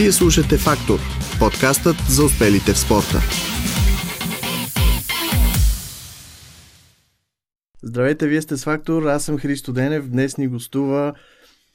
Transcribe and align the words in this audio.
Вие 0.00 0.12
слушате 0.12 0.58
Фактор, 0.58 0.98
подкастът 1.38 1.96
за 2.08 2.24
успелите 2.24 2.72
в 2.72 2.78
спорта. 2.78 3.18
Здравейте, 7.82 8.26
вие 8.26 8.42
сте 8.42 8.56
с 8.56 8.64
Фактор, 8.64 9.02
аз 9.02 9.24
съм 9.24 9.38
Христо 9.38 9.72
Денев, 9.72 10.08
днес 10.08 10.38
ни 10.38 10.48
гостува 10.48 11.14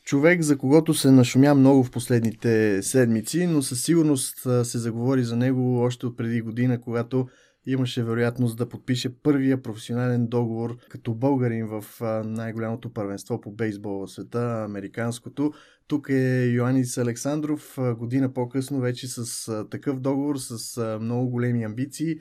човек, 0.05 0.41
за 0.41 0.57
когото 0.57 0.93
се 0.93 1.11
нашумя 1.11 1.55
много 1.55 1.83
в 1.83 1.91
последните 1.91 2.83
седмици, 2.83 3.47
но 3.47 3.61
със 3.61 3.83
сигурност 3.83 4.37
се 4.63 4.77
заговори 4.77 5.23
за 5.23 5.35
него 5.35 5.79
още 5.81 6.05
от 6.05 6.17
преди 6.17 6.41
година, 6.41 6.81
когато 6.81 7.27
имаше 7.65 8.03
вероятност 8.03 8.57
да 8.57 8.69
подпише 8.69 9.21
първия 9.23 9.61
професионален 9.61 10.27
договор 10.27 10.77
като 10.89 11.13
българин 11.13 11.67
в 11.67 11.85
най-голямото 12.25 12.93
първенство 12.93 13.41
по 13.41 13.51
бейсбол 13.51 14.05
в 14.05 14.11
света, 14.11 14.63
американското. 14.65 15.53
Тук 15.87 16.09
е 16.09 16.45
Йоанис 16.45 16.97
Александров, 16.97 17.77
година 17.97 18.33
по-късно 18.33 18.79
вече 18.79 19.07
с 19.07 19.65
такъв 19.69 19.99
договор, 19.99 20.35
с 20.37 20.81
много 21.01 21.29
големи 21.29 21.63
амбиции 21.63 22.15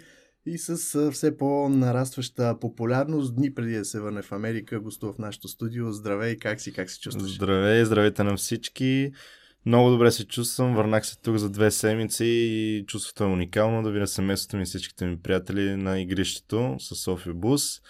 и 0.46 0.58
с 0.58 1.10
все 1.10 1.36
по-нарастваща 1.36 2.58
популярност. 2.60 3.36
Дни 3.36 3.54
преди 3.54 3.76
да 3.76 3.84
се 3.84 4.00
върне 4.00 4.22
в 4.22 4.32
Америка, 4.32 4.80
гостува 4.80 5.12
в 5.12 5.18
нашото 5.18 5.48
студио. 5.48 5.92
Здравей, 5.92 6.36
как 6.36 6.60
си, 6.60 6.72
как 6.72 6.90
се 6.90 7.00
чувстваш? 7.00 7.34
Здравей, 7.34 7.84
здравейте 7.84 8.24
на 8.24 8.36
всички. 8.36 9.12
Много 9.66 9.90
добре 9.90 10.10
се 10.10 10.26
чувствам, 10.26 10.74
върнах 10.74 11.06
се 11.06 11.16
тук 11.20 11.36
за 11.36 11.50
две 11.50 11.70
седмици 11.70 12.24
и 12.24 12.84
чувството 12.86 13.24
е 13.24 13.26
уникално 13.26 13.82
да 13.82 13.90
видя 13.90 14.06
семейството 14.06 14.56
ми 14.56 14.64
всичките 14.64 15.06
ми 15.06 15.22
приятели 15.22 15.76
на 15.76 16.00
игрището 16.00 16.76
с 16.78 16.94
София 16.94 17.34
Бус. 17.34 17.80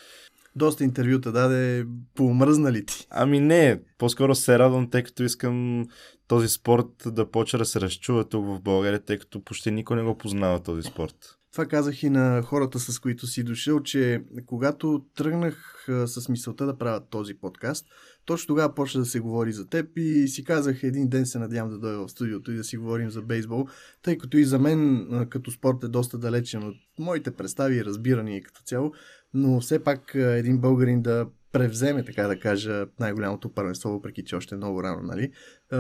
Доста 0.57 0.85
интервюта 0.85 1.33
даде, 1.33 1.87
поумръзна 2.15 2.73
ли 2.73 2.87
ти? 2.87 3.07
Ами 3.11 3.41
не, 3.41 3.81
по-скоро 3.99 4.35
се 4.35 4.59
радвам, 4.59 4.91
тъй 4.91 5.03
като 5.03 5.23
искам 5.23 5.87
този 6.29 6.49
спорт 6.49 6.87
да 7.07 7.31
почва 7.31 7.59
да 7.59 7.65
се 7.65 7.81
разчува 7.81 8.29
тук 8.29 8.47
в 8.47 8.61
България, 8.61 9.05
тъй 9.05 9.19
като 9.19 9.45
почти 9.45 9.71
никой 9.71 9.97
не 9.97 10.03
го 10.03 10.19
познава 10.19 10.63
този 10.63 10.83
спорт. 10.83 11.39
Това 11.55 11.67
казах 11.67 12.03
и 12.03 12.11
на 12.11 12.43
хората, 12.43 12.81
с 12.81 12.99
които 12.99 13.27
си 13.27 13.45
дошъл, 13.45 13.81
че 13.81 14.23
когато 14.47 15.05
тръгнах 15.17 15.87
с 16.07 16.29
мисълта 16.29 16.67
да 16.67 16.79
правя 16.79 17.01
този 17.11 17.35
подкаст, 17.35 17.87
точно 18.25 18.47
тогава 18.47 18.75
почна 18.75 19.01
да 19.01 19.07
се 19.07 19.21
говори 19.21 19.53
за 19.53 19.67
теб 19.67 19.87
и 19.97 20.29
си 20.29 20.45
казах 20.45 20.83
един 20.83 21.09
ден 21.09 21.27
се 21.27 21.39
надявам 21.39 21.71
да 21.71 21.79
дойда 21.79 22.07
в 22.07 22.11
студиото 22.11 22.53
и 22.53 22.57
да 22.57 22.65
си 22.65 22.77
говорим 22.77 23.11
за 23.11 23.23
бейсбол, 23.23 23.67
тъй 24.03 24.19
като 24.19 24.37
и 24.37 24.45
за 24.45 24.59
мен 24.59 25.07
като 25.31 25.51
спорт 25.51 25.85
е 25.85 25.89
доста 25.89 26.19
далечен 26.19 26.63
от 26.63 26.77
моите 26.99 27.31
представи 27.31 27.77
и 27.77 27.85
разбирания 27.85 28.43
като 28.43 28.61
цяло, 28.63 28.93
но 29.35 29.61
все 29.61 29.85
пак 29.85 30.15
един 30.15 30.59
българин 30.59 31.03
да 31.03 31.27
превземе, 31.53 32.05
така 32.05 32.27
да 32.27 32.39
кажа, 32.39 32.87
най-голямото 33.01 33.55
първенство, 33.55 33.91
въпреки 33.91 34.25
че 34.25 34.37
още 34.37 34.55
е 34.55 34.59
много 34.59 34.83
рано, 34.83 35.03
нали, 35.03 35.31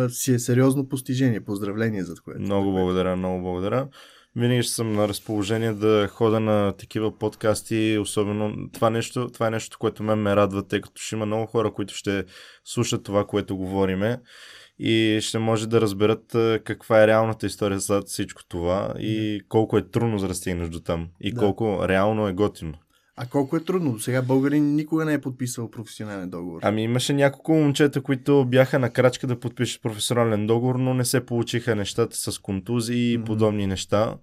си 0.08 0.34
е 0.34 0.38
сериозно 0.38 0.88
постижение. 0.88 1.44
Поздравление 1.44 2.04
за 2.04 2.14
което. 2.24 2.40
Много 2.40 2.72
благодаря, 2.72 3.16
много 3.16 3.42
благодаря 3.42 3.88
винаги 4.36 4.62
ще 4.62 4.72
съм 4.72 4.92
на 4.92 5.08
разположение 5.08 5.72
да 5.72 6.08
хода 6.08 6.40
на 6.40 6.72
такива 6.72 7.18
подкасти, 7.18 7.98
особено 8.00 8.70
това, 8.72 8.90
нещо, 8.90 9.30
това 9.32 9.46
е 9.46 9.50
нещо, 9.50 9.78
което 9.78 10.02
мен 10.02 10.18
ме 10.18 10.36
радва, 10.36 10.68
тъй 10.68 10.80
като 10.80 11.02
ще 11.02 11.14
има 11.14 11.26
много 11.26 11.46
хора, 11.46 11.72
които 11.72 11.94
ще 11.94 12.24
слушат 12.64 13.04
това, 13.04 13.26
което 13.26 13.56
говориме 13.56 14.20
и 14.78 15.18
ще 15.22 15.38
може 15.38 15.68
да 15.68 15.80
разберат 15.80 16.36
каква 16.64 17.02
е 17.02 17.06
реалната 17.06 17.46
история 17.46 17.80
зад 17.80 18.08
всичко 18.08 18.42
това 18.48 18.94
и 18.98 19.40
колко 19.48 19.78
е 19.78 19.90
трудно 19.90 20.18
за 20.18 20.28
да 20.28 20.34
стигнеш 20.34 20.68
до 20.68 20.80
там 20.80 21.08
и 21.20 21.32
да. 21.32 21.40
колко 21.40 21.88
реално 21.88 22.28
е 22.28 22.32
готино. 22.32 22.74
А 23.16 23.26
колко 23.26 23.56
е 23.56 23.64
трудно? 23.64 23.92
До 23.92 23.98
сега 23.98 24.22
българин 24.22 24.74
никога 24.74 25.04
не 25.04 25.12
е 25.12 25.20
подписал 25.20 25.70
професионален 25.70 26.30
договор. 26.30 26.60
Ами 26.62 26.82
имаше 26.82 27.12
няколко 27.12 27.52
момчета, 27.52 28.02
които 28.02 28.44
бяха 28.44 28.78
на 28.78 28.90
крачка 28.90 29.26
да 29.26 29.40
подпишат 29.40 29.82
професионален 29.82 30.46
договор, 30.46 30.74
но 30.74 30.94
не 30.94 31.04
се 31.04 31.26
получиха 31.26 31.76
нещата 31.76 32.16
с 32.16 32.38
контузии 32.38 33.12
и 33.12 33.18
mm-hmm. 33.18 33.24
подобни 33.24 33.66
неща 33.66 34.14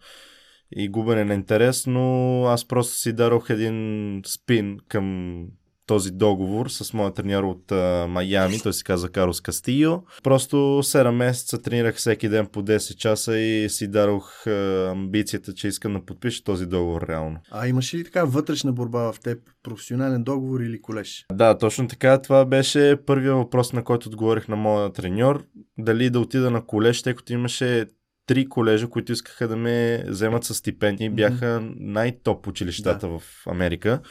и 0.76 0.90
губене 0.90 1.24
на 1.24 1.34
интерес, 1.34 1.88
но 1.88 2.46
аз 2.46 2.68
просто 2.68 2.96
си 2.96 3.14
дарох 3.14 3.50
един 3.50 4.22
спин 4.26 4.78
към 4.88 5.46
този 5.86 6.12
договор 6.12 6.70
с 6.70 6.94
моя 6.94 7.14
треньор 7.14 7.44
от 7.44 7.72
а, 7.72 8.08
Майами, 8.10 8.60
той 8.60 8.74
се 8.74 8.84
казва 8.84 9.10
Карос 9.10 9.42
Кастио. 9.42 9.92
Просто 10.24 10.56
7 10.58 11.12
месеца 11.12 11.62
тренирах 11.62 11.96
всеки 11.96 12.30
ден 12.30 12.48
по 12.48 12.64
10 12.64 12.96
часа 12.96 13.38
и 13.38 13.70
си 13.70 13.88
дарох 13.88 14.48
а, 14.48 14.90
амбицията, 14.92 15.54
че 15.54 15.68
искам 15.68 15.94
да 15.94 16.06
подпиша 16.06 16.44
този 16.44 16.66
договор 16.66 17.06
реално. 17.10 17.38
А 17.52 17.68
имаш 17.68 17.94
ли 17.94 18.04
така 18.04 18.24
вътрешна 18.24 18.74
борба 18.74 19.12
в 19.12 19.20
теб? 19.20 19.40
Професионален 19.64 20.24
договор 20.24 20.60
или 20.60 20.82
колеж? 20.82 21.26
Да, 21.34 21.58
точно 21.58 21.88
така. 21.88 22.22
Това 22.22 22.46
беше 22.46 22.98
първият 23.06 23.36
въпрос, 23.36 23.74
на 23.74 23.84
който 23.84 24.10
отговорих 24.10 24.48
на 24.48 24.56
моя 24.56 24.94
треньор. 24.94 25.44
Дали 25.78 26.10
да 26.10 26.20
отида 26.20 26.52
на 26.52 26.66
колеж, 26.66 27.02
тъй 27.02 27.14
като 27.14 27.34
имаше 27.34 27.86
три 28.26 28.50
колежа, 28.50 28.88
които 28.88 29.12
искаха 29.12 29.48
да 29.48 29.56
ме 29.56 30.04
вземат 30.08 30.44
с 30.44 30.54
стипендии. 30.56 31.10
Бяха 31.10 31.62
най-топ 31.76 32.48
училищата 32.48 33.08
да. 33.08 33.20
в 33.20 33.24
Америка. 33.48 34.02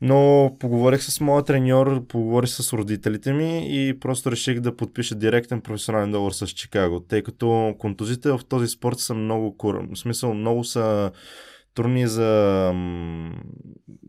Но 0.00 0.50
поговорих 0.60 1.02
с 1.02 1.20
моя 1.20 1.42
треньор, 1.42 2.06
поговорих 2.06 2.50
с 2.50 2.72
родителите 2.72 3.32
ми 3.32 3.66
и 3.68 3.98
просто 4.00 4.32
реших 4.32 4.60
да 4.60 4.76
подпиша 4.76 5.14
директен 5.14 5.60
професионален 5.60 6.12
договор 6.12 6.32
с 6.32 6.46
Чикаго, 6.46 7.00
тъй 7.00 7.22
като 7.22 7.74
контузите 7.78 8.30
в 8.30 8.40
този 8.48 8.68
спорт 8.68 8.98
са 8.98 9.14
много, 9.14 9.56
в 9.62 9.96
смисъл 9.96 10.34
много 10.34 10.64
са 10.64 11.10
трудни 11.74 12.06
за, 12.06 12.72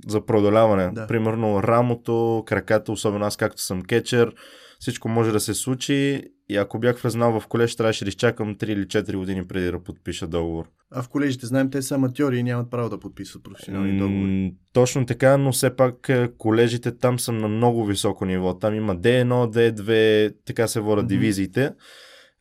за 0.08 0.26
продоляване. 0.26 0.92
Да. 0.92 1.08
Примерно 1.08 1.64
рамото, 1.64 2.44
краката, 2.46 2.92
особено 2.92 3.26
аз 3.26 3.38
както 3.38 3.62
съм 3.62 3.82
кетчер, 3.82 4.34
всичко 4.80 5.10
може 5.10 5.32
да 5.32 5.40
се 5.40 5.54
случи 5.54 6.24
и 6.50 6.58
ако 6.58 6.80
бях 6.80 6.98
влезнал 6.98 7.40
в 7.40 7.48
колеж, 7.48 7.76
трябваше 7.76 8.06
да 8.06 8.10
изчакам 8.10 8.56
3 8.56 8.64
или 8.64 8.86
4 8.86 9.16
години 9.16 9.48
преди 9.48 9.72
да 9.72 9.84
подпиша 9.84 10.28
договор. 10.28 10.66
А 10.92 11.02
в 11.02 11.10
колежите, 11.10 11.46
знаем, 11.46 11.72
те 11.72 11.82
са 11.82 11.96
аматьори 11.96 12.38
и 12.38 12.44
нямат 12.44 12.72
право 12.72 12.90
да 12.90 13.00
подписват 13.00 13.44
професионални 13.44 13.98
договори. 13.98 14.54
точно 14.74 15.06
така, 15.06 15.38
но 15.38 15.52
все 15.52 15.76
пак 15.76 16.10
е, 16.10 16.30
колежите 16.38 16.98
там 16.98 17.20
са 17.20 17.32
на 17.32 17.48
много 17.48 17.86
високо 17.86 18.26
ниво. 18.26 18.54
Там 18.54 18.76
има 18.76 18.96
D1, 18.96 19.26
D2, 19.28 20.34
така 20.46 20.68
се 20.68 20.80
водят 20.80 21.06
mm-hmm. 21.06 21.08
дивизиите. 21.08 21.74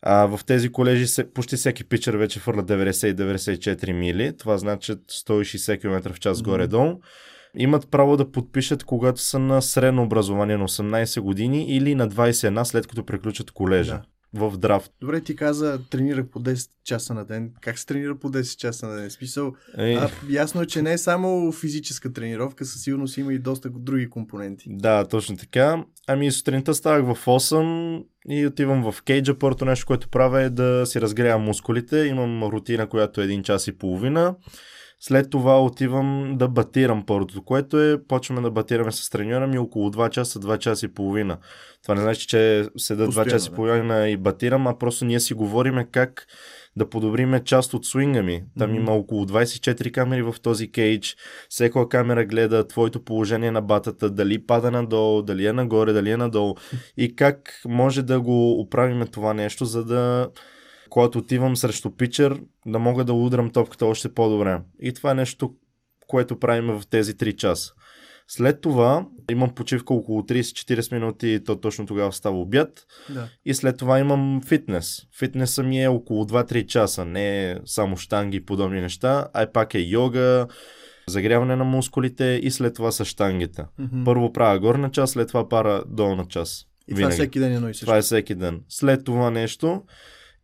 А 0.03 0.27
в 0.27 0.41
тези 0.47 0.69
колежи 0.69 1.07
се, 1.07 1.33
почти 1.33 1.57
всеки 1.57 1.85
питчер 1.85 2.15
вече 2.15 2.41
фърля 2.41 2.63
90-94 2.63 3.93
мили. 3.93 4.37
Това 4.37 4.59
значи 4.59 4.93
160 4.93 5.81
км 5.81 6.13
в 6.13 6.21
час 6.21 6.39
mm-hmm. 6.39 6.45
горе-долу 6.45 7.01
имат 7.57 7.91
право 7.91 8.17
да 8.17 8.31
подпишат, 8.31 8.85
когато 8.85 9.21
са 9.21 9.39
на 9.39 9.63
средно 9.63 10.03
образование 10.03 10.57
на 10.57 10.69
18 10.69 11.21
години 11.21 11.67
или 11.69 11.95
на 11.95 12.09
21 12.09 12.65
след 12.65 12.87
като 12.87 13.07
приключат 13.07 13.51
колежа. 13.51 13.93
Да 13.93 14.03
в 14.37 14.57
драфт. 14.59 14.93
Добре, 15.01 15.21
ти 15.21 15.37
каза, 15.37 15.81
тренирах 15.91 16.27
по 16.27 16.41
10 16.41 16.69
часа 16.85 17.15
на 17.15 17.25
ден. 17.25 17.53
Как 17.61 17.79
се 17.79 17.87
тренира 17.87 18.19
по 18.19 18.31
10 18.31 18.57
часа 18.57 18.87
на 18.87 18.97
ден? 18.97 19.11
Смисъл, 19.11 19.53
е... 19.79 19.95
а, 19.95 20.11
ясно 20.31 20.63
е, 20.63 20.67
че 20.67 20.83
не 20.83 20.93
е 20.93 20.99
само 20.99 21.53
физическа 21.53 22.13
тренировка, 22.13 22.65
със 22.65 22.83
сигурност 22.83 23.17
има 23.17 23.35
и 23.35 23.39
доста 23.39 23.71
други 23.71 24.11
компоненти. 24.11 24.69
Да, 24.71 25.05
точно 25.05 25.37
така. 25.37 25.85
Ами 26.07 26.31
сутринта 26.31 26.75
ставах 26.75 27.15
в 27.15 27.27
8 27.27 28.05
и 28.29 28.47
отивам 28.47 28.93
в 28.93 29.03
кейджа. 29.03 29.39
Първото 29.39 29.65
нещо, 29.65 29.87
което 29.87 30.09
правя 30.09 30.43
е 30.43 30.51
да 30.51 30.87
си 30.87 31.01
разгрея 31.01 31.39
мускулите. 31.39 31.99
Имам 31.99 32.43
рутина, 32.43 32.89
която 32.89 33.21
е 33.21 33.27
1 33.27 33.43
час 33.43 33.67
и 33.67 33.79
половина. 33.79 34.35
След 35.01 35.31
това 35.31 35.65
отивам 35.65 36.35
да 36.39 36.49
батирам 36.49 37.07
първото, 37.07 37.45
което 37.45 37.81
е, 37.81 38.03
почваме 38.09 38.41
да 38.41 38.51
батираме 38.51 38.93
с 38.93 39.11
треньора 39.11 39.47
ми 39.47 39.59
около 39.59 39.91
2 39.91 40.11
часа, 40.11 40.41
2 40.41 40.59
часа 40.59 40.87
и 40.87 40.95
половина. 40.95 41.39
Това 41.83 41.95
не 41.95 42.01
значи, 42.01 42.27
че 42.27 42.69
седа 42.77 43.09
2 43.09 43.31
часа 43.31 43.51
и 43.53 43.55
половина 43.55 44.09
и 44.09 44.17
батирам, 44.17 44.67
а 44.67 44.79
просто 44.79 45.05
ние 45.05 45.21
си 45.21 45.35
говориме 45.35 45.89
как 45.93 46.27
да 46.77 46.91
подобриме 46.91 47.45
част 47.45 47.75
от 47.75 47.87
свинга 47.87 48.23
ми. 48.23 48.45
Там 48.59 48.71
mm-hmm. 48.71 48.77
има 48.77 48.93
около 48.93 49.25
24 49.25 49.91
камери 49.91 50.23
в 50.23 50.35
този 50.43 50.73
кейдж. 50.73 51.17
Всяка 51.49 51.89
камера 51.89 52.25
гледа 52.25 52.69
твоето 52.69 53.05
положение 53.05 53.51
на 53.51 53.63
батата, 53.63 54.11
дали 54.11 54.47
пада 54.47 54.71
надолу, 54.71 55.23
дали 55.23 55.47
е 55.47 55.53
нагоре, 55.53 55.93
дали 55.93 56.11
е 56.11 56.17
надолу 56.17 56.55
и 56.97 57.17
как 57.17 57.61
може 57.69 58.03
да 58.03 58.21
го 58.21 58.61
оправиме 58.61 59.07
това 59.07 59.35
нещо, 59.35 59.65
за 59.65 59.85
да 59.85 60.29
когато 60.91 61.19
отивам 61.19 61.57
срещу 61.57 61.91
питчер, 61.91 62.41
да 62.67 62.79
мога 62.79 63.05
да 63.05 63.13
удрям 63.13 63.51
топката 63.51 63.87
още 63.87 64.15
по-добре. 64.15 64.61
И 64.81 64.93
това 64.93 65.11
е 65.11 65.15
нещо, 65.15 65.55
което 66.07 66.39
правим 66.41 66.67
в 66.67 66.83
тези 66.91 67.15
3 67.15 67.37
часа. 67.37 67.73
След 68.29 68.61
това 68.61 69.07
имам 69.31 69.55
почивка 69.55 69.95
около 69.95 70.23
30-40 70.23 70.93
минути 70.93 71.29
и 71.29 71.45
то 71.45 71.57
точно 71.57 71.87
тогава 71.87 72.13
става 72.13 72.41
обяд. 72.41 72.87
Да. 73.11 73.29
И 73.45 73.55
след 73.55 73.77
това 73.77 73.99
имам 73.99 74.41
фитнес. 74.47 75.03
Фитнеса 75.19 75.63
ми 75.63 75.83
е 75.83 75.89
около 75.89 76.25
2-3 76.25 76.67
часа. 76.67 77.05
Не 77.05 77.51
е 77.51 77.57
само 77.65 77.97
штанги 77.97 78.37
и 78.37 78.45
подобни 78.45 78.81
неща, 78.81 79.29
а 79.35 79.47
пак 79.53 79.75
е 79.75 79.79
йога, 79.79 80.47
загряване 81.09 81.57
на 81.57 81.65
мускулите 81.65 82.41
и 82.43 82.51
след 82.51 82.75
това 82.75 82.93
са 82.93 83.05
штангите. 83.05 83.65
Mm-hmm. 83.81 84.05
Първо 84.05 84.33
правя 84.33 84.59
горна 84.59 84.91
част, 84.91 85.13
след 85.13 85.29
това 85.29 85.49
пара 85.49 85.83
долна 85.87 86.27
част. 86.29 86.67
И 86.89 86.95
Винаги. 86.95 87.03
това 87.03 87.09
е 87.09 87.17
всеки 87.17 87.39
ден 87.39 87.55
едно 87.55 87.69
и 87.69 87.75
също. 87.75 87.87
Това 87.87 87.97
е 87.97 88.03
всеки 88.03 88.35
ден. 88.35 88.61
След 88.69 89.05
това 89.05 89.31
нещо 89.31 89.83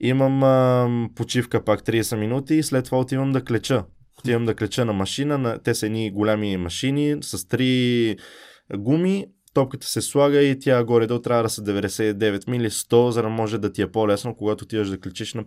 Имам 0.03 0.43
а, 0.43 0.89
почивка 1.15 1.65
пак 1.65 1.83
30 1.83 2.17
минути 2.17 2.55
и 2.55 2.63
след 2.63 2.85
това 2.85 2.99
отивам 2.99 3.33
да 3.33 3.45
клеча. 3.45 3.85
Отивам 4.19 4.45
да 4.45 4.55
клеча 4.55 4.85
на 4.85 4.93
машина. 4.93 5.39
На... 5.39 5.59
Те 5.59 5.75
са 5.75 5.87
едни 5.87 6.11
голями 6.11 6.57
машини 6.57 7.17
с 7.21 7.49
три 7.49 8.17
гуми. 8.77 9.27
топката 9.55 9.87
се 9.87 10.01
слага 10.01 10.43
и 10.43 10.59
тя 10.59 10.85
горе-долу 10.85 11.21
трябва 11.21 11.43
да 11.43 11.49
са 11.49 11.63
99 11.63 12.51
мили 12.51 12.71
100, 12.71 13.11
за 13.11 13.23
да 13.23 13.29
може 13.29 13.59
да 13.59 13.73
ти 13.73 13.83
е 13.83 13.93
по-лесно, 13.93 14.37
когато 14.37 14.65
отиваш 14.65 14.89
да 14.89 15.01
кличиш 15.01 15.35
на. 15.35 15.45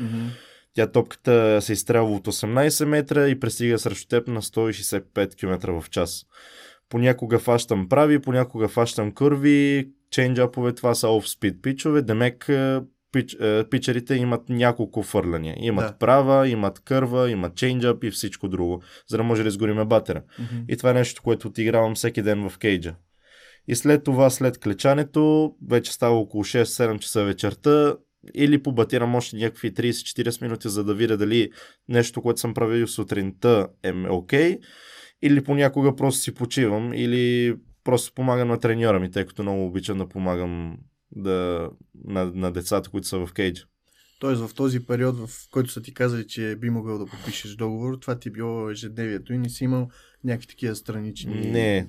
Мгм. 0.00 0.26
Тя 0.74 0.86
топката 0.86 1.62
се 1.62 1.72
изстрелва 1.72 2.14
от 2.14 2.26
18 2.26 2.84
метра 2.84 3.28
и 3.28 3.40
пристига 3.40 3.78
срещу 3.78 4.08
теб 4.08 4.28
на 4.28 4.42
165 4.42 5.34
км 5.36 5.80
в 5.80 5.90
час. 5.90 6.24
Понякога 6.88 7.38
фащам 7.38 7.88
прави, 7.88 8.18
понякога 8.18 8.68
фащам 8.68 9.12
кърви, 9.12 9.88
чейнджапове, 10.10 10.72
това 10.72 10.94
са 10.94 11.06
оф-спид 11.06 11.62
пичове, 11.62 12.02
демек 12.02 12.50
пич, 13.18 13.36
е, 13.40 13.64
пичерите 13.70 14.14
имат 14.14 14.48
няколко 14.48 15.02
фърляния. 15.02 15.56
Имат 15.58 15.86
Да. 15.86 15.98
права, 15.98 16.48
имат 16.48 16.80
кърва, 16.80 17.30
имат 17.30 17.54
чейнджап 17.54 18.04
и 18.04 18.10
всичко 18.10 18.48
друго, 18.48 18.82
за 19.08 19.16
да 19.16 19.22
може 19.22 19.42
да 19.42 19.48
изгориме 19.48 19.84
батера. 19.84 20.22
Мгм. 20.38 20.56
И 20.68 20.76
това 20.76 20.90
е 20.90 20.94
нещо, 20.94 21.22
което 21.22 21.48
отигравам 21.48 21.94
всеки 21.94 22.22
ден 22.22 22.48
в 22.48 22.58
кейджа. 22.58 22.94
И 23.68 23.74
след 23.74 24.04
това, 24.04 24.30
след 24.30 24.58
клечането, 24.58 25.54
вече 25.68 25.92
става 25.92 26.16
около 26.16 26.44
6-7 26.44 26.98
часа 26.98 27.24
вечерта, 27.24 27.96
или 28.34 28.62
побатирам 28.62 29.14
още 29.14 29.36
някакви 29.36 29.74
30-40 29.74 30.42
минути, 30.42 30.68
за 30.68 30.84
да 30.84 30.94
видя 30.94 31.16
дали 31.16 31.50
нещо, 31.88 32.22
което 32.22 32.40
съм 32.40 32.54
правил 32.54 32.86
сутринта 32.86 33.68
е 33.82 33.92
окей, 34.10 34.58
или 35.22 35.44
понякога 35.44 35.96
просто 35.96 36.20
си 36.20 36.34
почивам, 36.34 36.94
или 36.94 37.56
просто 37.84 38.14
помагам 38.14 38.48
на 38.48 38.60
треньора 38.60 39.00
ми, 39.00 39.10
тъй 39.10 39.24
като 39.24 39.42
много 39.42 39.66
обичам 39.66 39.98
да 39.98 40.08
помагам 40.08 40.76
да, 41.12 41.70
на, 42.04 42.24
на 42.34 42.52
децата, 42.52 42.90
които 42.90 43.06
са 43.06 43.26
в 43.26 43.32
кейджа. 43.32 43.64
Тоест 44.20 44.42
в 44.42 44.54
този 44.54 44.86
период, 44.86 45.16
в 45.16 45.50
който 45.50 45.70
са 45.70 45.82
ти 45.82 45.94
казали, 45.94 46.26
че 46.26 46.56
би 46.56 46.70
могъл 46.70 46.98
да 46.98 47.06
подпишеш 47.06 47.54
договор, 47.54 47.98
това 47.98 48.18
ти 48.18 48.28
е 48.28 48.32
било 48.32 48.70
ежедневието 48.70 49.32
и 49.32 49.38
не 49.38 49.48
си 49.48 49.64
имал 49.64 49.88
някакви 50.24 50.46
такива 50.46 50.74
странични... 50.74 51.50
Не. 51.50 51.88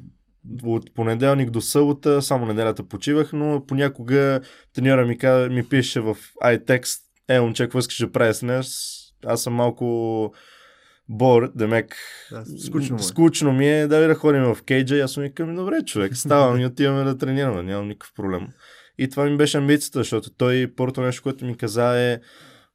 От 0.64 0.94
понеделник 0.94 1.50
до 1.50 1.62
събота, 1.62 2.22
само 2.22 2.46
неделята 2.46 2.84
почивах, 2.84 3.34
но 3.34 3.66
понякога 3.68 4.42
треньора 4.74 5.06
ми, 5.06 5.18
каза, 5.18 5.50
ми 5.50 5.70
пише 5.70 6.00
в 6.00 6.18
iText, 6.44 7.00
е, 7.28 7.42
момче, 7.42 7.64
какво 7.64 7.80
искаш 7.80 8.00
да 8.00 8.12
правиш 8.12 8.40
днес? 8.40 8.96
Аз 9.26 9.44
съм 9.44 9.54
малко 9.54 10.34
бор, 11.10 11.52
демек. 11.56 11.96
Да, 12.32 12.46
скучно 12.46 12.96
му 12.96 13.00
е. 13.00 13.04
скучно 13.04 13.54
ми 13.54 13.70
е, 13.70 13.88
да 13.88 14.02
ви 14.02 14.08
да 14.08 14.16
ходим 14.16 14.44
в 14.44 14.58
кейджа 14.66 14.96
и 14.96 15.00
аз 15.00 15.18
му 15.18 15.24
викам, 15.24 15.56
добре, 15.56 15.84
човек, 15.86 16.18
ставам 16.18 16.60
и 16.60 16.66
отиваме 16.66 17.04
да 17.04 17.18
тренираме, 17.18 17.64
нямам 17.64 17.88
никакъв 17.88 18.14
проблем. 18.16 18.48
И 19.02 19.10
това 19.10 19.26
ми 19.26 19.38
беше 19.38 19.58
амбицията, 19.58 20.00
защото 20.00 20.30
той 20.30 20.74
първото 20.76 21.02
нещо, 21.02 21.24
което 21.24 21.46
ми 21.46 21.58
каза 21.58 22.02
е, 22.02 22.20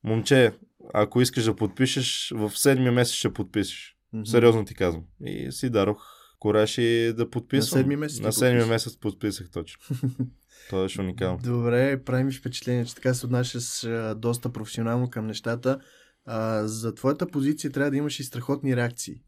момче, 0.05 0.53
ако 0.95 1.21
искаш 1.21 1.45
да 1.45 1.57
подпишеш, 1.57 2.33
в 2.37 2.53
седмия 2.55 2.93
месец 2.93 3.15
ще 3.15 3.33
подпишеш. 3.33 3.97
Мгм. 4.13 4.25
Сериозно 4.25 4.65
ти 4.65 4.75
казвам. 4.75 5.05
И 5.27 5.53
си 5.53 5.71
дарох 5.71 6.03
кораж 6.39 6.79
и 6.79 7.13
да 7.17 7.31
подписвам. 7.31 7.79
На 7.79 7.83
седми 7.83 7.97
месец 7.97 8.21
На 8.21 8.33
седми 8.33 8.65
месец 8.65 8.97
подписах 8.97 9.51
точно. 9.51 9.83
Това 10.69 10.83
беше 10.83 11.01
уникално. 11.01 11.39
Добре, 11.45 12.03
прави 12.05 12.25
ми 12.25 12.33
впечатление, 12.33 12.85
че 12.85 12.95
така 12.95 13.15
се 13.15 13.27
отнасяш 13.27 13.87
доста 14.17 14.53
професионално 14.53 15.11
към 15.11 15.27
нещата. 15.27 15.79
А, 16.25 16.67
за 16.67 16.95
твоята 16.95 17.27
позиция 17.27 17.71
трябва 17.71 17.91
да 17.91 17.97
имаш 17.97 18.21
и 18.21 18.25
страхотни 18.25 18.77
реакции. 18.77 19.21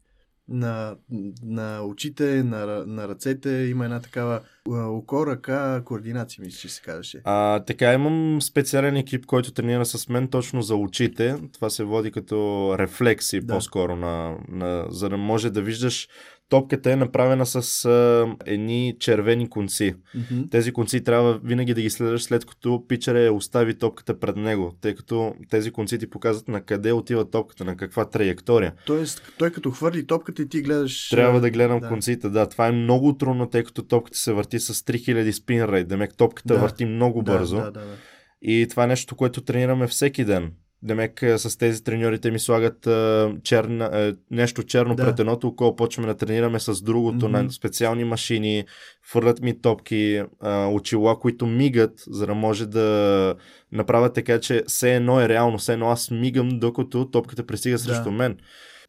На, 0.49 0.95
на 1.43 1.81
очите, 1.81 2.43
на, 2.43 2.65
на 2.85 3.07
ръцете 3.07 3.49
има 3.49 3.85
една 3.85 3.99
такава 3.99 4.41
око, 4.69 5.27
ръка, 5.27 5.81
координация, 5.85 6.45
мисля, 6.45 6.59
че 6.59 6.69
се 6.69 6.81
казваше. 6.81 7.21
А, 7.23 7.59
така, 7.59 7.93
имам 7.93 8.41
специален 8.41 8.95
екип, 8.95 9.25
който 9.25 9.51
тренира 9.51 9.85
с 9.85 10.09
мен 10.09 10.27
точно 10.27 10.61
за 10.61 10.75
очите. 10.75 11.35
Това 11.53 11.69
се 11.69 11.83
води 11.83 12.11
като 12.11 12.75
рефлекси 12.79 13.41
Да. 13.41 13.53
по-скоро, 13.53 13.95
на, 13.95 14.37
на, 14.47 14.85
за 14.89 15.09
да 15.09 15.17
може 15.17 15.49
да 15.49 15.61
виждаш. 15.61 16.07
Топката 16.49 16.91
е 16.91 16.95
направена 16.95 17.45
с 17.45 17.85
а, 17.85 18.27
едни 18.45 18.95
червени 18.99 19.49
конци. 19.49 19.95
Мгм. 20.15 20.41
Тези 20.51 20.71
конци 20.71 21.03
трябва 21.03 21.39
винаги 21.43 21.73
да 21.73 21.81
ги 21.81 21.89
следваш 21.89 22.23
след 22.23 22.45
като 22.45 22.87
питчера 22.87 23.19
я 23.19 23.33
остави 23.33 23.77
топката 23.77 24.19
пред 24.19 24.35
него, 24.35 24.73
тъй 24.81 24.95
като 24.95 25.35
тези 25.49 25.71
конци 25.71 25.99
ти 25.99 26.09
показват 26.09 26.47
на 26.47 26.61
къде 26.61 26.91
отива 26.91 27.29
топката, 27.29 27.65
на 27.65 27.75
каква 27.75 28.09
траектория. 28.09 28.73
Тоест, 28.85 29.33
той 29.37 29.51
като 29.51 29.71
хвърли 29.71 30.07
топката 30.07 30.41
и 30.41 30.49
ти 30.49 30.61
гледаш... 30.61 31.09
Трябва 31.09 31.41
да 31.41 31.49
гледам 31.49 31.79
да. 31.79 31.87
конците, 31.87 32.29
да. 32.29 32.49
Това 32.49 32.67
е 32.67 32.71
много 32.71 33.17
трудно, 33.17 33.49
тъй 33.49 33.63
като 33.63 33.83
топката 33.83 34.17
се 34.17 34.33
върти 34.33 34.59
с 34.59 34.73
3000 34.73 35.31
спин 35.31 35.65
рейт. 35.65 35.87
Демек 35.87 36.17
топката 36.17 36.53
Да. 36.53 36.59
върти 36.59 36.85
много 36.85 37.21
Да, 37.21 37.31
бързо. 37.31 37.55
Да, 37.55 37.63
да, 37.63 37.71
да. 37.71 37.95
И 38.41 38.67
това 38.69 38.83
е 38.83 38.87
нещо, 38.87 39.15
което 39.15 39.41
тренираме 39.41 39.87
всеки 39.87 40.25
ден. 40.25 40.51
Демек 40.83 41.23
а, 41.23 41.39
с 41.39 41.57
тези 41.57 41.83
треньорите 41.83 42.31
ми 42.31 42.39
слагат 42.39 42.87
а, 42.87 43.31
черна, 43.43 43.85
а, 43.85 44.15
нещо 44.31 44.63
черно 44.63 44.95
Да. 44.95 45.03
пред 45.05 45.19
едното 45.19 45.47
око, 45.47 45.75
почваме 45.75 46.07
да 46.07 46.17
тренираме 46.17 46.59
с 46.59 46.81
другото 46.81 47.29
Мгм. 47.29 47.31
на 47.43 47.51
специални 47.51 48.03
машини, 48.03 48.65
фърлят 49.11 49.41
ми 49.41 49.61
топки, 49.61 50.23
а, 50.39 50.67
очила, 50.67 51.19
които 51.19 51.45
мигат, 51.45 52.03
за 52.07 52.25
да 52.25 52.33
може 52.33 52.65
да 52.65 53.35
направят 53.71 54.13
така, 54.13 54.39
че 54.39 54.63
все 54.67 54.95
едно 54.95 55.21
е 55.21 55.29
реално, 55.29 55.57
все 55.57 55.73
едно 55.73 55.89
аз 55.89 56.11
мигам, 56.11 56.49
докато 56.59 57.05
топката 57.11 57.45
пристига 57.45 57.77
срещу 57.77 58.11
мен. 58.11 58.37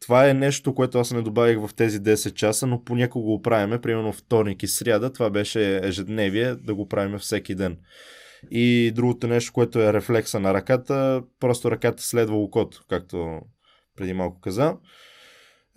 Това 0.01 0.29
е 0.29 0.33
нещо, 0.33 0.75
което 0.75 0.99
аз 0.99 1.11
не 1.11 1.21
добавих 1.21 1.59
в 1.59 1.69
тези 1.75 1.99
10 1.99 2.33
часа, 2.33 2.67
но 2.67 2.83
понякога 2.83 3.25
го 3.25 3.41
правиме, 3.41 3.81
примерно 3.81 4.13
вторник 4.13 4.63
и 4.63 4.67
сряда, 4.67 5.13
това 5.13 5.29
беше 5.29 5.77
ежедневие, 5.83 6.55
да 6.55 6.75
го 6.75 6.87
правиме 6.87 7.17
всеки 7.17 7.55
ден. 7.55 7.77
И 8.51 8.91
другото 8.95 9.27
нещо, 9.27 9.53
което 9.53 9.79
е 9.79 9.93
рефлекса 9.93 10.39
на 10.39 10.53
ръката, 10.53 11.23
просто 11.39 11.71
ръката 11.71 12.03
следва 12.03 12.37
окото, 12.37 12.83
както 12.89 13.41
преди 13.95 14.13
малко 14.13 14.41
каза. 14.41 14.77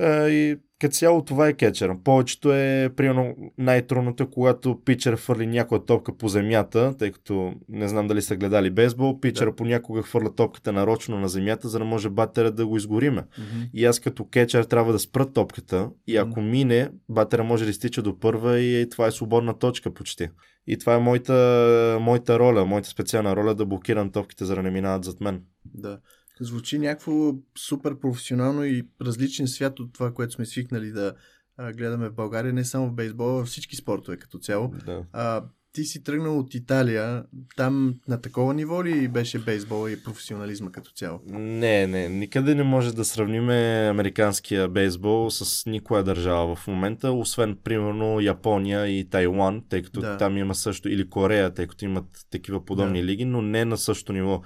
Е, 0.01 0.29
И 0.29 0.57
като 0.83 0.95
цяло 0.95 1.25
това 1.25 1.49
е 1.49 1.53
кетчера. 1.53 1.97
Повечето 2.05 2.53
е, 2.53 2.91
примерно, 2.97 3.37
най-трудното, 3.59 4.23
е, 4.23 4.31
когато 4.31 4.81
питчер 4.85 5.17
фърли 5.17 5.47
някоя 5.47 5.85
топка 5.85 6.17
по 6.17 6.29
земята, 6.29 6.95
тъй 6.99 7.13
като 7.13 7.55
не 7.69 7.89
знам 7.89 8.09
дали 8.09 8.23
са 8.23 8.37
гледали 8.37 8.71
бейсбол, 8.71 9.21
питчера 9.21 9.51
Да. 9.51 9.57
понякога 9.57 10.03
хвърля 10.03 10.35
топката 10.35 10.73
нарочно 10.73 11.19
на 11.19 11.29
земята, 11.29 11.69
за 11.69 11.79
да 11.79 11.85
може 11.85 12.11
батера 12.11 12.51
да 12.51 12.67
го 12.67 12.77
изгориме. 12.77 13.23
Мгм. 13.39 13.63
И 13.75 13.85
аз 13.85 14.01
като 14.01 14.29
кетчер 14.29 14.65
трябва 14.65 14.93
да 14.93 14.99
спра 14.99 15.33
топката 15.33 15.91
и 16.07 16.17
ако 16.17 16.41
мине, 16.41 16.91
батера 17.09 17.45
може 17.45 17.65
да 17.65 17.71
изтича 17.71 18.03
до 18.03 18.19
първа 18.19 18.61
и 18.61 18.89
това 18.91 19.07
е 19.07 19.11
свободна 19.11 19.59
точка 19.59 19.95
почти. 19.95 20.29
И 20.67 20.79
това 20.79 20.95
е 20.95 20.99
моята, 20.99 21.99
моята 22.01 22.39
роля, 22.39 22.65
моята 22.65 22.89
специална 22.89 23.37
роля 23.37 23.55
да 23.55 23.67
блокирам 23.67 24.11
топките, 24.11 24.45
за 24.45 24.55
да 24.55 24.63
не 24.63 24.71
минават 24.71 25.05
зад 25.05 25.21
мен. 25.21 25.43
Да. 25.75 25.99
Звучи 26.41 26.79
някакво 26.79 27.35
супер 27.59 27.99
професионално 28.01 28.65
и 28.65 28.87
различен 29.03 29.49
свят 29.49 29.81
от 29.81 29.93
това, 29.93 30.13
което 30.15 30.33
сме 30.33 30.47
свикнали 30.47 30.91
да 30.91 31.15
а, 31.57 31.73
гледаме 31.73 32.09
в 32.09 32.15
България, 32.15 32.53
не 32.53 32.65
само 32.65 32.89
в 32.89 32.95
бейсбола, 32.95 33.33
във 33.33 33.49
всички 33.49 33.77
спортове 33.77 34.17
като 34.17 34.39
цяло. 34.39 34.75
Да. 34.87 35.03
А, 35.13 35.45
ти 35.73 35.85
си 35.85 36.03
тръгнал 36.05 36.39
от 36.39 36.55
Италия, 36.55 37.25
там 37.57 37.95
на 38.09 38.21
такова 38.21 38.55
ниво 38.55 38.85
ли 38.85 39.09
беше 39.09 39.39
бейсбола 39.39 39.93
и 39.93 40.03
професионализма 40.03 40.73
като 40.73 40.91
цяло? 40.91 41.21
Не, 41.27 41.87
не, 41.87 42.09
никъде 42.09 42.55
не 42.55 42.63
може 42.63 42.95
да 42.95 43.05
сравним 43.05 43.49
американския 43.91 44.69
бейсбол 44.69 45.31
с 45.31 45.67
никоя 45.67 46.05
държава 46.05 46.57
в 46.57 46.67
момента, 46.67 47.13
освен 47.13 47.59
примерно 47.65 48.21
Япония 48.21 48.87
и 48.99 49.05
Тайван, 49.11 49.63
тъй 49.69 49.83
като 49.83 50.01
Да. 50.01 50.17
там 50.17 50.37
има 50.37 50.55
също, 50.55 50.89
или 50.89 51.09
Корея, 51.11 51.55
тъй 51.55 51.67
като 51.67 51.85
имат 51.85 52.05
такива 52.31 52.65
подобни 52.65 53.01
Да. 53.01 53.07
лиги, 53.07 53.25
но 53.25 53.43
не 53.43 53.65
на 53.65 53.77
същото 53.77 54.13
ниво. 54.13 54.43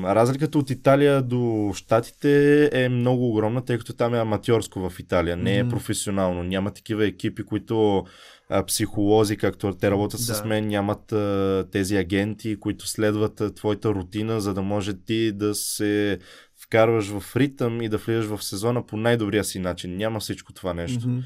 Разликата 0.00 0.58
от 0.58 0.70
Италия 0.70 1.22
до 1.22 1.72
Штатите 1.74 2.70
е 2.84 2.88
много 2.88 3.28
огромна, 3.28 3.64
тъй 3.64 3.78
като 3.78 3.92
там 3.92 4.14
е 4.14 4.18
аматьорско 4.18 4.90
в 4.90 5.00
Италия, 5.00 5.36
не 5.36 5.58
е 5.58 5.68
професионално. 5.68 6.42
Няма 6.42 6.70
такива 6.70 7.06
екипи, 7.06 7.42
които 7.42 8.04
а, 8.48 8.66
психолози, 8.66 9.36
както 9.36 9.72
те 9.72 9.90
работят 9.90 10.20
с 10.20 10.42
Да. 10.42 10.48
мен, 10.48 10.66
нямат 10.66 11.12
а, 11.12 11.64
тези 11.72 11.96
агенти, 11.96 12.60
които 12.60 12.88
следват 12.88 13.40
а, 13.40 13.54
твоята 13.54 13.88
рутина, 13.88 14.40
за 14.40 14.54
да 14.54 14.62
може 14.62 14.94
ти 14.94 15.32
да 15.32 15.54
се 15.54 16.18
вкарваш 16.62 17.08
в 17.08 17.36
ритъм 17.36 17.82
и 17.82 17.88
да 17.88 17.98
влизаш 17.98 18.26
в 18.26 18.44
сезона 18.44 18.86
по 18.86 18.96
най-добрия 18.96 19.44
си 19.44 19.58
начин. 19.58 19.96
Няма 19.96 20.20
всичко 20.20 20.52
това 20.52 20.74
нещо. 20.74 21.08
Мгм. 21.08 21.20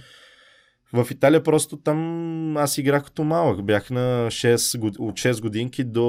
В 1.05 1.11
Италия 1.11 1.43
просто 1.43 1.77
там 1.77 2.57
аз 2.57 2.79
играх 2.79 3.05
като 3.05 3.25
малък. 3.25 3.65
Бях 3.65 3.91
на 3.91 4.27
6, 4.31 4.79
год- 4.79 4.99
от 4.99 5.15
6 5.15 5.43
годинки 5.43 5.85
до 5.85 6.01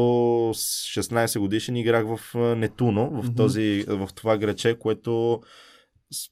16 0.54 1.40
годишен 1.40 1.76
играх 1.76 2.06
в 2.08 2.36
Нетуно, 2.56 3.22
в, 3.22 3.36
този, 3.36 3.86
в 3.88 4.10
това 4.16 4.38
граче, 4.38 4.80
което 4.80 5.42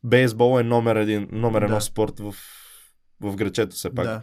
бейсбол 0.03 0.59
е 0.59 0.63
номер, 0.63 0.95
един, 0.95 1.27
номер 1.31 1.61
едно 1.61 1.75
Да. 1.75 1.81
спорт 1.81 2.19
в, 2.19 2.35
в 3.21 3.35
грачето 3.35 3.75
все 3.75 3.89
пак. 3.95 4.05
Да. 4.05 4.21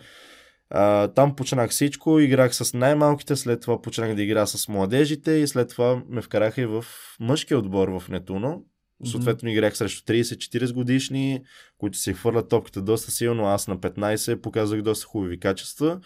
А, 0.70 1.08
там 1.08 1.36
почнах 1.36 1.70
всичко, 1.70 2.20
играх 2.20 2.54
с 2.54 2.74
най-малките, 2.74 3.36
след 3.36 3.60
това 3.60 3.82
почнах 3.82 4.14
да 4.14 4.22
игра 4.22 4.46
с 4.46 4.68
младежите 4.68 5.32
и 5.32 5.46
след 5.46 5.68
това 5.68 6.02
ме 6.08 6.22
вкараха 6.22 6.60
и 6.60 6.66
в 6.66 6.84
мъжкия 7.20 7.58
отбор 7.58 7.88
в 7.88 8.08
Нетуно. 8.08 8.64
Съответно 9.06 9.49
играх 9.49 9.76
срещу 9.76 10.12
30-40 10.12 10.73
годишни, 10.73 11.42
които 11.78 11.99
си 11.99 12.14
хвърлят 12.14 12.49
топката 12.49 12.82
доста 12.82 13.11
силно. 13.11 13.47
Аз 13.47 13.68
на 13.68 13.78
15 13.78 14.37
показах 14.37 14.82
доста 14.82 15.06
хубави 15.06 15.40
качества. 15.40 16.00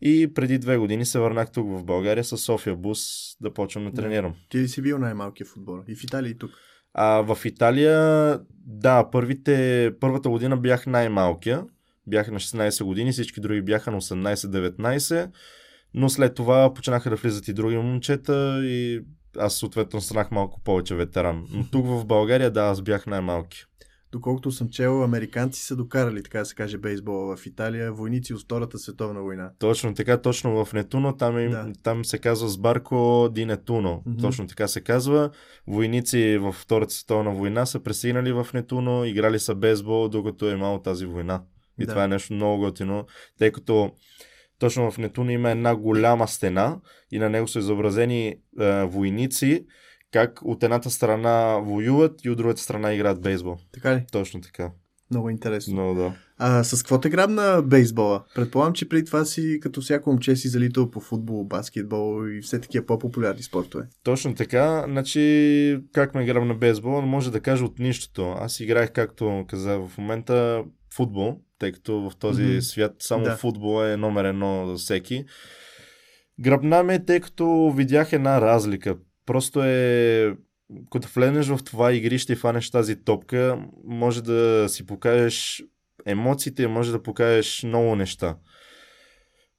И 0.00 0.34
преди 0.34 0.58
две 0.58 0.76
години 0.76 1.06
се 1.06 1.18
върнах 1.18 1.52
тук 1.52 1.68
в 1.68 1.84
България 1.84 2.24
с 2.24 2.38
София 2.38 2.76
Бус 2.76 3.00
да 3.40 3.54
почвам 3.54 3.84
да 3.84 3.92
тренирам. 3.92 4.34
Ти 4.48 4.58
ли 4.58 4.68
си 4.68 4.82
бил 4.82 4.98
най-малкият 4.98 5.50
футбол? 5.50 5.78
И 5.88 5.94
в 5.94 6.04
Италия, 6.04 6.30
и 6.30 6.38
тук. 6.38 6.50
А 6.94 7.20
в 7.20 7.44
Италия, 7.44 8.40
да, 8.66 9.10
първите, 9.10 9.92
първата 10.00 10.28
година 10.28 10.56
бях 10.56 10.86
най-малкия. 10.86 11.64
бяха 12.06 12.32
на 12.32 12.40
16 12.40 12.84
години, 12.84 13.12
всички 13.12 13.40
други 13.40 13.62
бяха 13.62 13.90
на 13.90 14.00
18-19, 14.00 15.30
но 15.94 16.08
след 16.08 16.34
това 16.34 16.74
почнаха 16.74 17.10
да 17.10 17.16
влизат 17.16 17.48
и 17.48 17.52
други 17.52 17.76
момчета 17.76 18.60
и 18.64 19.00
аз 19.38 19.54
съответно 19.54 20.00
станах 20.00 20.30
малко 20.30 20.60
повече 20.64 20.94
ветеран. 20.94 21.46
Но 21.50 21.64
тук 21.70 21.86
в 21.86 22.04
България, 22.04 22.50
да, 22.50 22.60
аз 22.62 22.82
бях 22.82 23.06
най-малки. 23.06 23.64
Доколкото 24.12 24.50
съм 24.50 24.68
чел, 24.68 25.04
американци 25.04 25.62
са 25.62 25.76
докарали, 25.76 26.22
така 26.22 26.38
да 26.38 26.44
се 26.44 26.54
каже, 26.54 26.78
бейсбола 26.78 27.36
в 27.36 27.46
Италия, 27.46 27.92
войници 27.92 28.34
от 28.34 28.40
Втората 28.42 28.78
световна 28.78 29.22
война. 29.22 29.50
Точно 29.58 29.94
така, 29.94 30.20
точно 30.22 30.64
в 30.64 30.72
Нетуно, 30.72 31.16
там, 31.16 31.38
им, 31.38 31.50
Да. 31.50 31.72
там 31.82 32.04
се 32.04 32.18
казва 32.18 32.48
Сбарко 32.48 33.28
ди 33.32 33.44
Нетуно. 33.44 34.02
Мгм. 34.06 34.20
Точно 34.20 34.46
така 34.46 34.68
се 34.68 34.80
казва. 34.80 35.30
Войници 35.66 36.38
в 36.40 36.52
Втората 36.52 36.92
световна 36.94 37.30
война 37.30 37.66
са 37.66 37.80
пристигнали 37.80 38.32
в 38.32 38.46
Нетуно, 38.54 39.04
играли 39.04 39.38
са 39.38 39.54
бейсбол, 39.54 40.08
докато 40.08 40.48
е 40.48 40.52
имало 40.52 40.78
тази 40.82 41.06
война. 41.06 41.42
И 41.80 41.86
Да. 41.86 41.92
това 41.92 42.04
е 42.04 42.08
нещо 42.08 42.32
много 42.32 42.58
готино, 42.62 43.06
тъй 43.38 43.52
като 43.52 43.90
точно 44.58 44.90
в 44.90 44.98
Нетуно 44.98 45.30
има 45.30 45.50
една 45.50 45.76
голяма 45.76 46.28
стена 46.28 46.80
и 47.10 47.18
на 47.18 47.28
него 47.28 47.48
са 47.48 47.58
изобразени 47.58 48.26
е, 48.60 48.84
войници, 48.84 49.66
как 50.12 50.40
от 50.42 50.62
едната 50.62 50.90
страна 50.90 51.58
воюват 51.58 52.24
и 52.24 52.30
от 52.30 52.38
другата 52.38 52.60
страна 52.60 52.94
играят 52.94 53.20
бейсбол. 53.20 53.56
Така 53.72 53.96
ли? 53.96 54.04
Точно 54.12 54.40
така. 54.40 54.70
Много 55.10 55.30
интересно. 55.30 55.74
Много 55.74 55.94
да. 55.94 56.14
А 56.38 56.64
с 56.64 56.82
какво 56.82 57.00
те 57.00 57.08
грабна 57.08 57.62
бейсбола? 57.62 58.24
Предполагам, 58.34 58.72
че 58.72 58.88
преди 58.88 59.04
това 59.04 59.24
си 59.24 59.58
като 59.62 59.80
всяко 59.80 60.10
момче 60.10 60.36
си 60.36 60.48
залитал 60.48 60.90
по 60.90 61.00
футбол, 61.00 61.44
баскетбол 61.44 62.28
и 62.28 62.42
все 62.42 62.60
такива 62.60 62.86
по-популярни 62.86 63.42
спортове. 63.42 63.84
Точно 64.02 64.34
така. 64.34 64.84
Значи, 64.88 65.78
как 65.92 66.14
ме 66.14 66.22
играм 66.22 66.48
на 66.48 66.54
бейсбол, 66.54 67.02
може 67.02 67.32
да 67.32 67.40
кажа 67.40 67.64
от 67.64 67.78
нищото. 67.78 68.30
Аз 68.30 68.60
играех, 68.60 68.92
както 68.92 69.44
каза 69.48 69.78
в 69.78 69.98
момента, 69.98 70.64
футбол, 70.94 71.40
тъй 71.58 71.72
като 71.72 72.10
в 72.10 72.16
този 72.16 72.42
Мгм. 72.42 72.60
свят 72.60 72.94
само 72.98 73.24
Да. 73.24 73.36
футбол 73.36 73.84
е 73.84 73.96
номер 73.96 74.24
едно 74.24 74.66
за 74.66 74.74
всеки. 74.74 75.24
Гръбна 76.40 76.82
ме, 76.82 77.04
тъй 77.04 77.20
като 77.20 77.72
видях 77.76 78.12
една 78.12 78.40
разлика. 78.40 78.96
Просто 79.26 79.64
е 79.64 80.34
като 80.92 81.08
влезеш 81.08 81.46
в 81.46 81.58
това 81.64 81.92
игрище 81.92 82.32
и 82.32 82.36
фанеш 82.36 82.70
тази 82.70 82.96
топка, 82.96 83.58
може 83.84 84.22
да 84.22 84.66
си 84.68 84.86
покажеш 84.86 85.62
емоциите, 86.06 86.66
може 86.66 86.92
да 86.92 87.02
покажеш 87.02 87.62
много 87.62 87.96
неща. 87.96 88.36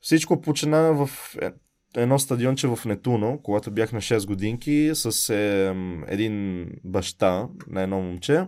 Всичко 0.01 0.41
почина 0.41 0.82
в 0.82 1.10
е- 1.41 1.51
едно 1.98 2.20
стадионче 2.20 2.68
в 2.68 2.79
Нетуно, 2.86 3.39
когато 3.44 3.72
бях 3.72 3.91
на 3.91 4.01
6 4.01 4.27
годинки, 4.27 4.91
с 4.94 5.29
е, 5.29 5.75
един 6.08 6.65
баща 6.84 7.48
на 7.68 7.82
едно 7.82 8.01
момче. 8.01 8.44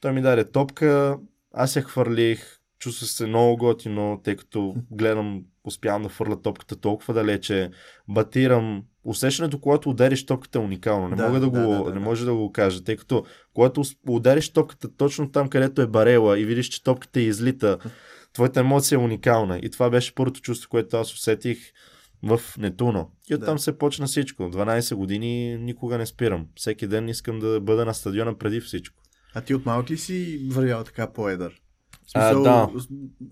Той 0.00 0.12
ми 0.12 0.22
даде 0.22 0.44
топка, 0.44 1.18
аз 1.54 1.76
я 1.76 1.82
хвърлих, 1.82 2.59
чувствах 2.80 3.10
се 3.10 3.26
много 3.26 3.56
готино, 3.56 4.20
тъй 4.24 4.36
като 4.36 4.74
гледам, 4.90 5.42
успявам 5.64 6.02
да 6.02 6.08
хвърля 6.08 6.42
топката 6.42 6.76
толкова 6.76 7.14
далече, 7.14 7.70
батирам. 8.08 8.82
Усещането, 9.04 9.60
когато 9.60 9.90
удариш 9.90 10.26
топката 10.26 10.58
е 10.58 10.62
уникално. 10.62 11.08
Не, 11.08 11.16
Да, 11.16 11.26
мога 11.26 11.40
да, 11.40 11.50
да, 11.50 11.66
го, 11.66 11.72
да, 11.72 11.84
да, 11.84 11.94
не 11.94 12.00
може 12.00 12.24
да 12.24 12.34
го 12.34 12.52
кажа, 12.52 12.84
тъй 12.84 12.96
като 12.96 13.24
когато 13.54 13.82
удариш 14.08 14.52
топката 14.52 14.96
точно 14.96 15.30
там, 15.30 15.48
където 15.48 15.82
е 15.82 15.86
барела 15.86 16.38
и 16.38 16.44
видиш, 16.44 16.68
че 16.68 16.82
топката 16.84 17.20
излита, 17.20 17.78
твоята 18.32 18.60
емоция 18.60 18.96
е 18.96 19.00
уникална. 19.00 19.58
И 19.62 19.70
това 19.70 19.90
беше 19.90 20.14
първото 20.14 20.40
чувство, 20.40 20.70
което 20.70 20.96
аз 20.96 21.14
усетих 21.14 21.58
в 22.22 22.40
Нетуно. 22.58 23.10
И 23.30 23.34
оттам 23.34 23.56
Да. 23.56 23.62
се 23.62 23.78
почна 23.78 24.06
всичко. 24.06 24.42
12 24.42 24.94
години 24.94 25.56
никога 25.56 25.98
не 25.98 26.06
спирам. 26.06 26.46
Всеки 26.54 26.86
ден 26.86 27.08
искам 27.08 27.38
да 27.38 27.60
бъда 27.60 27.84
на 27.84 27.94
стадиона 27.94 28.38
преди 28.38 28.60
всичко. 28.60 29.02
А 29.34 29.40
ти 29.40 29.54
от 29.54 29.66
малък 29.66 29.90
ли 29.90 29.98
си 29.98 30.46
вървял 30.50 30.84
така 30.84 31.12
по-едър? 31.12 31.60
В 32.14 32.18
А, 32.18 32.28
смисъл, 32.28 32.42
да. 32.42 32.68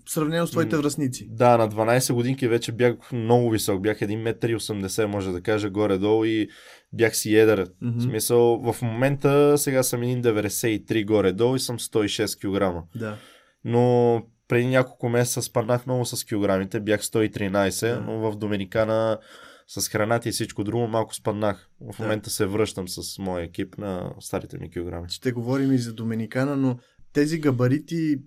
Сравнено 0.07 0.47
с 0.47 0.51
твоите 0.51 0.77
връзници. 0.77 1.27
Да, 1.31 1.57
на 1.57 1.69
12 1.69 2.13
годинки 2.13 2.47
вече 2.47 2.71
бях 2.71 3.11
много 3.11 3.49
висок. 3.49 3.81
Бях 3.81 3.99
1,80 3.99 5.01
м, 5.01 5.07
може 5.07 5.31
да 5.31 5.41
кажа, 5.41 5.69
горе-долу 5.69 6.25
и 6.25 6.49
бях 6.93 7.15
си 7.15 7.35
едър. 7.35 7.67
В 7.81 8.01
смисъл, 8.01 8.59
в 8.73 8.81
момента 8.81 9.57
сега 9.57 9.83
съм 9.83 10.01
1,93 10.01 11.05
горе-долу 11.05 11.55
и 11.55 11.59
съм 11.59 11.79
106 11.79 12.37
кг. 12.37 12.83
Да. 12.95 13.17
Но 13.63 14.21
преди 14.47 14.67
няколко 14.67 15.09
месеца 15.09 15.41
спаднах 15.41 15.85
много 15.85 16.05
с 16.05 16.25
килограмите, 16.25 16.79
бях 16.79 17.01
113, 17.01 17.95
Да. 17.95 18.01
но 18.01 18.31
в 18.31 18.35
Доминикана 18.37 19.17
с 19.67 19.89
храната 19.89 20.29
и 20.29 20.31
всичко 20.31 20.63
друго 20.63 20.87
малко 20.87 21.15
спаднах. 21.15 21.69
В 21.93 21.99
момента 21.99 22.29
се 22.29 22.45
връщам 22.45 22.87
с 22.87 23.19
моя 23.19 23.43
екип 23.43 23.77
на 23.77 24.13
старите 24.19 24.57
ми 24.57 24.71
килограми. 24.71 25.09
Ще 25.09 25.31
говорим 25.31 25.71
и 25.71 25.77
за 25.77 25.93
Доминикана, 25.93 26.55
но 26.55 26.77
тези 27.13 27.39
габарити 27.39 28.17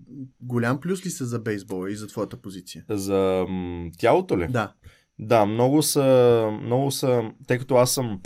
голям 0.41 0.79
плюс 0.79 1.05
ли 1.05 1.09
са 1.09 1.25
за 1.25 1.39
бейсбола 1.39 1.91
и 1.91 1.95
за 1.95 2.07
твоята 2.07 2.37
позиция? 2.37 2.85
За 2.89 3.45
м, 3.49 3.89
тялото 3.97 4.39
ли? 4.39 4.47
Да. 4.47 4.73
Да, 5.19 5.45
много 5.45 5.83
са, 5.83 6.49
много 6.63 6.91
са, 6.91 7.21
тъй 7.47 7.57
като 7.57 7.75
аз 7.75 7.93
съм. 7.93 8.19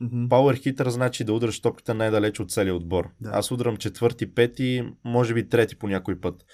Мгм. 0.00 0.28
Пауър 0.28 0.54
хитър 0.54 0.88
значи 0.88 1.24
да 1.24 1.32
удръш 1.32 1.60
топката 1.60 1.94
най-далеч 1.94 2.40
от 2.40 2.50
целия 2.50 2.74
отбор. 2.74 3.08
Да. 3.20 3.30
Аз 3.32 3.50
удрям 3.50 3.76
четвърти, 3.76 4.34
пети, 4.34 4.82
може 5.04 5.34
би 5.34 5.48
трети 5.48 5.78
по 5.78 5.88
някой 5.88 6.20
път. 6.20 6.44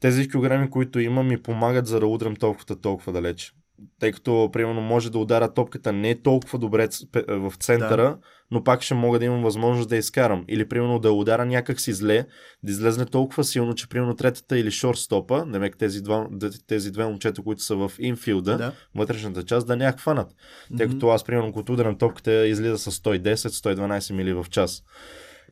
Тези 0.00 0.28
килограми, 0.28 0.70
които 0.70 1.00
имам, 1.00 1.28
ми 1.28 1.42
помагат 1.42 1.86
за 1.86 2.00
да 2.00 2.06
удрям 2.06 2.36
топката 2.36 2.80
толкова 2.80 3.12
далеч. 3.12 3.54
Тъй 4.00 4.12
като, 4.12 4.50
примерно, 4.52 4.80
може 4.80 5.12
да 5.12 5.18
удара 5.18 5.54
топката 5.54 5.92
не 5.92 6.22
толкова 6.22 6.58
добре 6.58 6.88
пе- 6.88 7.50
в 7.50 7.56
центъра, 7.56 8.02
Да. 8.02 8.18
но 8.50 8.64
пак 8.64 8.82
ще 8.82 8.94
мога 8.94 9.18
да 9.18 9.24
имам 9.24 9.42
възможност 9.42 9.88
да 9.88 9.96
изкарам. 9.96 10.44
Или, 10.48 10.68
примерно, 10.68 10.98
да 10.98 11.12
удара 11.12 11.44
някак 11.44 11.80
си 11.80 11.92
зле, 11.92 12.26
да 12.62 12.72
излезне 12.72 13.04
толкова 13.06 13.44
силно, 13.44 13.74
че, 13.74 13.88
примерно, 13.88 14.16
третата 14.16 14.58
или 14.58 14.70
шорстопа, 14.70 15.44
демек 15.46 15.76
тези, 15.78 16.02
два, 16.02 16.28
тези 16.66 16.90
две 16.92 17.06
момчета, 17.06 17.42
които 17.42 17.62
са 17.62 17.76
в 17.76 17.92
инфилда, 17.98 18.56
Да. 18.56 18.72
вътрешната 18.94 19.42
част, 19.42 19.66
да 19.66 19.76
не 19.76 19.84
я 19.84 19.92
хванат. 19.92 20.28
Тъй 20.76 20.86
Мгм. 20.86 20.94
като 20.94 21.08
аз, 21.08 21.24
примерно, 21.24 21.52
като 21.52 21.72
ударям 21.72 21.98
топката, 21.98 22.46
излиза 22.46 22.78
с 22.78 22.90
110-112 22.92 24.12
мили 24.14 24.32
в 24.32 24.46
час. 24.50 24.82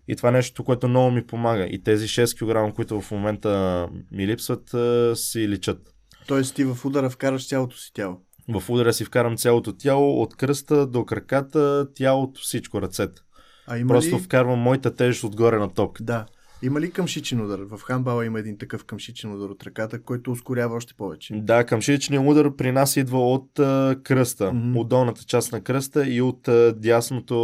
И 0.08 0.16
това 0.16 0.28
е 0.28 0.32
нещо, 0.32 0.64
което 0.64 0.88
много 0.88 1.10
ми 1.10 1.26
помага. 1.26 1.64
И 1.64 1.82
тези 1.82 2.08
6 2.08 2.34
кг, 2.70 2.74
които 2.74 3.00
в 3.00 3.10
момента 3.10 3.88
ми 4.12 4.26
липсват, 4.26 4.74
а, 4.74 5.12
си 5.16 5.48
личат. 5.48 5.78
Тоест 6.30 6.54
ти 6.54 6.64
в 6.64 6.84
удара 6.84 7.10
вкараш 7.10 7.48
цялото 7.48 7.76
си 7.76 7.92
тяло. 7.92 8.20
В 8.48 8.70
удара 8.70 8.92
си 8.92 9.04
вкарам 9.04 9.36
цялото 9.36 9.72
тяло, 9.76 10.22
от 10.22 10.36
кръста 10.36 10.86
до 10.86 11.04
краката, 11.04 11.86
тялото, 11.94 12.40
всичко, 12.40 12.82
ръцете. 12.82 13.22
А 13.66 13.78
има 13.78 13.88
Просто 13.88 14.16
ли... 14.16 14.20
вкарвам 14.20 14.58
моята 14.58 14.94
тежест 14.94 15.24
отгоре 15.24 15.58
на 15.58 15.68
топката. 15.74 16.04
Да. 16.04 16.26
Има 16.62 16.80
ли 16.80 16.90
къмшичен 16.90 17.40
удар? 17.44 17.58
В 17.58 17.78
хамбала 17.82 18.26
има 18.26 18.38
един 18.38 18.58
такъв 18.58 18.84
къмшичен 18.84 19.34
удар 19.34 19.48
от 19.48 19.62
ръката, 19.62 20.02
който 20.02 20.30
ускорява 20.32 20.76
още 20.76 20.94
повече. 20.94 21.34
Да, 21.36 21.64
къмшичният 21.66 22.24
удар 22.26 22.56
при 22.56 22.72
нас 22.72 22.96
идва 22.96 23.32
от 23.32 23.58
а, 23.58 23.96
кръста, 24.02 24.52
Мгм. 24.52 24.76
от 24.76 24.88
долната 24.88 25.24
част 25.24 25.52
на 25.52 25.60
кръста 25.60 26.08
и 26.08 26.22
от 26.22 26.48
а, 26.48 26.72
дясното, 26.76 27.36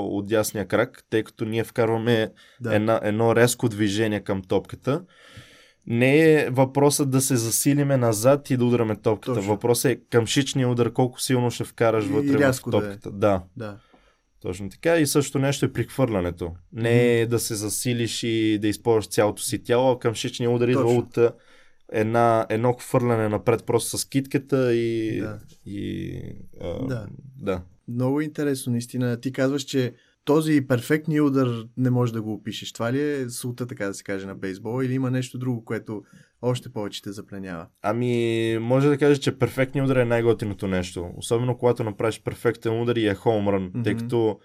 от 0.00 0.26
дясния 0.26 0.68
крак, 0.68 1.04
тъй 1.10 1.24
като 1.24 1.44
ние 1.44 1.64
вкарваме 1.64 2.28
Да. 2.60 2.74
една, 2.74 3.00
едно 3.02 3.36
резко 3.36 3.68
движение 3.68 4.20
към 4.20 4.42
топката. 4.42 5.02
Не 5.86 6.32
е 6.32 6.50
въпросът 6.50 7.10
да 7.10 7.20
се 7.20 7.36
засилиме 7.36 7.96
назад 7.96 8.50
и 8.50 8.56
да 8.56 8.64
удряме 8.64 8.96
топката. 8.96 9.34
Точно. 9.34 9.50
Въпросът 9.52 9.84
е 9.92 10.00
къмшичния 10.10 10.68
удар, 10.68 10.92
колко 10.92 11.20
силно 11.20 11.50
ще 11.50 11.64
вкараш 11.64 12.04
И 12.04 12.08
вътре 12.08 12.36
в 12.36 12.40
рязко 12.40 12.70
да 12.70 12.76
е. 12.76 12.80
топката. 12.80 13.10
Да, 13.10 13.42
Да. 13.56 13.76
точно 14.40 14.70
така. 14.70 14.96
И 14.96 15.06
също 15.06 15.38
нещо 15.38 15.64
е 15.66 15.72
при 15.72 15.84
хвърлянето. 15.84 16.52
Не 16.72 17.20
е 17.20 17.26
да 17.26 17.38
се 17.38 17.54
засилиш 17.54 18.22
и 18.22 18.58
да 18.58 18.68
използваш 18.68 19.08
цялото 19.08 19.42
си 19.42 19.62
тяло, 19.62 19.90
а 19.92 19.98
къмшичния 19.98 20.50
удар 20.50 20.68
идва 20.68 20.92
от 20.92 21.18
една, 21.92 22.46
едно 22.48 22.72
хвърляне 22.72 23.28
напред 23.28 23.64
просто 23.66 23.98
с 23.98 24.04
китката 24.04 24.74
и... 24.74 25.20
Да. 25.20 25.38
и 25.66 26.12
а, 26.60 26.86
Да. 26.86 27.06
да. 27.40 27.62
Много 27.88 28.20
интересно, 28.20 28.72
наистина. 28.72 29.20
Ти 29.20 29.32
казваш, 29.32 29.62
че 29.62 29.92
този 30.24 30.66
перфектния 30.66 31.24
удар 31.24 31.64
не 31.76 31.90
можеш 31.90 32.12
да 32.12 32.22
го 32.22 32.32
опишеш. 32.32 32.72
Това 32.72 32.92
ли 32.92 33.00
е 33.00 33.30
султа, 33.30 33.66
така 33.66 33.86
да 33.86 33.94
се 33.94 34.04
каже, 34.04 34.26
на 34.26 34.34
бейсбола 34.34 34.84
или 34.84 34.94
има 34.94 35.10
нещо 35.10 35.38
друго, 35.38 35.64
което 35.64 36.02
още 36.42 36.72
повече 36.72 37.02
те 37.02 37.12
запленява? 37.12 37.66
Ами, 37.82 38.58
може 38.60 38.88
да 38.88 38.98
кажа, 38.98 39.20
че 39.20 39.38
перфектният 39.38 39.84
удар 39.84 39.96
е 39.96 40.04
най-готиното 40.04 40.68
нещо. 40.68 41.10
Особено 41.16 41.58
когато 41.58 41.84
направиш 41.84 42.22
перфектен 42.22 42.82
удар 42.82 42.96
и 42.96 43.06
е 43.06 43.14
хоумрън, 43.14 43.64
Мгм. 43.64 43.82
тъй 43.82 43.96
като 43.96 44.38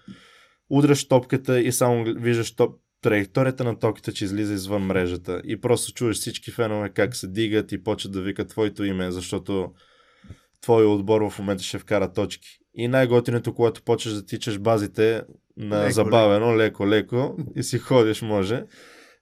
удряш 0.70 1.08
топката 1.08 1.60
и 1.60 1.72
само 1.72 2.04
виждаш 2.04 2.54
топ, 2.54 2.80
траекторията 3.02 3.64
на 3.64 3.78
топката, 3.78 4.12
че 4.12 4.24
излиза 4.24 4.54
извън 4.54 4.82
мрежата. 4.82 5.42
И 5.44 5.60
просто 5.60 5.92
чуваш 5.92 6.16
всички 6.16 6.50
фенове 6.50 6.90
как 6.90 7.16
се 7.16 7.28
дигат 7.28 7.72
и 7.72 7.82
почват 7.82 8.12
да 8.12 8.22
викат 8.22 8.48
твоето 8.48 8.84
име, 8.84 9.10
защото 9.10 9.72
твой 10.60 10.86
отбор 10.86 11.30
в 11.30 11.38
момента 11.38 11.62
ще 11.62 11.78
вкара 11.78 12.12
точки. 12.12 12.48
И 12.74 12.88
най-готиното, 12.88 13.54
когато 13.54 13.82
почваш 13.82 14.14
да 14.14 14.26
тичаш 14.26 14.58
базите 14.58 15.22
на 15.56 15.82
Леко, 15.82 15.92
забавено, 15.92 16.56
леко-леко 16.56 17.36
и 17.56 17.62
си 17.62 17.78
ходиш, 17.78 18.22
може. 18.22 18.64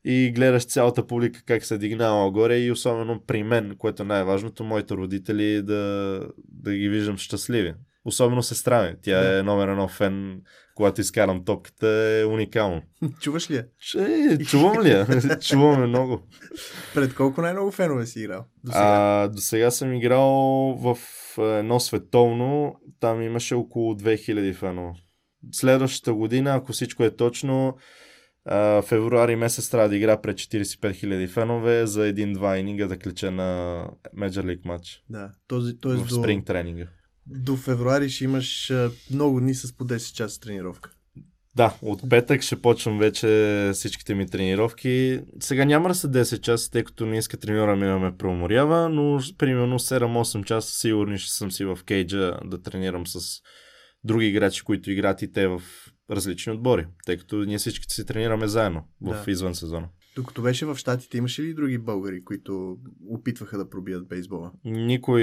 И 0.05 0.33
гледаш 0.35 0.65
цялата 0.65 1.07
публика 1.07 1.43
как 1.47 1.65
се 1.65 1.79
дигнава 1.79 2.31
горе 2.31 2.59
и 2.59 2.73
особено 2.73 3.23
при 3.27 3.43
мен, 3.43 3.75
което 3.79 4.03
е 4.03 4.07
най-важното, 4.07 4.65
моите 4.65 4.95
родители 4.95 5.63
да, 5.63 6.21
да 6.49 6.75
ги 6.75 6.89
виждам 6.89 7.19
щастливи. 7.19 7.75
Особено 8.07 8.43
сестра 8.43 8.83
ми. 8.83 8.95
Тя 9.03 9.21
Да. 9.23 9.39
е 9.39 9.43
номер 9.43 9.69
едно 9.69 9.89
фен, 9.89 10.41
когато 10.75 11.01
изкарам 11.01 11.45
топката, 11.45 11.89
е 11.89 12.25
уникално. 12.25 12.83
Чуваш 13.21 13.51
ли 13.51 13.55
я? 13.57 13.67
Че, 13.79 14.39
чувам 14.47 14.83
ли 14.83 14.91
я? 14.91 15.07
чувам 15.41 15.81
я 15.81 15.87
много. 15.87 16.23
Пред 16.95 17.15
колко 17.15 17.43
най-много 17.43 17.71
фенове 17.71 18.07
си 18.07 18.21
играл? 18.21 18.45
До 18.65 18.73
сега. 18.73 18.85
А, 18.85 19.29
до 19.29 19.39
сега 19.41 19.71
съм 19.71 19.95
играл 19.95 20.31
в 20.81 20.99
едно 21.39 21.81
световно, 21.81 22.75
там 23.01 23.23
имаше 23.23 23.55
около 23.55 23.95
2000 23.95 24.55
фенове. 24.55 24.93
Следващата 25.53 26.15
година, 26.15 26.55
ако 26.55 26.73
всичко 26.73 27.05
е 27.05 27.17
точно, 27.17 27.77
февруари 28.83 29.37
месец 29.37 29.69
трябва 29.71 29.89
да 29.89 29.97
игра 29.97 30.21
пред 30.21 30.37
45 30.37 30.65
000 30.77 31.29
фенове 31.29 31.87
за 31.87 32.07
един-два 32.07 32.59
ининга 32.59 32.87
да 32.87 32.99
клече 32.99 33.31
на 33.31 33.81
Major 34.19 34.43
League 34.43 34.65
матч. 34.67 35.03
Да. 35.11 35.31
Този, 35.49 35.79
т.е. 35.81 35.93
В 35.93 36.11
спринг 36.13 36.47
тренинга. 36.47 36.87
До 37.27 37.57
февруари 37.57 38.11
ще 38.11 38.25
имаш 38.25 38.73
много 39.11 39.41
дни 39.41 39.55
с 39.55 39.77
по 39.77 39.85
10 39.85 40.13
часа 40.13 40.41
тренировка. 40.41 40.91
Да, 41.57 41.75
от 41.83 42.11
петък 42.11 42.43
ще 42.43 42.63
почвам 42.63 42.99
вече 42.99 43.71
всичките 43.75 44.15
ми 44.15 44.27
тренировки. 44.27 45.21
Сега 45.41 45.65
няма 45.65 45.89
да 45.89 45.95
са 45.95 46.09
10 46.09 46.41
часа, 46.41 46.71
тъй 46.71 46.85
като 46.85 47.07
не 47.07 47.19
иска 47.19 47.37
треньора 47.37 47.77
ми 47.77 47.87
да 47.87 47.99
ме 47.99 48.17
преуморява, 48.17 48.89
но 48.89 49.21
примерно 49.39 49.79
7-8 49.79 50.45
часа 50.45 50.79
сигурни 50.79 51.19
ще 51.19 51.33
съм 51.33 51.53
си 51.53 51.65
в 51.65 51.79
кейджа 51.87 52.39
да 52.45 52.63
тренирам 52.63 53.07
с 53.07 53.41
други 54.05 54.27
играчи, 54.27 54.63
които 54.63 54.91
играят 54.91 55.23
и 55.23 55.33
те 55.33 55.49
в 55.49 55.63
различни 56.11 56.53
отбори, 56.53 56.87
тъй 57.07 57.17
като 57.17 57.37
ние 57.37 57.59
всички 57.59 57.87
си 57.89 58.07
тренираме 58.07 58.49
заедно 58.49 58.85
в 59.01 59.23
Да. 59.25 59.31
извън 59.31 59.55
сезона. 59.55 59.89
Докато 60.17 60.43
беше 60.43 60.67
в 60.67 60.77
Штатите, 60.77 61.19
имаше 61.19 61.43
ли 61.43 61.55
други 61.55 61.79
българи, 61.79 62.25
които 62.25 62.77
опитваха 63.09 63.59
да 63.59 63.71
пробият 63.71 64.09
бейсбола? 64.09 64.53
Никой 64.65 65.23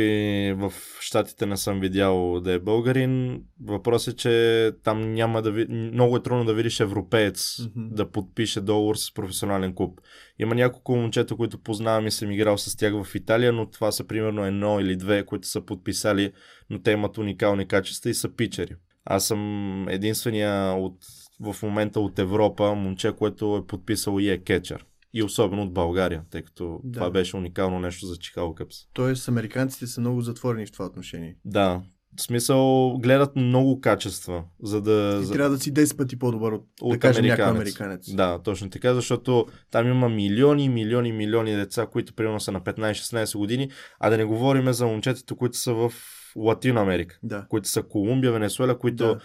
в 0.57 0.73
Штатите 0.99 1.45
не 1.45 1.57
съм 1.57 1.79
видял 1.79 2.41
да 2.41 2.51
е 2.51 2.59
българин. 2.59 3.43
Въпросът 3.63 4.13
е, 4.13 4.17
че 4.17 4.71
там 4.83 5.13
няма 5.13 5.41
да 5.41 5.51
ви... 5.51 5.65
много 5.69 6.15
е 6.15 6.23
трудно 6.23 6.45
да 6.45 6.53
видиш 6.53 6.79
европеец 6.79 7.59
Мгм. 7.75 7.95
да 7.95 8.11
подпише 8.11 8.61
договор 8.61 8.95
с 8.95 9.13
професионален 9.13 9.75
клуб. 9.75 9.99
Има 10.39 10.55
няколко 10.55 10.95
момчета, 10.95 11.35
които 11.35 11.57
познавам 11.57 12.07
и 12.07 12.11
съм 12.11 12.31
играл 12.31 12.57
с 12.57 12.75
тях 12.75 13.03
в 13.03 13.15
Италия, 13.15 13.53
но 13.53 13.69
това 13.69 13.91
са 13.91 14.07
примерно 14.07 14.45
едно 14.45 14.79
или 14.79 14.95
две, 14.95 15.25
които 15.25 15.47
са 15.47 15.61
подписали, 15.61 16.31
но 16.69 16.81
те 16.81 16.91
имат 16.91 17.17
уникални 17.17 17.67
качества 17.67 18.09
и 18.09 18.13
са 18.13 18.35
пичери. 18.35 18.75
Аз 19.05 19.27
съм 19.27 19.85
единствения 19.89 20.73
от, 20.73 20.97
в 21.43 21.63
момента 21.63 21.99
от 21.99 22.19
Европа 22.19 22.75
момче, 22.75 23.11
което 23.11 23.57
е 23.57 23.67
подписал 23.67 24.19
и 24.19 24.29
е 24.29 24.37
кетчер. 24.37 24.85
И 25.13 25.23
особено 25.23 25.61
от 25.63 25.73
България, 25.73 26.21
тъй 26.31 26.41
като 26.41 26.79
Да. 26.83 26.91
това 26.99 27.11
беше 27.11 27.35
уникално 27.37 27.79
нещо 27.79 28.05
за 28.05 28.15
Chicago 28.15 28.61
Cubs. 28.61 28.87
Тоест, 28.93 29.27
американците 29.27 29.87
са 29.87 30.01
много 30.01 30.21
затворени 30.21 30.65
в 30.65 30.71
това 30.71 30.85
отношение. 30.85 31.35
Да, 31.45 31.81
в 32.17 32.21
смисъл 32.21 32.89
гледат 32.97 33.35
много 33.35 33.81
качества, 33.81 34.43
за 34.63 34.81
да... 34.81 35.19
И 35.21 35.25
за... 35.25 35.33
трябва 35.33 35.49
да 35.49 35.59
си 35.59 35.73
10 35.73 35.97
пъти 35.97 36.19
по-добър 36.19 36.51
от, 36.51 36.61
да 36.81 36.85
От 36.85 36.99
кажем, 36.99 37.25
някой 37.25 37.45
американец. 37.45 37.79
американец. 37.79 38.15
Да, 38.15 38.39
точно 38.43 38.69
така, 38.69 38.93
защото 38.93 39.45
там 39.71 39.87
има 39.87 40.09
милиони, 40.09 40.69
милиони, 40.69 41.11
милиони 41.11 41.55
деца, 41.55 41.85
които 41.85 42.13
примерно 42.13 42.39
са 42.39 42.51
на 42.51 42.61
15-16 42.61 43.37
години, 43.37 43.69
а 43.99 44.09
да 44.09 44.17
не 44.17 44.25
говорим 44.25 44.73
за 44.73 44.85
момчетата, 44.87 45.35
които 45.35 45.57
са 45.57 45.73
в 45.73 45.93
Латино 46.35 46.81
Америка, 46.81 47.19
Да. 47.23 47.45
които 47.49 47.69
са 47.69 47.83
Колумбия, 47.83 48.31
Венесуела, 48.31 48.79
които 48.79 49.03
Да. 49.03 49.19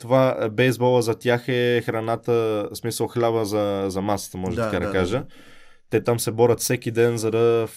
Това 0.00 0.36
е, 0.40 0.50
бейсбола 0.50 1.02
за 1.02 1.18
тях 1.18 1.48
е 1.48 1.82
храната, 1.86 2.68
смисъл 2.74 3.08
хляба 3.08 3.44
за, 3.44 3.84
за 3.88 4.00
масата, 4.00 4.38
може 4.38 4.56
Да, 4.56 4.70
така 4.70 4.80
да, 4.80 4.86
да, 4.86 4.92
кажа. 4.92 5.24
Те 5.90 6.04
там 6.04 6.20
се 6.20 6.32
борят 6.32 6.60
всеки 6.60 6.90
ден, 6.90 7.16
за 7.16 7.30
да 7.30 7.68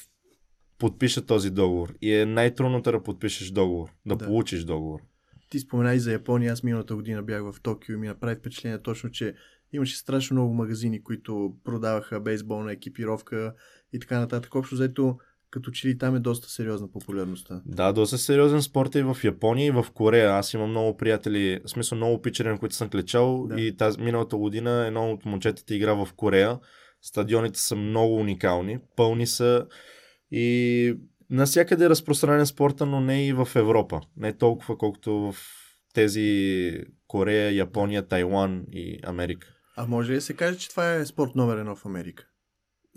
подпишат 0.77 1.27
този 1.27 1.49
договор. 1.49 1.93
И 2.01 2.13
е 2.13 2.25
най-трудното 2.25 2.91
да 2.91 3.03
подпишеш 3.03 3.51
договор, 3.51 3.89
да, 4.05 4.15
Да. 4.15 4.25
получиш 4.25 4.63
договор. 4.63 4.99
Ти 5.49 5.59
спомена 5.59 5.93
и 5.93 5.99
за 5.99 6.11
Япония. 6.11 6.53
Аз 6.53 6.63
миналата 6.63 6.95
година 6.95 7.23
бях 7.23 7.41
в 7.41 7.61
Токио 7.61 7.93
и 7.95 7.97
ми 7.97 8.07
направи 8.07 8.35
впечатление 8.35 8.81
точно, 8.81 9.11
че 9.11 9.33
имаше 9.73 9.97
страшно 9.97 10.33
много 10.33 10.53
магазини, 10.53 11.03
които 11.03 11.55
продаваха 11.63 12.19
бейсболна 12.19 12.71
екипировка 12.71 13.53
и 13.93 13.99
така 13.99 14.19
нататък. 14.19 14.55
Общо 14.55 14.75
взето, 14.75 15.17
като 15.53 15.71
че 15.71 15.87
ли 15.87 15.97
там 15.97 16.15
е 16.15 16.19
доста 16.19 16.49
сериозна 16.49 16.91
популярността. 16.91 17.61
Да, 17.65 17.93
доста 17.93 18.17
сериозен 18.17 18.61
спорт 18.61 18.95
е 18.95 18.99
и 18.99 19.03
в 19.03 19.17
Япония 19.23 19.67
и 19.67 19.71
в 19.71 19.85
Корея. 19.93 20.31
Аз 20.31 20.53
имам 20.53 20.69
много 20.69 20.97
приятели, 20.97 21.59
в 21.65 21.69
смисъл 21.69 21.95
много 21.95 22.21
пичери, 22.21 22.47
на 22.47 22.57
които 22.57 22.75
съм 22.75 22.89
клечал 22.89 23.47
Да. 23.47 23.61
и 23.61 23.77
тази 23.77 24.01
миналата 24.01 24.37
година 24.37 24.85
едно 24.87 25.11
от 25.11 25.25
момчетата 25.25 25.75
игра 25.75 25.93
в 25.93 26.13
Корея. 26.15 26.59
Стадионите 27.01 27.59
са 27.59 27.75
много 27.75 28.15
уникални, 28.15 28.79
пълни 28.95 29.27
са 29.27 29.65
и 30.31 30.97
насякъде 31.29 31.85
е 31.85 31.89
разпространен 31.89 32.45
спорта, 32.45 32.85
но 32.85 33.01
не 33.01 33.27
и 33.27 33.33
в 33.33 33.47
Европа. 33.55 34.01
Не 34.17 34.37
толкова 34.37 34.77
колкото 34.77 35.13
в 35.13 35.35
тези 35.93 36.79
Корея, 37.07 37.55
Япония, 37.55 38.07
Тайван 38.07 38.63
и 38.71 38.99
Америка. 39.03 39.47
А 39.77 39.87
може 39.87 40.11
ли 40.11 40.15
да 40.15 40.21
се 40.21 40.33
каже, 40.33 40.57
че 40.57 40.69
това 40.69 40.93
е 40.93 41.05
спорт 41.05 41.35
номер 41.35 41.57
едно 41.57 41.75
в 41.75 41.85
Америка? 41.85 42.25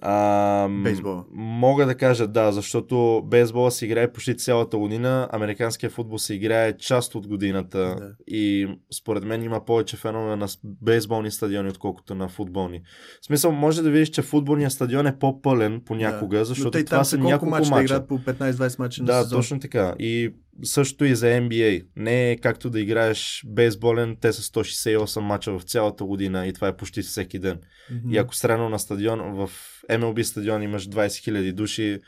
А, 0.02 0.68
Бейсбола. 0.68 1.24
Мога 1.32 1.86
да 1.86 1.94
кажа 1.94 2.26
да, 2.26 2.52
защото 2.52 3.22
бейсбола 3.26 3.70
се 3.70 3.86
играе 3.86 4.12
почти 4.12 4.36
цялата 4.36 4.78
година, 4.78 5.28
американския 5.32 5.90
футбол 5.90 6.18
се 6.18 6.34
играе 6.34 6.76
част 6.76 7.14
от 7.14 7.26
годината 7.26 7.78
Да. 7.78 8.12
и 8.26 8.68
според 8.94 9.24
мен 9.24 9.42
има 9.42 9.64
повече 9.64 9.96
фенове 9.96 10.36
на 10.36 10.46
бейсболни 10.64 11.30
стадиони, 11.30 11.68
отколкото 11.68 12.14
на 12.14 12.28
футболни. 12.28 12.82
В 13.22 13.26
смисъл, 13.26 13.52
може 13.52 13.82
да 13.82 13.90
видиш, 13.90 14.08
че 14.08 14.22
футболният 14.22 14.72
стадион 14.72 15.06
е 15.06 15.18
по-пълен 15.18 15.82
понякога, 15.86 16.38
да. 16.38 16.44
защото 16.44 16.84
това 16.84 17.04
са 17.04 17.10
са 17.10 17.16
колко 17.16 17.30
няколко 17.30 17.50
мача 17.50 17.74
да 17.74 17.82
играят 17.82 18.08
по 18.08 18.18
15-20 18.18 18.78
мача 18.78 19.02
на 19.02 19.06
Да, 19.06 19.22
сезон. 19.22 19.38
точно 19.38 19.60
така. 19.60 19.94
И 19.98 20.34
също 20.62 21.04
и 21.04 21.14
за 21.14 21.26
NBA. 21.26 21.86
Не 21.96 22.30
е 22.30 22.36
както 22.36 22.70
да 22.70 22.80
играеш 22.80 23.44
бейсболен, 23.46 24.16
те 24.20 24.32
са 24.32 24.42
168 24.42 25.20
мача 25.20 25.58
в 25.58 25.62
цялата 25.62 26.04
година 26.04 26.46
и 26.46 26.52
това 26.52 26.68
е 26.68 26.76
почти 26.76 27.02
всеки 27.02 27.38
ден. 27.38 27.58
Мгм. 27.90 28.14
И 28.14 28.18
ако 28.18 28.34
средно 28.34 28.68
на 28.68 28.78
стадион, 28.78 29.20
в 29.20 29.50
MLB 29.90 30.22
стадион 30.22 30.62
имаш 30.62 30.88
20 30.88 31.06
000 31.06 31.52
души, 31.52 32.00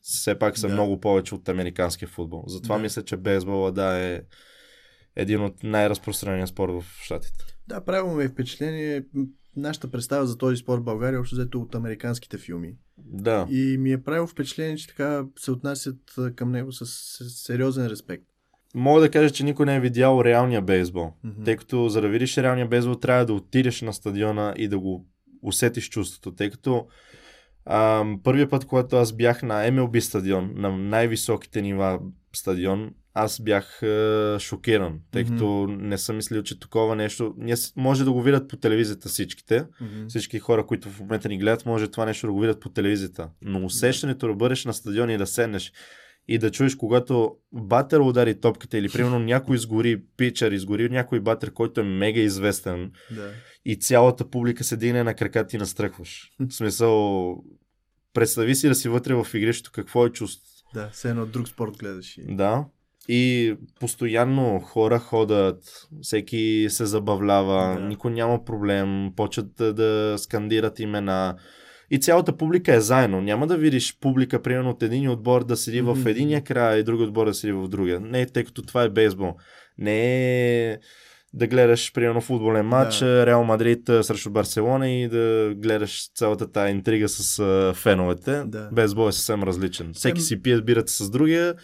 все 0.00 0.38
пак 0.38 0.58
са 0.58 0.66
Да. 0.68 0.72
много 0.72 1.00
повече 1.00 1.34
от 1.34 1.48
американския 1.48 2.08
футбол. 2.08 2.44
Затова 2.46 2.76
Да. 2.76 2.82
мисля, 2.82 3.04
че 3.04 3.16
бейсбола 3.16 3.72
да 3.72 3.98
е 3.98 4.20
един 5.16 5.40
от 5.42 5.62
най-разпространения 5.62 6.46
спорт 6.46 6.72
в 6.72 6.84
Штатите. 7.02 7.44
Да, 7.68 7.84
правилно 7.84 8.14
ми 8.14 8.24
е 8.24 8.28
впечатление. 8.28 9.04
Нашата 9.56 9.90
представа 9.90 10.26
за 10.26 10.38
този 10.38 10.56
спорт 10.56 10.80
в 10.80 10.84
България 10.84 11.16
е 11.16 11.20
общо 11.20 11.36
взето 11.36 11.60
от 11.60 11.74
американските 11.74 12.38
филми. 12.38 12.74
Да. 12.98 13.46
И 13.50 13.76
ми 13.78 13.92
е 13.92 14.02
правило 14.02 14.26
впечатление, 14.26 14.76
че 14.76 14.86
така 14.86 15.24
се 15.38 15.50
отнасят 15.50 15.96
към 16.36 16.50
него 16.52 16.72
с 16.72 16.86
сериозен 17.46 17.86
респект. 17.86 18.24
Мога 18.74 19.00
да 19.00 19.10
кажа, 19.10 19.30
че 19.34 19.44
никой 19.44 19.66
не 19.66 19.76
е 19.76 19.80
видял 19.80 20.22
реалния 20.24 20.62
бейсбол. 20.62 21.12
Мгм. 21.24 21.44
Тъй 21.44 21.56
като 21.56 21.88
за 21.88 22.00
да 22.00 22.08
видиш 22.08 22.38
реалния 22.38 22.66
бейсбол, 22.68 22.94
трябва 22.94 23.26
да 23.26 23.32
отидеш 23.32 23.82
на 23.82 23.92
стадиона 23.92 24.54
и 24.56 24.68
да 24.68 24.78
го 24.78 25.06
усетиш 25.42 25.88
чувството. 25.88 26.34
Тъй 26.34 26.50
като 26.50 26.86
първият 28.24 28.50
път, 28.50 28.64
когато 28.64 28.96
аз 28.96 29.12
бях 29.12 29.42
на 29.42 29.54
MLB 29.70 30.00
стадион, 30.00 30.52
на 30.54 30.78
най-високите 30.78 31.62
нива 31.62 32.00
стадион, 32.32 32.90
аз 33.14 33.40
бях 33.40 33.82
е, 33.82 34.36
шокиран, 34.38 35.00
тъй 35.10 35.22
Мгм. 35.24 35.32
като 35.32 35.66
не 35.68 35.98
съм 35.98 36.16
мислил, 36.16 36.42
че 36.42 36.60
такова 36.60 36.96
нещо... 36.96 37.34
Ние 37.38 37.54
може 37.76 38.04
да 38.04 38.12
го 38.12 38.22
видят 38.22 38.48
по 38.48 38.56
телевизията 38.56 39.08
всичките, 39.08 39.64
Мгм. 39.80 40.06
всички 40.08 40.38
хора, 40.38 40.66
които 40.66 40.88
в 40.88 41.00
момента 41.00 41.28
ни 41.28 41.38
гледат, 41.38 41.66
може 41.66 41.88
това 41.88 42.04
нещо 42.04 42.26
да 42.26 42.32
го 42.32 42.40
видят 42.40 42.60
по 42.60 42.68
телевизията. 42.68 43.28
Но 43.42 43.64
усещането 43.64 44.26
да 44.28 44.34
бъдеш 44.34 44.64
на 44.64 44.72
стадион 44.74 45.10
и 45.10 45.18
да 45.18 45.26
седнеш 45.26 45.72
и 46.30 46.38
да 46.38 46.50
чуеш, 46.50 46.74
когато 46.74 47.36
батер 47.52 47.98
удари 47.98 48.40
топката 48.40 48.78
или 48.78 48.88
примерно 48.88 49.18
някой 49.18 49.56
изгори 49.56 50.02
пичър, 50.16 50.52
изгори 50.52 50.88
някой 50.88 51.20
батер, 51.20 51.52
който 51.52 51.80
е 51.80 51.84
мега 51.84 52.20
известен 52.20 52.92
Да. 53.10 53.30
и 53.64 53.76
цялата 53.76 54.30
публика 54.30 54.64
се 54.64 54.76
дигне 54.76 55.02
на 55.02 55.14
крака 55.14 55.46
ти 55.46 55.58
настръхваш. 55.58 56.30
В 56.40 56.52
смисъл, 56.52 57.34
представи 58.18 58.54
си 58.54 58.68
да 58.68 58.74
си 58.74 58.88
вътре 58.88 59.14
в 59.14 59.26
игрището, 59.34 59.70
какво 59.74 60.06
е 60.06 60.10
чувство. 60.10 60.44
Да, 60.74 60.88
все 60.92 61.10
едно 61.10 61.26
друг 61.26 61.48
спорт 61.48 61.76
гледаш. 61.78 62.18
И... 62.18 62.22
Да. 62.28 62.64
И 63.08 63.54
постоянно 63.80 64.60
хора 64.60 64.98
ходят, 64.98 65.62
всеки 66.02 66.66
се 66.68 66.86
забавлява, 66.86 67.74
Да. 67.80 67.86
никой 67.86 68.10
няма 68.10 68.44
проблем, 68.44 69.12
почват 69.16 69.46
да, 69.58 69.72
да 69.74 70.14
скандират 70.18 70.78
имена. 70.80 71.36
И 71.90 71.98
цялата 72.00 72.36
публика 72.36 72.74
е 72.74 72.80
заедно. 72.80 73.20
Няма 73.20 73.46
да 73.46 73.56
видиш 73.56 73.98
публика, 74.00 74.42
примерно 74.42 74.70
от 74.70 74.82
един 74.82 75.10
отбор 75.10 75.44
да 75.44 75.56
седи 75.56 75.82
Мгм. 75.82 75.94
в 75.94 76.06
единия 76.06 76.44
край 76.44 76.78
и 76.78 76.82
други 76.82 77.02
отбор 77.02 77.26
да 77.26 77.34
седи 77.34 77.52
в 77.52 77.68
другия. 77.68 78.00
Не, 78.00 78.26
тъй 78.26 78.44
като 78.44 78.62
това 78.62 78.82
е 78.82 78.88
бейсбол. 78.88 79.34
Не 79.78 80.70
е 80.70 80.78
да 81.34 81.46
гледаш, 81.46 81.92
примерно, 81.92 82.20
футболен 82.20 82.66
матч, 82.66 82.98
Да. 82.98 83.26
Реал 83.26 83.44
Мадрид 83.44 83.86
срещу 83.86 84.30
Барселона 84.30 84.90
и 84.90 85.08
да 85.08 85.54
гледаш 85.56 86.10
цялата 86.14 86.52
тази 86.52 86.72
интрига 86.72 87.08
с 87.08 87.38
а, 87.38 87.74
феновете. 87.74 88.42
Да. 88.46 88.68
Бейсбол 88.72 89.08
е 89.08 89.12
съвсем 89.12 89.42
различен. 89.42 89.92
Всеки 89.94 90.20
си 90.20 90.42
пие 90.42 90.62
бирата 90.62 90.92
с 90.92 91.10
другия 91.10 91.54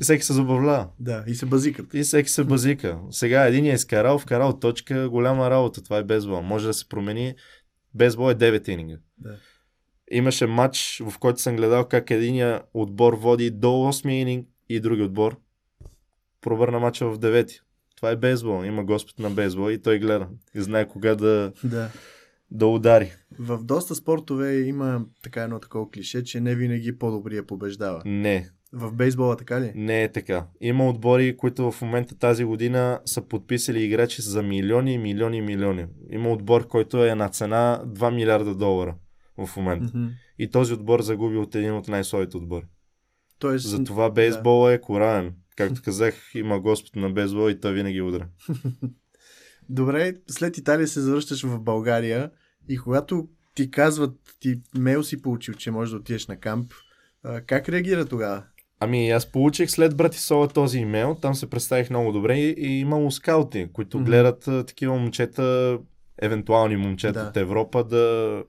и 0.00 0.02
всеки 0.02 0.24
се 0.24 0.32
забавлява. 0.32 0.88
Да, 0.98 1.24
и 1.26 1.34
се 1.34 1.46
базикат. 1.46 1.94
И 1.94 2.02
всеки 2.02 2.28
се 2.28 2.44
базика. 2.44 2.98
Сега 3.10 3.46
един 3.46 3.64
е 3.64 3.72
изкарал, 3.72 4.18
вкарал 4.18 4.58
точка, 4.58 5.08
голяма 5.08 5.50
работа. 5.50 5.82
Това 5.82 5.98
е 5.98 6.04
бейсбол. 6.04 6.42
Може 6.42 6.66
да 6.66 6.74
се 6.74 6.88
промени. 6.88 7.34
Бейсбол 7.94 8.30
е 8.30 8.34
9 8.34 8.68
ининга. 8.68 8.96
Да. 9.18 9.36
Имаше 10.10 10.46
матч, 10.46 11.02
в 11.10 11.18
който 11.18 11.40
съм 11.40 11.56
гледал 11.56 11.84
как 11.84 12.10
единия 12.10 12.62
отбор 12.74 13.14
води 13.14 13.50
до 13.50 13.68
8 13.68 14.10
ининг 14.10 14.48
и 14.68 14.80
други 14.80 15.02
отбор 15.02 15.36
пробърна 16.40 16.78
мача 16.78 17.10
в 17.10 17.18
девети. 17.18 17.60
Това 18.00 18.10
е 18.10 18.16
бейсбол. 18.16 18.64
Има 18.64 18.84
Господ 18.84 19.18
на 19.18 19.30
бейсбол 19.30 19.70
и 19.70 19.82
той 19.82 19.98
гледа. 19.98 20.28
И 20.54 20.60
знае 20.60 20.88
кога 20.88 21.14
да, 21.14 21.52
Да. 21.64 21.88
да 22.50 22.66
удари. 22.66 23.12
В 23.38 23.64
доста 23.64 23.94
спортове 23.94 24.56
има 24.56 25.04
така 25.22 25.42
едно 25.42 25.58
такова 25.58 25.90
клише, 25.90 26.24
че 26.24 26.40
не 26.40 26.54
винаги 26.54 26.98
по-добрия 26.98 27.46
побеждава. 27.46 28.02
Не, 28.04 28.48
В 28.72 28.92
бейсбола 28.92 29.36
така 29.36 29.60
ли? 29.60 29.72
не 29.74 30.02
е 30.02 30.12
така. 30.12 30.46
Има 30.60 30.88
отбори, 30.88 31.36
които 31.36 31.72
в 31.72 31.82
момента 31.82 32.18
тази 32.18 32.44
година 32.44 33.00
са 33.04 33.22
подписали 33.22 33.82
играчи 33.82 34.22
за 34.22 34.42
милиони, 34.42 34.98
милиони, 34.98 35.40
милиони. 35.40 35.86
Има 36.10 36.32
отбор, 36.32 36.66
който 36.66 37.04
е 37.04 37.14
на 37.14 37.28
цена 37.28 37.82
2 37.86 38.14
милиарда 38.14 38.54
долара 38.54 38.94
в 39.38 39.56
момента. 39.56 39.92
Мгм. 39.94 40.08
И 40.38 40.50
този 40.50 40.72
отбор 40.74 41.00
загуби 41.02 41.36
от 41.36 41.54
един 41.54 41.74
от 41.74 41.88
най-слабите 41.88 42.36
отбори. 42.36 42.64
Тоест, 43.38 43.68
Затова 43.68 44.10
бейсбол 44.10 44.70
е 44.70 44.80
коравен. 44.80 45.34
Както 45.56 45.82
казах, 45.82 46.14
има 46.34 46.60
Господ 46.60 46.96
на 46.96 47.10
бейсбол 47.10 47.50
и 47.50 47.60
той 47.60 47.72
винаги 47.72 48.00
удра. 48.00 48.26
Добре, 49.68 50.14
след 50.30 50.58
Италия 50.58 50.88
се 50.88 51.00
завръщаш 51.00 51.42
в 51.42 51.60
България 51.60 52.30
и 52.68 52.78
когато 52.78 53.28
ти 53.54 53.70
казват, 53.70 54.14
ти 54.40 54.60
мейл 54.78 55.02
си 55.02 55.22
получил, 55.22 55.54
че 55.54 55.70
можеш 55.70 55.90
да 55.90 55.96
отидеш 55.96 56.26
на 56.26 56.36
камп, 56.36 56.72
как 57.46 57.68
реагира 57.68 58.06
тогава? 58.06 58.42
Ами 58.80 59.10
аз 59.10 59.26
получих 59.32 59.70
след 59.70 59.96
Братисола 59.96 60.48
този 60.48 60.78
имейл, 60.78 61.18
там 61.22 61.34
се 61.34 61.50
представих 61.50 61.90
много 61.90 62.12
добре 62.12 62.38
и, 62.38 62.54
и 62.58 62.80
имало 62.80 63.10
скаути, 63.10 63.68
които 63.72 63.96
Мгм. 63.98 64.06
гледат 64.06 64.48
а, 64.48 64.64
такива 64.66 64.96
момчета, 64.96 65.78
евентуални 66.22 66.76
момчета 66.76 67.22
Да. 67.22 67.28
от 67.28 67.36
Европа 67.36 67.84
да 67.84 68.44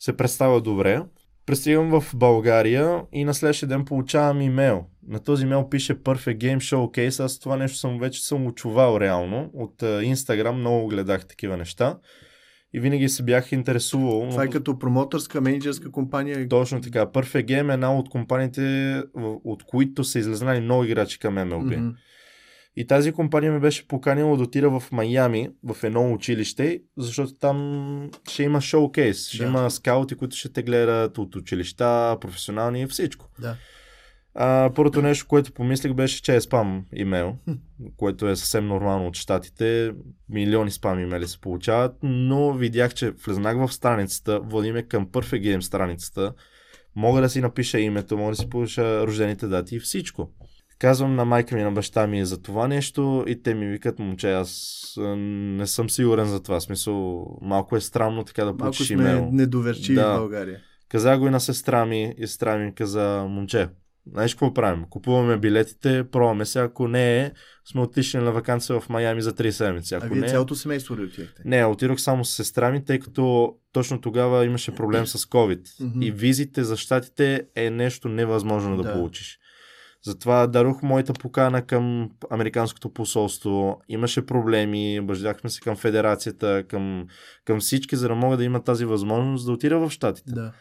се 0.00 0.16
представят 0.16 0.64
добре. 0.64 1.02
Пристигам 1.46 2.00
в 2.00 2.16
България 2.16 3.02
и 3.12 3.24
на 3.24 3.34
следващия 3.34 3.68
ден 3.68 3.84
получавам 3.84 4.40
имейл. 4.40 4.84
На 5.08 5.18
този 5.18 5.44
имейл 5.44 5.68
пише 5.68 5.94
Perfect 5.94 6.38
Game 6.38 6.56
Showcase. 6.56 7.24
Аз 7.24 7.38
това 7.38 7.56
нещо 7.56 7.78
съм 7.78 7.98
вече 7.98 8.26
съм 8.26 8.44
го 8.44 8.54
чувал 8.54 9.00
реално. 9.00 9.50
От 9.54 9.82
Instagram 9.82 10.50
много 10.50 10.88
гледах 10.88 11.26
такива 11.26 11.56
неща. 11.56 11.98
И 12.74 12.80
винаги 12.80 13.08
се 13.08 13.22
бях 13.22 13.52
интересувал. 13.52 14.28
Това 14.30 14.44
е 14.44 14.48
като 14.48 14.78
промотърска, 14.78 15.40
менеджерска 15.40 15.90
компания. 15.90 16.48
точно 16.48 16.80
така. 16.80 17.06
Perfect 17.06 17.44
Game 17.44 17.70
е 17.70 17.74
една 17.74 17.96
от 17.96 18.08
компаниите, 18.08 19.02
от 19.44 19.62
които 19.62 20.04
са 20.04 20.18
излезнали 20.18 20.60
много 20.60 20.84
играчи 20.84 21.18
към 21.18 21.34
MLB. 21.34 21.76
Мгм. 21.76 21.90
И 22.76 22.86
тази 22.86 23.12
компания 23.12 23.52
ме 23.52 23.60
беше 23.60 23.88
поканила 23.88 24.36
да 24.36 24.42
отида 24.42 24.80
в 24.80 24.92
Майами, 24.92 25.50
в 25.64 25.84
едно 25.84 26.12
училище, 26.12 26.82
защото 26.96 27.34
там 27.34 28.10
ще 28.30 28.42
има 28.42 28.60
шоукейс. 28.60 29.28
Ще 29.28 29.38
Да. 29.38 29.44
има 29.44 29.70
скаути, 29.70 30.14
които 30.14 30.36
ще 30.36 30.52
те 30.52 30.62
гледат 30.62 31.18
от 31.18 31.36
училища, 31.36 32.16
професионални 32.20 32.82
и 32.82 32.86
всичко. 32.86 33.28
Да. 33.40 33.56
А, 34.34 34.70
първото 34.74 35.02
нещо, 35.02 35.26
което 35.28 35.52
помислих 35.52 35.92
беше, 35.92 36.22
че 36.22 36.36
е 36.36 36.40
спам 36.40 36.84
имейл, 36.92 37.36
което 37.96 38.28
е 38.28 38.36
съвсем 38.36 38.66
нормално 38.66 39.06
от 39.06 39.16
щатите. 39.16 39.92
Милиони 40.28 40.70
спам 40.70 41.00
имейли 41.00 41.28
се 41.28 41.40
получават, 41.40 41.92
но 42.02 42.52
видях, 42.52 42.94
че 42.94 43.10
влезнах 43.10 43.56
в 43.56 43.72
страницата, 43.72 44.40
водиме 44.40 44.82
към 44.82 45.06
Perfect 45.06 45.42
Game 45.42 45.60
страницата, 45.60 46.32
мога 46.96 47.20
да 47.20 47.28
си 47.28 47.40
напиша 47.40 47.80
името, 47.80 48.16
мога 48.16 48.30
да 48.30 48.36
си 48.36 48.48
пиша 48.50 49.06
рождените 49.06 49.46
дати 49.46 49.76
и 49.76 49.80
всичко. 49.80 50.30
Казвам 50.78 51.14
на 51.14 51.24
майка 51.24 51.56
ми 51.56 51.62
на 51.62 51.72
баща 51.72 52.06
ми 52.06 52.24
за 52.24 52.42
това 52.42 52.68
нещо 52.68 53.24
и 53.28 53.42
те 53.42 53.54
ми 53.54 53.66
викат, 53.66 53.98
момче, 53.98 54.32
аз 54.32 54.70
а, 54.98 55.16
не 55.16 55.66
съм 55.66 55.90
сигурен 55.90 56.26
за 56.26 56.42
това. 56.42 56.60
Смисъл, 56.60 57.26
малко 57.42 57.76
е 57.76 57.80
странно 57.80 58.24
така 58.24 58.42
да 58.42 58.46
Малко 58.46 58.58
получиш 58.58 58.86
сме 58.86 58.94
имейл. 59.02 59.28
недоверчиви 59.32 59.94
Да. 59.94 60.14
в 60.14 60.18
България. 60.18 60.58
Казах 60.88 61.18
го 61.18 61.26
и 61.26 61.30
на 61.30 61.40
сестра 61.40 61.84
ми 61.84 62.14
и 62.18 62.26
сестра 62.26 62.56
ми 62.56 62.74
каза, 62.74 63.26
момче, 63.28 63.68
знаеш 64.06 64.34
какво 64.34 64.54
правим? 64.54 64.84
Купуваме 64.90 65.36
билетите, 65.36 66.04
пробваме 66.04 66.44
се, 66.44 66.60
ако 66.60 66.88
не 66.88 67.18
е, 67.18 67.32
сме 67.64 67.80
отишли 67.80 68.18
на 68.18 68.32
вакансия 68.32 68.80
в 68.80 68.88
Майами 68.88 69.22
за 69.22 69.32
3 69.32 69.50
седмици. 69.50 69.94
А 69.94 69.98
Ако 69.98 70.06
вие 70.06 70.20
не 70.20 70.26
е, 70.26 70.30
цялото 70.30 70.54
семейство 70.54 70.96
ли 70.96 71.02
отидехте? 71.02 71.42
не, 71.44 71.64
отидох 71.64 72.00
само 72.00 72.24
с 72.24 72.30
сестра 72.32 72.70
ми, 72.70 72.84
тъй 72.84 72.98
като 72.98 73.54
точно 73.72 74.00
тогава 74.00 74.44
имаше 74.44 74.74
проблем 74.74 75.06
с 75.06 75.18
COVID. 75.18 75.60
И 76.00 76.10
визите 76.10 76.64
за 76.64 76.76
щатите 76.76 77.46
е 77.54 77.70
нещо 77.70 78.08
невъзможно 78.08 78.76
да, 78.76 78.82
Да. 78.82 78.92
получиш. 78.92 79.38
Затова 80.06 80.46
дарух 80.46 80.82
моята 80.82 81.12
покана 81.12 81.62
към 81.62 82.10
Американското 82.30 82.88
посолство. 82.88 83.80
Имаше 83.88 84.26
проблеми, 84.26 85.00
обаждахме 85.00 85.50
се 85.50 85.60
към 85.60 85.76
федерацията, 85.76 86.64
към, 86.68 87.06
към 87.44 87.60
всички, 87.60 87.96
за 87.96 88.08
да 88.08 88.14
мога 88.14 88.36
да 88.36 88.44
има 88.44 88.62
тази 88.62 88.84
възможност 88.84 89.46
да 89.46 89.52
отида 89.52 89.78
в 89.78 89.90
щатите. 89.90 90.32
Да. 90.32 90.52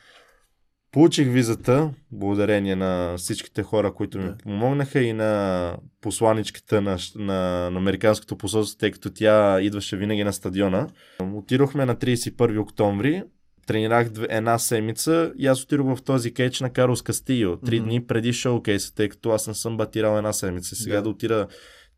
Получих 0.91 1.27
визата, 1.31 1.89
благодарение 2.11 2.75
на 2.75 3.15
всичките 3.17 3.63
хора, 3.63 3.93
които 3.93 4.17
ми 4.17 4.23
Да. 4.23 4.37
помогнаха 4.37 4.99
и 4.99 5.13
на 5.13 5.77
посланичката 6.01 6.81
на, 6.81 6.97
на, 7.15 7.69
на 7.69 7.79
Американското 7.79 8.37
посолство, 8.37 8.77
тъй 8.77 8.91
като 8.91 9.13
тя 9.13 9.61
идваше 9.61 9.97
винаги 9.97 10.23
на 10.23 10.33
стадиона. 10.33 10.87
Отидохме 11.33 11.85
на 11.85 11.95
31 11.95 12.59
октомври, 12.59 13.23
тренирах 13.65 14.09
две, 14.09 14.27
една 14.29 14.59
седмица 14.59 15.33
и 15.37 15.47
аз 15.47 15.63
отидох 15.63 15.95
в 15.95 16.03
този 16.03 16.33
кейч 16.33 16.59
на 16.59 16.69
Карлос 16.69 17.01
Кастио, 17.01 17.57
три 17.57 17.79
Мгм. 17.79 17.85
дни 17.85 18.05
преди 18.05 18.33
шоукейса, 18.33 18.95
тъй 18.95 19.09
като 19.09 19.29
аз 19.29 19.47
не 19.47 19.53
съм 19.53 19.77
батирал 19.77 20.17
една 20.17 20.33
седмица. 20.33 20.75
Сега 20.75 20.95
Да. 20.95 21.01
да, 21.01 21.09
отида 21.09 21.47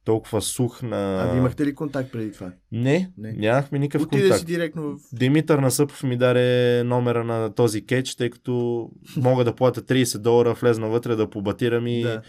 толкова 0.04 0.42
сух 0.42 0.82
на... 0.82 1.22
А 1.22 1.26
вие 1.26 1.40
имахте 1.40 1.66
ли 1.66 1.76
контакт 1.76 2.12
преди 2.12 2.32
това? 2.32 2.52
Не, 2.72 2.82
Не. 2.82 3.12
не, 3.18 3.34
нямахме 3.34 3.80
никакъв 3.80 4.08
Отиде 4.08 4.22
контакт. 4.22 4.40
си 4.40 4.46
директно 4.46 4.84
в... 4.84 4.98
Димитър 5.14 5.60
Насъпов 5.60 6.04
ми 6.04 6.18
даде 6.18 6.84
номера 6.84 7.24
на 7.24 7.54
този 7.54 7.86
кетч, 7.86 8.16
тъй 8.16 8.30
като 8.30 8.86
мога 9.18 9.44
да 9.44 9.56
платя 9.56 9.82
30 9.82 10.18
долара, 10.18 10.54
влезна 10.54 10.88
вътре 10.90 11.16
да 11.16 11.30
побатирам 11.30 11.88
и 11.88 12.02
Да. 12.02 12.22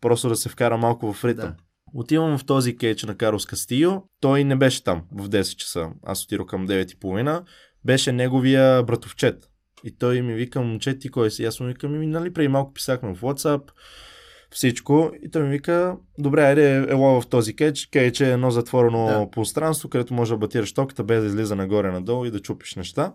просто 0.00 0.28
да 0.28 0.36
се 0.36 0.48
вкара 0.48 0.76
малко 0.76 1.12
в 1.12 1.24
ритъм. 1.24 1.48
Да. 1.48 1.56
Отивам 1.94 2.38
в 2.38 2.44
този 2.44 2.76
кетч 2.76 3.04
на 3.04 3.14
Карлос 3.14 3.46
Кастио. 3.46 3.90
Той 4.20 4.44
не 4.44 4.56
беше 4.56 4.84
там 4.84 5.02
в 5.12 5.28
10 5.28 5.56
часа. 5.56 5.88
Аз 6.02 6.24
отидох 6.24 6.46
към 6.46 6.68
9.30. 6.68 7.42
Беше 7.84 8.12
неговия 8.12 8.82
братовчет. 8.82 9.50
И 9.84 9.98
той 9.98 10.22
ми 10.22 10.34
вика, 10.34 10.60
момче, 10.60 10.98
ти 10.98 11.08
кой 11.08 11.30
си? 11.30 11.42
И 11.42 11.46
Аз 11.46 11.60
му 11.60 11.66
викам, 11.66 11.98
ми, 11.98 12.06
нали, 12.06 12.32
преди 12.32 12.48
малко 12.48 12.72
писахме 12.72 13.14
в 13.14 13.20
WhatsApp, 13.20 13.62
всичко. 14.50 15.12
И 15.22 15.30
той 15.30 15.42
ми 15.42 15.48
вика, 15.48 15.96
добре, 16.18 16.42
айде, 16.42 16.86
ела 16.88 17.20
в 17.20 17.26
този 17.26 17.56
кетч. 17.56 17.86
Кетч 17.86 18.20
е 18.20 18.32
едно 18.32 18.50
затворено 18.50 19.06
Да. 19.06 19.30
пространство, 19.30 19.88
където 19.88 20.14
може 20.14 20.32
да 20.32 20.38
батираш 20.38 20.72
топката, 20.72 21.04
без 21.04 21.20
да 21.20 21.26
излиза 21.26 21.56
нагоре-надолу 21.56 22.24
и 22.24 22.30
да 22.30 22.40
чупиш 22.40 22.74
неща. 22.74 23.12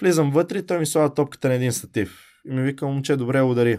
Влизам 0.00 0.30
вътре 0.30 0.58
и 0.58 0.66
той 0.66 0.78
ми 0.78 0.86
слага 0.86 1.14
топката 1.14 1.48
на 1.48 1.54
един 1.54 1.72
статив. 1.72 2.28
И 2.48 2.52
ми 2.52 2.62
вика, 2.62 2.86
момче, 2.86 3.16
добре, 3.16 3.42
удари. 3.42 3.78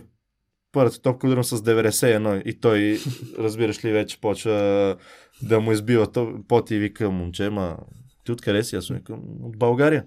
Първата 0.71 1.01
топка 1.01 1.27
ударам 1.27 1.43
с 1.43 1.57
91 1.57 2.43
и 2.43 2.59
той, 2.59 2.99
разбираш 3.39 3.85
ли, 3.85 3.91
вече 3.91 4.21
почва 4.21 4.97
да 5.41 5.59
му 5.59 5.71
избива 5.71 6.07
пот 6.47 6.71
и 6.71 6.79
вика, 6.79 7.11
момче, 7.11 7.49
ма 7.49 7.77
ти 8.23 8.31
откъде 8.31 8.63
си? 8.63 8.75
Аз 8.75 8.87
викам, 8.87 9.19
от 9.41 9.57
България. 9.57 10.05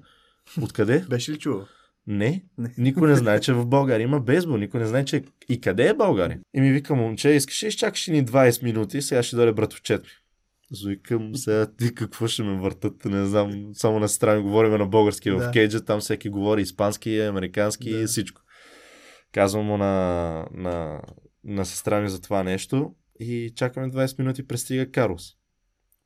Откъде? 0.62 1.04
Беше 1.10 1.32
ли 1.32 1.38
чувал? 1.38 1.66
Не, 2.06 2.44
никой 2.78 3.08
не 3.08 3.16
знае, 3.16 3.40
че 3.40 3.52
в 3.52 3.66
България 3.66 4.04
има 4.04 4.20
бейсбол, 4.20 4.56
никой 4.56 4.80
не 4.80 4.86
знае, 4.86 5.04
че 5.04 5.24
и 5.48 5.60
къде 5.60 5.88
е 5.88 5.94
България. 5.94 6.40
И 6.54 6.60
ми 6.60 6.72
вика, 6.72 6.94
момче, 6.94 7.28
искаш 7.30 7.62
ли 7.62 7.66
изчакаш 7.66 8.06
ни 8.06 8.26
20 8.26 8.62
минути, 8.62 9.02
сега 9.02 9.22
ще 9.22 9.36
дойде 9.36 9.52
братовчет 9.52 10.02
ми. 10.02 10.10
Аз 10.72 10.84
викам, 10.84 11.36
сега 11.36 11.66
ти 11.78 11.94
какво 11.94 12.26
ще 12.26 12.42
ме 12.42 12.60
въртат, 12.60 13.04
не 13.04 13.26
знам, 13.26 13.70
само 13.72 13.98
на 13.98 14.08
сестра 14.08 14.36
ми 14.36 14.42
говорим 14.42 14.72
на 14.72 14.86
български 14.86 15.30
в 15.30 15.38
Да. 15.38 15.50
кейджа, 15.50 15.84
там 15.84 16.00
всеки 16.00 16.28
говори 16.28 16.62
испански, 16.62 17.20
американски 17.20 17.90
Да. 17.90 17.98
и 17.98 18.06
всичко. 18.06 18.42
Казвам 19.32 19.66
му 19.66 19.76
на, 19.76 20.46
на, 20.54 21.02
на 21.44 21.66
сестра 21.66 22.00
ми 22.00 22.08
за 22.08 22.20
това 22.20 22.42
нещо 22.42 22.94
и 23.20 23.52
чакаме 23.56 23.90
20 23.90 24.18
минути, 24.18 24.46
пристига 24.46 24.90
Карлос. 24.90 25.32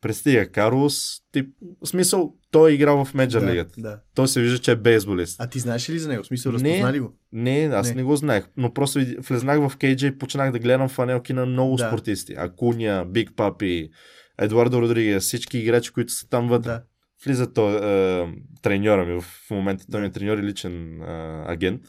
Пристига 0.00 0.48
Карлос, 0.48 1.20
тип, 1.32 1.48
в 1.82 1.88
смисъл, 1.88 2.34
той 2.50 2.70
е 2.70 2.74
играл 2.74 3.04
в 3.04 3.14
Меджър 3.14 3.40
да, 3.40 3.52
лигата. 3.52 3.74
да. 3.78 4.00
Той 4.14 4.28
се 4.28 4.40
вижда, 4.40 4.58
че 4.58 4.72
е 4.72 4.76
бейсболист. 4.76 5.36
А 5.40 5.46
ти 5.46 5.58
знаеш 5.58 5.90
ли 5.90 5.98
за 5.98 6.08
него? 6.08 6.22
В 6.22 6.26
смисъл, 6.26 6.52
Не. 6.52 6.58
разпознали 6.58 7.00
го? 7.00 7.14
Не, 7.32 7.70
аз 7.72 7.88
Не. 7.88 7.94
не, 7.94 8.02
го 8.02 8.16
знаех, 8.16 8.44
но 8.56 8.72
просто 8.72 9.00
влезнах 9.18 9.68
в 9.68 9.76
кейджа 9.76 10.06
и 10.06 10.18
почнах 10.18 10.52
да 10.52 10.58
гледам 10.58 10.88
фанелки 10.88 11.32
на 11.32 11.46
много 11.46 11.76
Да. 11.76 11.88
спортисти. 11.88 12.34
Акуня, 12.36 13.04
Биг 13.08 13.30
Папи, 13.36 13.90
Едуардо 14.38 14.82
Родригес, 14.82 15.24
всички 15.24 15.58
играчи, 15.58 15.92
които 15.92 16.12
са 16.12 16.28
там 16.28 16.48
вътре. 16.48 16.70
Да. 16.70 16.82
Влиза 17.24 17.52
той, 17.52 17.76
е, 17.76 18.28
треньора 18.62 19.04
ми, 19.06 19.20
в 19.20 19.50
момента 19.50 19.84
той 19.92 20.00
ми 20.00 20.06
е 20.06 20.10
треньор 20.10 20.38
и 20.38 20.42
личен 20.42 21.02
е, 21.02 21.06
агент. 21.46 21.82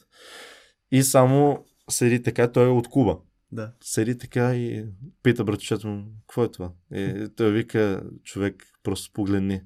И 0.92 1.04
само 1.04 1.66
седи 1.90 2.24
така, 2.24 2.52
той 2.52 2.66
е 2.66 2.70
от 2.70 2.88
Куба. 2.88 3.18
Да. 3.52 3.72
Седи 3.84 4.18
така 4.18 4.56
и 4.56 4.86
пита 5.24 5.44
братовчето 5.44 5.88
му, 5.88 6.06
какво 6.28 6.44
е 6.44 6.52
това? 6.52 6.72
И 6.94 7.28
той 7.36 7.52
вика, 7.52 8.04
човек, 8.24 8.64
просто 8.84 9.14
погледни. 9.14 9.62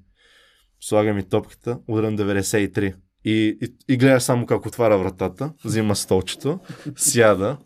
Слага 0.80 1.14
ми 1.14 1.28
топката, 1.28 1.80
удрям 1.88 2.18
93. 2.18 2.94
И, 3.24 3.58
и, 3.62 3.74
и 3.88 3.96
гледаш 3.96 4.22
само 4.22 4.46
как 4.46 4.66
отваря 4.66 4.98
вратата, 4.98 5.52
взима 5.64 5.96
столчето, 5.96 6.60
сяда. 6.96 7.58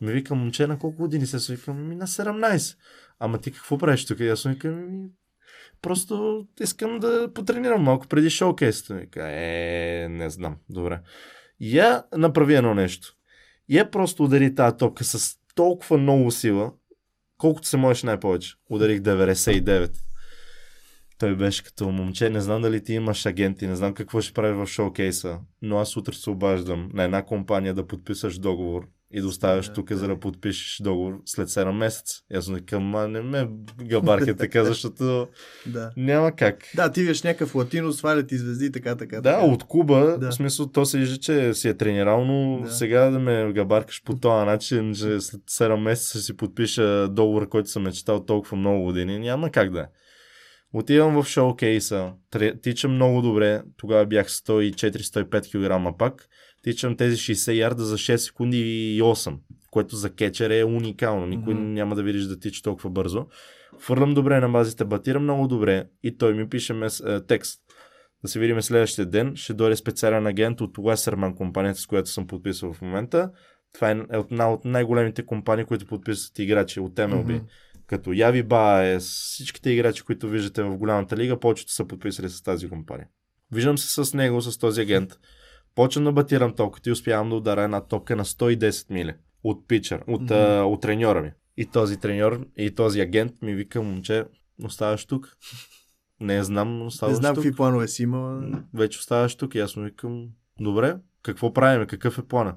Ми 0.00 0.12
вика, 0.12 0.34
момче, 0.34 0.66
на 0.66 0.78
колко 0.78 0.96
години 0.96 1.26
се 1.26 1.54
викам? 1.54 1.88
Ми 1.88 1.96
на 1.96 2.06
17. 2.06 2.76
Ама 3.18 3.38
ти 3.38 3.52
какво 3.52 3.78
правиш 3.78 4.06
тук? 4.06 4.20
И 4.20 4.28
аз 4.28 4.44
му 4.44 4.52
викам, 4.52 4.74
ми, 4.74 5.08
просто 5.82 6.46
искам 6.60 6.98
да 6.98 7.32
потренирам 7.34 7.82
малко 7.82 8.06
преди 8.08 8.30
шоукейста. 8.30 8.94
Вика, 8.94 9.28
е, 9.30 10.06
не 10.10 10.30
знам, 10.30 10.56
добре. 10.70 11.00
Я 11.60 12.04
направи 12.16 12.54
едно 12.54 12.74
нещо. 12.74 13.08
Я 13.68 13.90
просто 13.90 14.24
удари 14.24 14.54
тази 14.54 14.76
топка 14.76 15.04
с 15.04 15.43
толкова 15.54 15.98
много 15.98 16.30
сила, 16.30 16.72
колкото 17.38 17.68
се 17.68 17.76
можеш 17.76 18.02
най-повече. 18.02 18.54
Ударих 18.70 19.00
99. 19.00 19.90
Той 21.18 21.36
беше 21.36 21.64
като 21.64 21.90
момче, 21.90 22.30
не 22.30 22.40
знам 22.40 22.62
дали 22.62 22.84
ти 22.84 22.92
имаш 22.92 23.26
агенти, 23.26 23.66
не 23.66 23.76
знам 23.76 23.94
какво 23.94 24.20
ще 24.20 24.32
прави 24.32 24.54
в 24.54 24.66
шоукейса, 24.66 25.40
но 25.62 25.78
аз 25.78 25.96
утре 25.96 26.12
се 26.12 26.30
обаждам 26.30 26.90
на 26.92 27.04
една 27.04 27.24
компания 27.24 27.74
да 27.74 27.86
подписаш 27.86 28.38
договор 28.38 28.88
и 29.14 29.20
да 29.20 29.26
оставяш 29.26 29.68
тук, 29.72 29.92
за 29.92 30.08
да 30.08 30.20
подпишеш 30.20 30.80
договор 30.82 31.20
след 31.24 31.48
7 31.48 31.72
месеца. 31.72 32.14
И 32.32 32.36
аз 32.36 32.48
викам, 32.48 32.94
а 32.94 33.08
не 33.08 33.20
ме 33.22 33.48
габарки 33.82 34.34
така, 34.38 34.64
защото 34.64 35.28
Да. 35.66 35.90
няма 35.96 36.32
как. 36.32 36.70
Да, 36.76 36.92
ти 36.92 37.02
виж 37.02 37.22
някакъв 37.22 37.54
латино, 37.54 37.92
свалят 37.92 38.32
и 38.32 38.38
звезди, 38.38 38.72
така, 38.72 38.96
така. 38.96 39.16
Да, 39.16 39.22
така. 39.22 39.44
от 39.44 39.64
Куба, 39.64 40.18
Да. 40.18 40.30
в 40.30 40.34
смисъл, 40.34 40.66
то 40.66 40.84
се 40.84 40.98
вижда, 40.98 41.16
че 41.18 41.54
си 41.54 41.68
е 41.68 41.74
тренирал, 41.74 42.24
но 42.24 42.60
Да. 42.64 42.70
сега 42.70 43.10
да 43.10 43.18
ме 43.18 43.52
габаркаш 43.52 44.02
по 44.04 44.16
този 44.18 44.46
начин, 44.46 44.94
че 44.94 45.20
след 45.20 45.40
7 45.50 45.76
месеца 45.76 46.18
си 46.18 46.36
подпиша 46.36 47.08
договор, 47.08 47.48
който 47.48 47.70
съм 47.70 47.82
мечтал 47.82 48.24
толкова 48.24 48.56
много 48.56 48.84
години, 48.84 49.18
няма 49.18 49.50
как 49.50 49.70
да 49.70 49.80
е. 49.80 49.86
Отивам 50.76 51.22
в 51.22 51.28
шоукейса, 51.28 52.12
тичам 52.62 52.94
много 52.94 53.22
добре, 53.22 53.62
тогава 53.76 54.06
бях 54.06 54.28
104-105 54.28 55.90
кг 55.92 55.98
пак, 55.98 56.28
тичам 56.64 56.96
тези 56.96 57.16
60 57.16 57.52
ярда 57.52 57.84
за 57.84 57.98
6 57.98 58.16
секунди 58.16 58.58
и 58.96 59.02
8, 59.02 59.36
което 59.70 59.96
за 59.96 60.14
кетчер 60.14 60.50
е 60.50 60.64
уникално, 60.64 61.26
никой 61.26 61.54
Мгм. 61.54 61.72
няма 61.72 61.94
да 61.94 62.02
видиш 62.02 62.22
да 62.22 62.38
тича 62.38 62.62
толкова 62.62 62.90
бързо. 62.90 63.26
Фърлям 63.78 64.14
добре 64.14 64.40
на 64.40 64.48
базите, 64.48 64.84
батирам 64.84 65.22
много 65.22 65.48
добре 65.48 65.84
и 66.02 66.18
той 66.18 66.34
ми 66.34 66.48
пише 66.48 66.72
мес, 66.72 67.00
е, 67.00 67.26
текст. 67.26 67.60
Да 68.22 68.28
се 68.28 68.38
видим 68.38 68.62
следващия 68.62 69.06
ден. 69.06 69.36
Ще 69.36 69.54
дойде 69.54 69.76
специален 69.76 70.26
агент 70.26 70.60
от 70.60 70.78
Westerman, 70.78 71.34
компанията, 71.34 71.80
с 71.80 71.86
която 71.86 72.10
съм 72.10 72.26
подписал 72.26 72.72
в 72.72 72.82
момента. 72.82 73.30
Това 73.74 73.90
е 73.90 73.96
една 74.12 74.52
от 74.52 74.64
най-големите 74.64 75.26
компании, 75.26 75.64
които 75.64 75.86
подписват 75.86 76.38
играчи 76.38 76.80
от 76.80 76.94
MLB. 76.94 77.34
Мгм. 77.34 77.44
Като 77.86 78.12
Яви 78.12 78.42
Бае, 78.42 78.98
всичките 78.98 79.70
играчи, 79.70 80.02
които 80.02 80.28
виждате 80.28 80.62
в 80.62 80.76
голямата 80.76 81.16
лига, 81.16 81.40
повечето 81.40 81.72
са 81.72 81.86
подписали 81.86 82.28
с 82.28 82.42
тази 82.42 82.68
компания. 82.68 83.06
Виждам 83.52 83.78
се 83.78 84.04
с 84.04 84.14
него, 84.14 84.40
с 84.40 84.58
този 84.58 84.80
агент. 84.80 85.18
Почвам 85.74 86.04
да 86.04 86.12
батирам 86.12 86.54
топката 86.54 86.88
и 86.88 86.92
успявам 86.92 87.28
да 87.30 87.36
удара 87.36 87.62
една 87.62 87.80
топка 87.80 88.16
на 88.16 88.24
110 88.24 88.90
мили 88.90 89.14
от 89.44 89.68
пичър, 89.68 90.04
от, 90.06 90.20
Мгм. 90.22 90.32
а, 90.34 90.62
от 90.62 90.82
треньора 90.82 91.22
ми. 91.22 91.32
И 91.56 91.66
този 91.66 91.96
треньор, 92.00 92.46
и 92.56 92.74
този 92.74 93.00
агент 93.00 93.42
ми 93.42 93.54
вика, 93.54 93.82
момче, 93.82 94.24
оставаш 94.64 95.04
тук. 95.06 95.36
Не 96.20 96.44
знам, 96.44 96.82
оставаш 96.82 97.12
Не 97.12 97.16
знам 97.16 97.34
тук. 97.34 97.44
какви 97.44 97.56
планове 97.56 97.88
си 97.88 98.02
има. 98.02 98.42
Вече 98.74 98.98
оставаш 98.98 99.34
тук 99.34 99.54
и 99.54 99.58
аз 99.58 99.76
му 99.76 99.82
викам, 99.84 100.26
добре, 100.60 100.96
какво 101.22 101.52
правим, 101.52 101.86
какъв 101.86 102.18
е 102.18 102.22
плана? 102.22 102.56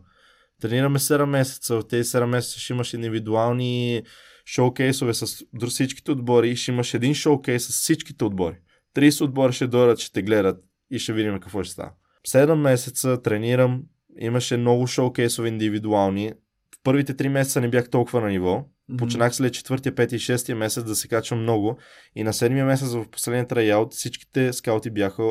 Тренираме 0.62 1.00
7 1.00 1.26
месеца, 1.26 1.76
в 1.76 1.88
тези 1.88 2.10
7 2.10 2.26
месеца 2.26 2.60
ще 2.60 2.74
имаш 2.74 2.94
индивидуални 2.94 4.04
шоукейсове 4.46 5.14
с 5.14 5.44
всичките 5.68 6.12
отбори 6.12 6.50
и 6.50 6.56
ще 6.56 6.72
имаш 6.72 6.94
един 6.94 7.14
шоукейс 7.14 7.64
с 7.66 7.70
всичките 7.70 8.26
отбори. 8.26 8.58
30 8.96 9.22
отбора 9.22 9.52
ще 9.54 9.68
дойдат, 9.68 10.00
ще 10.00 10.12
те 10.14 10.22
гледат 10.22 10.64
и 10.92 11.00
ще 11.00 11.14
видим 11.14 11.40
какво 11.40 11.64
ще 11.64 11.74
става. 11.74 11.92
7 12.28 12.56
месеца 12.56 13.22
тренирам, 13.22 13.84
имаше 14.20 14.58
много 14.58 14.88
шоукейсове 14.88 15.48
индивидуални. 15.48 16.34
В 16.76 16.84
първите 16.84 17.14
3 17.14 17.28
месеца 17.28 17.62
не 17.62 17.70
бях 17.70 17.90
толкова 17.90 18.22
на 18.22 18.30
ниво. 18.30 18.66
Мгм. 18.90 18.98
Почнах 18.98 19.36
след 19.36 19.54
четвъртия, 19.54 19.96
пети 19.96 20.16
и 20.16 20.20
шестия 20.20 20.56
месец 20.56 20.84
да 20.84 20.96
се 20.96 21.08
качвам 21.08 21.42
много 21.42 21.78
и 22.16 22.24
на 22.24 22.34
седмия 22.34 22.66
месец 22.66 22.94
в 22.94 23.06
последния 23.12 23.48
трайаут 23.48 23.94
всичките 23.94 24.54
скаути 24.54 24.90
бяха 24.90 25.24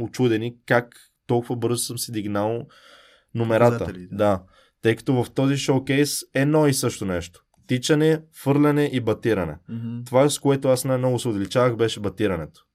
очудени 0.00 0.54
как 0.66 0.96
толкова 1.26 1.56
бързо 1.56 1.78
съм 1.78 1.98
си 1.98 2.12
дигнал 2.12 2.66
номерата. 3.34 3.78
Показатели, 3.78 4.06
да. 4.10 4.16
Да. 4.16 4.42
Тъй 4.82 4.96
като 4.96 5.24
в 5.24 5.30
този 5.30 5.56
шоукейс 5.56 6.22
е 6.34 6.40
едно 6.40 6.66
и 6.66 6.74
също 6.74 7.04
нещо. 7.04 7.44
Тичане, 7.66 8.22
фърляне 8.32 8.90
и 8.92 9.00
батиране. 9.00 9.56
Мгм. 9.68 10.04
Това, 10.04 10.30
с 10.30 10.38
което 10.38 10.68
аз 10.68 10.84
най-много 10.84 11.18
се 11.18 11.28
отличавах, 11.28 11.76
беше 11.76 12.00
батирането. 12.00 12.66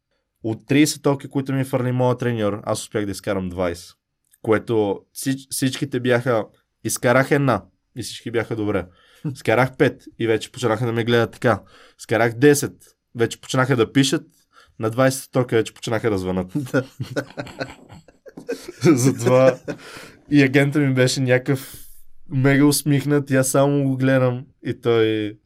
От 0.47 0.63
30 0.63 1.03
токи, 1.03 1.27
които 1.27 1.53
ми 1.53 1.63
фърли 1.63 1.91
моят 1.91 2.19
треньор, 2.19 2.62
аз 2.63 2.81
успях 2.81 3.05
да 3.05 3.12
изкарам 3.12 3.51
20. 3.51 3.95
Което 4.41 4.99
всич, 5.13 5.47
всичките 5.49 5.99
бяха... 5.99 6.45
Изкарах 6.83 7.31
една 7.31 7.63
и 7.95 8.03
всички 8.03 8.31
бяха 8.31 8.55
добре. 8.55 8.86
Скарах 9.36 9.71
5 9.71 10.03
и 10.19 10.27
вече 10.27 10.51
почнаха 10.51 10.86
да 10.86 10.91
ме 10.91 11.03
гледат 11.03 11.31
така. 11.31 11.62
Скарах 11.97 12.33
10, 12.33 12.73
вече 13.15 13.41
почнаха 13.41 13.75
да 13.75 13.91
пишат. 13.91 14.23
На 14.79 14.91
20 14.91 15.31
тока 15.31 15.55
вече 15.55 15.73
почнаха 15.73 16.10
да 16.10 16.17
звънат. 16.17 16.53
Затова 18.81 19.60
и 20.31 20.43
агента 20.43 20.79
ми 20.79 20.93
беше 20.93 21.21
някакъв 21.21 21.88
мега 22.29 22.65
усмихнат 22.65 23.29
и 23.29 23.36
аз 23.36 23.49
само 23.49 23.83
го 23.83 23.97
гледам 23.97 24.45
и 24.65 24.81
той 24.81 25.38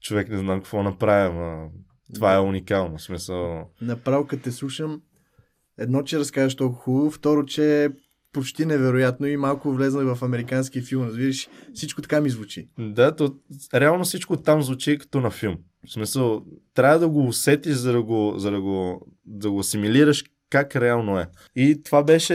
човек 0.00 0.28
не 0.28 0.38
знам 0.38 0.60
какво 0.60 0.82
направя, 0.82 1.34
но 1.34 1.70
това 2.14 2.34
е 2.34 2.40
уникално. 2.40 2.98
В 2.98 3.02
смисъл... 3.02 3.66
Направо 3.82 4.26
като 4.26 4.42
те 4.42 4.52
слушам, 4.52 5.02
едно, 5.78 6.02
че 6.02 6.18
разкажеш 6.18 6.54
толкова 6.56 6.82
хубаво, 6.82 7.10
второ, 7.10 7.44
че 7.44 7.90
почти 8.32 8.66
невероятно 8.66 9.26
и 9.26 9.36
малко 9.36 9.72
влезнах 9.72 10.16
в 10.16 10.22
американски 10.22 10.82
филм. 10.82 11.06
Разбираш, 11.06 11.48
всичко 11.74 12.02
така 12.02 12.20
ми 12.20 12.30
звучи. 12.30 12.66
Да, 12.78 13.16
то, 13.16 13.34
реално 13.74 14.04
всичко 14.04 14.36
там 14.36 14.62
звучи 14.62 14.98
като 14.98 15.20
на 15.20 15.30
филм. 15.30 15.56
В 15.86 15.92
смисъл, 15.92 16.42
трябва 16.74 16.98
да 16.98 17.08
го 17.08 17.26
усетиш, 17.26 17.74
за 17.74 17.92
да 17.92 18.02
го, 18.02 18.34
за 18.36 18.50
да 18.50 18.60
го, 18.60 19.06
да 19.26 19.50
го 19.50 19.60
асимилираш 19.60 20.24
как 20.50 20.76
реално 20.76 21.18
е. 21.18 21.26
И 21.56 21.82
това 21.82 22.02
беше, 22.02 22.34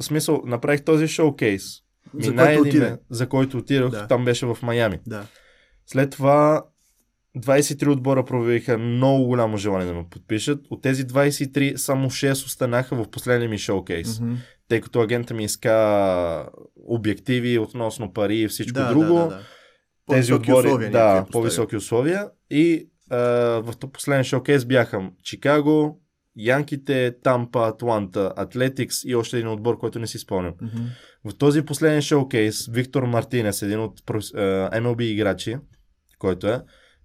в 0.00 0.04
смисъл, 0.04 0.42
направих 0.46 0.84
този 0.84 1.08
шоукейс. 1.08 1.64
За 2.18 2.36
който 2.36 2.60
отиде. 2.60 2.96
За 3.10 3.28
който 3.28 3.58
отидох, 3.58 3.90
Да. 3.90 4.06
там 4.06 4.24
беше 4.24 4.46
в 4.46 4.58
Майами. 4.62 5.00
Да. 5.06 5.26
След 5.86 6.10
това 6.10 6.64
23 7.38 7.92
отбора 7.92 8.24
проявиха 8.24 8.78
много 8.78 9.24
голямо 9.24 9.56
желание 9.56 9.86
да 9.86 9.94
ме 9.94 10.04
подпишат. 10.10 10.60
От 10.70 10.82
тези 10.82 11.06
23 11.06 11.76
само 11.76 12.10
6 12.10 12.32
останаха 12.32 12.96
в 12.96 13.10
последния 13.10 13.50
ми 13.50 13.58
шоукейс. 13.58 14.20
Мгм. 14.20 14.34
Тъй 14.68 14.80
като 14.80 15.00
агента 15.00 15.34
ми 15.34 15.44
иска 15.44 16.48
обективи 16.76 17.58
относно 17.58 18.12
пари 18.12 18.36
и 18.36 18.48
всичко 18.48 18.78
да, 18.78 18.88
друго. 18.88 19.14
Да, 19.14 19.20
да, 19.20 19.28
да. 19.28 19.40
Тези 20.10 20.32
По-високи 20.32 20.52
отбори, 20.52 20.66
условия 20.66 20.90
да, 20.90 21.26
по-високи 21.32 21.76
условия. 21.76 22.28
И 22.50 22.88
а, 23.10 23.18
в 23.62 23.72
последен 23.92 24.24
шоукейс 24.24 24.64
бяха 24.64 25.10
Чикаго, 25.22 26.00
Янките, 26.36 27.14
Тампа, 27.22 27.68
Атланта, 27.68 28.32
Атлетикс 28.36 29.04
и 29.04 29.14
още 29.14 29.36
един 29.36 29.48
отбор, 29.48 29.78
който 29.78 29.98
не 29.98 30.06
си 30.06 30.18
спомням. 30.18 30.54
Мгм. 30.62 30.82
В 31.24 31.38
този 31.38 31.62
последен 31.62 32.02
шоукейс 32.02 32.66
Виктор 32.66 33.02
Мартинес, 33.02 33.62
един 33.62 33.80
от 33.80 34.00
а, 34.10 34.10
MLB 34.80 35.02
играчи, 35.02 35.56
който 36.18 36.46
е, 36.46 36.60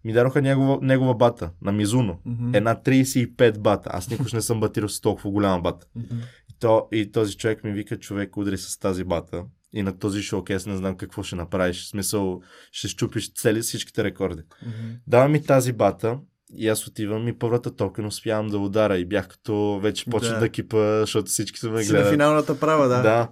ми 0.06 0.14
дадоха 0.14 0.42
негова, 0.42 0.80
негова 0.82 1.14
бата 1.16 1.52
на 1.62 1.72
Мизуно. 1.72 2.20
Мгм. 2.26 2.56
Една 2.56 2.76
35 2.76 3.60
бата. 3.60 3.90
Аз 3.94 4.10
никога 4.10 4.30
не 4.34 4.42
съм 4.42 4.60
батирал 4.60 4.90
с 4.90 5.02
толкова 5.02 5.30
голяма 5.32 5.62
бата. 5.62 5.88
Мгм. 5.96 6.16
И, 6.50 6.54
то, 6.60 6.88
и 6.92 7.12
този 7.12 7.38
човек 7.38 7.64
ми 7.64 7.72
вика, 7.72 7.98
човек 8.00 8.38
удари 8.38 8.58
с 8.58 8.80
тази 8.80 9.04
бата. 9.04 9.44
И 9.74 9.84
на 9.84 10.00
този 10.00 10.22
шоукейс 10.22 10.66
не 10.66 10.78
знам 10.78 10.98
какво 10.98 11.24
ще 11.24 11.36
направиш. 11.36 11.84
В 11.84 11.88
смисъл, 11.90 12.42
ще 12.72 12.88
щупиш 12.88 13.34
цели 13.34 13.62
всичките 13.62 14.04
рекорди. 14.04 14.42
Мгм. 14.66 14.92
Дава 15.08 15.28
ми 15.30 15.44
тази 15.44 15.74
бата 15.74 16.18
и 16.56 16.68
аз 16.68 16.88
отивам 16.88 17.28
и 17.28 17.38
първата 17.38 17.76
токен 17.76 18.06
успявам 18.06 18.48
да 18.48 18.58
удара 18.58 18.98
и 18.98 19.06
бях 19.06 19.28
като 19.28 19.80
вече 19.84 20.06
почна 20.06 20.34
Да. 20.34 20.40
да, 20.40 20.50
кипа, 20.50 21.00
защото 21.00 21.26
всички 21.30 21.60
са 21.60 21.70
ме 21.70 21.84
Си 21.84 21.92
на 21.92 21.98
гледат. 21.98 22.12
финалната 22.14 22.60
права, 22.60 22.88
да. 22.88 23.02
Да. 23.02 23.30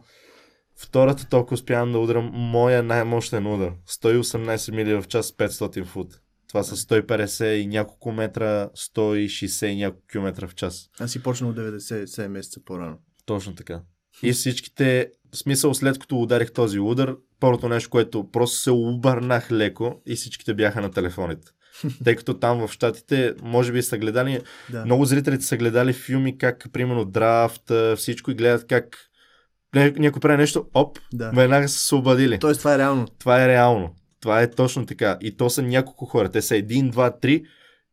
Втората 0.80 1.30
тока 1.30 1.54
успявам 1.54 1.92
да 1.92 2.00
удрям 2.00 2.30
моя 2.34 2.84
най-мощен 2.84 3.48
удар. 3.48 3.72
118 3.90 4.76
мили 4.76 4.94
в 4.96 5.04
час, 5.08 5.32
500 5.32 5.86
фут. 5.86 6.20
Това 6.48 6.64
са 6.64 6.76
150 6.76 7.54
и 7.54 7.68
няколко 7.68 8.12
метра, 8.12 8.70
160 8.70 9.66
и 9.66 9.76
няколко 9.76 10.08
километра 10.08 10.48
в 10.48 10.56
час. 10.56 10.90
Аз 11.00 11.12
си 11.12 11.24
почнал 11.24 11.54
97 11.54 12.28
месеца 12.28 12.60
по-рано. 12.66 12.98
Точно 13.26 13.56
така. 13.56 13.82
И 14.24 14.32
всичките, 14.32 15.10
в 15.34 15.38
смисъл 15.38 15.74
след 15.74 16.00
като 16.00 16.22
ударих 16.22 16.52
този 16.52 16.80
удар, 16.80 17.16
първото 17.40 17.70
нещо, 17.70 17.90
което 17.90 18.32
просто 18.32 18.58
се 18.58 18.72
обърнах 18.72 19.52
леко 19.52 20.02
и 20.06 20.16
всичките 20.16 20.54
бяха 20.54 20.82
на 20.82 20.92
телефоните. 20.92 21.48
Тъй 22.04 22.16
като 22.16 22.34
там 22.34 22.68
в 22.68 22.72
Штатите, 22.72 23.34
може 23.42 23.72
би 23.72 23.82
са 23.82 23.98
гледали, 23.98 24.40
Да. 24.72 24.86
много 24.86 25.06
зрителите 25.06 25.46
са 25.46 25.58
гледали 25.58 25.94
филми, 25.94 26.38
как, 26.38 26.68
примерно, 26.74 27.06
драфт, 27.06 27.72
всичко 27.98 28.32
и 28.32 28.36
гледат 28.36 28.68
как 28.68 28.98
ня- 29.76 30.00
някой 30.00 30.20
прави 30.20 30.38
нещо, 30.38 30.66
оп, 30.74 31.00
да. 31.14 31.32
веднага 31.32 31.70
са 31.70 31.80
се 31.80 31.96
обадили. 31.96 32.40
Тоест 32.40 32.60
това 32.60 32.76
е 32.76 32.78
реално. 32.78 33.08
Това 33.20 33.44
е 33.44 33.48
реално. 33.48 33.96
Това 34.22 34.42
е 34.42 34.52
точно 34.52 34.86
така. 34.86 35.18
И 35.22 35.38
то 35.38 35.50
са 35.50 35.62
няколко 35.62 36.06
хора. 36.06 36.30
Те 36.30 36.42
са 36.42 36.56
един, 36.56 36.90
два, 36.90 37.12
три. 37.12 37.44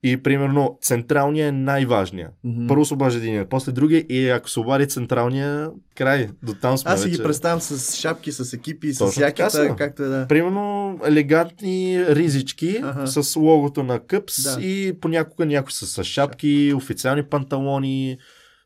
И 0.02 0.16
примерно 0.16 0.78
централния 0.82 1.46
е 1.48 1.52
най-важния. 1.52 2.30
Мгм. 2.44 2.66
Първо 2.66 2.84
се 2.84 2.94
обажда 2.94 3.18
един, 3.18 3.46
после 3.50 3.72
другия 3.72 4.00
и 4.00 4.28
ако 4.28 4.50
се 4.50 4.60
обади 4.60 4.88
централния, 4.88 5.70
край. 5.94 6.28
До 6.42 6.54
там 6.54 6.78
сме 6.78 6.90
Аз 6.90 7.00
си 7.02 7.08
вече. 7.08 7.16
ги 7.18 7.22
представям 7.22 7.60
с 7.60 7.96
шапки, 7.96 8.32
с 8.32 8.52
екипи, 8.52 8.94
с 8.94 8.98
Точно 8.98 9.12
са. 9.50 9.74
както 9.78 10.02
е 10.02 10.06
да. 10.06 10.26
Примерно 10.28 10.98
елегантни 11.06 12.06
ризички 12.06 12.80
Аха. 12.82 13.06
с 13.06 13.36
логото 13.36 13.82
на 13.82 14.00
Къпс 14.00 14.42
Да. 14.44 14.62
и 14.62 14.92
понякога 15.00 15.46
някои 15.46 15.72
са 15.72 15.86
с 15.86 16.04
шапки, 16.04 16.72
официални 16.76 17.22
панталони. 17.22 18.18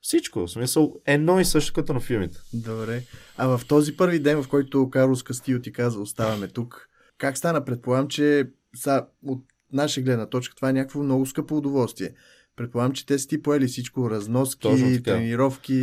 Всичко. 0.03 0.41
В 0.41 0.51
смисъл 0.51 0.95
едно 1.07 1.41
и 1.41 1.45
също 1.45 1.73
като 1.73 1.93
на 1.93 2.01
филмите. 2.01 2.39
Добре. 2.53 3.03
А 3.37 3.47
в 3.49 3.61
този 3.69 3.97
първи 3.97 4.19
ден, 4.19 4.43
в 4.43 4.49
който 4.49 4.91
Карлос 4.91 5.23
Кастио 5.23 5.61
ти 5.61 5.73
каза, 5.73 6.01
оставаме 6.01 6.49
тук, 6.49 6.88
как 7.19 7.39
стана? 7.39 7.65
Предполагам, 7.65 8.09
че 8.09 8.49
са, 8.77 9.07
от 9.27 9.43
наша 9.73 10.01
гледна 10.01 10.27
точка 10.27 10.57
това 10.57 10.71
е 10.71 10.73
някакво 10.73 11.03
много 11.03 11.27
скъпо 11.27 11.57
удоволствие. 11.57 12.11
Предполагам, 12.57 12.93
че 12.93 13.07
те 13.07 13.19
са 13.19 13.29
ти 13.29 13.43
поели 13.43 13.67
всичко, 13.67 14.11
разноски, 14.11 15.03
тренировки 15.05 15.75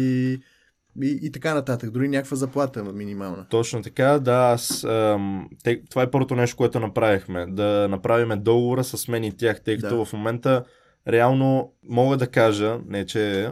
и, 1.02 1.20
и 1.22 1.32
така 1.32 1.54
нататък. 1.54 1.92
Дори 1.92 2.08
някаква 2.08 2.38
заплата 2.38 2.84
минимална. 2.84 3.46
Точно 3.50 3.82
така, 3.82 4.20
да, 4.20 4.34
аз, 4.36 4.84
ам, 4.84 5.50
те, 5.64 5.82
това 5.90 6.02
е 6.02 6.12
първото 6.12 6.36
нещо, 6.36 6.58
което 6.58 6.80
направихме. 6.80 7.46
Да 7.46 7.88
направим 7.90 8.44
договора 8.44 8.84
с 8.84 9.08
мен 9.08 9.24
и 9.24 9.38
тях, 9.38 9.62
тъй 9.62 9.78
като 9.78 9.98
Да. 9.98 10.06
в 10.06 10.14
момента 10.14 10.64
реално 11.08 11.74
мога 11.90 12.18
да 12.18 12.28
кажа, 12.28 12.80
не 12.88 13.06
че 13.06 13.44
е, 13.44 13.52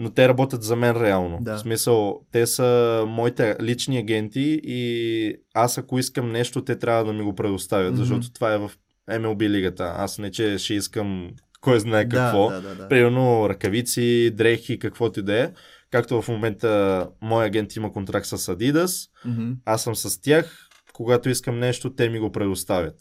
но 0.00 0.10
те 0.10 0.28
работят 0.28 0.62
за 0.62 0.76
мен 0.76 1.02
реално. 1.02 1.38
Да. 1.40 1.56
В 1.56 1.60
смисъл, 1.60 2.20
те 2.32 2.46
са 2.46 3.04
моите 3.08 3.56
лични 3.62 3.98
агенти 3.98 4.60
и 4.64 5.34
аз 5.54 5.78
ако 5.78 5.98
искам 5.98 6.32
нещо, 6.32 6.64
те 6.64 6.76
трябва 6.78 7.04
да 7.04 7.12
ми 7.12 7.22
го 7.22 7.34
предоставят, 7.34 7.92
Мгм. 7.92 7.98
защото 8.02 8.32
това 8.32 8.52
е 8.52 8.58
в 8.58 8.70
MLB 9.10 9.48
лигата. 9.48 9.94
Аз 9.96 10.18
не 10.18 10.30
че 10.30 10.58
ще 10.58 10.74
искам 10.74 11.30
кой 11.60 11.80
знае 11.80 12.08
какво. 12.08 12.50
Да, 12.50 12.60
да, 12.60 12.68
да. 12.68 12.74
да. 12.74 12.88
Примерно 12.88 13.48
ръкавици, 13.48 14.30
дрехи, 14.34 14.78
каквото 14.78 15.20
и 15.20 15.22
да 15.22 15.42
е. 15.42 15.50
Както 15.90 16.22
в 16.22 16.28
момента 16.28 17.08
мой 17.22 17.44
агент 17.46 17.76
има 17.76 17.92
контракт 17.92 18.26
с 18.26 18.38
Adidas, 18.38 19.10
Мгм. 19.24 19.52
аз 19.64 19.82
съм 19.82 19.96
с 19.96 20.20
тях, 20.20 20.68
когато 20.92 21.28
искам 21.28 21.58
нещо, 21.58 21.94
те 21.94 22.08
ми 22.08 22.18
го 22.18 22.32
предоставят. 22.32 22.94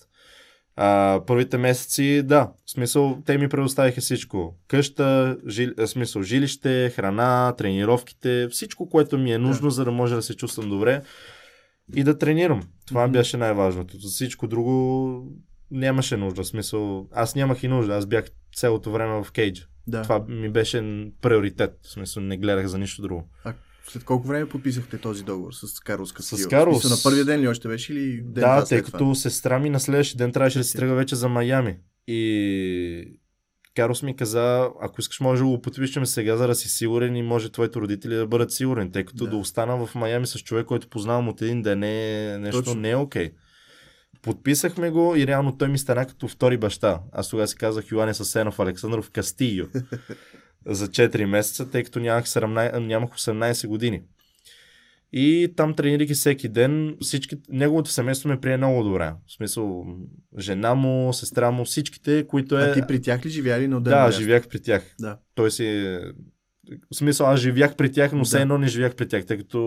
А, 0.81 1.21
първите 1.27 1.57
месеци, 1.57 2.21
да, 2.23 2.51
в 2.65 2.71
смисъл, 2.71 3.21
те 3.25 3.37
ми 3.37 3.49
предоставиха 3.49 4.01
всичко. 4.01 4.55
Къща, 4.67 5.37
жил, 5.47 5.71
а, 5.77 5.87
смисъл, 5.87 6.23
жилище, 6.23 6.89
храна, 6.95 7.53
тренировките, 7.57 8.47
всичко, 8.51 8.89
което 8.89 9.17
ми 9.17 9.33
е 9.33 9.37
нужно, 9.37 9.69
за 9.69 9.85
да 9.85 9.91
може 9.91 10.15
да 10.15 10.21
се 10.21 10.35
чувствам 10.35 10.69
добре 10.69 11.01
и 11.95 12.03
да 12.03 12.17
тренирам. 12.17 12.61
Това 12.87 13.03
Мгм. 13.03 13.11
беше 13.11 13.37
най-важното. 13.37 13.97
За 13.97 14.09
всичко 14.09 14.47
друго 14.47 15.23
нямаше 15.71 16.17
нужда. 16.17 16.43
В 16.43 16.47
смисъл, 16.47 17.07
аз 17.11 17.35
нямах 17.35 17.63
и 17.63 17.67
нужда. 17.67 17.95
Аз 17.95 18.05
бях 18.05 18.25
цялото 18.55 18.91
време 18.91 19.23
в 19.23 19.31
кейджа. 19.31 19.67
Да. 19.87 20.01
Това 20.01 20.25
ми 20.27 20.49
беше 20.49 21.07
приоритет. 21.21 21.79
В 21.83 21.89
смисъл, 21.91 22.23
не 22.23 22.37
гледах 22.37 22.67
за 22.67 22.77
нищо 22.77 23.01
друго. 23.01 23.29
А 23.43 23.53
след 23.91 24.03
колко 24.03 24.27
време 24.27 24.49
подписахте 24.49 24.97
този 24.97 25.23
договор 25.23 25.53
с 25.53 25.79
Карлос 25.79 26.11
Кастио? 26.11 26.37
С 26.37 26.47
Карлос. 26.47 26.81
Смисъл, 26.81 26.97
на 26.97 27.03
първия 27.03 27.25
ден 27.25 27.41
ли 27.41 27.47
още 27.47 27.67
беше 27.67 27.93
или 27.93 28.21
ден 28.21 28.43
да, 28.43 28.65
тъй 28.65 28.81
като 28.81 28.97
това? 28.97 29.15
сестра 29.15 29.59
ми 29.59 29.69
на 29.69 29.79
следващия 29.79 30.17
ден 30.17 30.31
трябваше 30.31 30.57
да 30.57 30.63
си 30.63 30.77
тръгва 30.77 30.95
вече 30.95 31.15
за 31.15 31.29
Майами. 31.29 31.77
И 32.07 33.19
Карос 33.75 34.03
ми 34.03 34.15
каза, 34.15 34.69
ако 34.81 35.01
искаш 35.01 35.19
може 35.19 35.41
да 35.41 35.47
го 35.47 35.61
подпишем 35.61 36.05
сега, 36.05 36.37
за 36.37 36.47
да 36.47 36.55
си 36.55 36.69
сигурен 36.69 37.15
и 37.15 37.21
може 37.23 37.51
твоите 37.51 37.79
родители 37.79 38.15
да 38.15 38.27
бъдат 38.27 38.51
сигурни, 38.51 38.91
тъй 38.91 39.05
като 39.05 39.23
Да. 39.23 39.29
да, 39.29 39.37
остана 39.37 39.85
в 39.85 39.95
Майами 39.95 40.27
с 40.27 40.39
човек, 40.39 40.65
който 40.65 40.89
познавам 40.89 41.27
от 41.27 41.41
един 41.41 41.61
ден, 41.61 41.83
е 41.83 42.37
нещо 42.39 42.63
Точно. 42.63 42.81
не 42.81 42.89
е 42.89 42.95
окей. 42.95 43.31
Подписахме 44.21 44.89
го 44.89 45.15
и 45.15 45.27
реално 45.27 45.57
той 45.57 45.67
ми 45.67 45.77
стана 45.77 46.05
като 46.05 46.27
втори 46.27 46.57
баща. 46.57 47.01
Аз 47.11 47.29
тогава 47.29 47.47
си 47.47 47.55
казах 47.55 47.91
Йоанни 47.91 48.13
Съсенов 48.13 48.59
Александров 48.59 49.11
Кастио 49.11 49.65
за 50.69 50.87
4 50.87 51.25
месеца, 51.25 51.69
тъй 51.69 51.83
като 51.83 51.99
нямах, 51.99 52.25
17, 52.25 52.77
нямах 52.77 53.09
18 53.09 53.67
години. 53.67 54.01
И 55.13 55.53
там 55.55 55.73
тренирайки 55.73 56.13
всеки 56.13 56.49
ден, 56.49 56.97
всички, 57.01 57.35
неговото 57.49 57.89
семейство 57.89 58.29
ме 58.29 58.39
прие 58.41 58.57
много 58.57 58.83
добре. 58.83 59.11
В 59.27 59.33
смисъл, 59.33 59.85
жена 60.39 60.75
му, 60.75 61.13
сестра 61.13 61.51
му, 61.51 61.65
всичките, 61.65 62.27
които 62.27 62.59
е... 62.59 62.61
А 62.61 62.73
ти 62.73 62.81
при 62.87 63.01
тях 63.01 63.25
ли 63.25 63.29
живя 63.29 63.59
ли 63.59 63.67
на 63.67 63.77
отделно 63.77 63.97
Да, 63.97 64.05
място? 64.05 64.21
живях 64.21 64.47
при 64.47 64.59
тях. 64.61 64.95
Да. 64.99 65.17
Той 65.35 65.51
си... 65.51 65.97
В 66.91 66.95
смисъл, 66.95 67.27
аз 67.27 67.39
живях 67.39 67.75
при 67.75 67.91
тях, 67.91 68.11
но 68.13 68.23
все 68.23 68.35
Да. 68.35 68.41
едно 68.41 68.57
не 68.57 68.67
живях 68.67 68.95
при 68.95 69.07
тях, 69.07 69.25
тъй 69.25 69.37
като 69.37 69.59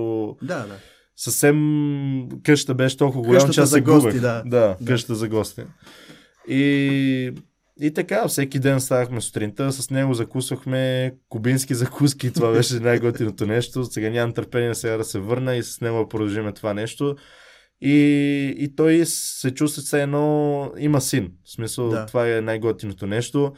Да, 0.42 0.58
да. 0.58 0.74
съвсем 1.16 1.58
къща 2.42 2.74
беше 2.74 2.96
толкова 2.96 3.22
голяма, 3.22 3.36
Къщата 3.36 3.54
че 3.54 3.60
аз 3.60 3.68
за 3.68 3.74
се 3.74 3.80
гости, 3.80 4.06
губех. 4.08 4.20
да. 4.20 4.42
да, 4.42 4.76
Да. 4.80 4.86
къща 4.86 5.14
за 5.14 5.28
гости. 5.28 5.62
И, 6.48 7.32
и 7.80 7.94
така, 7.94 8.28
всеки 8.28 8.58
ден 8.58 8.80
ставахме 8.80 9.20
сутринта, 9.20 9.72
с 9.72 9.90
него 9.90 10.14
закусвахме 10.14 11.12
кубински 11.28 11.74
закуски, 11.74 12.32
това 12.32 12.52
беше 12.52 12.74
най-готиното 12.74 13.46
нещо. 13.46 13.84
Сега 13.84 14.10
нямам 14.10 14.34
търпение 14.34 14.74
сега 14.74 14.96
да 14.96 15.04
се 15.04 15.18
върна 15.18 15.56
и 15.56 15.62
с 15.62 15.80
него 15.80 15.98
да 15.98 16.08
продължим 16.08 16.52
това 16.52 16.74
нещо. 16.74 17.16
И, 17.80 17.94
и 18.58 18.74
той 18.76 19.02
се 19.06 19.50
чувства 19.50 19.82
все 19.82 20.02
едно 20.02 20.72
има 20.78 21.00
син. 21.00 21.32
В 21.44 21.52
смисъл, 21.52 21.88
Да. 21.88 22.06
това 22.06 22.36
е 22.36 22.40
най-готиното 22.40 23.06
нещо. 23.06 23.52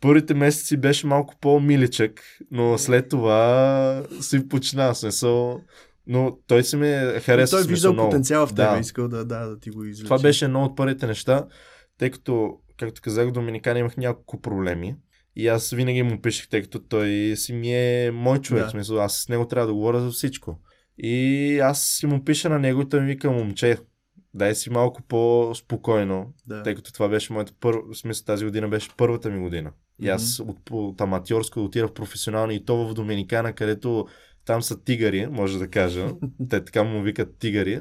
Първите 0.00 0.34
месеци 0.34 0.76
беше 0.76 1.06
малко 1.06 1.34
по-миличък, 1.40 2.20
но 2.50 2.78
след 2.78 3.08
това 3.08 4.02
си 4.20 4.48
почина. 4.48 4.94
Смисъл, 4.94 5.60
но 6.06 6.36
той 6.46 6.64
си 6.64 6.76
ме 6.76 7.20
хареса. 7.20 7.56
той 7.56 7.62
в 7.62 7.66
е 7.66 7.68
виждал 7.68 7.92
много. 7.92 8.08
потенциал 8.10 8.46
в 8.46 8.50
теб, 8.50 8.56
Да. 8.56 8.78
искал 8.80 9.08
да, 9.08 9.24
да, 9.24 9.46
да 9.46 9.58
ти 9.60 9.70
го 9.70 9.84
извлече. 9.84 10.04
Това 10.04 10.18
беше 10.18 10.44
едно 10.44 10.64
от 10.64 10.76
първите 10.76 11.06
неща, 11.06 11.46
тъй 11.98 12.10
като, 12.10 12.58
както 12.76 13.00
казах, 13.02 13.28
в 13.28 13.32
Доминикана 13.32 13.78
имах 13.78 13.96
няколко 13.96 14.40
проблеми. 14.40 14.96
И 15.36 15.48
аз 15.48 15.70
винаги 15.70 16.02
му 16.02 16.20
пишех, 16.20 16.48
тъй 16.48 16.62
като 16.62 16.78
той 16.78 17.32
си 17.36 17.52
ми 17.52 17.74
е 17.74 18.10
мой 18.10 18.38
човек. 18.38 18.64
Да. 18.64 18.70
Смисъл, 18.70 19.00
аз 19.00 19.16
с 19.16 19.28
него 19.28 19.48
трябва 19.48 19.66
да 19.66 19.74
говоря 19.74 20.00
за 20.00 20.10
всичко. 20.10 20.60
И 20.98 21.58
аз 21.58 21.82
си 21.82 22.06
му 22.06 22.24
пиша 22.24 22.48
на 22.48 22.58
него 22.58 22.82
и 22.82 22.88
той 22.88 23.00
ми 23.00 23.06
вика, 23.06 23.30
момче, 23.30 23.78
дай 24.34 24.54
си 24.54 24.70
малко 24.70 25.02
по-спокойно, 25.02 26.34
Да. 26.46 26.62
тъй 26.62 26.74
като 26.74 26.92
това 26.92 27.08
беше 27.08 27.32
моята 27.32 27.52
първа, 27.60 27.94
смисъл 27.94 28.24
тази 28.24 28.44
година 28.44 28.68
беше 28.68 28.88
първата 28.96 29.30
ми 29.30 29.40
година. 29.40 29.72
И 30.02 30.08
аз 30.08 30.40
от, 30.40 30.70
от 30.70 31.00
аматьорско 31.00 31.60
отидах 31.60 31.90
в 31.90 31.94
професионално 31.94 32.52
и 32.52 32.64
то 32.64 32.88
в 32.88 32.94
Доминикана, 32.94 33.52
където 33.52 34.06
там 34.44 34.62
са 34.62 34.84
тигари, 34.84 35.26
може 35.26 35.58
да 35.58 35.68
кажа. 35.68 36.08
Те 36.50 36.64
така 36.64 36.84
му 36.84 37.02
викат 37.02 37.38
тигари. 37.38 37.80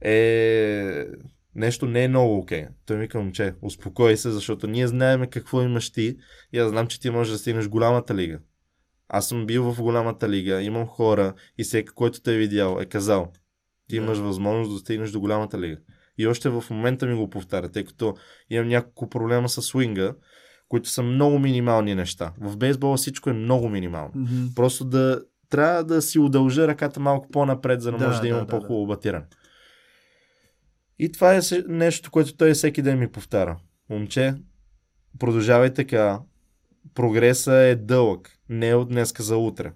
Е, 0.00 1.06
нещо 1.54 1.86
не 1.86 2.04
е 2.04 2.08
много 2.08 2.38
окей. 2.38 2.66
Той 2.86 2.96
ми 2.96 3.02
вика, 3.02 3.18
момче, 3.18 3.54
успокой 3.62 4.16
се, 4.16 4.30
защото 4.30 4.66
ние 4.66 4.86
знаем 4.86 5.26
какво 5.30 5.62
имаш 5.62 5.90
ти 5.90 6.16
и 6.52 6.58
аз 6.58 6.70
знам, 6.70 6.86
че 6.86 7.00
ти 7.00 7.10
можеш 7.10 7.32
да 7.32 7.38
стигнеш 7.38 7.68
голямата 7.68 8.14
лига. 8.14 8.38
Аз 9.08 9.28
съм 9.28 9.46
бил 9.46 9.72
в 9.72 9.82
голямата 9.82 10.28
лига, 10.28 10.62
имам 10.62 10.86
хора 10.86 11.34
и 11.58 11.64
всеки, 11.64 11.88
който 11.94 12.20
те 12.22 12.34
е 12.34 12.38
видял, 12.38 12.78
е 12.80 12.84
казал, 12.84 13.32
ти 13.88 13.96
Да. 13.96 14.04
имаш 14.04 14.18
възможност 14.18 14.72
да 14.72 14.78
стигнеш 14.78 15.10
до 15.10 15.20
голямата 15.20 15.60
лига. 15.60 15.76
И 16.18 16.26
още 16.26 16.48
в 16.48 16.64
момента 16.70 17.06
ми 17.06 17.14
го 17.14 17.30
повтаря, 17.30 17.68
тъй 17.68 17.84
като 17.84 18.14
имам 18.50 18.68
няколко 18.68 19.08
проблема 19.08 19.48
с 19.48 19.62
свинга, 19.62 20.14
които 20.68 20.88
са 20.88 21.02
много 21.02 21.38
минимални 21.38 21.94
неща. 21.94 22.32
В 22.40 22.56
бейсбола 22.56 22.96
всичко 22.96 23.30
е 23.30 23.32
много 23.32 23.68
минимално. 23.68 24.10
Мгм. 24.14 24.44
Просто 24.56 24.84
да 24.84 25.22
трябва 25.50 25.84
да 25.84 26.02
си 26.02 26.18
удължа 26.18 26.68
ръката 26.68 27.00
малко 27.00 27.28
по-напред, 27.28 27.80
за 27.80 27.92
да, 27.92 27.98
Да, 27.98 28.06
може 28.06 28.16
да, 28.16 28.22
да, 28.22 28.28
имам 28.28 28.40
да, 28.40 28.46
по-хубаво 28.46 28.86
батиране. 28.86 29.24
И 31.02 31.12
това 31.12 31.36
е 31.36 31.40
нещо, 31.68 32.10
което 32.10 32.36
той 32.36 32.52
всеки 32.52 32.82
ден 32.82 32.98
ми 32.98 33.08
повтаря. 33.08 33.56
Момче, 33.90 34.34
продължавай 35.18 35.74
така. 35.74 36.20
Прогреса 36.94 37.54
е 37.54 37.74
дълъг. 37.74 38.30
Не 38.48 38.68
е 38.68 38.74
от 38.74 38.88
днеска 38.88 39.22
за 39.22 39.36
утре. 39.36 39.72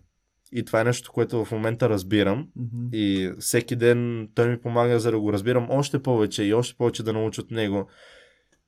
И 0.52 0.64
това 0.64 0.80
е 0.80 0.84
нещо, 0.84 1.12
което 1.12 1.44
в 1.44 1.52
момента 1.52 1.88
разбирам. 1.88 2.48
Мгм. 2.56 2.88
И 2.92 3.32
всеки 3.38 3.76
ден 3.76 4.28
той 4.34 4.48
ми 4.48 4.60
помага 4.60 5.00
за 5.00 5.10
да 5.10 5.20
го 5.20 5.32
разбирам 5.32 5.66
още 5.70 6.02
повече 6.02 6.42
и 6.44 6.54
още 6.54 6.76
повече 6.76 7.02
да 7.02 7.12
науча 7.12 7.40
от 7.40 7.50
него. 7.50 7.88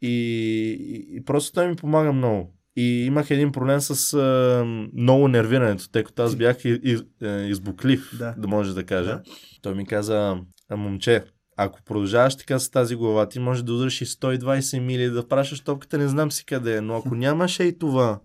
И, 0.03 0.09
и, 0.81 1.17
и 1.17 1.25
просто 1.25 1.53
той 1.53 1.69
ми 1.69 1.77
помага 1.77 2.13
много. 2.13 2.55
И 2.77 3.05
имах 3.07 3.31
един 3.31 3.53
проблем 3.53 3.81
с 3.81 4.15
а, 4.15 4.65
много 4.95 5.29
нервирането, 5.29 5.91
тъй 5.91 6.05
като 6.05 6.23
аз 6.23 6.37
бях 6.37 6.65
и, 6.65 6.81
и, 6.85 7.27
е, 7.27 7.47
избуклив, 7.49 8.11
Да. 8.19 8.35
да. 8.39 8.49
може 8.49 8.75
да 8.75 8.85
кажа. 8.85 9.11
Да. 9.11 9.23
Той 9.63 9.75
ми 9.75 9.87
каза, 9.87 10.37
а, 10.69 10.77
момче, 10.77 11.25
ако 11.59 11.83
продължаваш 11.83 12.37
така 12.37 12.59
с 12.59 12.71
тази 12.71 12.97
глава, 12.97 13.29
ти 13.29 13.39
можеш 13.39 13.63
да 13.63 13.73
удариш 13.73 14.01
и 14.01 14.07
120 14.07 14.79
мили, 14.79 15.11
да 15.11 15.29
пращаш 15.29 15.61
топката, 15.61 15.99
не 15.99 16.09
знам 16.09 16.33
си 16.33 16.45
къде 16.45 16.77
е, 16.77 16.81
но 16.81 16.97
ако 16.97 17.15
нямаш 17.15 17.61
и 17.61 17.79
това, 17.79 18.21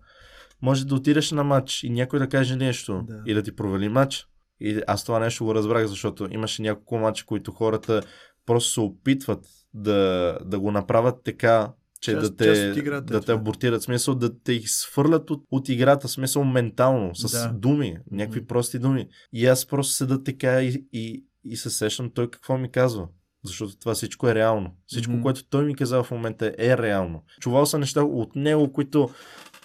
може 0.62 0.86
да 0.86 0.94
отидеш 0.94 1.30
на 1.32 1.44
матч 1.44 1.82
и 1.82 1.90
някой 1.90 2.18
да 2.18 2.28
каже 2.28 2.56
нещо 2.56 3.02
Да. 3.08 3.22
и 3.26 3.34
да 3.34 3.42
ти 3.42 3.56
провали 3.56 3.88
матч. 3.88 4.26
И 4.60 4.80
аз 4.86 5.04
това 5.04 5.18
нещо 5.18 5.44
го 5.44 5.54
разбрах, 5.54 5.86
защото 5.86 6.28
имаше 6.30 6.62
няколко 6.62 6.98
матча, 6.98 7.24
които 7.26 7.52
хората 7.52 8.02
просто 8.46 8.70
се 8.70 8.80
опитват 8.80 9.44
да, 9.74 10.38
да 10.44 10.60
го 10.60 10.70
направят 10.70 11.16
така, 11.24 11.72
че 12.00 12.10
Част- 12.12 12.20
да 12.20 12.36
те, 12.36 12.44
част 12.44 12.76
играта 12.78 13.14
е 13.14 13.18
да 13.18 13.24
те 13.24 13.32
абортират, 13.32 13.82
смисъл 13.82 14.14
да 14.14 14.38
те 14.38 14.52
изхвърлят 14.52 15.30
от, 15.30 15.44
от 15.50 15.68
играта, 15.68 16.08
смисъл 16.08 16.44
ментално, 16.44 17.14
с 17.14 17.32
Да. 17.32 17.52
думи, 17.54 17.96
някакви 18.10 18.40
Мгм. 18.40 18.46
прости 18.46 18.78
думи. 18.78 19.08
И 19.32 19.46
аз 19.46 19.66
просто 19.66 19.92
седа 19.92 20.22
така 20.22 20.62
и, 20.62 20.84
и, 20.92 21.24
и 21.44 21.56
се 21.56 21.70
сещам 21.70 22.10
той 22.14 22.30
какво 22.30 22.58
ми 22.58 22.70
казва. 22.70 23.08
Защото 23.44 23.76
това 23.76 23.94
всичко 23.94 24.28
е 24.28 24.34
реално. 24.34 24.76
Всичко, 24.86 25.12
Мгм. 25.12 25.22
което 25.22 25.44
той 25.44 25.64
ми 25.64 25.74
казва 25.74 26.02
в 26.02 26.10
момента 26.10 26.54
е 26.58 26.78
реално. 26.78 27.24
Чувал 27.40 27.66
съм 27.66 27.80
неща 27.80 28.02
от 28.02 28.36
него, 28.36 28.72
които 28.72 29.10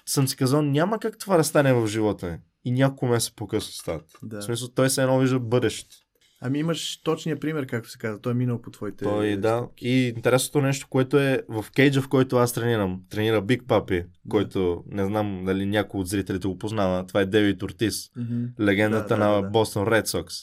съм 0.05 0.27
си 0.27 0.35
казал, 0.35 0.61
няма 0.61 0.99
как 0.99 1.17
това 1.17 1.37
да 1.37 1.43
стане 1.43 1.73
в 1.73 1.87
живота 1.87 2.25
ми. 2.25 2.37
И 2.65 2.71
няколко 2.71 3.05
месеца 3.07 3.33
по-късно 3.35 3.71
стават. 3.73 4.05
Да. 4.23 4.39
В 4.39 4.43
смисъл, 4.43 4.67
той 4.67 4.89
се 4.89 5.01
едно 5.01 5.19
вижда 5.19 5.39
бъдещето. 5.39 5.95
Ами 6.41 6.59
имаш 6.59 7.01
точния 7.01 7.39
пример, 7.39 7.65
както 7.65 7.89
се 7.89 7.97
казва. 7.97 8.21
Той 8.21 8.31
е 8.31 8.35
минал 8.35 8.61
по 8.61 8.71
твоите... 8.71 9.03
Той, 9.03 9.37
да. 9.37 9.67
И 9.81 10.07
интересното 10.07 10.61
нещо, 10.61 10.87
което 10.89 11.19
е 11.19 11.41
в 11.49 11.65
кейджа, 11.75 12.01
в 12.01 12.07
който 12.09 12.37
аз 12.37 12.53
тренирам, 12.53 13.01
тренира 13.09 13.41
Биг 13.41 13.63
Папи, 13.67 14.03
който 14.29 14.83
не 14.87 15.05
знам 15.05 15.43
дали 15.45 15.65
някой 15.65 16.01
от 16.01 16.07
зрителите 16.07 16.47
го 16.47 16.57
познава. 16.57 17.05
Това 17.07 17.21
е 17.21 17.25
Девид 17.25 17.63
Ортис, 17.63 18.09
Мгм. 18.17 18.43
легендата 18.59 19.07
Да, 19.07 19.17
да, 19.17 19.25
на 19.27 19.35
да, 19.35 19.41
да. 19.41 19.49
Бостон 19.49 19.87
Ред 19.87 20.07
Сокс. 20.07 20.35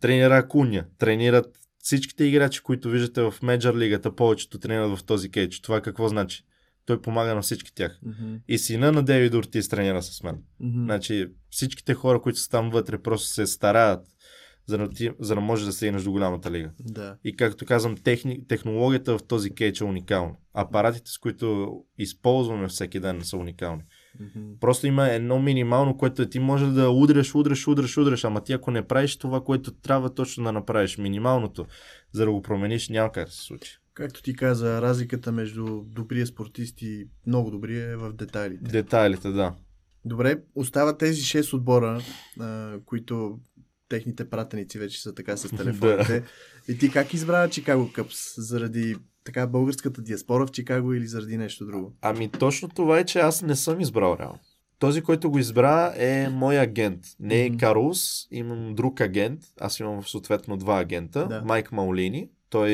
Тренира 0.00 0.36
Акуня, 0.36 0.84
тренират 0.98 1.46
всичките 1.86 2.24
играчи, 2.24 2.60
които 2.60 2.90
виждате 2.90 3.22
в 3.22 3.34
Меджор 3.42 3.76
лигата, 3.76 4.14
повечето 4.14 4.58
тренират 4.58 4.98
в 4.98 5.04
този 5.04 5.30
кейдж. 5.30 5.60
Това 5.60 5.80
какво 5.80 6.08
значи? 6.08 6.44
Той 6.86 7.02
помага 7.02 7.34
на 7.34 7.42
всички 7.42 7.74
тях. 7.74 7.98
Мгм. 8.02 8.34
И 8.48 8.58
сина 8.58 8.92
на 8.92 9.02
Дейвид 9.02 9.34
Ортис 9.34 9.68
тренира 9.68 10.02
с 10.02 10.22
мен. 10.22 10.42
Мгм. 10.60 10.84
Значи 10.84 11.26
всичките 11.50 11.94
хора, 11.94 12.22
които 12.22 12.38
са 12.38 12.50
там 12.50 12.70
вътре, 12.70 12.98
просто 12.98 13.28
се 13.28 13.46
стараят, 13.46 14.06
за 14.66 14.78
да, 14.78 14.88
ти- 14.90 15.10
за 15.20 15.34
да 15.34 15.40
можеш 15.40 15.66
да 15.66 15.72
стигнеш 15.72 16.02
до 16.02 16.10
голямата 16.10 16.50
лига. 16.50 16.70
Да. 16.80 17.16
И 17.24 17.36
както 17.36 17.66
казвам, 17.66 17.96
техни, 17.96 18.46
технологията 18.46 19.18
в 19.18 19.22
този 19.22 19.54
кейч 19.54 19.80
е 19.80 19.84
уникална. 19.84 20.34
Апаратите, 20.54 21.10
с 21.10 21.18
които 21.18 21.78
използваме 21.98 22.68
всеки 22.68 23.00
ден, 23.00 23.20
са 23.24 23.36
уникални. 23.36 23.82
Мгм. 24.20 24.52
Просто 24.60 24.86
има 24.86 25.08
едно 25.08 25.38
минимално, 25.38 25.96
което 25.96 26.22
е, 26.22 26.28
ти 26.28 26.38
може 26.38 26.66
да 26.66 26.90
удреш, 26.90 27.34
удреш, 27.34 27.68
удреш, 27.68 27.98
удреш, 27.98 28.24
ама 28.24 28.40
ти 28.40 28.52
ако 28.52 28.70
не 28.70 28.86
правиш 28.86 29.16
това, 29.16 29.44
което 29.44 29.72
трябва 29.72 30.14
точно 30.14 30.44
да 30.44 30.52
направиш, 30.52 30.98
минималното, 30.98 31.66
за 32.12 32.24
да 32.24 32.32
го 32.32 32.42
промениш, 32.42 32.88
няма 32.88 33.12
как 33.12 33.26
да 33.26 33.32
се 33.32 33.42
случи. 33.42 33.78
Както 33.94 34.22
ти 34.22 34.36
каза, 34.36 34.82
разликата 34.82 35.32
между 35.32 35.82
добрия 35.86 36.26
спортист 36.26 36.82
и 36.82 37.08
много 37.26 37.50
добрия 37.50 37.90
е 37.90 37.96
в 37.96 38.12
детайлите. 38.12 38.70
Детайлите, 38.70 39.30
да. 39.30 39.54
Добре, 40.04 40.42
остават 40.54 40.98
тези 40.98 41.22
6 41.22 41.54
отбора, 41.54 42.00
а, 42.40 42.78
които 42.84 43.38
техните 43.88 44.30
пратеници 44.30 44.78
вече 44.78 45.02
са 45.02 45.14
така 45.14 45.36
с 45.36 45.48
телефоните. 45.56 46.24
И 46.68 46.78
ти 46.78 46.90
как 46.90 47.14
избра 47.14 47.48
Чикаго 47.50 47.92
Къпс? 47.92 48.34
Заради 48.36 48.96
така 49.26 49.46
българската 49.46 50.02
диаспора 50.02 50.46
в 50.46 50.50
Чикаго 50.50 50.92
или 50.94 51.06
заради 51.06 51.36
нещо 51.36 51.66
друго? 51.66 51.92
Ами 52.02 52.28
точно 52.28 52.68
това 52.68 52.98
е, 52.98 53.04
че 53.04 53.18
аз 53.18 53.42
не 53.42 53.56
съм 53.56 53.80
избрал 53.80 54.16
реално. 54.20 54.38
Този, 54.78 55.02
който 55.02 55.30
го 55.30 55.38
избра 55.38 55.92
е 55.96 56.28
мой 56.28 56.58
агент. 56.58 57.00
Не 57.20 57.44
е. 57.44 57.56
Карлос, 57.56 58.28
имам 58.30 58.74
друг 58.74 59.00
агент. 59.00 59.40
Аз 59.60 59.80
имам 59.80 60.02
съответно 60.02 60.56
два 60.56 60.80
агента. 60.80 61.26
Да. 61.26 61.42
Майк 61.44 61.72
Маулини. 61.72 62.28
Той 62.50 62.70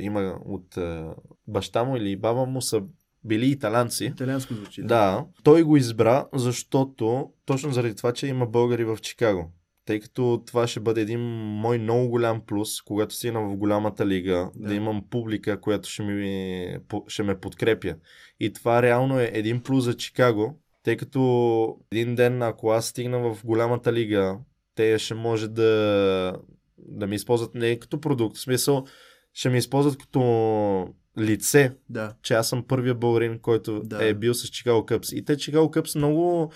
има 0.00 0.38
от 0.44 0.76
е, 0.76 1.04
баща 1.48 1.84
му 1.84 1.96
или 1.96 2.16
баба 2.16 2.46
му 2.46 2.62
са 2.62 2.82
били 3.24 3.46
италянци. 3.46 4.04
Италианско 4.04 4.54
звучи. 4.54 4.82
Да, 4.82 5.24
той 5.42 5.62
го 5.62 5.76
избра, 5.76 6.26
защото 6.34 7.30
точно 7.44 7.72
заради 7.72 7.94
това, 7.94 8.12
че 8.12 8.26
има 8.26 8.46
българи 8.46 8.84
в 8.84 8.98
Чикаго. 9.02 9.52
Тъй 9.84 10.00
като 10.00 10.42
това 10.46 10.66
ще 10.66 10.80
бъде 10.80 11.00
един 11.00 11.20
мой 11.20 11.78
много 11.78 12.08
голям 12.08 12.42
плюс, 12.46 12.82
когато 12.82 13.14
стигна 13.14 13.40
в 13.40 13.56
голямата 13.56 14.06
лига, 14.06 14.50
да, 14.54 14.68
Да. 14.68 14.74
имам 14.74 15.04
публика, 15.10 15.60
която 15.60 15.88
ще, 15.88 16.02
ми, 16.02 16.76
ще 17.08 17.22
ме 17.22 17.40
подкрепя. 17.40 17.94
И 18.40 18.52
това 18.52 18.82
реално 18.82 19.20
е 19.20 19.30
един 19.34 19.62
плюс 19.62 19.84
за 19.84 19.96
Чикаго, 19.96 20.60
тъй 20.82 20.96
като 20.96 21.76
един 21.92 22.14
ден, 22.14 22.42
ако 22.42 22.70
аз 22.70 22.86
стигна 22.86 23.18
в 23.18 23.44
голямата 23.44 23.92
лига, 23.92 24.38
те 24.74 24.98
ще 24.98 25.14
може 25.14 25.48
да, 25.48 26.36
да 26.78 27.06
ми 27.06 27.14
използват 27.14 27.54
не 27.54 27.78
като 27.78 28.00
продукт, 28.00 28.36
в 28.36 28.40
смисъл 28.40 28.84
ще 29.32 29.50
ми 29.50 29.58
използват 29.58 29.98
като 29.98 30.94
лице, 31.18 31.72
Да. 31.90 32.14
че 32.22 32.34
аз 32.34 32.48
съм 32.48 32.64
първия 32.66 32.94
българин, 32.94 33.38
който 33.38 33.80
да. 33.80 34.08
е 34.08 34.14
бил 34.14 34.34
с 34.34 34.48
Чикаго 34.48 34.86
Къпс. 34.86 35.12
И 35.12 35.24
те 35.24 35.36
Чикаго 35.36 35.70
Къпс 35.70 35.94
много, 35.94 36.52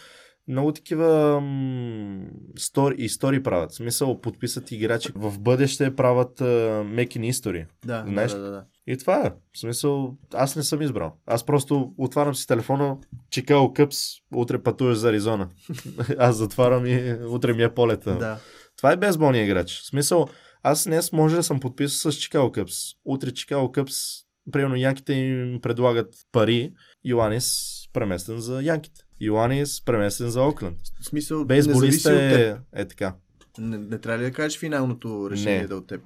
много 0.49 0.73
такива 0.73 1.41
м- 1.41 2.27
стори, 2.59 2.95
истории 2.99 3.43
правят. 3.43 3.71
В 3.71 3.75
смисъл, 3.75 4.21
подписат 4.21 4.73
играчи. 4.73 5.13
В 5.15 5.39
бъдеще 5.39 5.97
правят 5.97 6.39
uh, 6.41 6.83
making 6.83 7.31
history. 7.31 7.67
Да, 7.85 8.05
Знаеш 8.09 8.33
да, 8.33 8.39
да, 8.39 8.51
да. 8.51 8.65
И 8.87 8.97
това 8.97 9.27
е. 9.27 9.31
В 9.53 9.59
смисъл, 9.59 10.17
аз 10.35 10.57
не 10.57 10.63
съм 10.63 10.83
избрал. 10.83 11.17
Аз 11.27 11.47
просто 11.47 11.95
отварям 11.99 12.35
си 12.35 12.47
телефона, 12.47 12.97
Чикаго 13.31 13.73
Къпс, 13.73 13.99
утре 14.35 14.63
пътуваш 14.63 14.99
за 14.99 15.09
Аризона. 15.09 15.49
аз 16.19 16.37
затварям 16.37 16.87
и 16.87 17.17
утре 17.29 17.53
ми 17.53 17.63
е 17.63 17.75
полета. 17.75 18.19
да. 18.19 18.39
Това 18.77 18.93
е 18.93 18.97
безболния 18.97 19.45
играч. 19.45 19.81
В 19.81 19.87
смисъл, 19.87 20.29
аз 20.63 20.85
днес 20.85 21.13
може 21.13 21.37
да 21.37 21.43
съм 21.43 21.61
подписал 21.61 22.13
с 22.13 22.17
Чикаго 22.17 22.53
Къпс. 22.53 22.75
Утре 23.05 23.31
Чикаго 23.31 23.73
Къпс, 23.73 23.95
примерно 24.53 24.77
Янките 24.77 25.13
им 25.13 25.61
предлагат 25.61 26.15
пари, 26.33 26.73
Йоанис 27.05 27.79
преместен 27.93 28.39
за 28.39 28.63
Янките. 28.63 29.01
Йоанис 29.21 29.85
преместен 29.85 30.29
за 30.29 30.43
Окленд. 30.43 30.79
В 31.01 31.05
смисъл, 31.07 31.45
теб. 32.19 32.65
е, 32.75 32.81
е 32.81 32.85
така. 32.85 33.15
Не, 33.59 33.79
не 33.79 33.99
трябва 33.99 34.19
ли 34.19 34.25
да 34.25 34.33
кажеш 34.33 34.59
финалното 34.59 35.31
решение 35.31 35.61
Не. 35.61 35.67
да 35.67 35.75
е 35.75 35.77
от 35.77 35.87
теб? 35.87 36.01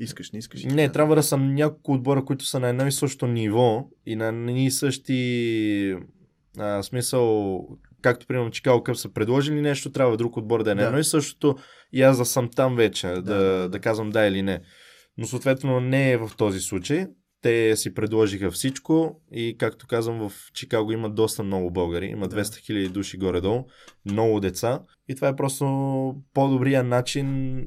Искаш, 0.00 0.30
не 0.30 0.38
искаш. 0.38 0.64
Не, 0.64 0.92
трябва 0.92 1.14
да 1.16 1.22
съм 1.22 1.54
няколко 1.54 1.92
отбора, 1.92 2.24
които 2.24 2.44
са 2.44 2.60
на 2.60 2.68
едно 2.68 2.86
и 2.86 2.92
също 2.92 3.26
ниво 3.26 3.88
и 4.06 4.16
на 4.16 4.26
едни 4.26 4.66
и 4.66 4.70
същи 4.70 5.96
а, 6.58 6.82
смисъл, 6.82 7.60
както 8.02 8.26
примерно 8.26 8.50
Чикаго 8.50 8.82
Къп 8.82 8.96
са 8.96 9.12
предложили 9.12 9.60
нещо, 9.60 9.92
трябва 9.92 10.16
друг 10.16 10.36
отбор 10.36 10.62
да 10.62 10.70
е 10.70 10.74
на 10.74 10.80
Да. 10.80 10.86
едно 10.86 10.98
и 10.98 11.04
същото 11.04 11.56
и 11.92 12.02
аз 12.02 12.18
да 12.18 12.24
съм 12.24 12.50
там 12.56 12.76
вече, 12.76 13.06
да, 13.06 13.22
да. 13.22 13.68
да 13.68 13.78
казвам 13.80 14.10
да 14.10 14.26
или 14.26 14.42
не. 14.42 14.60
Но 15.18 15.26
съответно 15.26 15.80
не 15.80 16.12
е 16.12 16.16
в 16.16 16.30
този 16.36 16.60
случай. 16.60 17.06
Те 17.42 17.76
си 17.76 17.94
предложиха 17.94 18.50
всичко 18.50 19.20
и 19.32 19.56
както 19.58 19.86
казвам 19.86 20.28
в 20.28 20.52
Чикаго 20.52 20.92
има 20.92 21.10
доста 21.10 21.42
много 21.42 21.70
българи, 21.70 22.06
има 22.06 22.28
Да. 22.28 22.36
200 22.36 22.42
000 22.72 22.88
души 22.88 23.16
горе-долу, 23.18 23.64
много 24.04 24.40
деца 24.40 24.82
и 25.08 25.14
това 25.14 25.28
е 25.28 25.36
просто 25.36 25.64
по-добрия 26.34 26.84
начин 26.84 27.58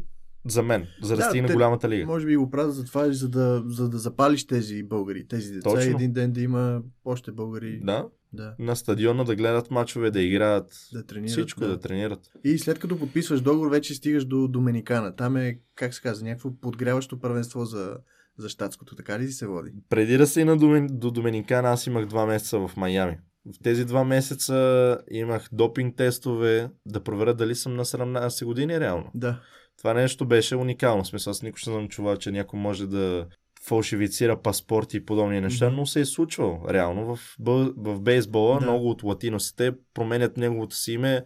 за 0.47 0.63
мен, 0.63 0.87
за 1.01 1.15
да, 1.15 1.17
Да, 1.17 1.29
стигне 1.29 1.47
те- 1.47 1.53
голямата 1.53 1.89
лига. 1.89 2.05
Може 2.05 2.25
би 2.25 2.35
го 2.35 2.49
правят 2.49 2.75
за 2.75 2.85
това, 2.85 3.11
за 3.11 3.29
да, 3.29 3.63
за 3.67 3.89
да 3.89 3.97
запалиш 3.97 4.47
тези 4.47 4.83
българи, 4.83 5.27
тези 5.27 5.53
деца. 5.53 5.69
Точно. 5.69 5.91
И 5.91 5.93
един 5.93 6.13
ден 6.13 6.31
да 6.31 6.41
има 6.41 6.81
още 7.05 7.31
българи 7.31 7.79
Да, 7.83 8.05
да, 8.33 8.55
на 8.59 8.75
стадиона 8.75 9.23
да 9.25 9.35
гледат 9.35 9.71
мачове, 9.71 10.11
да 10.11 10.21
играят, 10.21 10.87
да 10.93 11.05
тренират. 11.05 11.31
всичко 11.31 11.59
да. 11.59 11.79
тренират. 11.79 12.19
И 12.43 12.57
след 12.57 12.79
като 12.79 12.99
подписваш 12.99 13.41
договор, 13.41 13.69
вече 13.71 13.93
стигаш 13.95 14.25
до 14.25 14.47
Доминикана. 14.47 15.15
Там 15.15 15.37
е, 15.37 15.59
как 15.75 15.93
се 15.93 16.01
казва, 16.01 16.27
някакво 16.27 16.51
подгряващо 16.51 17.19
първенство 17.19 17.65
за, 17.65 17.97
за 18.41 18.49
щатското. 18.49 18.95
Така 18.95 19.19
ли 19.19 19.27
се 19.27 19.47
води? 19.47 19.71
Преди 19.89 20.17
да 20.17 20.27
стигна 20.27 20.57
до, 20.57 20.65
Доми- 20.65 20.87
до 20.91 21.11
Доминикана, 21.11 21.69
аз 21.69 21.87
имах 21.87 22.05
два 22.05 22.25
месеца 22.25 22.59
в 22.59 22.71
Майами. 22.77 23.17
В 23.55 23.63
тези 23.63 23.85
два 23.85 24.03
месеца 24.03 24.97
имах 25.11 25.47
допинг 25.51 25.95
тестове 25.97 26.69
да 26.85 27.03
проверя 27.03 27.33
дали 27.33 27.55
съм 27.55 27.75
на 27.75 27.85
17 27.85 28.45
години 28.45 28.79
реално. 28.79 29.11
Да. 29.15 29.39
Това 29.77 29.93
нещо 29.93 30.25
беше 30.25 30.55
уникално. 30.55 31.03
В 31.03 31.07
смисъл, 31.07 31.31
аз 31.31 31.41
никога 31.41 31.59
не 31.67 31.73
съм 31.73 31.87
чувал, 31.87 32.17
че 32.17 32.31
някой 32.31 32.59
може 32.59 32.87
да 32.87 33.27
фалшифицира 33.67 34.41
паспорти 34.41 34.97
и 34.97 35.05
подобни 35.05 35.41
неща, 35.41 35.69
но 35.69 35.85
се 35.85 35.99
е 35.99 36.05
случвало. 36.05 36.59
Реално 36.69 37.15
в, 37.15 37.19
в 37.77 37.99
бейсбола 38.01 38.59
Да. 38.59 38.65
много 38.65 38.89
от 38.89 39.03
латиносите 39.03 39.71
променят 39.93 40.37
неговото 40.37 40.75
си 40.75 40.91
име, 40.93 41.23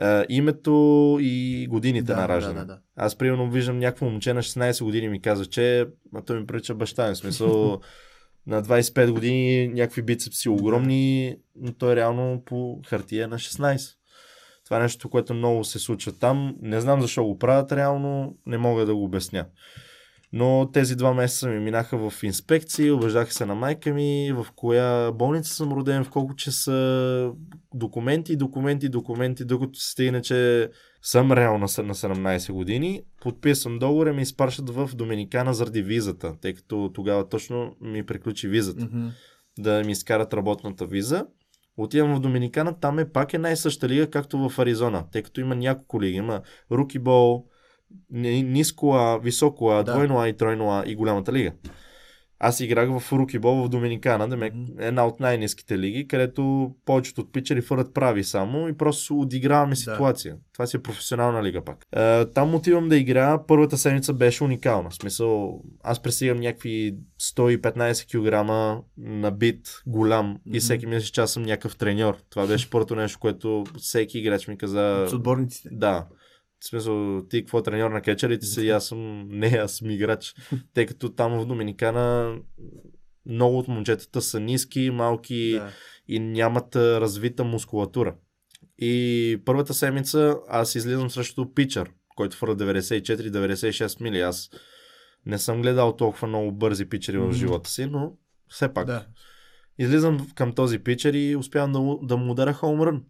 а, 0.00 0.24
името 0.28 1.18
и 1.20 1.66
годините 1.70 2.06
да, 2.06 2.16
на 2.16 2.22
да, 2.22 2.28
раждане. 2.28 2.60
да, 2.60 2.66
да. 2.66 2.78
Аз 2.96 3.16
примерно 3.16 3.50
виждам 3.50 3.78
някакво 3.78 4.06
момче 4.06 4.34
на 4.34 4.42
16 4.42 4.84
години 4.84 5.08
ми 5.08 5.22
казва, 5.22 5.46
че 5.46 5.86
а 6.14 6.22
той 6.22 6.40
ми 6.40 6.46
прилича 6.46 6.74
баща. 6.74 7.10
В 7.10 7.16
смисъл 7.16 7.80
на 8.46 8.62
25 8.62 9.10
години 9.10 9.68
някакви 9.68 10.02
бицепси 10.02 10.48
огромни, 10.48 11.36
но 11.56 11.72
той 11.72 11.96
реално 11.96 12.42
по 12.46 12.80
хартия 12.86 13.24
е 13.24 13.26
на 13.26 13.38
16. 13.38 13.96
Това 14.64 14.78
е 14.78 14.82
нещо, 14.82 15.08
което 15.08 15.34
много 15.34 15.64
се 15.64 15.78
случва 15.78 16.12
там. 16.12 16.56
Не 16.62 16.80
знам 16.80 17.00
защо 17.00 17.24
го 17.24 17.38
правят 17.38 17.72
реално, 17.72 18.36
не 18.46 18.58
мога 18.58 18.86
да 18.86 18.94
го 18.94 19.04
обясня. 19.04 19.46
Но 20.32 20.70
тези 20.72 20.96
два 20.96 21.14
месеца 21.14 21.48
ми 21.48 21.60
минаха 21.60 22.10
в 22.10 22.22
инспекции, 22.22 22.90
убеждаха 22.90 23.32
се 23.32 23.46
на 23.46 23.54
майка 23.54 23.94
ми, 23.94 24.32
в 24.32 24.46
коя 24.56 25.12
болница 25.12 25.54
съм 25.54 25.72
роден, 25.72 26.04
в 26.04 26.10
колко 26.10 26.34
часа, 26.36 27.32
документи, 27.74 28.36
документи, 28.36 28.88
документи, 28.88 29.44
докато 29.44 29.78
се 29.78 29.90
стигне, 29.90 30.22
че 30.22 30.70
съм 31.02 31.32
реално 31.32 31.58
на 31.58 31.68
17 31.68 32.52
години. 32.52 33.02
Подписвам 33.20 33.78
договор 33.78 34.06
и 34.06 34.12
ми 34.12 34.22
изпращат 34.22 34.70
в 34.70 34.90
Доминикана 34.94 35.54
заради 35.54 35.82
визата, 35.82 36.34
тъй 36.40 36.54
като 36.54 36.90
тогава 36.94 37.28
точно 37.28 37.76
ми 37.80 38.06
приключи 38.06 38.48
визата 38.48 38.84
Мгм. 38.84 39.06
да 39.58 39.82
ми 39.84 39.92
изкарат 39.92 40.34
работната 40.34 40.86
виза. 40.86 41.26
Отивам 41.76 42.14
в 42.14 42.20
Доминикана, 42.20 42.80
там 42.80 42.98
е 42.98 43.12
пак 43.12 43.34
е 43.34 43.38
най-съща 43.38 43.88
лига, 43.88 44.10
както 44.10 44.48
в 44.48 44.58
Аризона, 44.58 45.04
тъй 45.12 45.22
като 45.22 45.40
има 45.40 45.54
няколко 45.56 46.02
лиги. 46.02 46.16
Има 46.16 46.40
руки 46.70 46.98
бол, 46.98 47.34
ни- 47.36 47.44
ниско 48.10 48.94
А, 48.94 49.18
високо 49.18 49.70
А, 49.70 49.82
Да. 49.82 49.92
двойно 49.92 50.20
А 50.20 50.28
и 50.28 50.36
тройно 50.36 50.70
А 50.70 50.84
и 50.86 50.94
голямата 50.94 51.32
лига. 51.32 51.52
Аз 52.38 52.60
играх 52.60 52.88
в 52.90 53.12
руки 53.12 53.38
бол 53.38 53.64
в 53.64 53.68
Доминикана, 53.68 54.28
да 54.28 54.36
ме 54.36 54.50
Мгм. 54.50 54.72
една 54.78 55.06
от 55.06 55.20
най-низките 55.20 55.78
лиги, 55.78 56.08
където 56.08 56.70
повечето 56.84 57.20
от 57.20 57.32
питчери 57.32 57.60
фърят 57.62 57.94
прави 57.94 58.24
само 58.24 58.68
и 58.68 58.76
просто 58.76 59.20
отиграваме 59.20 59.76
ситуация. 59.76 60.36
Това 60.52 60.66
си 60.66 60.76
е 60.76 60.82
професионална 60.82 61.42
лига 61.42 61.64
пак. 61.64 61.86
Е, 61.92 62.24
там 62.24 62.54
отивам 62.54 62.88
да 62.88 62.96
играя, 62.96 63.46
първата 63.46 63.78
седмица 63.78 64.12
беше 64.12 64.44
уникална. 64.44 64.90
В 64.90 64.94
смисъл, 64.94 65.60
аз 65.82 66.02
пресигам 66.02 66.40
някакви 66.40 66.96
115 67.20 68.04
кг 68.06 68.48
набит, 68.98 69.82
голям 69.86 70.26
Мгм. 70.30 70.56
и 70.56 70.60
всеки 70.60 70.86
мисли, 70.86 71.08
че 71.08 71.20
аз 71.20 71.32
съм 71.32 71.42
някакъв 71.42 71.76
треньор. 71.76 72.16
Това 72.30 72.46
беше 72.46 72.70
първото 72.70 72.96
нещо, 72.96 73.18
което 73.18 73.64
всеки 73.78 74.18
играч 74.18 74.48
ми 74.48 74.58
каза. 74.58 75.06
С 75.08 75.12
отборниците. 75.12 75.68
Да. 75.72 76.06
В 76.66 76.68
смисъл, 76.68 77.22
ти 77.30 77.40
какво 77.40 77.58
е 77.58 77.62
треньор 77.62 77.90
на 77.90 78.00
кетчерите 78.00 78.46
си, 78.46 78.68
аз 78.68 78.86
съм, 78.86 79.28
не, 79.28 79.46
аз 79.46 79.72
съм 79.72 79.90
играч. 79.90 80.34
Тъй 80.74 80.86
като 80.86 81.08
там 81.08 81.38
в 81.38 81.46
Доминикана 81.46 82.36
много 83.26 83.58
от 83.58 83.68
момчетата 83.68 84.22
са 84.22 84.40
ниски, 84.40 84.90
малки 84.90 85.52
Да. 85.52 85.70
и 86.08 86.18
нямат 86.18 86.76
развита 86.76 87.44
мускулатура. 87.44 88.14
И 88.78 89.38
първата 89.44 89.74
седмица 89.74 90.36
аз 90.48 90.74
излизам 90.74 91.10
срещу 91.10 91.54
питчър, 91.54 91.90
който 92.16 92.36
фърля 92.36 92.56
94-96 92.56 94.02
мили. 94.02 94.20
Аз 94.20 94.50
не 95.26 95.38
съм 95.38 95.62
гледал 95.62 95.96
толкова 95.96 96.28
много 96.28 96.52
бързи 96.52 96.88
питчери 96.88 97.18
в 97.18 97.32
живота 97.32 97.70
си, 97.70 97.86
но 97.86 98.12
все 98.48 98.74
пак. 98.74 98.86
Да. 98.86 99.06
Излизам 99.78 100.26
към 100.34 100.52
този 100.52 100.78
пичер 100.78 101.14
и 101.14 101.36
успявам 101.36 101.72
да, 101.72 102.06
да 102.06 102.16
му 102.16 102.32
ударя 102.32 102.52
хоумрън. 102.52 103.04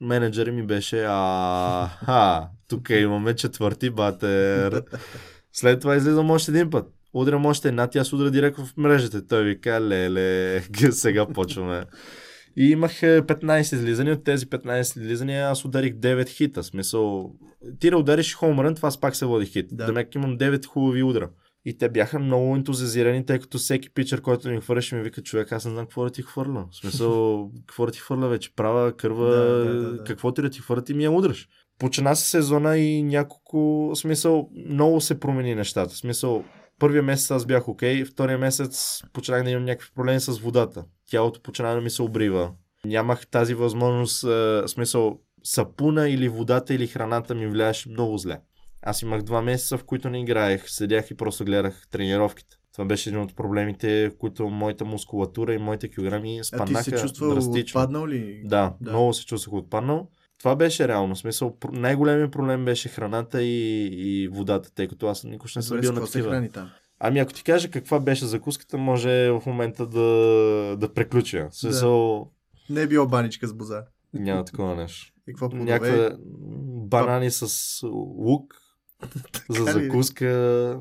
Менеджерът 0.00 0.54
ми 0.54 0.62
беше, 0.62 1.04
а, 1.08 1.88
ха, 1.88 2.48
тук 2.68 2.90
имаме 2.90 3.34
четвърти 3.34 3.90
батер. 3.90 4.82
След 5.52 5.80
това 5.80 5.96
излизам 5.96 6.30
още 6.30 6.50
един 6.50 6.70
път. 6.70 6.86
Удрям 7.12 7.46
още 7.46 7.68
една, 7.68 7.86
тя 7.86 8.04
се 8.04 8.14
удра 8.14 8.30
директно 8.30 8.66
в 8.66 8.76
мрежата. 8.76 9.26
Той 9.26 9.44
вика, 9.44 9.80
леле, 9.80 10.62
сега 10.90 11.26
почваме. 11.26 11.84
И 12.56 12.70
имах 12.70 13.02
е, 13.02 13.22
15 13.22 13.60
излизания. 13.60 14.14
От 14.14 14.24
тези 14.24 14.46
15 14.46 15.00
излизания 15.00 15.48
аз 15.48 15.64
ударих 15.64 15.94
9 15.94 16.28
хита. 16.28 16.62
Смисъл, 16.62 17.32
ти 17.80 17.90
да 17.90 17.98
удариш 17.98 18.34
хоумрън, 18.34 18.74
това 18.74 18.90
пак 19.00 19.16
се 19.16 19.26
води 19.26 19.46
хит. 19.46 19.66
Да. 19.70 19.76
Да. 19.76 19.86
Демек 19.86 20.14
имам 20.14 20.38
9 20.38 20.66
хубави 20.66 21.02
удара. 21.02 21.28
И 21.68 21.78
те 21.78 21.88
бяха 21.88 22.18
много 22.18 22.56
ентузиазирани, 22.56 23.26
тъй 23.26 23.38
като 23.38 23.58
всеки 23.58 23.90
пичър, 23.90 24.20
който 24.20 24.48
ми 24.48 24.60
хвърляше, 24.60 24.96
ми 24.96 25.02
вика, 25.02 25.22
човек, 25.22 25.52
аз 25.52 25.64
не 25.64 25.70
знам 25.70 25.84
какво 25.84 26.04
да 26.04 26.10
ти 26.10 26.22
хвърля. 26.22 26.66
В 26.70 26.76
смисъл, 26.76 27.50
какво 27.66 27.86
да 27.86 27.92
ти 27.92 27.98
хвърля 27.98 28.28
вече? 28.28 28.54
Права, 28.54 28.92
кърва, 28.92 29.30
Да, 29.30 29.64
да, 29.64 29.90
да, 29.92 30.04
какво 30.04 30.32
ти 30.32 30.42
да 30.42 30.50
ти 30.50 30.60
хвърля, 30.60 30.84
ти 30.84 30.94
ми 30.94 31.04
я 31.04 31.10
удраш. 31.10 31.48
Почина 31.78 32.14
се 32.14 32.28
сезона 32.28 32.78
и 32.78 33.02
няколко, 33.02 33.58
в 33.94 33.96
смисъл, 33.96 34.50
много 34.68 35.00
се 35.00 35.20
промени 35.20 35.54
нещата. 35.54 35.94
В 35.94 35.98
смисъл, 35.98 36.44
първия 36.78 37.02
месец 37.02 37.30
аз 37.30 37.46
бях 37.46 37.68
окей, 37.68 38.04
втория 38.04 38.38
месец 38.38 39.02
почнах 39.12 39.44
да 39.44 39.50
имам 39.50 39.64
някакви 39.64 39.90
проблеми 39.94 40.20
с 40.20 40.38
водата. 40.38 40.84
Тялото 41.10 41.42
почна 41.42 41.74
да 41.74 41.80
ми 41.80 41.90
се 41.90 42.02
обрива. 42.02 42.52
Нямах 42.84 43.26
тази 43.26 43.54
възможност, 43.54 44.24
е, 44.24 44.26
в 44.26 44.68
смисъл, 44.68 45.20
сапуна 45.44 46.08
или 46.08 46.28
водата 46.28 46.74
или 46.74 46.86
храната 46.86 47.34
ми 47.34 47.46
влияеше 47.46 47.88
много 47.88 48.18
зле. 48.18 48.38
Аз 48.86 49.02
имах 49.02 49.22
два 49.22 49.42
месеца, 49.42 49.78
в 49.78 49.84
които 49.84 50.10
не 50.10 50.20
играех, 50.20 50.70
седях 50.70 51.10
и 51.10 51.14
просто 51.14 51.44
гледах 51.44 51.86
тренировките. 51.90 52.56
Това 52.72 52.84
беше 52.84 53.08
един 53.10 53.20
от 53.20 53.36
проблемите, 53.36 54.08
в 54.10 54.18
които 54.18 54.48
моята 54.48 54.84
мускулатура 54.84 55.54
и 55.54 55.58
моите 55.58 55.88
килограми 55.88 56.38
А 56.38 56.42
ти 56.42 56.48
спаднаха 56.48 56.84
се 56.84 56.90
чувствал 56.90 57.34
драстично. 57.34 57.80
отпаднал 57.80 58.06
ли? 58.06 58.42
Да, 58.44 58.62
Да. 58.62 58.74
да, 58.80 58.90
много 58.90 59.12
се 59.12 59.26
чувствах 59.26 59.54
отпаднал. 59.54 60.08
Това 60.38 60.56
беше 60.56 60.88
реално. 60.88 61.16
Смисъл, 61.16 61.56
най-големият 61.72 62.32
проблем 62.32 62.64
беше 62.64 62.88
храната 62.88 63.42
и, 63.42 63.84
и 63.86 64.28
водата, 64.28 64.74
тъй 64.74 64.88
като 64.88 65.06
аз 65.06 65.24
никога 65.24 65.50
не 65.56 65.62
съм 65.62 65.80
бил 65.80 65.92
на 65.92 66.06
такива. 66.06 66.48
Ами 67.00 67.18
ако 67.18 67.32
ти 67.32 67.44
кажа 67.44 67.70
каква 67.70 68.00
беше 68.00 68.26
закуската, 68.26 68.78
може 68.78 69.30
в 69.30 69.42
момента 69.46 69.86
да, 69.86 70.00
да 70.78 70.94
преключа. 70.94 71.48
Смисъл, 71.50 72.30
Не 72.70 72.82
е 72.82 72.86
било 72.86 73.06
баничка 73.06 73.46
с 73.48 73.54
боза. 73.54 73.82
няма 74.14 74.44
такова 74.44 74.76
нещо. 74.76 75.12
И 75.28 75.32
какво 75.32 75.48
плодове? 75.48 75.70
Някаква 75.72 76.16
банани 76.88 77.30
с 77.30 77.46
лук 78.18 78.54
за 79.48 79.64
закуска 79.64 80.26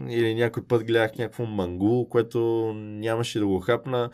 или 0.09 0.35
някой 0.35 0.63
път 0.67 0.83
гледах 0.83 1.17
някакво 1.17 1.45
мангу, 1.45 2.09
което 2.09 2.39
нямаше 2.75 3.39
да 3.39 3.47
го 3.47 3.59
хапна. 3.59 4.09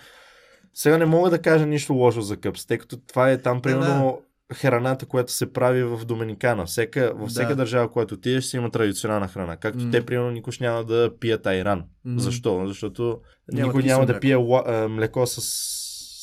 Сега 0.73 0.97
не 0.97 1.05
мога 1.05 1.29
да 1.29 1.41
кажа 1.41 1.65
нищо 1.65 1.93
лошо 1.93 2.21
за 2.21 2.37
къпс, 2.37 2.65
тъй 2.65 2.77
като 2.77 2.97
това 2.97 3.31
е 3.31 3.41
там 3.41 3.61
примерно 3.61 4.21
храната, 4.53 5.05
която 5.05 5.31
се 5.31 5.53
прави 5.53 5.83
в 5.83 6.05
Доминикана. 6.05 6.65
Всека, 6.65 7.13
във 7.15 7.29
всека 7.29 7.49
Да. 7.49 7.55
държава, 7.55 7.91
която 7.91 8.13
отидеш, 8.13 8.45
си 8.45 8.57
има 8.57 8.71
традиционална 8.71 9.27
храна. 9.27 9.57
Както 9.57 9.83
М. 9.85 9.91
те, 9.91 10.05
примерно, 10.05 10.31
никой 10.31 10.53
няма 10.61 10.83
да 10.83 11.11
пият 11.19 11.47
айран. 11.47 11.83
М. 12.05 12.19
Защо? 12.19 12.67
Защото 12.67 13.19
Няма 13.51 13.67
никой 13.67 13.83
няма 13.83 14.05
да 14.05 14.19
пие 14.19 14.35
а, 14.65 14.87
млеко 14.87 15.27
с, 15.27 15.41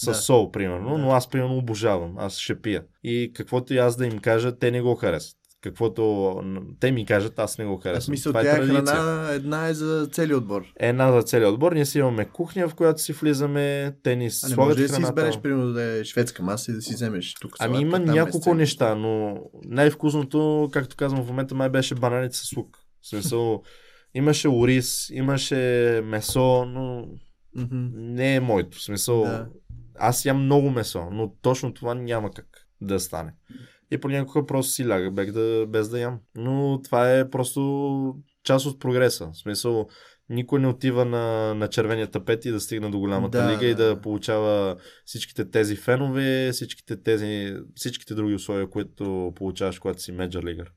с 0.01 0.07
Да. 0.07 0.15
сол, 0.15 0.51
примерно, 0.53 0.91
Да. 0.91 0.99
но 0.99 1.11
аз, 1.11 1.31
примерно, 1.31 1.57
обожавам. 1.57 2.15
Аз 2.19 2.39
ще 2.39 2.61
пия. 2.61 2.85
И 3.05 3.33
каквото 3.35 3.75
и 3.75 3.79
аз 3.79 3.97
да 3.97 4.07
им 4.07 4.19
кажа, 4.19 4.59
те 4.59 4.71
не 4.71 4.83
го 4.83 4.95
харесват. 4.95 5.35
Каквото 5.61 6.35
те 6.81 6.93
ми 6.93 7.07
кажат, 7.07 7.39
аз 7.39 7.59
не 7.59 7.65
го 7.65 7.77
харесвам. 7.77 8.01
смисъл, 8.03 8.33
Това 8.33 8.43
тя 8.43 8.57
е 8.57 8.67
храна 8.67 9.31
една 9.33 9.67
е 9.69 9.75
за 9.75 10.09
целият 10.13 10.39
отбор. 10.39 10.65
Една 10.77 11.13
за 11.13 11.23
целият 11.23 11.53
отбор. 11.53 11.73
Ние 11.73 11.87
си 11.87 11.99
имаме 11.99 12.25
кухня, 12.25 12.69
в 12.69 12.75
която 12.75 13.03
си 13.03 13.13
влизаме. 13.13 13.97
Те 14.03 14.17
ни 14.17 14.25
А 14.25 14.25
не 14.25 14.31
слагат 14.31 14.57
може 14.57 14.89
да 14.89 14.95
си 14.95 15.03
избереш, 15.03 15.39
примерно, 15.39 15.73
да 15.73 15.83
е 15.83 16.05
шведска 16.05 16.43
маса 16.43 16.71
и 16.71 16.75
да 16.75 16.83
си 16.83 16.95
вземеш 16.95 17.35
тук 17.41 17.57
Ами 17.59 17.81
има 17.81 17.99
няколко 17.99 18.37
месцето. 18.37 18.55
неща, 18.55 18.95
но 18.95 19.41
най-вкусното, 19.65 20.69
както 20.73 20.97
казвам 20.97 21.25
в 21.25 21.29
момента, 21.29 21.55
май 21.55 21.69
беше 21.69 21.95
бананите 21.95 22.37
с 22.37 22.57
лук. 22.57 22.79
В 23.03 23.09
смисъл, 23.09 23.63
имаше 24.15 24.49
ориз, 24.49 25.11
имаше 25.11 25.57
месо, 26.05 26.65
но 26.65 27.07
не 27.95 28.35
е 28.35 28.41
моето. 28.41 28.79
В 28.79 28.83
смисъл, 28.83 29.23
Да. 29.23 29.47
аз 29.99 30.25
ям 30.25 30.45
много 30.45 30.71
месо, 30.71 31.09
но 31.13 31.33
точно 31.43 31.75
това 31.75 31.95
няма 31.95 32.31
как 32.31 32.47
да 32.81 33.01
стане. 33.01 33.33
И 33.91 33.99
понякога 33.99 34.47
просто 34.47 34.73
си 34.73 34.89
ляга 34.89 35.11
без 35.11 35.33
да, 35.33 35.67
без 35.69 35.89
да 35.89 36.01
ям. 36.01 36.19
Но 36.37 36.81
това 36.85 37.19
е 37.19 37.31
просто 37.31 38.15
част 38.45 38.67
от 38.67 38.81
прогреса. 38.81 39.31
В 39.33 39.39
смисъл, 39.39 39.87
никой 40.29 40.61
не 40.61 40.69
отива 40.69 41.05
на, 41.05 41.55
на 41.55 41.69
червения 41.69 42.07
тапет 42.07 42.45
и 42.45 42.51
да 42.51 42.61
стигне 42.61 42.91
до 42.91 42.99
голямата 42.99 43.39
Да, 43.39 43.53
лига 43.53 43.67
и 43.67 43.75
да, 43.75 43.85
да, 43.85 43.95
да. 43.95 44.01
получава 44.01 44.77
всичките 45.05 45.51
тези 45.51 45.77
фенове, 45.77 46.51
всичките 46.53 47.03
тези, 47.03 47.57
всичките 47.75 48.15
други 48.15 48.35
условия, 48.35 48.71
които 48.71 49.33
получаваш, 49.37 49.79
когато 49.79 50.03
си 50.03 50.13
менеджер 50.13 50.43
лигър. 50.43 50.73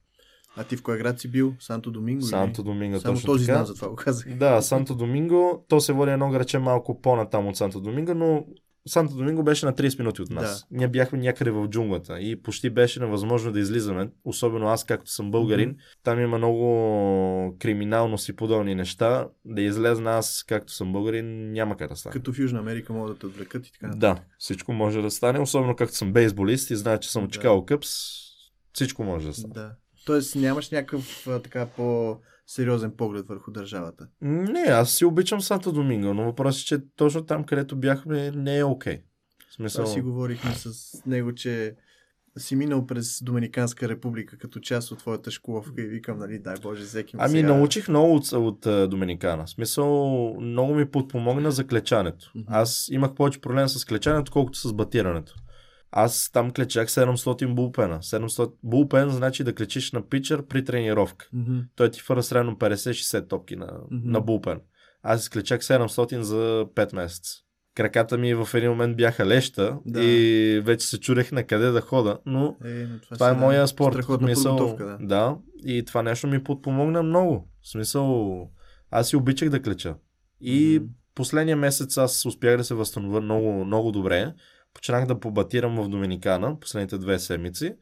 А 0.56 0.64
ти 0.64 0.78
в 0.78 0.84
кой 0.84 0.98
град 0.98 1.20
си 1.20 1.28
бил? 1.28 1.54
Санто 1.60 1.92
Доминго? 1.92 2.22
Санто? 2.22 2.64
Доминго 2.64 3.00
Само 3.00 3.14
точно 3.16 3.28
този 3.28 3.46
така. 3.46 3.56
знам, 3.56 3.66
затова 3.66 3.90
го 3.90 3.96
казах. 3.96 4.38
Да, 4.38 4.62
Санто 4.62 4.96
Доминго, 4.96 5.66
то 5.68 5.82
се 5.82 5.94
води 5.94 6.12
едно 6.12 6.30
граче 6.30 6.60
малко 6.60 7.02
по-натам 7.02 7.48
от 7.48 7.58
Санто 7.58 7.82
Доминго, 7.82 8.14
но 8.14 8.46
Санто 8.88 9.16
Доминго 9.16 9.44
беше 9.44 9.66
на 9.66 9.74
30 9.74 10.00
минути 10.00 10.22
от 10.22 10.30
нас. 10.30 10.68
Ние 10.72 10.88
бяхме 10.88 11.20
някъде 11.20 11.52
в 11.52 11.68
джунглата 11.68 12.20
и 12.20 12.42
почти 12.42 12.70
беше 12.70 13.00
невъзможно 13.00 13.52
да 13.52 13.60
излизаме, 13.60 14.10
особено 14.24 14.68
аз, 14.68 14.84
както 14.84 15.12
съм 15.12 15.32
българин. 15.32 15.70
Мгм. 15.70 15.78
Там 16.04 16.20
има 16.20 16.38
много 16.38 17.58
криминалност 17.60 18.30
и 18.30 18.36
подобни 18.36 18.76
неща. 18.76 19.28
Да 19.46 19.62
излезна 19.62 20.12
аз, 20.12 20.44
както 20.48 20.74
съм 20.74 20.94
българин, 20.94 21.52
няма 21.52 21.78
как 21.78 21.90
да 21.90 21.96
стане. 21.96 22.14
Като 22.14 22.34
в 22.34 22.40
Южна 22.40 22.60
Америка 22.60 22.94
могат 22.94 23.14
да 23.14 23.20
те 23.20 23.26
отвлекат 23.26 23.68
и 23.68 23.72
така. 23.72 23.88
нататък. 23.88 24.00
Да, 24.00 24.24
всичко 24.38 24.74
може 24.74 25.02
да 25.02 25.12
стане, 25.12 25.40
особено 25.40 25.76
както 25.76 25.96
съм 25.96 26.14
бейсболист 26.14 26.70
и 26.70 26.76
знае, 26.76 27.00
че 27.00 27.12
съм 27.12 27.24
от 27.24 27.30
Да. 27.30 27.34
Чикаго 27.34 27.66
Къпс, 27.66 27.90
всичко 28.74 29.04
може 29.04 29.28
да 29.28 29.34
стане. 29.34 29.54
Да. 29.54 29.72
Тоест 30.06 30.36
нямаш 30.36 30.70
някакъв 30.70 31.28
така 31.44 31.66
по-сериозен 32.52 32.92
поглед 32.98 33.28
върху 33.28 33.52
държавата. 33.52 34.08
Не, 34.22 34.60
аз 34.60 34.92
си 34.92 35.06
обичам 35.06 35.42
Санто 35.42 35.72
Доминго, 35.72 36.14
но 36.14 36.24
въпросът 36.24 36.62
е, 36.62 36.66
че 36.66 36.80
точно 36.96 37.26
там, 37.26 37.44
където 37.44 37.76
бяхме, 37.76 38.32
не 38.32 38.58
е 38.58 38.64
окей. 38.64 39.02
В 39.50 39.54
смисъл... 39.54 39.84
Това 39.86 39.94
си 39.94 40.02
говорихме 40.02 40.52
с 40.52 40.94
него, 41.06 41.34
че 41.36 41.76
си 42.38 42.56
минал 42.56 42.86
през 42.86 43.24
Доминиканска 43.24 43.90
република 43.90 44.38
като 44.38 44.60
част 44.60 44.92
от 44.92 45.00
твоята 45.00 45.32
школовка 45.32 45.82
и 45.82 45.88
викам, 45.88 46.20
нали, 46.20 46.40
дай 46.40 46.56
Боже, 46.62 46.84
всеки 46.84 47.16
Ами 47.20 47.40
сега... 47.40 47.48
научих 47.48 47.90
много 47.90 48.16
от, 48.16 48.32
от 48.32 48.90
Доминикана. 48.90 49.46
В 49.46 49.50
смисъл, 49.50 50.36
много 50.42 50.76
ми 50.76 50.92
подпомогна 50.92 51.52
за 51.52 51.68
клечането. 51.68 52.32
Мгм. 52.36 52.46
Аз 52.48 52.88
имах 52.92 53.14
повече 53.14 53.42
проблем 53.42 53.68
с 53.68 53.86
клечането, 53.86 54.32
колкото 54.32 54.60
с 54.60 54.74
батирането. 54.74 55.36
Аз 55.92 56.30
там 56.34 56.52
клечах 56.52 56.90
700 56.90 57.54
булпена. 57.54 57.98
700 57.98 58.54
булпен 58.64 59.10
значи 59.10 59.44
да 59.44 59.56
клечиш 59.56 59.92
на 59.92 60.10
пичър 60.10 60.46
при 60.46 60.66
тренировка. 60.66 61.28
Мгм. 61.34 61.60
Той 61.76 61.92
ти 61.92 62.02
фъра 62.02 62.24
средно 62.24 62.56
50-60 62.56 63.30
топки 63.30 63.56
на, 63.56 63.68
Мгм. 63.92 64.12
на 64.12 64.22
булпен. 64.22 64.60
Аз 65.04 65.22
изклечах 65.22 65.62
700 65.62 66.22
за 66.22 66.66
5 66.76 66.94
месеца. 66.94 67.32
Краката 67.76 68.18
ми 68.18 68.34
в 68.34 68.50
един 68.54 68.70
момент 68.70 68.98
бяха 68.98 69.26
леща 69.26 69.78
Да. 69.86 70.04
и 70.04 70.60
вече 70.60 70.88
се 70.88 71.00
чурех 71.00 71.32
на 71.32 71.44
къде 71.44 71.68
да 71.68 71.82
хода, 71.82 72.18
но 72.26 72.56
Е, 72.66 72.70
но 72.70 73.00
това, 73.00 73.14
това 73.16 73.30
е 73.30 73.34
моя 73.34 73.68
спорт. 73.68 73.94
Страхотна 73.94 74.28
Смисъл, 74.28 74.76
да. 74.78 74.98
да. 75.02 75.38
И 75.66 75.86
това 75.86 76.04
нещо 76.04 76.28
ми 76.28 76.44
подпомогна 76.44 77.04
много. 77.04 77.48
В 77.62 77.70
смисъл, 77.70 78.38
аз 78.92 79.10
си 79.10 79.16
обичах 79.16 79.50
да 79.50 79.62
клеча. 79.62 79.96
И 80.42 80.80
Мгм. 80.82 80.90
последния 81.16 81.58
месец 81.58 81.98
аз 81.98 82.26
успях 82.26 82.58
да 82.58 82.64
се 82.64 82.74
възстановя 82.74 83.22
много, 83.22 83.66
много 83.66 83.92
добре. 83.92 84.34
Почнах 84.74 85.06
да 85.06 85.20
побатирам 85.20 85.76
в 85.76 85.90
Доминикана 85.90 86.60
последните 86.60 86.98
две 86.98 87.20
седмици 87.20 87.76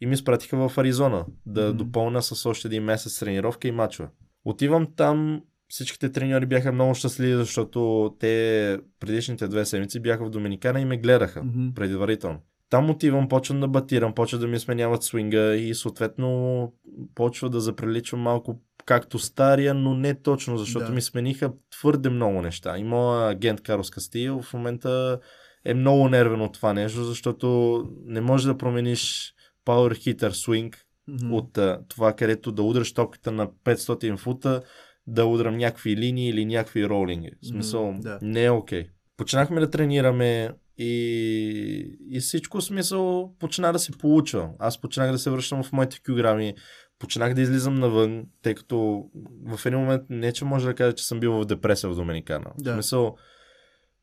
и 0.00 0.06
ми 0.06 0.14
изпратиха 0.14 0.68
в 0.68 0.78
Аризона 0.78 1.24
да 1.46 1.68
Мгм. 1.68 1.76
допълня 1.76 2.22
с 2.22 2.46
още 2.46 2.68
един 2.68 2.82
месец 2.82 3.18
тренировка 3.18 3.68
и 3.68 3.72
мачове. 3.72 4.08
Отивам 4.44 4.86
там, 4.96 5.42
всичките 5.68 6.12
треньори 6.12 6.46
бяха 6.46 6.72
много 6.72 6.94
щастливи, 6.94 7.34
защото 7.34 8.10
те 8.20 8.78
предишните 9.00 9.48
две 9.48 9.64
седмици 9.64 10.00
бяха 10.00 10.24
в 10.24 10.30
Доминикана 10.30 10.80
и 10.80 10.84
ме 10.84 10.96
гледаха 10.96 11.42
Мгм. 11.44 11.74
предварително. 11.74 12.38
Там 12.70 12.90
отивам, 12.90 13.28
почвам 13.28 13.60
да 13.60 13.68
батирам, 13.68 14.14
почва 14.14 14.38
да 14.38 14.46
ми 14.46 14.58
сменяват 14.58 15.02
свинга 15.02 15.54
и 15.54 15.74
съответно 15.74 16.72
почва 17.14 17.50
да 17.50 17.60
заприличвам 17.60 18.20
малко 18.20 18.60
както 18.84 19.18
стария, 19.18 19.74
но 19.74 19.94
не 19.94 20.14
точно, 20.14 20.58
защото 20.58 20.86
Да. 20.86 20.92
ми 20.92 21.02
смениха 21.02 21.52
твърде 21.70 22.08
много 22.10 22.42
неща. 22.42 22.78
И 22.78 22.84
моят 22.84 23.32
агент 23.32 23.60
Карлос 23.60 23.90
Кастио 23.90 24.42
в 24.42 24.52
момента 24.54 25.20
е 25.66 25.74
много 25.74 26.08
нервен 26.08 26.40
от 26.40 26.52
това 26.52 26.72
нещо, 26.72 27.04
защото 27.04 27.84
не 28.04 28.20
може 28.20 28.46
да 28.46 28.58
промениш 28.58 29.34
Power 29.66 29.94
Hitter 29.94 30.30
Swing 30.30 30.74
Мгм. 31.08 31.32
от 31.34 31.58
а, 31.58 31.80
това, 31.88 32.12
където 32.12 32.52
да 32.52 32.62
удраш 32.62 32.94
топката 32.94 33.32
на 33.32 33.48
500 33.48 34.16
фута, 34.16 34.62
да 35.06 35.24
удрам 35.26 35.56
някакви 35.56 35.96
линии 35.96 36.28
или 36.28 36.44
някакви 36.44 36.88
ролинги. 36.88 37.30
В 37.42 37.46
смисъл, 37.46 37.92
М, 37.92 38.00
да. 38.00 38.18
не 38.22 38.44
е 38.44 38.50
окей. 38.50 38.86
Почнахме 39.16 39.60
да 39.60 39.70
тренираме 39.70 40.50
и, 40.78 41.98
и 42.10 42.20
всичко 42.20 42.60
смисъл 42.60 43.34
почна 43.38 43.72
да 43.72 43.78
се 43.78 43.92
получва. 43.92 44.50
Аз 44.58 44.80
почнах 44.80 45.12
да 45.12 45.18
се 45.18 45.30
връщам 45.30 45.62
в 45.62 45.72
моите 45.72 46.00
килограми, 46.04 46.54
почнах 46.98 47.34
да 47.34 47.40
излизам 47.40 47.74
навън, 47.74 48.24
тъй 48.42 48.54
като 48.54 49.04
в 49.46 49.66
един 49.66 49.78
момент 49.78 50.02
не 50.10 50.32
че 50.32 50.44
може 50.44 50.66
да 50.66 50.74
кажа, 50.74 50.94
че 50.94 51.06
съм 51.06 51.20
бил 51.20 51.32
в 51.32 51.44
депресия 51.44 51.90
в 51.90 51.94
Доминикана. 51.94 52.50
Да. 52.58 52.70
В 52.70 52.74
смисъл, 52.74 53.16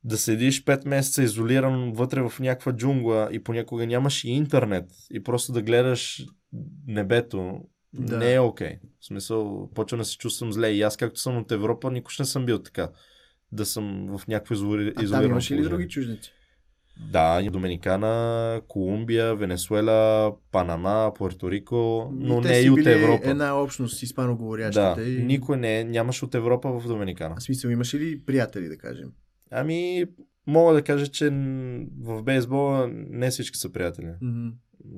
да 0.04 0.18
седиш 0.18 0.64
5 0.66 0.88
месеца 0.88 1.24
изолиран 1.24 1.94
вътре 1.94 2.22
в 2.22 2.34
някаква 2.40 2.74
джунгла 2.74 3.30
и 3.32 3.44
понякога 3.44 3.88
нямаш 3.88 4.24
и 4.24 4.30
интернет 4.30 4.86
и 5.12 5.24
просто 5.24 5.52
да 5.52 5.62
гледаш 5.62 6.26
небето, 6.88 7.60
Да. 7.94 8.18
не 8.18 8.34
е 8.34 8.40
окей. 8.40 8.68
Okay. 8.68 8.80
В 9.00 9.06
смисъл, 9.06 9.70
почва 9.76 9.98
да 9.98 10.06
се 10.06 10.18
чувствам 10.18 10.54
зле. 10.54 10.70
И 10.72 10.82
аз, 10.82 10.98
както 10.98 11.20
съм 11.20 11.38
от 11.38 11.52
Европа, 11.52 11.92
никога 11.92 12.14
не 12.20 12.26
съм 12.26 12.46
бил 12.46 12.60
така. 12.60 12.90
Да 13.52 13.66
съм 13.66 14.18
в 14.18 14.28
някакво 14.28 14.54
изоли... 14.54 14.88
А 14.88 14.94
там 14.94 15.04
изолирано 15.04 15.30
имаш 15.30 15.52
ли 15.52 15.62
други 15.62 15.88
чужденци? 15.88 16.32
Да, 17.12 17.42
Доминикана, 17.52 18.62
Колумбия, 18.68 19.36
Венесуела, 19.36 20.36
Панама, 20.52 21.12
Пуерто 21.16 21.52
Рико, 21.52 22.10
но 22.14 22.38
И 22.38 22.42
не 22.42 22.60
и 22.60 22.70
от 22.70 22.86
Европа. 22.86 23.30
една 23.30 23.62
общност 23.62 24.04
испаноговорящите. 24.04 24.96
Да, 24.96 25.10
и... 25.10 25.24
никой 25.24 25.58
не 25.58 25.80
е, 25.80 25.84
нямаш 25.84 26.24
от 26.24 26.36
Европа 26.36 26.80
в 26.80 26.88
Доминикана. 26.88 27.36
В 27.40 27.44
смисъл, 27.44 27.70
имаш 27.70 27.94
ли 27.94 28.26
приятели, 28.26 28.68
да 28.68 28.78
кажем? 28.78 29.12
Ами, 29.54 30.06
мога 30.48 30.74
да 30.74 30.82
кажа, 30.82 31.08
че 31.08 31.30
в 32.02 32.24
бейсбола 32.24 32.88
не 32.92 33.30
всички 33.30 33.58
са 33.58 33.72
приятели. 33.72 34.12
Мгм. 34.22 34.48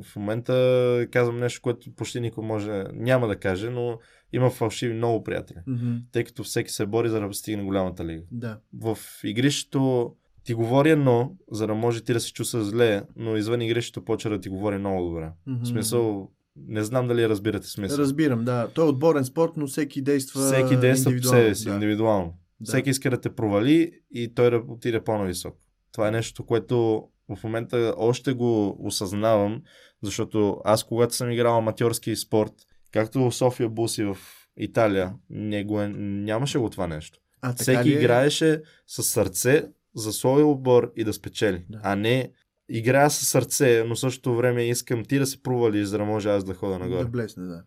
В 0.04 0.16
момента 0.16 1.08
казвам 1.12 1.40
нещо, 1.40 1.62
което 1.62 1.96
почти 1.96 2.20
никой 2.20 2.46
може, 2.46 2.84
няма 2.94 3.28
да 3.28 3.36
каже, 3.36 3.70
но 3.70 4.00
има 4.34 4.50
фалшиви 4.50 4.94
много 4.94 5.24
приятели. 5.24 5.58
Мгм. 5.68 5.96
Тъй 6.12 6.24
като 6.24 6.44
всеки 6.44 6.72
се 6.72 6.86
бори 6.86 7.10
за 7.10 7.20
да 7.20 7.34
стигне 7.34 7.64
голямата 7.64 8.06
лига. 8.06 8.24
Да. 8.32 8.60
В 8.74 8.98
игрището 9.24 10.14
ти 10.44 10.54
говори 10.54 10.90
едно, 10.90 11.36
за 11.52 11.68
да 11.68 11.74
може 11.74 12.04
ти 12.04 12.14
да 12.14 12.20
се 12.20 12.34
чувстваш 12.34 12.64
зле, 12.64 13.04
но 13.16 13.38
извън 13.38 13.62
игрището 13.62 14.06
почва 14.06 14.30
да 14.30 14.40
ти 14.40 14.50
говори 14.50 14.78
много 14.78 15.10
добре. 15.10 15.32
Мгм. 15.48 15.64
В 15.64 15.68
смисъл, 15.68 16.30
не 16.68 16.84
знам 16.84 17.08
дали 17.08 17.30
разбирате 17.30 17.68
смисъл. 17.68 17.98
Разбирам, 17.98 18.46
да. 18.46 18.68
Той 18.74 18.86
е 18.86 18.90
отборен 18.90 19.26
спорт, 19.26 19.52
но 19.58 19.68
всеки 19.68 20.02
действа 20.02 20.42
Всеки 20.42 20.78
действа 20.78 21.12
по 21.18 21.28
себе 21.28 21.56
си, 21.56 21.68
да. 21.68 21.74
индивидуално. 21.74 22.34
Да. 22.60 22.70
Всеки 22.70 22.90
иска 22.90 23.10
да 23.10 23.22
те 23.22 23.36
провали 23.36 23.92
и 24.12 24.34
той 24.34 24.52
да 24.52 24.58
отиде 24.68 25.04
по-нависок. 25.04 25.56
Това 25.92 26.08
е 26.08 26.12
нещо, 26.12 26.46
което 26.46 27.08
в 27.36 27.44
момента 27.44 27.94
още 27.98 28.34
го 28.34 28.78
осъзнавам, 28.80 29.62
защото 30.02 30.62
аз 30.66 30.84
когато 30.84 31.16
съм 31.16 31.32
играл 31.32 31.58
аматьорски 31.58 32.16
спорт, 32.16 32.54
както 32.92 33.20
в 33.20 33.36
София 33.36 33.70
Буси 33.70 34.04
в 34.04 34.18
Италия, 34.58 35.14
не 35.30 35.64
го 35.64 35.82
е, 35.82 35.88
нямаше 35.98 36.58
го 36.58 36.70
това 36.70 36.88
нещо. 36.88 37.20
А, 37.42 37.54
Всеки 37.54 37.90
ли 37.90 37.94
е? 37.94 38.00
играеше 38.00 38.62
с 38.88 39.04
сърце 39.04 39.64
за 39.96 40.14
своя 40.14 40.46
отбор 40.46 40.94
и 40.96 41.04
да 41.04 41.14
спечели. 41.14 41.66
Да. 41.70 41.80
А 41.84 41.96
не 41.96 42.32
играя 42.70 43.10
с 43.10 43.26
сърце, 43.26 43.84
но 43.88 43.96
същото 43.96 44.36
време 44.36 44.64
искам 44.64 45.06
ти 45.06 45.20
да 45.20 45.26
се 45.26 45.44
провалиш, 45.44 45.86
за 45.86 45.98
да 45.98 46.06
може 46.06 46.30
аз 46.30 46.44
да 46.44 46.54
хода 46.54 46.80
нагоре. 46.80 47.04
Да 47.04 47.10
блесне, 47.10 47.46
да. 47.46 47.64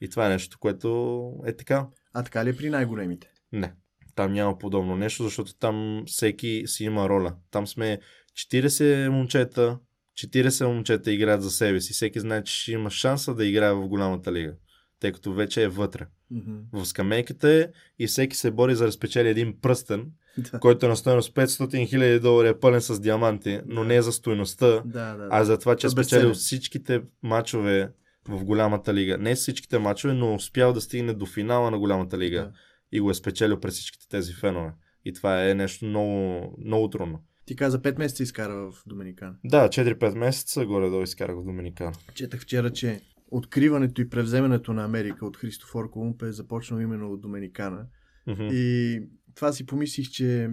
И 0.00 0.08
това 0.08 0.26
е 0.26 0.28
нещо, 0.28 0.58
което 0.58 1.30
е 1.46 1.56
така. 1.56 1.86
А 2.12 2.22
така 2.22 2.44
ли 2.44 2.48
е 2.50 2.56
при 2.56 2.70
най-големите? 2.70 3.30
Не. 3.52 3.72
Там 4.14 4.32
няма 4.32 4.58
подобно 4.58 4.96
нещо, 4.96 5.22
защото 5.22 5.54
там 5.54 6.04
всеки 6.06 6.62
си 6.66 6.84
има 6.84 7.08
роля. 7.08 7.34
Там 7.50 7.66
сме 7.66 7.98
40 8.36 9.08
момчета, 9.08 9.78
40 10.18 10.66
момчета 10.66 11.12
играят 11.12 11.42
за 11.42 11.50
себе 11.50 11.80
си. 11.80 11.92
Всеки 11.92 12.20
знае, 12.20 12.44
че 12.44 12.54
ще 12.54 12.72
има 12.72 12.90
шанса 12.90 13.34
да 13.34 13.46
играе 13.46 13.72
в 13.72 13.88
голямата 13.88 14.32
лига, 14.32 14.52
тъй 15.00 15.12
като 15.12 15.32
вече 15.32 15.62
е 15.62 15.68
вътре. 15.68 16.06
Мгм. 16.30 16.52
В 16.72 16.86
скамейката 16.86 17.48
е 17.50 17.68
и 17.98 18.06
всеки 18.06 18.36
се 18.36 18.50
бори 18.50 18.74
за 18.74 18.86
да 18.86 18.92
спечели 18.92 19.28
един 19.28 19.60
пръстен, 19.60 20.06
Да. 20.38 20.60
който 20.60 20.86
е 20.86 20.88
на 20.88 20.96
стоеност 20.96 21.34
500 21.34 21.46
000 21.92 22.18
долари, 22.20 22.48
е 22.48 22.60
пълен 22.60 22.80
с 22.80 23.00
диаманти, 23.00 23.60
но 23.66 23.80
Да. 23.80 23.86
не 23.86 23.96
е 23.96 24.02
за 24.02 24.12
стоеността, 24.12 24.66
Да, 24.66 24.82
да, 25.14 25.28
а 25.30 25.38
да. 25.38 25.44
за 25.44 25.58
това, 25.58 25.76
че 25.76 25.86
е 25.86 25.90
За 25.90 25.92
спечелил 25.92 26.34
всичките 26.34 27.02
мачове 27.22 27.90
в 28.28 28.44
голямата 28.44 28.94
лига. 28.94 29.18
Не 29.18 29.34
всичките 29.34 29.78
мачове, 29.78 30.14
но 30.14 30.34
успял 30.34 30.72
да 30.72 30.80
стигне 30.80 31.12
до 31.12 31.26
финала 31.26 31.70
на 31.70 31.78
голямата 31.78 32.18
лига 32.18 32.40
Да. 32.40 32.52
И 32.94 33.00
го 33.00 33.10
е 33.10 33.14
спечелил 33.14 33.60
през 33.60 33.74
всичките 33.74 34.08
тези 34.08 34.32
фенове. 34.32 34.72
И 35.04 35.12
това 35.12 35.48
е 35.50 35.54
нещо 35.54 35.84
много, 35.84 36.40
много 36.64 36.90
трудно. 36.90 37.22
Ти 37.46 37.56
каза 37.56 37.82
5 37.82 37.98
месеца 37.98 38.22
изкара 38.22 38.54
в 38.54 38.72
Доминикана. 38.86 39.34
Да, 39.44 39.68
4-5 39.68 40.18
месеца 40.18 40.66
горе-долу 40.66 41.02
изкарах 41.02 41.36
в 41.36 41.44
Доминикана. 41.44 41.92
Четах 42.14 42.40
вчера, 42.40 42.70
че 42.70 43.00
откриването 43.30 44.00
и 44.00 44.08
превземането 44.08 44.72
на 44.72 44.84
Америка 44.84 45.26
от 45.26 45.36
Христофор 45.36 45.90
Колумб 45.90 46.22
е 46.22 46.32
започнал 46.32 46.80
именно 46.80 47.12
от 47.12 47.20
Доминикана. 47.20 47.86
Мгм. 48.26 48.48
И 48.52 49.00
това 49.34 49.52
си 49.52 49.66
помислих, 49.66 50.10
че 50.10 50.50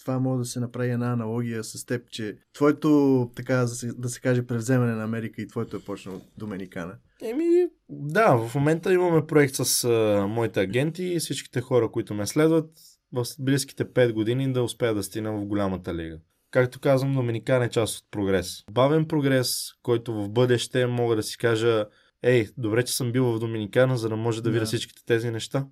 това 0.00 0.18
може 0.18 0.38
да 0.38 0.44
се 0.44 0.60
направи 0.60 0.90
една 0.90 1.12
аналогия 1.12 1.64
с 1.64 1.86
теб, 1.86 2.10
че 2.10 2.38
твоето, 2.52 3.30
така 3.36 3.56
да 3.56 3.68
се, 3.68 3.92
да 3.92 4.08
се 4.08 4.20
каже, 4.20 4.46
превземане 4.46 4.92
на 4.92 5.04
Америка 5.04 5.42
и 5.42 5.46
твоето 5.46 5.76
е 5.76 5.84
почнало 5.84 6.18
от 6.18 6.24
Доминикана. 6.38 6.94
Еми, 7.22 7.66
да, 7.88 8.36
в 8.36 8.54
момента 8.54 8.92
имаме 8.92 9.26
проект 9.26 9.54
с 9.54 9.84
а, 9.84 10.26
моите 10.26 10.60
агенти 10.60 11.04
и 11.04 11.18
всичките 11.18 11.60
хора, 11.60 11.90
които 11.90 12.14
ме 12.14 12.26
следват 12.26 12.70
в 13.12 13.24
близките 13.38 13.84
5 13.84 14.12
години 14.12 14.52
да 14.52 14.62
успея 14.62 14.94
да 14.94 15.02
стигна 15.02 15.32
в 15.32 15.44
голямата 15.44 15.94
лига. 15.94 16.18
Както 16.50 16.80
казвам, 16.80 17.14
Доминикан 17.14 17.62
е 17.62 17.70
част 17.70 17.98
от 17.98 18.04
прогрес. 18.10 18.64
Бавен 18.70 19.08
прогрес, 19.08 19.72
който 19.82 20.14
в 20.14 20.28
бъдеще 20.28 20.86
мога 20.86 21.16
да 21.16 21.22
си 21.22 21.38
кажа, 21.38 21.86
ей, 22.22 22.48
добре, 22.58 22.84
че 22.84 22.92
съм 22.96 23.12
бил 23.12 23.24
в 23.24 23.38
Доминикана, 23.38 23.98
за 23.98 24.08
да 24.08 24.16
може 24.16 24.42
да 24.42 24.50
видя 24.50 24.60
Да. 24.60 24.66
всичките 24.66 25.04
тези 25.06 25.30
неща. 25.30 25.66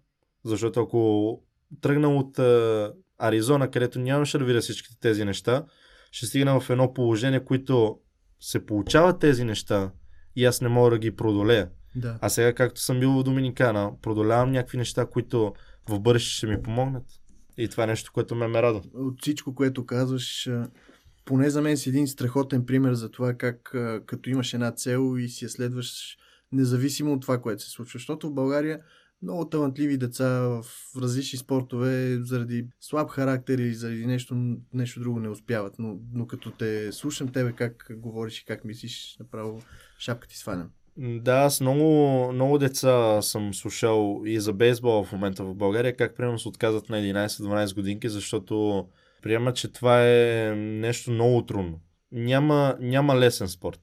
Защото 0.45 0.81
ако 0.81 1.43
тръгна 1.81 2.17
от 2.17 2.39
а, 2.39 2.93
Аризона, 3.19 3.71
където 3.71 3.99
нямаше 3.99 4.39
да 4.39 4.45
видя 4.45 4.61
всичките 4.61 5.01
тези 5.01 5.25
неща, 5.25 5.65
ще 6.11 6.27
стигна 6.27 6.61
в 6.61 6.71
едно 6.71 6.95
положение, 6.95 7.45
което 7.45 7.99
се 8.41 8.67
получават 8.67 9.21
тези 9.21 9.45
неща 9.45 9.91
и 10.37 10.45
аз 10.45 10.61
не 10.61 10.69
мога 10.69 10.91
да 10.91 10.99
ги 10.99 11.17
продолея. 11.17 11.71
Да. 11.97 12.19
А 12.21 12.29
сега, 12.29 12.55
както 12.55 12.81
съм 12.81 13.01
бил 13.01 13.13
в 13.13 13.23
Доминикана, 13.23 13.93
продолявам 14.03 14.53
някакви 14.53 14.79
неща, 14.79 15.07
които 15.07 15.55
в 15.89 16.01
бъдеще 16.01 16.31
ще 16.31 16.47
ми 16.47 16.63
помогнат. 16.63 17.05
И 17.59 17.69
това 17.69 17.85
е 17.85 17.87
нещо, 17.87 18.11
което 18.15 18.35
ме 18.35 18.49
ме 18.49 18.63
радва. 18.63 18.83
От 18.95 19.23
всичко, 19.23 19.55
което 19.55 19.87
казваш, 19.87 20.51
поне 21.25 21.51
за 21.51 21.63
мен 21.63 21.77
си 21.77 21.89
един 21.89 22.09
страхотен 22.09 22.67
пример 22.67 22.93
за 22.93 23.11
това 23.11 23.35
как 23.35 23.63
като 24.07 24.31
имаш 24.31 24.55
една 24.55 24.73
цел 24.73 25.19
и 25.19 25.29
си 25.29 25.45
я 25.45 25.49
следваш 25.49 26.17
независимо 26.53 27.13
от 27.13 27.23
това, 27.23 27.41
което 27.41 27.63
се 27.63 27.71
случва. 27.71 27.99
Защото 27.99 28.29
в 28.29 28.35
България 28.35 28.81
много 29.23 29.49
талантливи 29.49 29.99
деца 29.99 30.29
в 30.41 30.65
различни 31.03 31.39
спортове 31.39 32.19
заради 32.21 32.67
слаб 32.81 33.11
характер 33.11 33.59
или 33.59 33.75
заради 33.75 34.07
нещо, 34.07 34.57
нещо 34.73 35.01
друго 35.01 35.21
не 35.21 35.29
успяват. 35.29 35.75
Но, 35.79 35.99
но 36.13 36.27
като 36.27 36.51
те 36.51 36.93
слушам 36.93 37.33
тебе 37.33 37.53
как 37.53 37.87
говориш 37.97 38.41
и 38.41 38.45
как 38.45 38.65
мислиш, 38.65 39.17
направо 39.21 39.63
шапка 40.01 40.29
ти 40.29 40.39
свалям. 40.39 40.71
М, 40.97 41.21
Да, 41.23 41.35
аз 41.35 41.61
много, 41.61 42.33
много 42.33 42.59
деца 42.59 43.23
съм 43.23 43.55
слушал 43.55 44.23
и 44.27 44.41
за 44.41 44.53
бейсбол 44.53 45.05
в 45.05 45.13
момента 45.13 45.45
в 45.45 45.55
България, 45.55 45.97
как 45.97 46.17
примерно 46.17 46.39
се 46.39 46.49
отказват 46.49 46.89
на 46.89 47.01
11-12 47.01 47.75
годинки, 47.75 48.09
защото 48.09 48.87
приемат, 49.23 49.57
че 49.57 49.73
това 49.73 50.07
е 50.07 50.55
нещо 50.57 51.11
много 51.11 51.47
трудно. 51.47 51.81
Няма, 52.13 52.77
няма 52.81 53.17
лесен 53.17 53.49
спорт. 53.49 53.81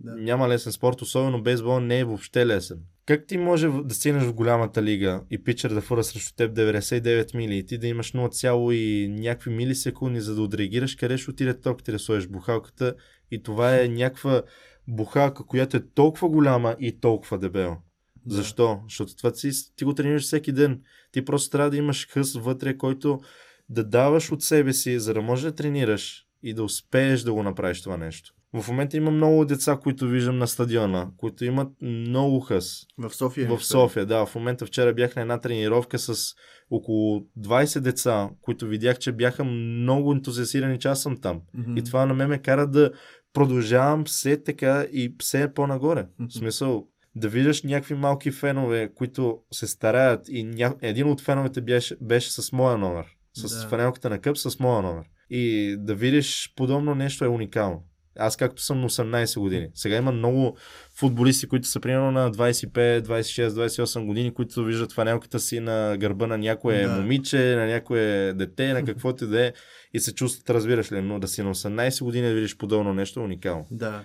Да. 0.00 0.14
Няма 0.14 0.48
лесен 0.48 0.72
спорт, 0.72 1.02
особено 1.02 1.42
бейсбол 1.42 1.80
не 1.80 1.98
е 1.98 2.04
въобще 2.04 2.46
лесен. 2.46 2.78
Как 3.06 3.26
ти 3.26 3.38
може 3.38 3.68
да 3.68 3.94
стигнеш 3.94 4.22
в 4.22 4.34
голямата 4.34 4.82
лига 4.82 5.22
и 5.30 5.44
питчер 5.44 5.70
да 5.70 5.80
фура 5.80 6.04
срещу 6.04 6.34
теб 6.36 6.56
99 6.56 7.36
мили 7.36 7.56
и 7.56 7.66
ти 7.66 7.78
да 7.78 7.86
имаш 7.86 8.12
0, 8.12 8.72
и 8.72 9.08
някакви 9.08 9.50
милисекунди, 9.50 10.20
за 10.20 10.34
да 10.34 10.42
отреагираш 10.42 10.94
къде 10.94 11.18
ще 11.18 11.30
отиде 11.30 11.60
топката, 11.60 11.92
да 11.92 11.98
сложиш 11.98 12.28
бухалката 12.28 12.94
и 13.30 13.42
това 13.42 13.80
е 13.80 13.88
някаква 13.88 14.42
бухалка, 14.88 15.46
която 15.46 15.76
е 15.76 15.86
толкова 15.94 16.28
голяма 16.28 16.76
и 16.80 17.00
толкова 17.00 17.38
дебела. 17.38 17.78
Да. 18.26 18.34
Защо? 18.34 18.80
Защото 18.84 19.16
това 19.16 19.32
ти, 19.32 19.50
ти 19.76 19.84
го 19.84 19.94
тренираш 19.94 20.22
всеки 20.22 20.52
ден. 20.52 20.82
Ти 21.12 21.24
просто 21.24 21.50
трябва 21.50 21.70
да 21.70 21.76
имаш 21.76 22.08
хъс 22.08 22.34
вътре, 22.34 22.76
който 22.76 23.20
да 23.68 23.84
даваш 23.84 24.32
от 24.32 24.42
себе 24.42 24.72
си, 24.72 24.98
за 24.98 25.14
да 25.14 25.22
можеш 25.22 25.44
да 25.44 25.54
тренираш 25.54 26.26
и 26.42 26.54
да 26.54 26.64
успееш 26.64 27.22
да 27.22 27.32
го 27.32 27.42
направиш 27.42 27.82
това 27.82 27.96
нещо. 27.96 28.34
В 28.52 28.68
момента 28.68 28.96
има 28.96 29.10
много 29.10 29.44
деца, 29.44 29.78
които 29.82 30.06
виждам 30.06 30.38
на 30.38 30.48
стадиона, 30.48 31.10
които 31.16 31.44
имат 31.44 31.68
много 31.82 32.40
хъс. 32.40 32.86
В 32.98 33.14
София. 33.14 33.56
В 33.56 33.64
София, 33.64 34.06
да. 34.06 34.26
В 34.26 34.34
момента 34.34 34.66
вчера 34.66 34.94
бях 34.94 35.16
на 35.16 35.22
една 35.22 35.40
тренировка 35.40 35.98
с 35.98 36.34
около 36.70 37.20
20 37.38 37.80
деца, 37.80 38.30
които 38.40 38.66
видях, 38.66 38.98
че 38.98 39.12
бяха 39.12 39.44
много 39.44 40.12
ентузиасирани, 40.12 40.78
че 40.78 40.88
аз 40.88 41.02
съм 41.02 41.20
там. 41.20 41.40
Мгм. 41.54 41.76
И 41.76 41.84
това 41.84 42.06
на 42.06 42.14
мен 42.14 42.28
ме 42.28 42.38
кара 42.38 42.66
да 42.66 42.90
продължавам 43.32 44.04
все 44.04 44.42
така 44.42 44.86
и 44.92 45.14
все 45.18 45.54
по-нагоре. 45.54 46.06
В 46.18 46.32
смисъл, 46.32 46.86
да 47.16 47.28
видиш 47.28 47.62
някакви 47.62 47.94
малки 47.94 48.30
фенове, 48.30 48.90
които 48.94 49.38
се 49.52 49.66
стараят 49.66 50.28
и 50.28 50.44
ня... 50.44 50.74
един 50.82 51.06
от 51.06 51.20
феновете 51.20 51.60
беше, 51.60 51.96
беше 52.00 52.32
с 52.32 52.52
моя 52.52 52.78
номер. 52.78 53.06
С 53.34 53.62
Да. 53.62 53.68
фанелката 53.68 54.10
на 54.10 54.18
къп 54.18 54.38
с 54.38 54.60
моя 54.60 54.82
номер. 54.82 55.04
И 55.30 55.76
да 55.78 55.94
видиш 55.94 56.52
подобно 56.56 56.94
нещо 56.94 57.24
е 57.24 57.28
уникално. 57.28 57.82
Аз 58.18 58.36
както 58.36 58.62
съм 58.62 58.80
на 58.80 58.88
18 58.88 59.40
години. 59.40 59.68
Сега 59.74 59.96
има 59.96 60.12
много 60.12 60.56
футболисти, 60.94 61.46
които 61.48 61.68
са 61.68 61.80
примерно 61.80 62.10
на 62.10 62.32
25, 62.32 63.02
26, 63.02 63.48
28 63.48 64.06
години, 64.06 64.34
които 64.34 64.64
виждат 64.64 64.92
фанелката 64.92 65.40
си 65.40 65.60
на 65.60 65.96
гърба 65.98 66.26
на 66.26 66.38
някое 66.38 66.82
Да. 66.82 66.96
момиче, 66.96 67.56
на 67.56 67.66
някое 67.66 68.32
дете, 68.32 68.72
на 68.72 68.84
каквото 68.84 69.24
и 69.24 69.28
да 69.28 69.46
е 69.46 69.52
и 69.94 70.00
се 70.00 70.14
чувстват, 70.14 70.50
разбираш 70.50 70.92
ли, 70.92 71.00
но 71.00 71.18
да 71.18 71.28
си 71.28 71.42
на 71.42 71.54
18 71.54 72.04
години 72.04 72.28
да 72.28 72.34
видиш 72.34 72.56
подобно 72.56 72.94
нещо 72.94 73.20
е 73.20 73.22
уникално. 73.22 73.66
Да. 73.70 74.04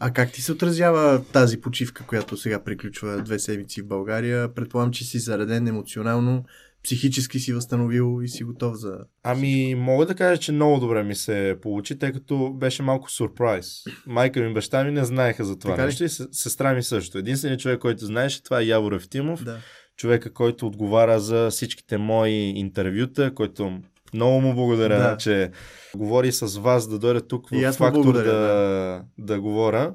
А 0.00 0.12
как 0.12 0.32
ти 0.32 0.42
се 0.42 0.52
отразява 0.52 1.24
тази 1.32 1.60
почивка, 1.60 2.04
която 2.06 2.36
сега 2.36 2.64
приключва 2.64 3.22
две 3.22 3.38
седмици 3.38 3.82
в 3.82 3.86
България? 3.86 4.54
Предполагам, 4.54 4.92
че 4.92 5.04
си 5.04 5.18
зареден 5.18 5.68
емоционално. 5.68 6.44
Психически 6.84 7.38
си 7.38 7.52
възстановил 7.52 8.20
и 8.22 8.28
си 8.28 8.44
готов 8.44 8.74
за... 8.74 8.98
Ами, 9.22 9.74
мога 9.74 10.06
да 10.06 10.14
кажа, 10.14 10.40
че 10.40 10.52
много 10.52 10.80
добре 10.80 11.02
ми 11.02 11.14
се 11.14 11.56
получи, 11.62 11.98
тъй 11.98 12.12
като 12.12 12.52
беше 12.52 12.82
малко 12.82 13.10
сюрприз. 13.10 13.66
Майка 14.06 14.40
ми 14.40 14.50
и 14.50 14.54
баща 14.54 14.84
ми 14.84 14.90
не 14.90 15.04
знаеха 15.04 15.44
за 15.44 15.58
това 15.58 15.74
Така 15.74 15.86
нещо 15.86 16.04
и 16.04 16.08
се- 16.08 16.26
сестра 16.32 16.74
ми 16.74 16.82
също. 16.82 17.18
Единственият 17.18 17.60
човек, 17.60 17.78
който 17.80 18.06
знаеше, 18.06 18.42
това 18.42 18.60
е 18.60 18.64
Явор 18.64 18.92
Евтимов, 18.92 19.44
Да. 19.44 19.58
човека, 19.96 20.32
който 20.32 20.66
отговаря 20.66 21.20
за 21.20 21.48
всичките 21.50 21.98
мои 21.98 22.32
интервюта, 22.32 23.34
който 23.34 23.78
много 24.14 24.40
му 24.40 24.54
благодаря, 24.54 24.98
Да. 24.98 25.16
че 25.16 25.50
говори 25.96 26.32
с 26.32 26.58
вас 26.58 26.88
да 26.88 26.98
дойде 26.98 27.20
тук 27.20 27.50
в 27.50 27.72
фактор 27.72 28.12
да, 28.12 28.22
да. 28.24 29.02
да 29.18 29.40
говоря. 29.40 29.94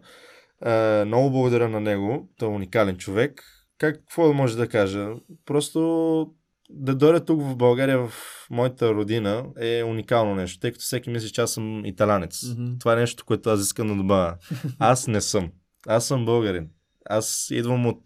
Е, 0.65 1.05
много 1.05 1.31
благодаря 1.31 1.69
на 1.69 1.79
него. 1.79 2.29
Той 2.37 2.49
е 2.49 2.51
уникален 2.51 2.97
човек. 2.97 3.43
Как, 3.77 3.95
какво 3.95 4.33
може 4.33 4.57
да 4.57 4.67
кажа? 4.67 5.09
Просто 5.45 6.27
да 6.73 6.95
дойда 6.95 7.25
тук 7.25 7.41
в 7.41 7.55
България, 7.55 8.07
в 8.07 8.13
моята 8.49 8.93
родина, 8.93 9.45
е 9.59 9.83
уникално 9.83 10.35
нещо, 10.35 10.59
тъй 10.59 10.71
като 10.71 10.83
всеки 10.83 11.09
мисли, 11.09 11.29
че 11.29 11.41
аз 11.41 11.53
съм 11.53 11.85
италянец. 11.85 12.43
Мгм. 12.43 12.71
Това 12.79 12.93
е 12.93 12.95
нещо, 12.95 13.25
което 13.25 13.49
аз 13.49 13.61
искам 13.61 13.87
да 13.87 13.95
добавя. 13.95 14.35
Аз 14.79 15.07
не 15.07 15.21
съм. 15.21 15.51
Аз 15.87 16.07
съм 16.07 16.25
българин. 16.25 16.69
Аз 17.05 17.47
идвам 17.51 17.85
от 17.85 18.01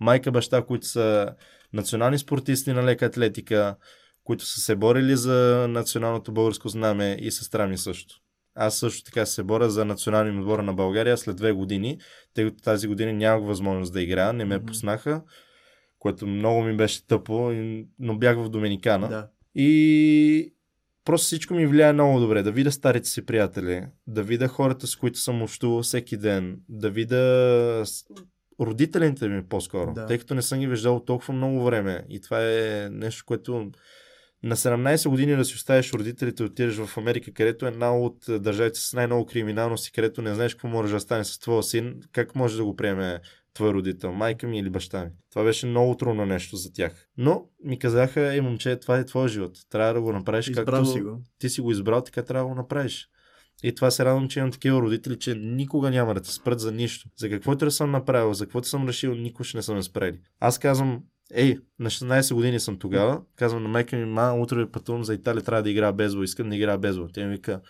майка, 0.00 0.30
баща, 0.30 0.62
които 0.62 0.86
са 0.86 1.34
национални 1.72 2.18
спортисти 2.18 2.72
на 2.72 2.84
лека 2.84 3.06
атлетика, 3.06 3.76
които 4.24 4.44
са 4.44 4.60
се 4.60 4.76
борили 4.76 5.16
за 5.16 5.66
националното 5.68 6.32
българско 6.32 6.68
знаме 6.68 7.16
и 7.20 7.30
сестра 7.30 7.66
ми 7.66 7.78
също. 7.78 8.14
Аз 8.54 8.76
също 8.76 9.04
така 9.04 9.26
се 9.26 9.42
боря 9.42 9.70
за 9.70 9.84
националния 9.84 10.40
отбор 10.40 10.58
на 10.58 10.74
България 10.74 11.18
след 11.18 11.36
две 11.36 11.52
години, 11.52 11.98
тъй 12.34 12.44
като 12.44 12.62
тази 12.62 12.88
година 12.88 13.12
нямах 13.12 13.46
възможност 13.46 13.92
да 13.92 14.02
играя, 14.02 14.32
не 14.32 14.44
ме 14.44 14.56
Мгм. 14.56 14.66
пуснаха, 14.66 15.22
което 15.98 16.26
много 16.26 16.62
ми 16.62 16.76
беше 16.76 17.06
тъпо, 17.06 17.52
и- 17.52 17.86
но 17.98 18.18
бях 18.18 18.36
в 18.36 18.48
Доминикана. 18.48 19.08
Да. 19.08 19.28
И 19.54 20.54
просто 21.04 21.24
всичко 21.26 21.54
ми 21.54 21.66
влияе 21.66 21.92
много 21.92 22.20
добре. 22.20 22.42
Да 22.42 22.52
видя 22.52 22.72
старите 22.72 23.08
си 23.08 23.26
приятели, 23.26 23.86
да 24.06 24.22
видя 24.22 24.48
хората, 24.48 24.86
с 24.86 24.96
които 24.96 25.18
съм 25.18 25.42
общувал 25.42 25.82
всеки 25.82 26.16
ден, 26.16 26.60
да 26.68 26.90
видя 26.90 27.84
родителите 28.60 29.28
ми 29.28 29.42
по-скоро, 29.48 29.92
Да. 29.94 30.06
тъй 30.06 30.18
като 30.18 30.34
не 30.34 30.42
съм 30.42 30.58
ги 30.58 30.66
виждал 30.66 31.00
толкова 31.04 31.34
много 31.34 31.64
време. 31.64 32.04
И 32.08 32.20
това 32.20 32.38
е 32.42 32.88
нещо, 32.92 33.24
което 33.26 33.70
на 34.42 34.56
17 34.56 35.08
години 35.08 35.36
да 35.36 35.44
си 35.44 35.54
оставиш 35.54 35.92
родителите, 35.92 36.42
отидеш 36.42 36.74
в 36.76 36.98
Америка, 36.98 37.32
където 37.32 37.64
е 37.64 37.68
една 37.68 37.98
от 37.98 38.16
държавите 38.28 38.80
с 38.80 38.92
най-много 38.92 39.26
криминалност 39.26 39.88
и 39.88 39.92
където 39.92 40.22
не 40.22 40.34
знаеш 40.34 40.54
какво 40.54 40.68
може 40.68 40.92
да 40.94 41.00
стане 41.00 41.24
с 41.24 41.38
твоя 41.38 41.62
син, 41.62 42.00
как 42.12 42.34
може 42.34 42.56
да 42.56 42.64
го 42.64 42.76
приеме 42.76 43.20
твой 43.54 43.72
родител, 43.72 44.12
майка 44.12 44.46
ми 44.46 44.58
или 44.58 44.70
баща 44.70 45.04
ми. 45.04 45.10
Това 45.30 45.44
беше 45.44 45.66
много 45.66 45.96
трудно 45.96 46.26
нещо 46.26 46.56
за 46.56 46.72
тях. 46.72 47.08
Но 47.16 47.44
ми 47.64 47.78
казаха, 47.78 48.34
ей 48.34 48.40
момче, 48.40 48.76
това 48.76 48.98
е 48.98 49.06
твой 49.06 49.28
живот. 49.28 49.58
Трябва 49.70 49.94
да 49.94 50.00
го 50.00 50.12
направиш 50.12 50.48
Избрал 50.48 50.64
както 50.64 50.86
си 50.86 51.00
го. 51.00 51.22
ти 51.38 51.48
си 51.48 51.60
го 51.60 51.70
избрал, 51.70 52.00
така 52.00 52.22
трябва 52.22 52.48
да 52.48 52.54
го 52.54 52.60
направиш. 52.60 53.08
И 53.62 53.74
това 53.74 53.90
се 53.90 54.04
радвам, 54.04 54.28
че 54.28 54.38
имам 54.38 54.52
такива 54.52 54.80
родители, 54.80 55.18
че 55.18 55.34
никога 55.34 55.90
няма 55.90 56.14
да 56.14 56.20
те 56.20 56.32
спрат 56.32 56.60
за 56.60 56.72
нищо. 56.72 57.08
За 57.16 57.30
каквото 57.30 57.64
да 57.64 57.70
съм 57.70 57.90
направил, 57.90 58.34
за 58.34 58.44
каквото 58.44 58.68
съм 58.68 58.88
решил, 58.88 59.14
никога 59.14 59.44
ще 59.44 59.56
не 59.56 59.62
съм 59.62 59.76
ме 59.76 59.82
спрели. 59.82 60.20
Аз 60.40 60.58
казвам, 60.58 61.02
ей, 61.34 61.58
на 61.78 61.90
16 61.90 62.34
години 62.34 62.60
съм 62.60 62.78
тогава, 62.78 63.22
казвам 63.36 63.62
на 63.62 63.68
майка 63.68 63.96
ми, 63.96 64.04
ма, 64.04 64.34
утре 64.34 64.70
пътувам 64.70 65.04
за 65.04 65.14
Италия, 65.14 65.42
трябва 65.42 65.62
да 65.62 65.70
играя 65.70 65.92
безбол, 65.92 66.22
искам 66.22 66.48
да 66.48 66.56
играя 66.56 66.78
безбол. 66.78 67.08
Тя 67.12 67.26
ми 67.26 67.34
вика, 67.34 67.60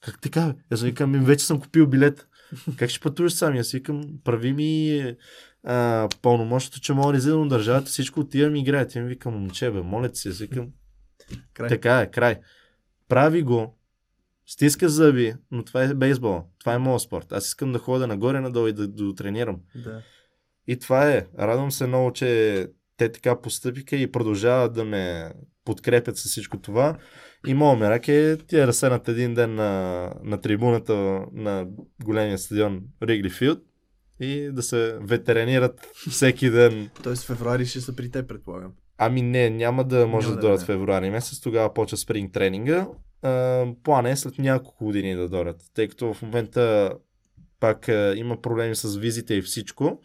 как 0.00 0.20
така? 0.20 0.54
Аз 0.70 0.82
викам, 0.82 1.10
«Ми, 1.10 1.18
вече 1.18 1.46
съм 1.46 1.60
купил 1.60 1.86
билет. 1.86 2.28
Как 2.76 2.90
ще 2.90 3.00
пътуваш 3.00 3.32
сам? 3.32 3.56
Аз 3.56 3.72
викам, 3.72 4.02
прави 4.24 4.52
ми 4.52 5.02
а, 5.64 6.08
пълномощното, 6.22 6.80
че 6.80 6.92
мога 6.92 7.12
да 7.12 7.18
излизам 7.18 7.42
от 7.42 7.48
държавата, 7.48 7.86
всичко 7.86 8.20
отивам 8.20 8.56
и 8.56 8.60
играя. 8.60 8.88
Тя 8.88 9.00
ми 9.00 9.08
вика, 9.08 9.30
момче, 9.30 9.70
бе, 9.70 9.80
моля 9.80 10.08
ти 10.08 10.18
се, 10.18 10.30
викам, 10.30 10.68
Край. 11.54 11.68
така 11.68 12.00
е, 12.00 12.10
край. 12.10 12.40
Прави 13.08 13.42
го, 13.42 13.78
стиска 14.46 14.88
зъби, 14.88 15.34
но 15.50 15.64
това 15.64 15.82
е 15.82 15.94
бейсбол. 15.94 16.42
Това 16.60 16.74
е 16.74 16.78
моят 16.78 17.02
спорт. 17.02 17.32
Аз 17.32 17.46
искам 17.46 17.72
да 17.72 17.78
ходя 17.78 18.06
нагоре-надолу 18.06 18.66
и 18.66 18.72
да, 18.72 18.88
да 18.88 19.14
тренирам. 19.14 19.60
Да. 19.84 20.02
И 20.66 20.78
това 20.78 21.10
е. 21.10 21.26
Радвам 21.38 21.72
се 21.72 21.86
много, 21.86 22.12
че 22.12 22.66
те 22.96 23.12
така 23.12 23.40
постъпиха 23.40 23.96
и 23.96 24.12
продължават 24.12 24.72
да 24.72 24.84
ме 24.84 25.32
подкрепят 25.64 26.16
с 26.16 26.24
всичко 26.24 26.58
това. 26.58 26.98
И 27.46 27.54
моят 27.54 27.80
мерак 27.80 28.08
е 28.08 28.36
тия 28.46 28.66
разсенат 28.66 29.08
един 29.08 29.34
ден 29.34 29.54
на, 29.54 30.10
на 30.24 30.40
трибуната 30.40 30.94
на 31.32 31.66
големия 32.04 32.38
стадион 32.38 32.80
Ригли 33.02 33.30
Филд 33.30 33.58
и 34.20 34.50
да 34.52 34.62
се 34.62 34.98
ветеринират 35.00 35.88
всеки 36.10 36.50
ден. 36.50 36.90
Тоест 37.02 37.26
февруари 37.26 37.66
ще 37.66 37.80
са 37.80 37.96
при 37.96 38.10
те, 38.10 38.26
предполагам. 38.26 38.72
Ами 38.98 39.22
не, 39.22 39.50
няма 39.50 39.84
да 39.84 40.06
може 40.06 40.26
Няма 40.26 40.36
да 40.36 40.40
да 40.40 40.46
дойдат 40.46 40.62
е. 40.62 40.66
февруари 40.66 41.10
месец, 41.10 41.40
тогава 41.40 41.74
почва 41.74 41.96
спринг 41.96 42.32
тренинга. 42.32 42.86
План 43.82 44.06
е 44.06 44.16
след 44.16 44.38
няколко 44.38 44.84
години 44.84 45.14
да 45.14 45.28
дойдат, 45.28 45.56
тъй 45.74 45.88
като 45.88 46.14
в 46.14 46.22
момента 46.22 46.92
пак 47.60 47.88
а, 47.88 48.14
има 48.16 48.40
проблеми 48.40 48.74
с 48.74 48.96
визите 48.96 49.34
и 49.34 49.42
всичко. 49.42 50.00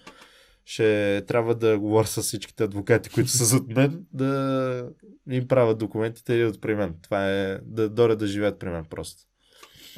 Ще 0.69 1.23
трябва 1.27 1.55
да 1.55 1.79
говоря 1.79 2.07
с 2.07 2.21
всичките 2.21 2.63
адвокати, 2.63 3.09
които 3.09 3.29
са 3.29 3.45
зад 3.45 3.67
мен, 3.67 4.05
да 4.13 4.89
им 5.29 5.47
правят 5.47 5.77
документите 5.77 6.33
и 6.33 6.45
от 6.45 6.61
при 6.61 6.75
мен. 6.75 6.95
Това 7.01 7.29
е 7.29 7.59
да 7.63 7.89
дойдат 7.89 8.19
да 8.19 8.27
живеят 8.27 8.59
при 8.59 8.69
мен 8.69 8.85
просто. 8.89 9.23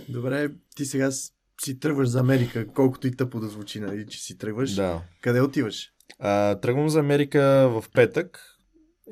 Добре, 0.09 0.49
ти 0.75 0.85
сега 0.85 1.11
си 1.61 1.79
тръгваш 1.79 2.07
за 2.07 2.19
Америка, 2.19 2.67
колкото 2.67 3.07
и 3.07 3.15
тъпо 3.15 3.39
да 3.39 3.47
звучи, 3.47 3.79
нали, 3.79 4.07
че 4.07 4.19
си 4.19 4.37
тръгваш. 4.37 4.75
Да. 4.75 5.01
Къде 5.21 5.41
отиваш? 5.41 5.89
А, 6.19 6.55
тръгвам 6.55 6.89
за 6.89 6.99
Америка 6.99 7.41
в 7.69 7.83
петък 7.93 8.39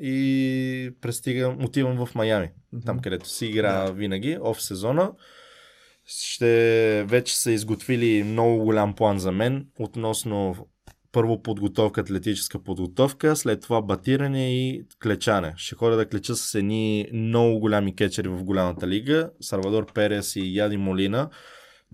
и 0.00 0.90
пристигам, 1.00 1.64
отивам 1.64 2.06
в 2.06 2.14
Майами. 2.14 2.50
там 2.86 2.98
където 3.00 3.28
си 3.28 3.46
игра 3.46 3.84
Да. 3.84 3.92
винаги, 3.92 4.38
оф 4.40 4.62
сезона. 4.62 5.12
Ще 6.06 7.04
вече 7.08 7.38
са 7.38 7.52
изготвили 7.52 8.22
много 8.22 8.64
голям 8.64 8.94
план 8.94 9.18
за 9.18 9.32
мен 9.32 9.66
относно 9.78 10.66
първо 11.12 11.42
подготовка, 11.42 12.00
атлетическа 12.00 12.58
подготовка, 12.58 13.36
след 13.36 13.60
това 13.60 13.82
батиране 13.82 14.58
и 14.58 14.84
клечане. 15.02 15.54
Ще 15.56 15.74
ходя 15.74 15.96
да 15.96 16.06
клеча 16.06 16.34
с 16.34 16.54
едни 16.54 17.08
много 17.12 17.60
голями 17.60 17.96
кетчери 17.96 18.28
в 18.28 18.44
голямата 18.44 18.88
лига. 18.88 19.30
Сарвадор 19.40 19.92
Перес 19.92 20.36
и 20.36 20.56
Яди 20.56 20.76
Молина. 20.76 21.28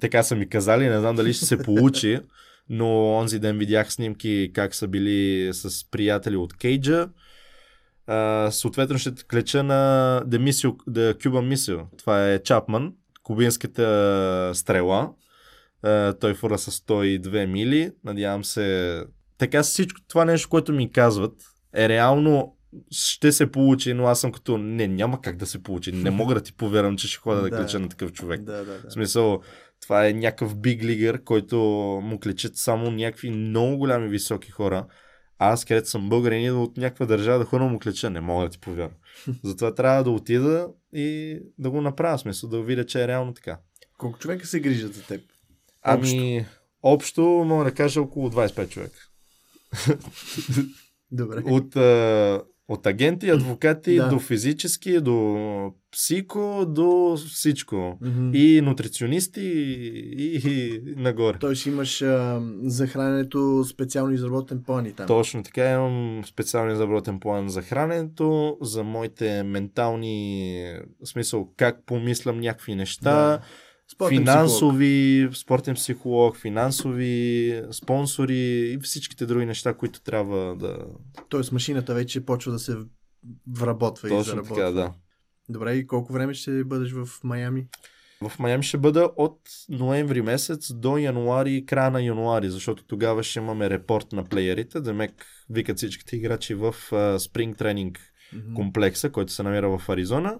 Така 0.00 0.22
са 0.22 0.36
ми 0.36 0.48
казали, 0.48 0.88
не 0.88 1.00
знам 1.00 1.16
дали 1.16 1.32
ще 1.32 1.44
се 1.44 1.62
получи, 1.62 2.18
но 2.68 3.16
онзи 3.18 3.38
ден 3.38 3.58
видях 3.58 3.92
снимки 3.92 4.50
как 4.54 4.74
са 4.74 4.88
били 4.88 5.50
с 5.52 5.90
приятели 5.90 6.36
от 6.36 6.56
Кейджа. 6.56 7.08
А, 8.06 8.50
съответно 8.50 8.98
ще 8.98 9.12
клеча 9.30 9.62
на 9.62 10.22
The 10.26 11.14
Cuban 11.14 11.54
Missile. 11.54 11.84
Това 11.98 12.32
е 12.32 12.42
Чапман, 12.42 12.92
кубинската 13.22 14.50
стрела. 14.54 15.10
А, 15.86 16.12
той 16.12 16.34
фура 16.34 16.58
с 16.58 16.70
102 16.70 17.46
мили. 17.46 17.90
Надявам 18.04 18.44
се... 18.44 19.04
Така 19.38 19.62
всичко 19.62 20.00
това 20.08 20.24
нещо, 20.24 20.48
което 20.48 20.72
ми 20.72 20.92
казват, 20.92 21.32
е 21.74 21.88
реално 21.88 22.56
ще 22.90 23.32
се 23.32 23.50
получи, 23.50 23.94
но 23.94 24.06
аз 24.06 24.20
съм 24.20 24.32
като 24.32 24.58
не, 24.58 24.86
няма 24.86 25.20
как 25.20 25.36
да 25.36 25.46
се 25.46 25.62
получи. 25.62 25.92
Не 25.92 26.10
мога 26.10 26.34
да 26.34 26.40
ти 26.40 26.52
повярвам, 26.52 26.96
че 26.96 27.08
ще 27.08 27.18
ходя 27.18 27.42
да 27.42 27.50
Да. 27.50 27.56
клеча 27.56 27.78
на 27.78 27.88
такъв 27.88 28.12
човек. 28.12 28.42
Да, 28.42 28.64
да, 28.64 28.78
В 28.78 28.82
да. 28.82 28.90
смисъл, 28.90 29.40
това 29.82 30.06
е 30.08 30.12
някакъв 30.12 30.56
биг 30.56 30.82
лигър, 30.82 31.24
който 31.24 31.56
му 32.02 32.20
клечат 32.20 32.56
само 32.56 32.90
някакви 32.90 33.30
много 33.30 33.76
голями 33.78 34.08
високи 34.08 34.50
хора. 34.50 34.86
А 35.38 35.52
аз, 35.52 35.64
където 35.64 35.88
съм 35.88 36.08
българин, 36.08 36.44
идва 36.44 36.62
от 36.62 36.76
някаква 36.76 37.06
държава 37.06 37.38
да 37.38 37.44
хора 37.44 37.64
му 37.64 37.78
клеча. 37.78 38.10
Не 38.10 38.20
мога 38.20 38.44
да 38.44 38.50
ти 38.50 38.58
повярвам. 38.58 38.96
Затова 39.44 39.74
трябва 39.74 40.04
да 40.04 40.10
отида 40.10 40.68
и 40.92 41.38
да 41.58 41.70
го 41.70 41.80
направя, 41.80 42.16
в 42.16 42.20
смисъл, 42.20 42.50
да 42.50 42.62
видя, 42.62 42.86
че 42.86 43.02
е 43.04 43.08
реално 43.08 43.34
така. 43.34 43.58
Колко 43.98 44.18
човека 44.18 44.46
се 44.46 44.60
грижат 44.60 44.94
за 44.94 45.02
теб? 45.02 45.20
Ами, 45.86 46.46
общо, 46.82 47.22
мога 47.22 47.64
да 47.64 47.70
кажа 47.70 48.00
около 48.00 48.30
25 48.30 48.68
човека. 48.68 48.98
Добре. 51.12 51.42
От, 51.46 51.76
а, 51.76 52.42
от 52.68 52.86
агенти, 52.86 53.30
адвокати, 53.30 53.96
Да. 53.96 54.08
до 54.08 54.18
физически, 54.18 55.00
до 55.00 55.72
психо, 55.92 56.64
до 56.68 57.16
всичко. 57.30 57.98
Мгм. 58.00 58.30
И 58.34 58.60
нутриционисти, 58.60 59.40
и, 59.40 60.40
и 60.44 60.82
нагоре. 60.96 61.38
Тоест 61.40 61.66
имаш 61.66 62.02
а, 62.02 62.42
за 62.62 62.86
храненето 62.86 63.64
специално 63.64 64.12
изработен 64.12 64.62
план 64.62 64.86
и 64.86 64.92
там. 64.92 65.06
Точно 65.06 65.42
така, 65.42 65.72
имам 65.72 66.22
специален 66.26 66.72
изработен 66.74 67.20
план 67.20 67.48
за 67.48 67.62
храненето, 67.62 68.56
за 68.60 68.84
моите 68.84 69.42
ментални, 69.42 70.72
в 71.04 71.08
смисъл 71.08 71.48
как 71.56 71.86
помислям 71.86 72.40
някакви 72.40 72.74
неща, 72.74 73.12
Да. 73.12 73.40
Спортен 73.92 74.18
финансови, 74.18 75.28
спортен 75.34 75.74
психолог, 75.74 76.36
финансови, 76.36 77.62
спонсори 77.70 78.72
и 78.72 78.78
всичките 78.78 79.26
други 79.26 79.46
неща, 79.46 79.74
които 79.74 80.02
трябва 80.02 80.56
да... 80.56 80.72
психолог. 80.72 81.28
Тоест 81.28 81.52
машината 81.52 81.94
вече 81.94 82.24
почва 82.24 82.52
да 82.52 82.58
се 82.58 82.76
вработва 83.52 84.08
и 84.08 84.10
Точно 84.10 84.24
заработва. 84.24 84.54
така, 84.56 84.70
да. 84.70 84.92
Добре, 85.48 85.74
и 85.74 85.86
колко 85.86 86.12
време 86.12 86.34
ще 86.34 86.64
бъдеш 86.64 86.92
в 86.92 87.08
Майами? 87.24 87.66
В 88.28 88.38
Майами 88.38 88.62
ще 88.62 88.78
бъда 88.78 89.10
от 89.16 89.40
ноември 89.68 90.22
месец 90.22 90.72
до 90.72 90.96
януари, 90.96 91.66
края 91.66 91.90
на 91.90 92.02
януари, 92.02 92.50
защото 92.50 92.84
тогава 92.84 93.22
ще 93.22 93.38
имаме 93.38 93.70
репорт 93.70 94.12
на 94.12 94.24
плеерите, 94.24 94.80
да 94.80 94.94
мек 94.94 95.26
викат 95.50 95.76
всичките 95.76 96.16
играчи 96.16 96.54
в 96.54 96.74
спринг 97.18 97.58
тренинг 97.58 98.00
комплекса, 98.54 99.10
който 99.10 99.32
се 99.32 99.42
намира 99.42 99.78
в 99.78 99.88
Аризона. 99.88 100.38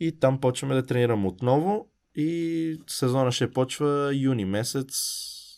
И 0.00 0.18
там 0.18 0.40
почваме 0.40 0.74
да 0.74 0.86
тренирам 0.86 1.26
отново. 1.26 1.88
И 2.16 2.78
сезона 2.86 3.32
ще 3.32 3.50
почва 3.50 4.10
юни 4.14 4.44
месец 4.44 4.92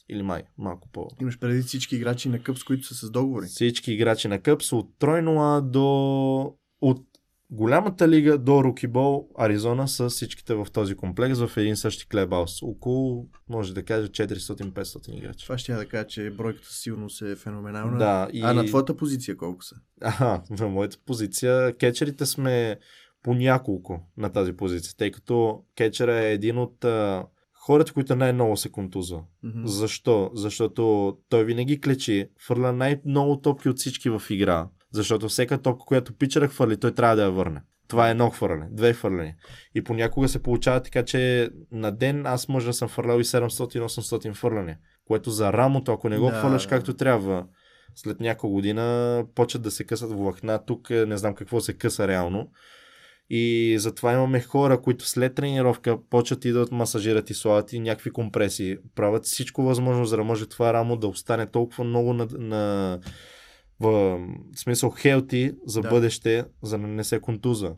или 0.08 0.22
май, 0.22 0.42
малко 0.58 0.88
по. 0.92 1.08
Имаш 1.20 1.38
преди 1.38 1.62
всички 1.62 1.96
играчи 1.96 2.28
на 2.28 2.42
къп, 2.42 2.58
с 2.58 2.64
които 2.64 2.86
са 2.86 2.94
с 2.94 3.10
договори. 3.10 3.46
Всички 3.46 3.92
играчи 3.92 4.28
на 4.28 4.38
Къп 4.38 4.62
са 4.62 4.76
от 4.76 4.98
тройно 4.98 5.42
А 5.42 5.60
до... 5.60 6.54
От 6.80 7.04
голямата 7.50 8.08
лига 8.08 8.38
до 8.38 8.64
Рукибол, 8.64 9.28
Аризона 9.38 9.88
са 9.88 10.08
всичките 10.08 10.54
в 10.54 10.66
този 10.72 10.94
комплекс 10.94 11.38
в 11.38 11.56
един 11.56 11.76
същи 11.76 12.08
клебаус. 12.08 12.62
Около, 12.62 13.28
може 13.48 13.74
да 13.74 13.82
кажа, 13.82 14.08
400-500 14.08 15.18
играчи. 15.18 15.44
Това 15.44 15.58
ще 15.58 15.72
я 15.72 15.78
да 15.78 15.88
кажа, 15.88 16.06
че 16.06 16.30
бройката 16.30 16.72
сигурно 16.72 17.08
е 17.22 17.36
феноменална. 17.36 17.98
Да, 17.98 18.28
и... 18.32 18.40
А 18.42 18.52
на 18.52 18.66
твоята 18.66 18.96
позиция 18.96 19.36
колко 19.36 19.64
са? 19.64 19.76
Ага, 20.00 20.42
на 20.50 20.68
моята 20.68 20.96
позиция. 21.06 21.76
Кетчерите 21.76 22.26
сме 22.26 22.78
по 23.22 23.34
няколко 23.34 24.00
на 24.16 24.32
тази 24.32 24.52
позиция, 24.52 24.94
тъй 24.96 25.10
като 25.10 25.62
кетчера 25.76 26.14
е 26.14 26.32
един 26.32 26.58
от 26.58 26.84
а, 26.84 27.26
хората, 27.54 27.92
които 27.92 28.16
най-много 28.16 28.56
се 28.56 28.72
контузва. 28.72 29.22
Мгм. 29.42 29.66
Защо? 29.66 30.30
Защото 30.34 31.12
той 31.28 31.44
винаги 31.44 31.80
клечи, 31.80 32.28
фърля 32.46 32.72
най-много 32.72 33.40
топки 33.40 33.68
от 33.68 33.78
всички 33.78 34.10
в 34.10 34.22
игра. 34.30 34.68
Защото 34.92 35.28
всяка 35.28 35.62
топка, 35.62 35.84
която 35.84 36.16
пичера 36.16 36.48
хвърли, 36.48 36.76
той 36.76 36.94
трябва 36.94 37.16
да 37.16 37.22
я 37.22 37.30
върне. 37.30 37.60
Това 37.88 38.08
е 38.08 38.10
едно 38.10 38.30
хвърляне, 38.30 38.68
две 38.70 38.92
хвърляне. 38.92 39.36
И 39.74 39.84
понякога 39.84 40.28
се 40.28 40.42
получава 40.42 40.82
така, 40.82 41.04
че 41.04 41.50
на 41.72 41.92
ден 41.92 42.26
аз 42.26 42.48
може 42.48 42.66
да 42.66 42.72
съм 42.72 42.88
фърлял 42.88 43.20
и 43.20 43.24
700-800 43.24 44.34
хвърляне. 44.34 44.78
Което 45.04 45.30
за 45.30 45.52
рамото, 45.52 45.92
ако 45.92 46.08
не 46.08 46.18
го 46.18 46.26
Да, 46.26 46.38
хвърляш 46.38 46.66
както 46.66 46.94
трябва, 46.94 47.46
след 47.94 48.20
няколко 48.20 48.54
година 48.54 49.24
почват 49.34 49.62
да 49.62 49.70
се 49.70 49.84
късат 49.84 50.12
влакна. 50.12 50.64
Тук 50.66 50.90
е, 50.90 51.06
не 51.06 51.16
знам 51.16 51.34
какво 51.34 51.60
се 51.60 51.72
къса 51.72 52.08
реално. 52.08 52.50
И 53.30 53.76
затова 53.78 54.12
имаме 54.12 54.40
хора, 54.40 54.82
които 54.82 55.06
след 55.06 55.34
тренировка 55.34 55.98
почват 56.10 56.44
и 56.44 56.52
да 56.52 56.66
масажират 56.70 57.30
и 57.30 57.34
слагат 57.34 57.72
и 57.72 57.80
някакви 57.80 58.10
компресии. 58.10 58.76
Правят 58.94 59.24
всичко 59.24 59.62
възможно, 59.62 60.04
за 60.04 60.16
да 60.16 60.24
може 60.24 60.46
това 60.46 60.72
рамо 60.72 60.96
да 60.96 61.08
остане 61.08 61.46
толкова 61.46 61.84
много 61.84 62.12
на, 62.12 62.28
на 62.32 62.98
в 63.80 64.20
смисъл 64.56 64.90
хелти 64.90 65.52
за 65.66 65.80
Да. 65.80 65.88
бъдеще, 65.88 66.44
за 66.62 66.78
да 66.78 66.86
не 66.86 67.04
се 67.04 67.20
контуза. 67.20 67.74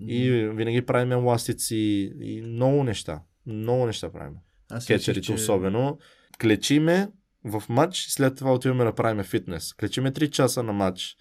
И 0.00 0.30
винаги 0.54 0.82
правим 0.82 1.12
еластици 1.12 2.12
и 2.20 2.42
много 2.42 2.84
неща. 2.84 3.20
Много 3.46 3.86
неща 3.86 4.12
правим. 4.12 4.34
Аз 4.70 4.86
Кетчерите 4.86 5.32
особено. 5.32 5.98
Клечиме 6.40 7.08
в 7.44 7.62
матч, 7.68 8.06
след 8.08 8.36
това 8.36 8.54
отиваме 8.54 8.84
да 8.84 8.94
правим 8.94 9.24
фитнес. 9.24 9.74
Клечиме 9.74 10.12
3 10.12 10.30
часа 10.30 10.62
на 10.62 10.72
матч. 10.72 11.16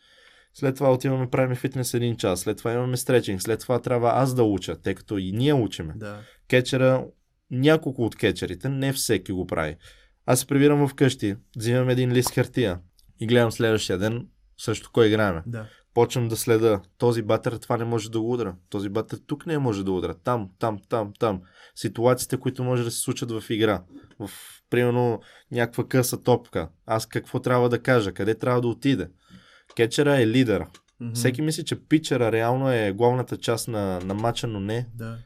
След 0.57 0.75
това 0.75 0.93
отиваме 0.93 1.29
правим 1.29 1.55
фитнес 1.55 1.91
1 1.91 2.17
час. 2.17 2.39
След 2.39 2.57
това 2.57 2.73
имаме 2.73 2.97
стречинг. 2.97 3.41
След 3.41 3.59
това 3.59 3.81
трябва 3.81 4.11
аз 4.15 4.35
да 4.35 4.43
уча, 4.43 4.75
тъй 4.75 4.95
като 4.95 5.17
и 5.17 5.31
ние 5.31 5.53
учиме. 5.53 5.93
Да. 5.95 6.19
Кетчера, 6.47 7.05
няколко 7.51 8.05
от 8.05 8.15
кетчерите, 8.15 8.69
не 8.69 8.93
всеки 8.93 9.31
го 9.31 9.47
прави. 9.47 9.75
Аз 10.25 10.39
се 10.39 10.47
прибирам 10.47 10.87
вкъщи, 10.87 11.35
взимам 11.57 11.89
един 11.89 12.11
лист 12.11 12.31
хартия 12.31 12.79
и 13.19 13.27
гледам 13.27 13.51
следващия 13.51 13.97
ден 13.97 14.27
срещу 14.57 14.89
кой 14.93 15.07
играем. 15.07 15.41
Да. 15.45 15.65
Почвам 15.93 16.27
да 16.27 16.37
следа. 16.37 16.81
Този 16.97 17.21
батър 17.21 17.57
това 17.57 17.77
не 17.77 17.85
може 17.85 18.11
да 18.11 18.21
го 18.21 18.33
удра. 18.33 18.55
Този 18.69 18.89
батър 18.89 19.19
тук 19.27 19.45
не 19.45 19.57
може 19.57 19.85
да 19.85 19.91
удра. 19.91 20.15
Там, 20.23 20.49
там, 20.59 20.79
там, 20.89 21.13
там. 21.19 21.41
Ситуациите, 21.75 22.37
които 22.37 22.63
може 22.63 22.83
да 22.83 22.91
се 22.91 22.99
случат 22.99 23.31
в 23.31 23.43
игра. 23.49 23.83
В, 24.19 24.29
примерно, 24.69 25.19
някаква 25.51 25.87
къса 25.87 26.23
топка. 26.23 26.69
Аз 26.85 27.05
какво 27.05 27.39
трябва 27.39 27.69
да 27.69 27.79
кажа? 27.79 28.11
Къде 28.11 28.35
трябва 28.35 28.61
да 28.61 28.67
отиде? 28.67 29.07
Кетчера 29.75 30.21
е 30.21 30.27
лидер. 30.27 30.65
Мгм. 30.99 31.13
Всеки 31.13 31.41
мисли, 31.41 31.65
че 31.65 31.87
питчера 31.87 32.31
реално 32.31 32.71
е 32.71 32.93
главната 32.93 33.37
част 33.37 33.67
на, 33.67 33.99
на 33.99 34.13
матча, 34.13 34.47
но 34.47 34.59
не. 34.59 34.87
Да. 34.95 35.17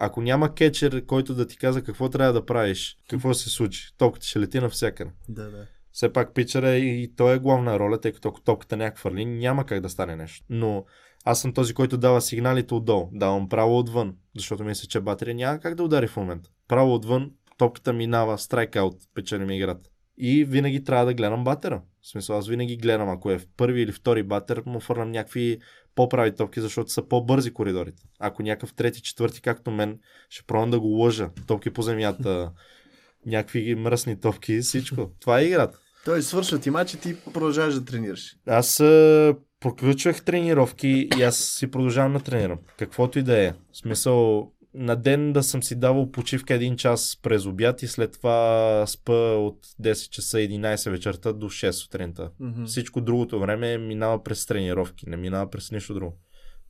Ако 0.00 0.22
няма 0.22 0.54
кетчер, 0.54 1.06
който 1.06 1.34
да 1.34 1.46
ти 1.46 1.56
каза 1.56 1.82
какво 1.82 2.08
трябва 2.08 2.32
да 2.32 2.46
правиш, 2.46 2.98
какво 3.08 3.34
се 3.34 3.50
случи, 3.50 3.94
топката 3.98 4.26
ще 4.26 4.40
лети 4.40 4.60
навсякъде. 4.60 5.10
Да, 5.28 5.50
да. 5.50 5.66
Все 5.92 6.12
пак 6.12 6.34
питчера 6.34 6.70
е 6.70 6.78
и 6.78 7.14
той 7.16 7.34
е 7.34 7.38
главна 7.38 7.78
роля, 7.78 8.00
тъй 8.00 8.12
като 8.12 8.28
ако 8.28 8.40
топката 8.40 8.84
я 8.84 8.92
хвърли, 8.96 9.24
няма 9.24 9.66
как 9.66 9.80
да 9.80 9.88
стане 9.88 10.16
нещо. 10.16 10.46
Но 10.50 10.84
аз 11.24 11.40
съм 11.40 11.52
този, 11.52 11.74
който 11.74 11.98
дава 11.98 12.20
сигналите 12.20 12.74
отдолу. 12.74 13.08
Давам 13.12 13.48
право 13.48 13.78
отвън, 13.78 14.16
защото 14.36 14.64
мисля, 14.64 14.88
че 14.88 15.00
батерия 15.00 15.34
няма 15.34 15.60
как 15.60 15.74
да 15.74 15.82
удари 15.82 16.06
в 16.06 16.16
момента. 16.16 16.50
Право 16.68 16.94
отвън, 16.94 17.30
топката 17.58 17.92
минава, 17.92 18.38
страйкаут, 18.38 18.96
печелим 19.14 19.50
играта. 19.50 19.90
И 20.18 20.44
винаги 20.44 20.84
трябва 20.84 21.06
да 21.06 21.14
гледам 21.14 21.44
батера. 21.44 21.82
В 22.02 22.08
смисъл, 22.08 22.38
аз 22.38 22.48
винаги 22.48 22.76
гледам, 22.76 23.08
ако 23.08 23.30
е 23.30 23.38
в 23.38 23.46
първи 23.56 23.82
или 23.82 23.92
втори 23.92 24.22
батер, 24.22 24.62
му 24.66 24.80
фърнам 24.80 25.10
някакви 25.10 25.58
по-прави 25.94 26.34
топки, 26.34 26.60
защото 26.60 26.90
са 26.90 27.08
по-бързи 27.08 27.52
коридорите. 27.52 28.02
Ако 28.18 28.42
някакъв 28.42 28.74
трети, 28.74 29.02
четвърти, 29.02 29.42
както 29.42 29.70
мен, 29.70 29.98
ще 30.30 30.46
пробвам 30.46 30.70
да 30.70 30.80
го 30.80 30.86
лъжа. 30.86 31.30
Топки 31.46 31.70
по 31.70 31.82
земята, 31.82 32.52
някакви 33.26 33.74
мръсни 33.74 34.20
топки, 34.20 34.58
всичко. 34.58 35.10
Това 35.20 35.40
е 35.40 35.44
играта. 35.44 35.78
Той 36.04 36.22
свършва 36.22 36.58
ти 36.58 36.70
матч 36.70 36.94
и 36.94 37.00
ти 37.00 37.16
продължаваш 37.32 37.74
да 37.74 37.84
тренираш. 37.84 38.36
Аз 38.46 38.80
а, 38.80 39.34
проключвах 39.60 40.24
тренировки 40.24 41.08
и 41.18 41.22
аз 41.22 41.38
си 41.38 41.70
продължавам 41.70 42.12
да 42.12 42.20
тренирам. 42.20 42.58
Каквото 42.78 43.18
и 43.18 43.22
да 43.22 43.44
е. 43.44 43.52
В 43.72 43.76
смисъл, 43.76 44.52
на 44.74 44.96
ден 44.96 45.32
да 45.32 45.42
съм 45.42 45.62
си 45.62 45.74
давал 45.74 46.10
почивка 46.10 46.54
един 46.54 46.76
час 46.76 47.18
през 47.22 47.46
обяд 47.46 47.82
и 47.82 47.86
след 47.86 48.12
това 48.12 48.84
спа 48.86 49.34
от 49.34 49.66
10 49.82 50.08
часа 50.08 50.36
11 50.38 50.90
вечерта 50.90 51.32
до 51.32 51.46
6 51.46 51.70
сутринта. 51.70 52.30
Мгм. 52.40 52.64
Всичко 52.64 53.00
другото 53.00 53.40
време 53.40 53.78
минава 53.78 54.24
през 54.24 54.46
тренировки, 54.46 55.08
не 55.08 55.16
минава 55.16 55.50
през 55.50 55.70
нищо 55.70 55.94
друго. 55.94 56.18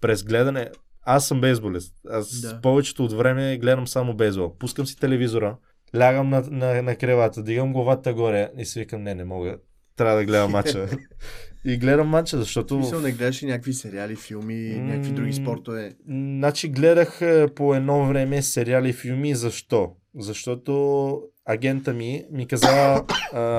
През 0.00 0.24
гледане, 0.24 0.70
аз 1.02 1.28
съм 1.28 1.40
бейсболист. 1.40 1.94
Аз 2.10 2.40
Да. 2.40 2.60
повечето 2.60 3.04
от 3.04 3.12
време 3.12 3.58
гледам 3.58 3.86
само 3.86 4.14
бейсбол. 4.14 4.56
Пускам 4.58 4.86
си 4.86 4.96
телевизора, 4.96 5.56
лягам 5.96 6.28
на, 6.28 6.42
на, 6.50 6.82
на 6.82 6.96
кревата, 6.96 7.42
дигам 7.42 7.72
главата 7.72 8.14
горе 8.14 8.50
и 8.58 8.64
си 8.64 8.80
викам, 8.80 9.02
не, 9.02 9.14
не 9.14 9.24
мога. 9.24 9.58
Трябва 9.96 10.16
да 10.16 10.24
гледам 10.24 10.50
матча. 10.50 10.88
и 11.64 11.76
гледам 11.76 12.08
матча, 12.08 12.38
защото... 12.38 12.76
Мисъл, 12.78 13.00
не 13.00 13.12
гледаш 13.12 13.42
ли 13.42 13.46
някакви 13.46 13.72
сериали, 13.72 14.16
филми, 14.16 14.54
някакви 14.74 15.12
други 15.12 15.28
М, 15.28 15.34
спортове? 15.34 15.92
Значи 16.08 16.68
гледах 16.68 17.18
е, 17.20 17.46
по 17.48 17.74
едно 17.74 18.06
време 18.06 18.42
сериали 18.42 18.88
и 18.88 18.92
филми. 18.92 19.34
Защо? 19.34 19.92
Защото 20.18 21.20
агента 21.44 21.92
ми 21.92 22.24
ми 22.32 22.46
каза, 22.46 23.02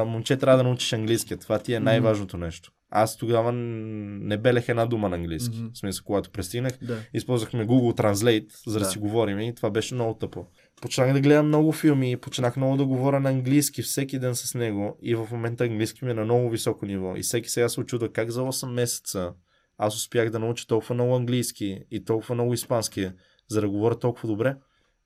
момче, 0.05 0.37
трябва 0.37 0.57
да 0.57 0.63
научиш 0.63 0.93
английски. 0.93 1.37
Това 1.37 1.59
ти 1.59 1.73
е 1.73 1.79
най-важното 1.79 2.37
нещо. 2.37 2.71
Аз 2.89 3.17
тогава 3.17 3.51
не 3.51 4.37
белех 4.37 4.69
една 4.69 4.85
дума 4.85 5.09
на 5.09 5.15
английски. 5.15 5.57
Мгм. 5.57 5.67
В 5.73 5.77
смисъл, 5.77 6.03
когато 6.05 6.29
пристигнах, 6.29 6.71
Да. 6.81 6.97
използвахме 7.13 7.67
Google 7.67 7.99
Translate, 8.01 8.47
за 8.67 8.73
да, 8.73 8.85
Да. 8.85 8.91
си 8.91 8.99
говорим 8.99 9.39
и 9.39 9.55
това 9.55 9.69
беше 9.69 9.95
много 9.95 10.13
тъпо. 10.13 10.45
Почнах 10.81 11.13
да 11.13 11.21
гледам 11.21 11.47
много 11.47 11.71
филми, 11.71 12.17
почнах 12.17 12.57
много 12.57 12.77
да 12.77 12.85
говоря 12.85 13.19
на 13.19 13.29
английски 13.29 13.81
всеки 13.81 14.19
ден 14.19 14.35
с 14.35 14.55
него 14.55 14.97
и 15.01 15.15
в 15.15 15.27
момента 15.31 15.63
английски 15.63 16.05
ми 16.05 16.11
е 16.11 16.13
на 16.13 16.23
много 16.23 16.49
високо 16.49 16.85
ниво. 16.85 17.15
И 17.15 17.21
всеки 17.21 17.49
сега 17.49 17.69
се 17.69 17.79
очуда 17.79 18.11
как 18.11 18.31
за 18.31 18.41
8 18.41 18.71
месеца 18.71 19.33
аз 19.77 19.95
успях 19.95 20.29
да 20.29 20.39
науча 20.39 20.67
толкова 20.67 20.95
много 20.95 21.15
английски 21.15 21.85
и 21.91 22.05
толкова 22.05 22.35
много 22.35 22.53
испански, 22.53 23.11
за 23.47 23.61
да 23.61 23.69
говоря 23.69 23.99
толкова 23.99 24.27
добре. 24.27 24.55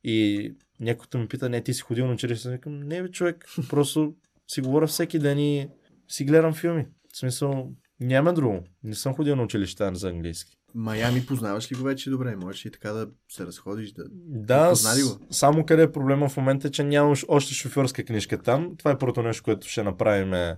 И 0.03 0.51
някой 0.79 1.21
ми 1.21 1.27
пита, 1.27 1.49
не, 1.49 1.63
ти 1.63 1.73
си 1.73 1.81
ходил 1.81 2.07
на 2.07 2.13
училище. 2.13 2.51
Викам, 2.51 2.79
не 2.79 3.01
бе, 3.01 3.11
човек, 3.11 3.45
просто 3.69 4.15
си 4.47 4.61
говоря 4.61 4.87
всеки 4.87 5.19
ден 5.19 5.39
и 5.39 5.69
си 6.07 6.25
гледам 6.25 6.53
филми. 6.53 6.85
В 7.13 7.17
смисъл, 7.17 7.71
няма 7.99 8.33
друго. 8.33 8.63
Не 8.83 8.95
съм 8.95 9.15
ходил 9.15 9.35
на 9.35 9.43
училище 9.43 9.89
за 9.93 10.09
английски. 10.09 10.58
Майами 10.75 11.25
познаваш 11.25 11.71
ли 11.71 11.75
го 11.75 11.83
вече 11.83 12.09
добре? 12.09 12.35
Можеш 12.35 12.65
ли 12.65 12.71
така 12.71 12.91
да 12.91 13.07
се 13.29 13.45
разходиш? 13.45 13.91
Да... 13.91 14.03
Да, 14.27 14.69
Познали 14.69 15.01
го? 15.01 15.19
само 15.31 15.65
къде 15.65 15.83
е 15.83 15.91
проблема 15.91 16.29
в 16.29 16.37
момента, 16.37 16.67
е, 16.67 16.71
че 16.71 16.83
нямаш 16.83 17.25
още 17.27 17.53
шофьорска 17.53 18.05
книжка 18.05 18.41
там. 18.41 18.75
Това 18.77 18.91
е 18.91 18.97
първото 18.97 19.23
нещо, 19.23 19.43
което 19.43 19.67
ще 19.67 19.83
направим 19.83 20.33
е, 20.33 20.57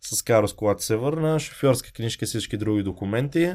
с 0.00 0.22
Карос, 0.22 0.52
когато 0.52 0.84
се 0.84 0.96
върна. 0.96 1.40
Шофьорска 1.40 1.92
книжка 1.92 2.24
и 2.24 2.26
всички 2.26 2.56
други 2.56 2.82
документи, 2.82 3.54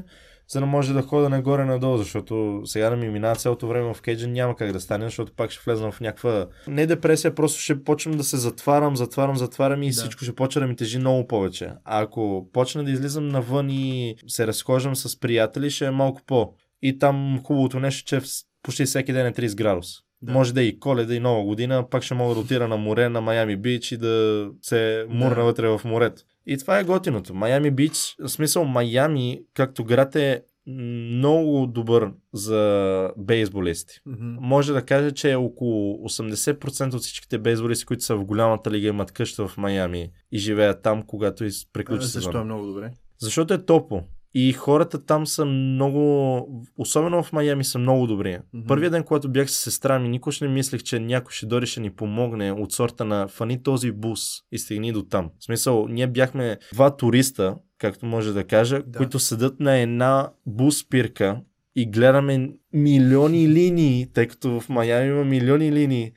за 0.50 0.60
да 0.60 0.66
може 0.66 0.94
да 0.94 1.02
хода 1.02 1.30
нагоре-надолу, 1.30 1.98
защото 1.98 2.62
сега 2.66 2.90
да 2.90 2.96
ми 2.96 3.10
минава 3.10 3.36
цялото 3.36 3.68
време 3.68 3.94
в 3.94 4.02
кейджа 4.02 4.28
няма 4.28 4.56
как 4.56 4.72
да 4.72 4.80
стане, 4.80 5.06
защото 5.06 5.34
пак 5.36 5.52
ще 5.52 5.62
влезна 5.66 5.92
в 5.92 6.00
някаква... 6.02 6.48
Не 6.68 6.86
депресия, 6.86 7.36
просто 7.36 7.62
ще 7.62 7.84
почвам 7.84 8.18
да 8.18 8.24
се 8.24 8.38
затварям, 8.38 8.96
затварям, 8.96 9.36
затварям 9.36 9.84
и 9.84 9.88
Да. 9.88 9.94
всичко 9.94 10.24
ще 10.24 10.36
почне 10.36 10.62
да 10.62 10.68
ми 10.68 10.76
тежи 10.76 11.00
много 11.00 11.28
повече. 11.28 11.70
А 11.86 12.02
ако 12.02 12.50
почна 12.54 12.84
да 12.84 12.92
излизам 12.92 13.28
навън 13.28 13.70
и 13.70 14.16
се 14.28 14.48
разхождам 14.48 14.96
с 14.96 15.20
приятели, 15.20 15.70
ще 15.70 15.86
е 15.86 15.92
малко 15.92 16.22
по. 16.26 16.54
И 16.82 17.00
там 17.00 17.42
хубавото 17.44 17.80
нещо, 17.80 18.08
че 18.08 18.22
почти 18.64 18.86
всеки 18.86 19.14
ден 19.14 19.26
е 19.28 19.34
30 19.34 19.56
градус. 19.56 19.88
Да. 20.22 20.32
Може 20.32 20.54
да 20.54 20.62
е 20.62 20.66
и 20.66 20.80
коледа 20.80 21.16
и 21.16 21.20
нова 21.20 21.44
година, 21.44 21.90
пак 21.90 22.04
ще 22.04 22.14
мога 22.14 22.34
да 22.34 22.40
отида 22.40 22.68
на 22.68 22.78
море, 22.78 23.10
на 23.10 23.22
Майами 23.22 23.56
Бич 23.56 23.92
и 23.92 23.98
да 23.98 24.48
се 24.62 25.06
мурна 25.10 25.36
Да. 25.36 25.44
вътре 25.44 25.68
в 25.68 25.82
морето. 25.86 26.22
И 26.48 26.58
това 26.58 26.80
е 26.80 26.84
готиното. 26.84 27.34
Майами 27.34 27.72
Бич, 27.72 28.16
в 28.20 28.30
смисъл 28.30 28.66
Майами, 28.66 29.42
както 29.54 29.84
град 29.84 30.16
е 30.16 30.44
много 30.68 31.68
добър 31.68 32.12
за 32.34 33.12
бейсболисти. 33.18 34.00
Мгм. 34.06 34.36
Може 34.40 34.74
да 34.74 34.82
кажа, 34.82 35.12
че 35.12 35.36
около 35.36 36.10
80% 36.10 36.94
от 36.94 37.02
всичките 37.02 37.38
бейсболисти, 37.38 37.86
които 37.86 38.04
са 38.04 38.16
в 38.16 38.26
голямата 38.26 38.72
лига, 38.72 38.88
имат 38.88 39.12
къща 39.12 39.48
в 39.48 39.58
Майами 39.58 40.12
и 40.32 40.38
живеят 40.38 40.82
там, 40.82 41.04
когато 41.04 41.46
приключи 41.74 42.06
Защо 42.06 42.20
сезона. 42.20 42.40
е 42.40 42.44
много 42.44 42.66
добре? 42.66 42.92
Защото 43.20 43.54
е 43.54 43.66
топло. 43.66 44.04
И 44.34 44.54
хората 44.54 45.06
там 45.06 45.28
са 45.28 45.46
много, 45.46 46.48
особено 46.78 47.24
в 47.24 47.34
Майами 47.34 47.64
са 47.64 47.80
много 47.80 48.08
добри. 48.08 48.40
Мгм. 48.54 48.68
Първият 48.68 48.92
ден, 48.92 49.04
когато 49.04 49.32
бях 49.32 49.52
с 49.52 49.56
сестра 49.56 50.00
ми, 50.00 50.10
никога 50.10 50.36
не 50.42 50.48
мислех, 50.48 50.84
че 50.84 51.00
някой 51.00 51.32
ще 51.32 51.46
дойде 51.46 51.66
ще 51.66 51.80
ни 51.80 51.90
помогне 51.90 52.52
от 52.52 52.72
сорта 52.72 53.06
на 53.06 53.28
фани 53.28 53.64
този 53.64 53.92
бус 53.92 54.22
и 54.52 54.58
стигни 54.58 54.92
до 54.92 55.04
там. 55.04 55.30
В 55.40 55.44
смисъл, 55.44 55.88
ние 55.88 56.08
бяхме 56.08 56.58
два 56.74 56.98
туриста, 56.98 57.56
както 57.78 58.06
може 58.06 58.34
да 58.34 58.44
кажа, 58.44 58.84
Да. 58.88 58.98
които 58.98 59.20
седат 59.20 59.60
на 59.60 59.78
една 59.78 60.30
бус 60.46 60.80
спирка 60.80 61.42
и 61.76 61.90
гледаме 61.92 62.50
милиони 62.74 63.48
линии, 63.48 64.08
тъй 64.14 64.28
като 64.28 64.60
в 64.60 64.70
Майами 64.70 65.10
има 65.10 65.24
милиони 65.24 65.72
линии. 65.72 66.12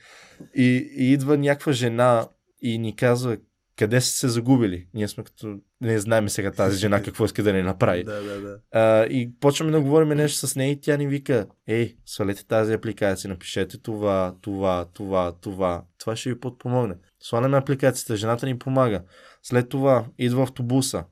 И, 0.54 0.90
и 0.96 1.12
идва 1.12 1.38
някаква 1.38 1.72
жена 1.72 2.28
и 2.62 2.78
ни 2.78 2.96
казва, 2.96 3.36
къде 3.80 4.00
са 4.00 4.10
се 4.10 4.28
загубили? 4.28 4.86
Ние 4.94 5.08
сме 5.08 5.24
като, 5.24 5.58
не 5.80 5.98
знаем 5.98 6.28
сега 6.28 6.50
тази 6.50 6.78
жена 6.78 7.02
какво 7.04 7.24
иска 7.24 7.42
да 7.42 7.52
ни 7.52 7.62
направи. 7.62 8.04
Да, 8.04 8.22
да, 8.22 8.40
да. 8.40 8.58
А, 8.72 9.04
и 9.04 9.30
почваме 9.40 9.72
да 9.72 9.80
говорим 9.80 10.08
нещо 10.08 10.46
с 10.46 10.56
нея 10.56 10.70
и 10.70 10.80
тя 10.80 10.96
ни 10.96 11.06
вика, 11.06 11.46
ей, 11.66 11.96
свалете 12.06 12.46
тази 12.46 12.72
апликация, 12.72 13.28
напишете 13.28 13.78
това, 13.78 14.34
това, 14.40 14.86
това, 14.94 15.32
това. 15.40 15.82
Това 15.98 16.16
ще 16.16 16.28
ви 16.28 16.40
подпомогне. 16.40 16.94
Сваляме 17.20 17.56
апликацията, 17.56 18.16
жената 18.16 18.46
ни 18.46 18.58
помага. 18.58 19.02
След 19.42 19.68
това 19.68 20.06
идва 20.18 20.42
автобуса, 20.42 21.04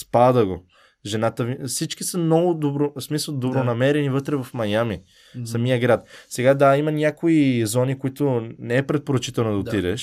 спада 0.00 0.46
го. 0.46 0.66
Жената 1.06 1.44
ви... 1.44 1.56
Всички 1.66 2.04
са 2.04 2.18
много 2.18 2.54
добро, 2.54 2.92
в 2.96 3.00
смисъл 3.00 3.36
добронамерени 3.36 4.10
вътре 4.10 4.36
в 4.36 4.46
Майами, 4.54 5.02
Мгм. 5.34 5.46
самия 5.46 5.78
град. 5.78 6.08
Сега 6.28 6.54
да, 6.54 6.76
има 6.76 6.92
някои 6.92 7.66
зони, 7.66 7.98
които 7.98 8.48
не 8.58 8.76
е 8.76 8.86
предпоръчително 8.86 9.62
да 9.62 9.70
Да. 9.80 9.96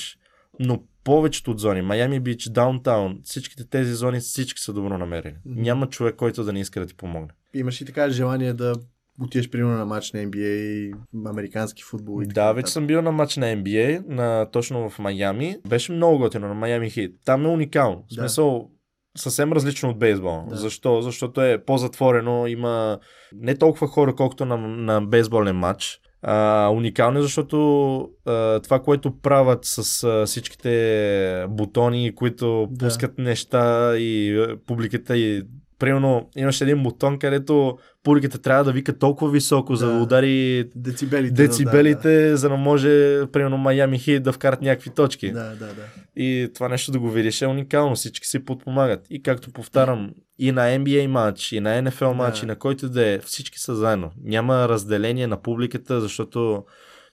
Но 0.60 0.82
повечето 1.04 1.50
от 1.50 1.60
зони, 1.60 1.82
Майами 1.82 2.20
Бич, 2.20 2.48
Даунтаун, 2.48 3.20
всичките 3.24 3.64
тези 3.68 3.94
зони, 3.94 4.20
всички 4.20 4.60
са 4.60 4.72
добронамерени. 4.72 5.36
Мгм. 5.46 5.62
Няма 5.62 5.88
човек, 5.88 6.16
който 6.16 6.44
да 6.44 6.52
не 6.52 6.60
иска 6.60 6.80
да 6.80 6.86
ти 6.86 6.94
помогне. 6.96 7.28
Имаш 7.54 7.80
и 7.80 7.84
така 7.84 8.10
желание 8.10 8.52
да 8.52 8.74
отидеш 9.20 9.50
примерно 9.50 9.78
на 9.78 9.84
матч 9.86 10.12
на 10.12 10.20
NBA, 10.20 10.92
американски 11.26 11.82
футбол 11.82 12.22
и 12.22 12.28
така 12.28 12.40
Да, 12.42 12.52
вече 12.52 12.72
съм 12.72 12.86
бил 12.86 13.02
на 13.02 13.12
матч 13.12 13.36
на 13.36 13.46
NBA, 13.46 14.06
на, 14.08 14.46
точно 14.52 14.90
в 14.90 14.98
Майами. 14.98 15.56
Беше 15.68 15.92
много 15.92 16.18
готино 16.18 16.48
на 16.48 16.54
Майами 16.54 16.90
Хит. 16.90 17.14
Там 17.24 17.44
е 17.46 17.48
уникално. 17.48 17.96
В 17.96 18.08
Да. 18.08 18.14
смисъл, 18.14 18.70
съвсем 19.16 19.52
различно 19.52 19.88
от 19.90 19.98
бейсбол. 19.98 20.44
Да. 20.48 20.56
Защо? 20.56 21.02
Защото 21.02 21.42
е 21.42 21.64
по-затворено, 21.64 22.46
има 22.46 22.98
не 23.34 23.56
толкова 23.56 23.86
хора, 23.88 24.14
колкото 24.14 24.44
на, 24.44 24.56
на 24.56 25.00
бейсболен 25.00 25.56
матч. 25.56 26.00
А, 26.22 26.68
уникално 26.68 27.18
е, 27.18 27.22
защото 27.22 27.98
а, 28.26 28.60
това, 28.60 28.82
което 28.82 29.18
правят 29.20 29.58
с 29.62 30.04
а, 30.04 30.26
всичките 30.26 31.46
бутони, 31.48 32.14
които 32.14 32.68
Да. 32.70 32.86
пускат 32.86 33.18
неща 33.18 33.96
и 33.96 34.38
а, 34.38 34.56
публиката 34.66 35.16
и 35.16 35.42
Примерно 35.78 36.30
имаше 36.36 36.64
един 36.64 36.82
бутон, 36.82 37.18
където 37.18 37.78
публиката 38.02 38.38
трябва 38.38 38.64
да 38.64 38.72
вика 38.72 38.98
толкова 38.98 39.30
високо, 39.30 39.74
за 39.76 39.86
да 39.86 39.92
Да. 39.92 40.02
удари 40.02 40.64
Децибелите. 40.76 41.34
децибелите, 41.34 42.36
за 42.36 42.48
да 42.48 42.56
може, 42.56 42.88
примерно, 43.26 43.58
Майами 43.58 43.98
Хит 43.98 44.22
да 44.22 44.32
вкарат 44.32 44.62
някакви 44.62 44.90
точки. 44.90 45.32
Да, 45.32 45.44
да, 45.44 45.66
да. 45.66 45.82
И 46.16 46.50
това 46.54 46.68
нещо 46.68 46.92
да 46.92 46.98
го 46.98 47.10
видиш 47.10 47.42
е 47.42 47.46
уникално. 47.46 47.94
Всички 47.94 48.26
си 48.26 48.44
подпомагат. 48.44 49.06
И 49.10 49.22
както 49.22 49.50
повтарям, 49.50 50.10
и 50.38 50.52
на 50.52 50.60
NBA 50.62 51.06
матч, 51.06 51.52
и 51.52 51.60
на 51.60 51.82
NFL 51.82 52.12
матч, 52.12 52.40
Да. 52.40 52.44
и 52.44 52.48
на 52.48 52.56
който 52.56 52.88
да 52.88 53.06
е, 53.08 53.18
всички 53.18 53.58
са 53.58 53.74
заедно. 53.74 54.10
Няма 54.24 54.68
разделение 54.68 55.26
на 55.26 55.42
публиката, 55.42 56.00
защото 56.00 56.64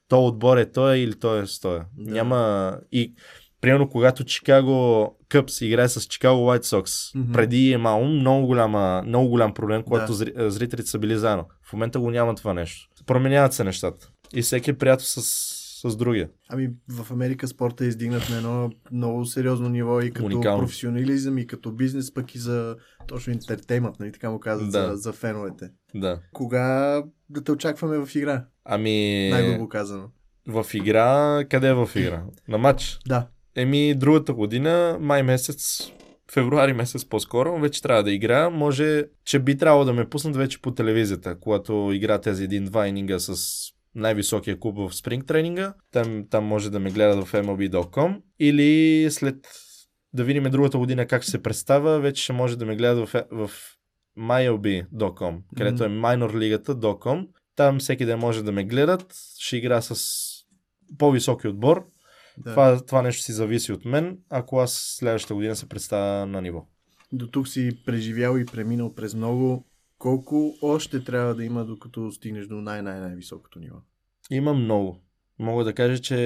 то 0.09 0.25
отбор 0.25 0.57
е 0.57 0.71
той 0.71 0.97
или 0.97 1.13
той 1.13 1.41
е 1.41 1.45
стоя. 1.45 1.85
Да. 1.97 2.11
Няма... 2.13 2.73
И 2.91 3.13
примерно, 3.65 3.89
когато 3.89 4.23
Чикаго 4.23 5.07
Къпс 5.29 5.61
играе 5.61 5.89
с 5.89 6.01
Чикаго 6.01 6.37
White 6.41 6.63
Sox, 6.63 7.11
преди 7.33 7.57
е 7.57 7.71
имало 7.71 8.05
много, 8.05 8.47
голяма, 8.47 9.03
много 9.05 9.29
голям 9.29 9.53
проблем, 9.53 9.83
когато 9.83 10.05
Да. 10.07 10.13
зри- 10.15 10.47
зрителите 10.47 10.89
са 10.89 10.99
били 10.99 11.17
заедно. 11.17 11.45
В 11.63 11.73
момента 11.73 11.99
го 11.99 12.11
няма 12.11 12.35
това 12.35 12.53
нещо. 12.53 12.89
Променяват 13.05 13.53
се 13.53 13.63
нещата. 13.63 14.09
И 14.33 14.41
всеки 14.41 14.69
е 14.69 14.73
приятел 14.73 15.05
с, 15.05 15.21
с 15.83 15.95
другия. 15.95 16.29
Ами 16.49 16.69
в 16.89 17.11
Америка 17.11 17.47
спорта 17.47 17.85
е 17.85 17.87
издигнат 17.87 18.29
на 18.29 18.37
едно 18.37 18.69
много 18.91 19.25
сериозно 19.25 19.69
ниво 19.69 20.01
и 20.01 20.11
като 20.11 20.25
Уникално. 20.25 20.59
професионализъм, 20.59 21.37
и 21.37 21.47
като 21.47 21.71
бизнес, 21.71 22.13
пък 22.13 22.35
и 22.35 22.39
за 22.39 22.75
точно 23.07 23.33
интертеймент, 23.33 23.99
нали 23.99 24.11
така 24.11 24.29
му 24.29 24.39
казват, 24.39 24.71
Да. 24.71 24.87
за, 24.87 24.95
за 24.95 25.13
феновете. 25.13 25.69
Да. 25.95 26.19
Кога 26.33 27.03
да 27.29 27.43
те 27.43 27.51
очакваме 27.51 27.97
в 27.97 28.15
игра? 28.15 28.45
Ами... 28.65 29.29
Най-грубо 29.31 29.69
казано. 29.69 30.09
В 30.47 30.65
игра, 30.73 31.43
къде 31.49 31.69
е 31.69 31.73
в 31.73 31.89
игра? 31.95 32.23
На 32.47 32.57
матч. 32.57 32.99
Да. 33.07 33.27
Еми, 33.55 33.95
другата 33.95 34.33
година, 34.33 34.97
май 35.01 35.23
месец, 35.23 35.91
февруари 36.31 36.73
месец 36.73 37.05
по-скоро, 37.05 37.59
вече 37.59 37.81
трябва 37.81 38.03
да 38.03 38.11
игра. 38.11 38.49
Може, 38.49 39.03
че 39.25 39.39
би 39.39 39.57
трябвало 39.57 39.85
да 39.85 39.93
ме 39.93 40.09
пуснат 40.09 40.35
вече 40.35 40.61
по 40.61 40.71
телевизията, 40.71 41.39
когато 41.39 41.91
игра 41.93 42.21
тези 42.21 42.43
един-два 42.43 42.87
ининга 42.87 43.19
с 43.19 43.35
най-високия 43.95 44.59
клуб 44.59 44.77
в 44.77 44.95
спринг 44.95 45.25
тренинга. 45.25 45.73
Там, 45.91 46.25
там 46.29 46.45
може 46.45 46.69
да 46.69 46.79
ме 46.79 46.91
гледат 46.91 47.25
в 47.25 47.31
MLB.com. 47.31 48.21
Или 48.39 49.07
след 49.11 49.35
да 50.13 50.23
видим 50.23 50.43
другата 50.43 50.77
година 50.77 51.07
как 51.07 51.21
ще 51.21 51.31
се 51.31 51.43
представя, 51.43 51.99
вече 51.99 52.23
ще 52.23 52.33
може 52.33 52.57
да 52.57 52.65
ме 52.65 52.75
гледат 52.75 53.09
в, 53.09 53.25
в 53.31 53.51
MyLB.com, 54.19 55.37
където 55.57 55.83
е 55.83 55.87
minor 55.87 56.39
лигата.com. 56.39 57.27
Там 57.55 57.79
всеки 57.79 58.05
ден 58.05 58.19
може 58.19 58.43
да 58.43 58.51
ме 58.51 58.63
гледат. 58.63 59.15
Ще 59.39 59.57
игра 59.57 59.81
с 59.81 60.05
по-високи 60.97 61.47
отбор. 61.47 61.85
Да. 62.37 62.49
Това, 62.51 62.85
това 62.85 63.01
нещо 63.01 63.23
си 63.23 63.31
зависи 63.31 63.71
от 63.71 63.85
мен, 63.85 64.17
ако 64.29 64.59
аз 64.59 64.95
следващата 64.97 65.35
година 65.35 65.55
се 65.55 65.69
представя 65.69 66.25
на 66.25 66.41
ниво. 66.41 66.65
До 67.11 67.27
тук 67.27 67.47
си 67.47 67.79
преживял 67.85 68.37
и 68.37 68.45
преминал 68.45 68.93
през 68.95 69.13
много. 69.15 69.65
Колко 69.97 70.53
още 70.61 71.03
трябва 71.03 71.35
да 71.35 71.43
има, 71.45 71.65
докато 71.65 72.11
стигнеш 72.11 72.47
до 72.47 72.55
най-най-най-високото 72.55 73.59
ниво? 73.59 73.77
Има 74.31 74.53
много. 74.53 74.99
Мога 75.39 75.63
да 75.63 75.73
кажа, 75.73 76.01
че 76.01 76.17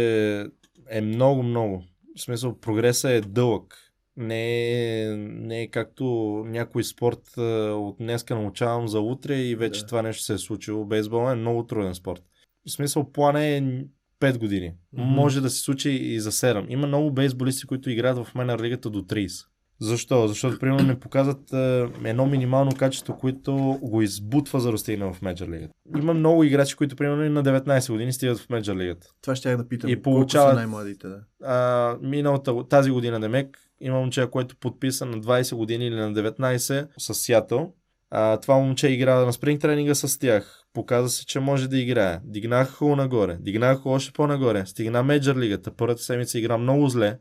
е 0.90 1.02
много, 1.02 1.44
много. 1.44 1.84
В 2.18 2.22
смисъл, 2.22 2.60
прогресът 2.60 3.12
е 3.12 3.22
дълъг. 3.22 3.78
Не 4.18 4.72
е, 5.02 5.16
не 5.18 5.62
е 5.62 5.68
както 5.68 6.06
някой 6.48 6.84
спорт 6.84 7.38
от 7.38 7.98
днеска 7.98 8.36
научавам 8.36 8.88
за 8.88 9.00
утре 9.00 9.36
и 9.36 9.56
вече 9.56 9.82
Да. 9.82 9.88
това 9.88 10.02
нещо 10.02 10.24
се 10.24 10.34
е 10.34 10.38
случило. 10.38 10.86
Бейсбол 10.86 11.32
е 11.32 11.36
много 11.36 11.64
труден 11.64 11.96
спорт. 11.96 12.22
В 12.68 12.72
смисъл, 12.72 13.12
план 13.12 13.36
е 13.36 13.86
5 14.20 14.38
години. 14.38 14.74
Мгм. 14.94 15.04
Може 15.04 15.42
да 15.42 15.50
се 15.50 15.60
случи 15.60 15.90
и 15.90 16.20
за 16.20 16.32
7. 16.32 16.66
Има 16.70 16.88
много 16.88 17.12
бейсболисти, 17.12 17.66
които 17.66 17.90
играят 17.90 18.18
в 18.18 18.36
Майнер 18.36 18.60
лигата 18.60 18.90
до 18.90 19.02
30. 19.02 19.46
Защо? 19.82 20.28
Защото, 20.28 20.60
примерно, 20.60 20.88
не 20.88 21.00
показват 21.00 21.54
е, 21.54 21.80
едно 22.04 22.26
минимално 22.26 22.72
качество, 22.72 23.18
което 23.18 23.56
го 23.82 24.02
избутва 24.02 24.60
за 24.60 24.72
да 24.72 24.78
стигне 24.78 25.14
в 25.14 25.22
Меджор 25.22 25.48
лигата. 25.48 25.74
Има 25.98 26.14
много 26.14 26.44
играчи, 26.44 26.76
които, 26.76 26.96
примерно, 26.96 27.30
на 27.32 27.44
19 27.44 27.92
години 27.92 28.14
стигат 28.14 28.40
в 28.40 28.50
Меджор 28.50 28.76
лигата. 28.76 29.08
Това 29.22 29.36
ще 29.36 29.52
я 29.52 29.58
да 29.58 29.68
питам. 29.68 29.90
И 29.90 29.94
Колко 29.94 30.04
получават- 30.04 30.50
са 30.52 30.56
най-младите, 30.56 31.08
да. 31.08 31.20
А, 31.44 31.98
миналата, 32.02 32.68
тази 32.68 32.92
година, 32.92 33.20
Демек, 33.20 33.58
има 33.82 34.00
момче, 34.00 34.28
което 34.28 34.56
подписа 34.56 35.06
на 35.06 35.18
20 35.18 35.56
години 35.56 35.88
или 35.88 35.96
на 35.96 36.14
19 36.14 36.88
с 36.98 37.14
Сиатъл. 37.14 37.74
А, 38.12 38.38
това 38.38 38.56
момче 38.58 38.88
игра 38.88 39.16
на 39.16 39.34
спринг 39.34 39.62
тренинга 39.62 39.96
с 39.96 40.20
тях. 40.20 40.59
Показа 40.74 41.10
се, 41.10 41.26
че 41.26 41.40
може 41.40 41.68
да 41.68 41.78
играе. 41.78 42.20
Дигнаха 42.24 42.86
го 42.86 42.96
нагоре. 42.96 43.38
Дигнаха 43.42 43.82
го 43.82 43.90
още 43.90 44.12
по-нагоре. 44.12 44.66
Стигна 44.66 45.04
Меджор 45.04 45.36
лигата. 45.36 45.72
Първата 45.72 46.02
седмица 46.02 46.40
игра 46.40 46.58
много 46.58 46.90
зле. 46.90 47.20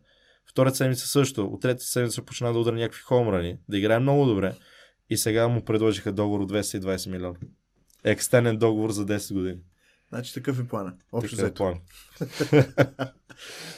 Втората 0.50 0.76
седмица 0.76 1.06
също. 1.06 1.44
От 1.44 1.62
третата 1.62 1.84
седмица 1.84 2.22
почна 2.22 2.52
да 2.52 2.58
удара 2.58 2.76
някакви 2.76 3.00
хомрани. 3.00 3.58
Да 3.68 3.78
играе 3.78 3.98
много 3.98 4.26
добре. 4.26 4.54
И 5.10 5.16
сега 5.16 5.48
му 5.48 5.64
предложиха 5.64 6.12
договор 6.12 6.40
от 6.40 6.52
220 6.52 7.10
милиона. 7.10 7.38
Екстенен 8.04 8.56
договор 8.56 8.90
за 8.90 9.06
10 9.06 9.34
години. 9.34 9.58
Значи 10.08 10.34
такъв 10.34 10.60
е 10.60 10.68
плана. 10.68 10.92
Общо 11.12 11.36
Такъв 11.36 11.50
е 11.50 11.54
план. 11.54 11.74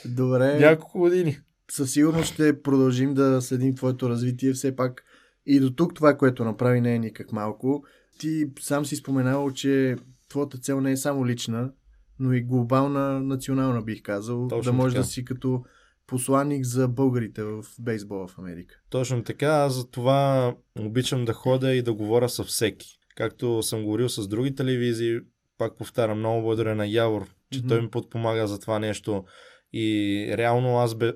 Добре. 0.05 0.59
Няколко 0.59 0.99
години. 0.99 1.39
със 1.71 1.93
сигурност 1.93 2.33
ще 2.33 2.63
продължим 2.63 3.15
да 3.15 3.43
следим 3.43 3.75
твоето 3.75 4.09
развитие. 4.09 4.53
Все 4.53 4.77
пак 4.77 5.05
и 5.47 5.61
до 5.61 5.71
тук 5.71 5.95
това, 5.95 6.17
което 6.17 6.45
направи, 6.45 6.81
не 6.81 6.95
е 6.95 6.99
никак 6.99 7.33
малко. 7.33 7.85
Ти 8.21 8.47
сам 8.61 8.87
си 8.87 8.97
споменавал, 8.97 9.51
че 9.51 9.97
твоята 10.29 10.59
цел 10.59 10.81
не 10.81 10.93
е 10.93 10.97
само 10.97 11.27
лична, 11.27 11.73
но 12.19 12.33
и 12.33 12.43
глобална, 12.43 13.21
национална, 13.21 13.83
бих 13.83 14.03
казал. 14.03 14.49
Точно 14.49 14.73
да 14.73 14.77
можеш 14.77 14.99
да 14.99 15.05
си 15.05 15.25
като 15.25 15.65
посланник 16.07 16.65
за 16.65 16.89
българите 16.89 17.43
в 17.43 17.65
бейсбола 17.79 18.29
в 18.29 18.39
Америка. 18.39 18.75
Точно 18.91 19.23
така, 19.23 19.47
аз 19.47 19.75
за 19.75 19.91
това 19.91 20.55
обичам 20.79 21.25
да 21.25 21.33
ходя 21.33 21.75
и 21.75 21.83
да 21.83 21.93
говоря 21.95 22.29
с 22.29 22.45
всеки. 22.45 22.99
Както 23.17 23.63
съм 23.63 23.85
говорил 23.85 24.09
с 24.09 24.29
други 24.29 24.55
телевизии, 24.55 25.19
пак 25.59 25.77
повтарям, 25.77 26.19
много 26.19 26.43
благодаря 26.43 26.75
на 26.75 26.87
Явор, 26.87 27.27
че 27.53 27.59
Мгм. 27.59 27.69
той 27.69 27.83
ми 27.83 27.91
подпомага 27.91 28.47
за 28.47 28.61
това 28.61 28.79
нещо. 28.79 29.25
И 29.73 30.27
реално 30.37 30.79
аз 30.79 30.95
бе, 30.95 31.13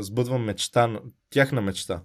сбъдвам 0.00 0.44
мечта, 0.44 1.00
тяхна 1.30 1.60
мечта. 1.60 2.02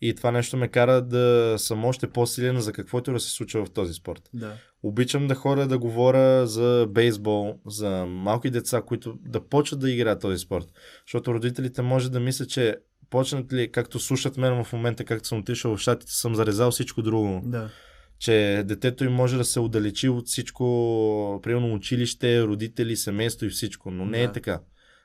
И 0.00 0.14
това 0.14 0.30
нещо 0.30 0.56
ме 0.56 0.68
кара 0.68 1.02
да 1.02 1.54
съм 1.58 1.84
още 1.84 2.06
по-силен 2.10 2.60
за 2.60 2.72
каквото 2.72 3.12
да 3.12 3.20
се 3.20 3.30
случва 3.30 3.64
в 3.64 3.70
този 3.70 3.94
спорт. 3.94 4.30
Да. 4.34 4.52
Обичам 4.82 5.26
да 5.26 5.34
ходя 5.34 5.66
да 5.66 5.78
говоря 5.78 6.46
за 6.46 6.86
бейсбол, 6.90 7.58
за 7.66 8.06
малки 8.06 8.50
деца, 8.50 8.82
които 8.82 9.18
да 9.20 9.40
почват 9.40 9.80
да 9.80 9.90
играят 9.90 10.20
този 10.20 10.38
спорт. 10.38 10.66
Защото 11.06 11.34
родителите 11.34 11.82
може 11.82 12.10
да 12.10 12.20
мислят, 12.20 12.48
че 12.48 12.76
почнат 13.10 13.52
ли, 13.52 13.72
както 13.72 13.98
слушат 13.98 14.36
мен 14.36 14.64
в 14.64 14.72
момента, 14.72 15.04
както 15.04 15.28
съм 15.28 15.38
отишъл 15.38 15.76
в 15.76 15.80
щатите, 15.80 16.12
съм 16.12 16.34
зарезал 16.34 16.70
всичко 16.70 17.02
друго. 17.02 17.42
Да. 17.44 17.70
Че 18.18 18.62
детето 18.66 19.04
им 19.04 19.12
може 19.12 19.36
да 19.36 19.44
се 19.44 19.60
отдалечи 19.60 20.08
от 20.08 20.26
всичко, 20.26 21.40
примерно 21.42 21.74
училище, 21.74 22.42
родители, 22.42 22.96
семейство 22.96 23.46
и 23.46 23.50
всичко. 23.50 23.90
Но 23.90 24.04
не 24.04 24.22
е 24.22 24.26
Да. 24.26 24.32
така. 24.32 24.60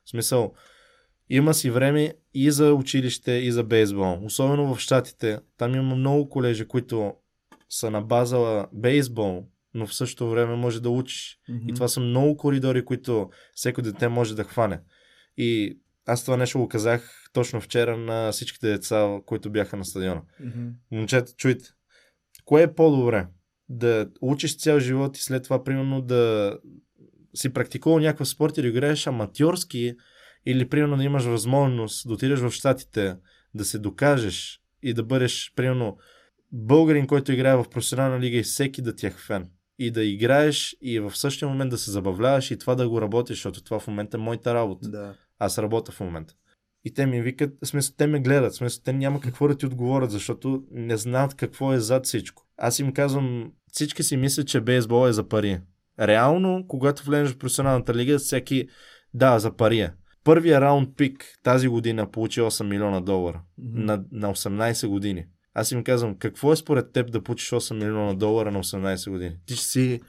В 0.06 0.10
смисъл, 0.10 0.54
има 1.36 1.54
си 1.54 1.70
време 1.70 2.14
и 2.34 2.52
за 2.52 2.74
училище, 2.74 3.32
и 3.32 3.52
за 3.52 3.64
бейсбол. 3.64 4.20
Особено 4.24 4.76
в 4.76 4.80
щатите. 4.80 5.40
Там 5.58 5.76
има 5.76 5.96
много 5.96 6.30
колежи, 6.30 6.66
които 6.66 7.14
са 7.70 7.92
на 7.92 8.02
база 8.02 8.66
бейсбол, 8.74 9.46
но 9.74 9.88
в 9.88 9.96
същото 9.96 10.30
време 10.30 10.56
може 10.56 10.82
да 10.82 10.90
учиш. 10.90 11.40
Мгм. 11.50 11.70
И 11.70 11.74
това 11.74 11.88
са 11.88 12.00
много 12.00 12.38
коридори, 12.38 12.86
които 12.86 13.30
всеко 13.56 13.82
дете 13.82 14.08
може 14.08 14.36
да 14.36 14.44
хване. 14.44 14.80
И 15.38 15.80
аз 16.06 16.24
това 16.24 16.38
нещо 16.38 16.60
го 16.60 16.68
казах 16.68 17.30
точно 17.34 17.62
вчера 17.62 17.98
на 17.98 18.32
всичките 18.32 18.68
деца, 18.68 19.20
които 19.26 19.52
бяха 19.52 19.78
на 19.78 19.86
стадиона. 19.86 20.22
Мгм. 20.40 20.68
Момчета, 20.92 21.34
чуйте. 21.38 21.70
Кое 22.46 22.62
е 22.62 22.74
по-добре? 22.74 23.28
Да 23.70 24.10
учиш 24.22 24.58
цял 24.58 24.80
живот 24.80 25.18
и 25.18 25.22
след 25.22 25.44
това, 25.44 25.64
примерно, 25.64 26.02
да 26.02 26.58
си 27.36 27.54
практикувал 27.54 28.00
някакъв 28.00 28.28
спорт 28.28 28.58
и 28.58 28.62
да 28.62 28.68
играеш 28.68 29.08
аматьорски 29.08 29.96
или, 30.46 30.70
примерно, 30.70 30.98
да 30.98 31.04
имаш 31.04 31.24
възможност 31.24 32.08
да 32.08 32.14
отидеш 32.14 32.40
в 32.40 32.52
Штатите, 32.52 33.16
да 33.54 33.66
се 33.66 33.80
докажеш 33.80 34.62
и 34.84 34.94
да 34.94 35.04
бъдеш, 35.04 35.54
примерно, 35.56 35.98
българин, 36.52 37.08
който 37.08 37.32
играе 37.32 37.56
в 37.56 37.70
професионална 37.72 38.20
лига 38.20 38.38
и 38.38 38.44
всеки 38.44 38.82
да 38.82 38.96
ти 38.96 39.06
е 39.06 39.12
фен. 39.12 39.50
И 39.80 39.92
да 39.92 40.04
играеш 40.04 40.76
и 40.82 41.00
в 41.00 41.18
същия 41.18 41.48
момент 41.48 41.72
да 41.72 41.78
се 41.78 41.92
забавляваш 41.92 42.52
и 42.52 42.58
това 42.58 42.76
да 42.76 42.90
го 42.90 43.02
работиш, 43.02 43.38
защото 43.38 43.64
това 43.64 43.80
в 43.80 43.88
момента 43.88 44.18
е 44.18 44.20
моята 44.20 44.54
работа. 44.54 44.90
Да. 44.90 45.16
Аз 45.40 45.58
работя 45.58 45.92
в 45.92 46.00
момента. 46.00 46.34
И 46.86 46.94
те 46.94 47.06
ми 47.06 47.22
викат, 47.22 47.54
смисъл, 47.64 47.96
те 47.98 48.08
ме 48.08 48.20
гледат, 48.20 48.56
смисъл, 48.56 48.82
те 48.86 48.94
няма 48.94 49.20
какво 49.20 49.48
да 49.48 49.58
ти 49.58 49.66
отговорят, 49.66 50.12
защото 50.12 50.64
не 50.72 50.98
знаят 50.98 51.36
какво 51.36 51.74
е 51.74 51.80
зад 51.80 52.06
всичко. 52.06 52.46
Аз 52.58 52.80
им 52.80 52.94
казвам, 52.94 53.52
всички 53.72 54.04
си 54.04 54.18
мислят, 54.18 54.48
че 54.48 54.62
бейсбол 54.62 55.08
е 55.08 55.14
за 55.14 55.28
пари. 55.28 55.62
Реално, 56.00 56.66
когато 56.68 57.04
влезеш 57.04 57.34
в 57.34 57.38
професионалната 57.38 57.94
лига, 57.94 58.20
всеки, 58.20 58.68
да, 59.14 59.40
за 59.40 59.56
пари 59.56 59.80
е. 59.80 59.94
Първия 60.24 60.62
раунд 60.62 60.90
пик 60.98 61.26
тази 61.44 61.68
година 61.68 62.12
получи 62.12 62.42
8 62.42 62.64
милиона 62.64 63.00
долара 63.00 63.42
Мгм. 63.58 63.82
на, 63.82 64.04
на 64.12 64.30
18 64.30 64.88
години. 64.88 65.26
Аз 65.54 65.72
им 65.72 65.84
казвам, 65.84 66.16
какво 66.16 66.54
е 66.54 66.56
според 66.56 66.92
теб 66.92 67.12
да 67.12 67.24
получиш 67.24 67.50
8 67.50 67.74
милиона 67.76 68.14
долара 68.14 68.52
на 68.52 68.60
18 68.60 69.10
години? 69.10 69.36
Ти 69.46 69.56
ще 69.56 69.66
си 69.66 70.02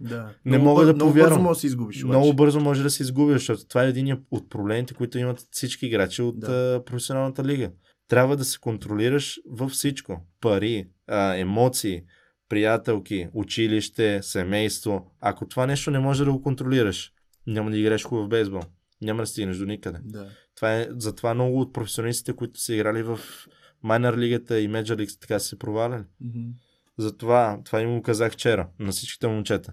Да. 0.00 0.30
Не 0.44 0.58
Много 0.58 0.64
мога 0.64 0.86
да 0.86 0.94
много 0.94 1.10
повярвам. 1.10 1.30
бързо 1.30 1.42
може 1.42 1.56
да 1.56 1.60
се 1.60 1.66
изгубиш. 1.66 2.02
много 2.02 2.24
обаче. 2.24 2.36
бързо 2.36 2.60
може 2.60 2.82
да 2.82 2.90
се 2.90 3.02
изгуби, 3.02 3.32
защото 3.32 3.66
това 3.66 3.84
е 3.84 3.88
един 3.88 4.16
от 4.30 4.50
проблемите, 4.50 4.94
които 4.94 5.18
имат 5.18 5.44
всички 5.50 5.86
играчи 5.86 6.22
от 6.22 6.40
Да. 6.40 6.46
да. 6.48 6.84
професионалната 6.84 7.44
лига. 7.44 7.70
Трябва 8.08 8.36
да 8.36 8.44
се 8.44 8.58
контролираш 8.58 9.38
във 9.48 9.70
всичко. 9.70 10.20
Пари, 10.40 10.88
а, 11.06 11.34
емоции, 11.34 12.02
приятелки, 12.48 13.28
училище, 13.32 14.20
семейство. 14.22 15.10
Ако 15.20 15.48
това 15.48 15.66
нещо 15.66 15.90
не 15.90 15.98
може 15.98 16.24
да 16.24 16.32
го 16.32 16.42
контролираш, 16.42 17.12
няма 17.46 17.70
да 17.70 17.78
играеш 17.78 18.04
хубав 18.04 18.28
бейсбол. 18.28 18.60
Няма 19.02 19.22
да 19.22 19.26
стигнеш 19.26 19.56
до 19.56 19.64
никъде. 19.64 19.98
Да. 20.04 20.28
Това 20.56 20.76
е, 20.76 20.88
затова 20.90 21.34
много 21.34 21.60
от 21.60 21.72
професионалистите, 21.72 22.32
които 22.32 22.60
са 22.60 22.74
играли 22.74 23.02
в 23.02 23.20
майнер 23.82 24.16
лигата 24.16 24.60
и 24.60 24.68
меджор 24.68 24.98
лигата, 24.98 25.18
така 25.20 25.38
са 25.38 25.48
се 25.48 25.58
проваляли. 25.58 26.04
Мгм. 26.20 26.40
Затова, 26.98 27.60
това 27.64 27.80
им 27.80 27.96
го 27.96 28.02
казах 28.02 28.32
вчера 28.32 28.68
на 28.78 28.92
всичките 28.92 29.28
момчета. 29.28 29.72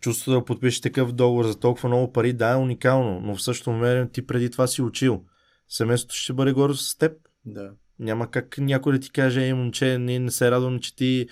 Чувството 0.00 0.38
да 0.38 0.44
подпишеш 0.44 0.80
такъв 0.80 1.12
договор 1.12 1.44
за 1.44 1.60
толкова 1.60 1.88
много 1.88 2.12
пари, 2.12 2.32
да, 2.32 2.50
е 2.50 2.56
уникално, 2.56 3.20
но 3.20 3.36
в 3.36 3.42
същото 3.42 3.78
време 3.78 4.10
ти 4.10 4.26
преди 4.26 4.50
това 4.50 4.66
си 4.66 4.82
учил. 4.82 5.24
Семейството 5.68 6.14
ще 6.14 6.32
бъде 6.32 6.52
гордо 6.52 6.74
с 6.74 6.98
теб. 6.98 7.12
Да. 7.44 7.70
Няма 7.98 8.30
как 8.30 8.58
някой 8.58 8.92
да 8.92 8.98
ти 8.98 9.10
каже, 9.10 9.44
ей, 9.44 9.54
момче, 9.54 9.98
ние 9.98 10.18
не 10.18 10.30
се 10.30 10.50
радвам, 10.50 10.78
че 10.78 10.96
ти 10.96 11.28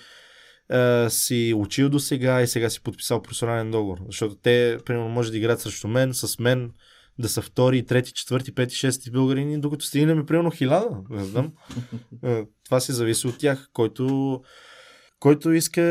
е, 0.69 1.09
си 1.09 1.53
учил 1.55 1.89
до 1.89 1.99
сега 1.99 2.41
и 2.41 2.47
сега 2.47 2.69
си 2.69 2.83
подписал 2.83 3.21
професионален 3.21 3.71
договор. 3.71 3.97
Защото 4.05 4.35
те, 4.35 4.77
примерно, 4.85 5.09
може 5.09 5.31
да 5.31 5.37
играят 5.37 5.61
срещу 5.61 5.87
мен, 5.87 6.13
с 6.13 6.39
мен, 6.39 6.71
да 7.19 7.29
са 7.29 7.41
втори, 7.41 7.85
трети, 7.85 8.13
четвърти, 8.13 8.55
пети, 8.55 8.75
шести 8.75 9.11
българини, 9.11 9.61
докато 9.61 9.85
стигнем 9.85 10.25
примерно 10.25 10.51
хиляда. 10.51 10.89
Не 11.09 11.23
знам. 11.23 11.53
Е, 12.23 12.45
Това 12.65 12.79
си 12.79 12.91
зависи 12.91 13.27
от 13.27 13.37
тях, 13.37 13.69
който, 13.73 14.41
който 15.19 15.51
иска 15.51 15.81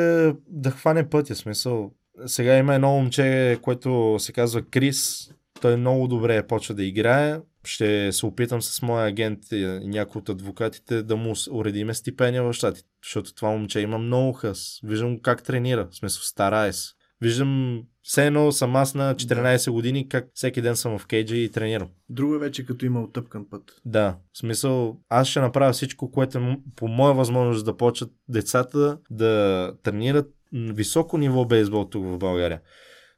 да 0.49 0.71
хване 0.71 1.09
пътя. 1.09 1.35
Смисъл. 1.35 1.93
Сега 2.27 2.57
има 2.57 2.75
едно 2.75 2.91
момче, 2.91 3.59
което 3.63 4.17
се 4.19 4.33
казва 4.33 4.63
Крис. 4.63 5.31
Той 5.61 5.77
много 5.77 6.09
добре 6.09 6.47
почва 6.47 6.75
да 6.75 6.85
играе. 6.85 7.41
Ще 7.65 8.13
се 8.13 8.27
опитам 8.27 8.63
с 8.63 8.83
моя 8.83 9.09
агент 9.09 9.39
и 9.53 9.65
някой 9.83 10.21
от 10.21 10.29
адвокатите 10.29 11.03
да 11.03 11.17
му 11.17 11.35
уредиме 11.51 11.95
стипендия 11.95 12.43
в 12.43 12.53
щатите. 12.53 12.89
Защото 13.05 13.35
това 13.35 13.51
момче 13.51 13.81
има 13.81 13.99
много 13.99 14.33
хъс. 14.33 14.81
Виждам 14.83 15.21
как 15.21 15.43
тренира. 15.43 15.89
В 15.91 15.97
смисъл, 15.97 16.23
старае 16.23 16.73
се. 16.73 16.89
Виждам 17.25 17.83
все 18.03 18.27
едно 18.27 18.53
съм 18.53 18.77
аз 18.77 18.95
на 18.95 19.15
14 19.15 19.71
години, 19.71 20.09
как 20.09 20.29
всеки 20.35 20.63
ден 20.63 20.77
съм 20.77 20.99
в 20.99 21.07
кейджа 21.07 21.37
и 21.37 21.51
тренирам. 21.51 21.89
Друго 22.09 22.35
е 22.35 22.39
вече 22.39 22.67
като 22.67 22.87
има 22.87 23.03
оттъпкан 23.03 23.47
път. 23.51 23.81
Да, 23.85 24.17
в 24.33 24.39
смисъл, 24.39 24.97
аз 25.09 25.29
ще 25.29 25.41
направя 25.41 25.73
всичко, 25.73 26.11
което 26.11 26.39
е 26.39 26.59
по 26.77 26.89
моя 26.89 27.15
възможност 27.15 27.65
да 27.65 27.77
почат 27.77 28.11
децата 28.29 28.99
да 29.11 29.73
тренират 29.83 30.27
високо 30.53 31.19
ниво 31.19 31.45
бейсбол 31.45 31.85
тук 31.85 32.05
в 32.05 32.19
България. 32.19 32.61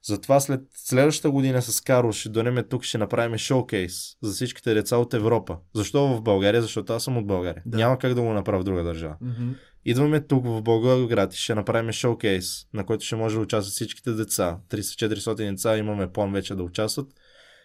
Затова 0.02 0.40
след 0.40 0.60
следващата 0.74 1.30
година 1.30 1.62
с 1.62 1.80
Карл 1.80 2.12
ще 2.12 2.28
донеме 2.28 2.62
тук, 2.62 2.82
ще 2.82 2.98
направим 2.98 3.38
шоукейс 3.38 3.92
за 4.22 4.32
всичките 4.32 4.74
деца 4.74 4.96
от 4.96 5.14
Европа. 5.14 5.56
Защо 5.74 6.08
в 6.08 6.22
България? 6.22 6.62
Защото 6.62 6.92
аз 6.92 7.04
съм 7.04 7.16
от 7.16 7.26
България. 7.26 7.62
Да. 7.66 7.78
Няма 7.78 7.98
как 7.98 8.14
да 8.14 8.22
го 8.22 8.32
направя 8.32 8.60
в 8.60 8.64
друга 8.64 8.82
държава. 8.82 9.16
Мгм. 9.20 9.50
Идваме 9.88 10.20
тук 10.20 10.46
в 10.46 10.62
Болград 10.62 11.34
и 11.34 11.38
ще 11.38 11.54
направим 11.54 11.92
шоукейс, 11.92 12.66
на 12.74 12.86
който 12.86 13.04
ще 13.04 13.16
може 13.16 13.36
да 13.36 13.42
участват 13.42 13.72
всичките 13.72 14.12
деца. 14.12 14.58
300-400 14.68 15.50
деца 15.50 15.76
имаме 15.76 16.12
план 16.12 16.32
вече 16.32 16.54
да 16.54 16.62
участват. 16.62 17.06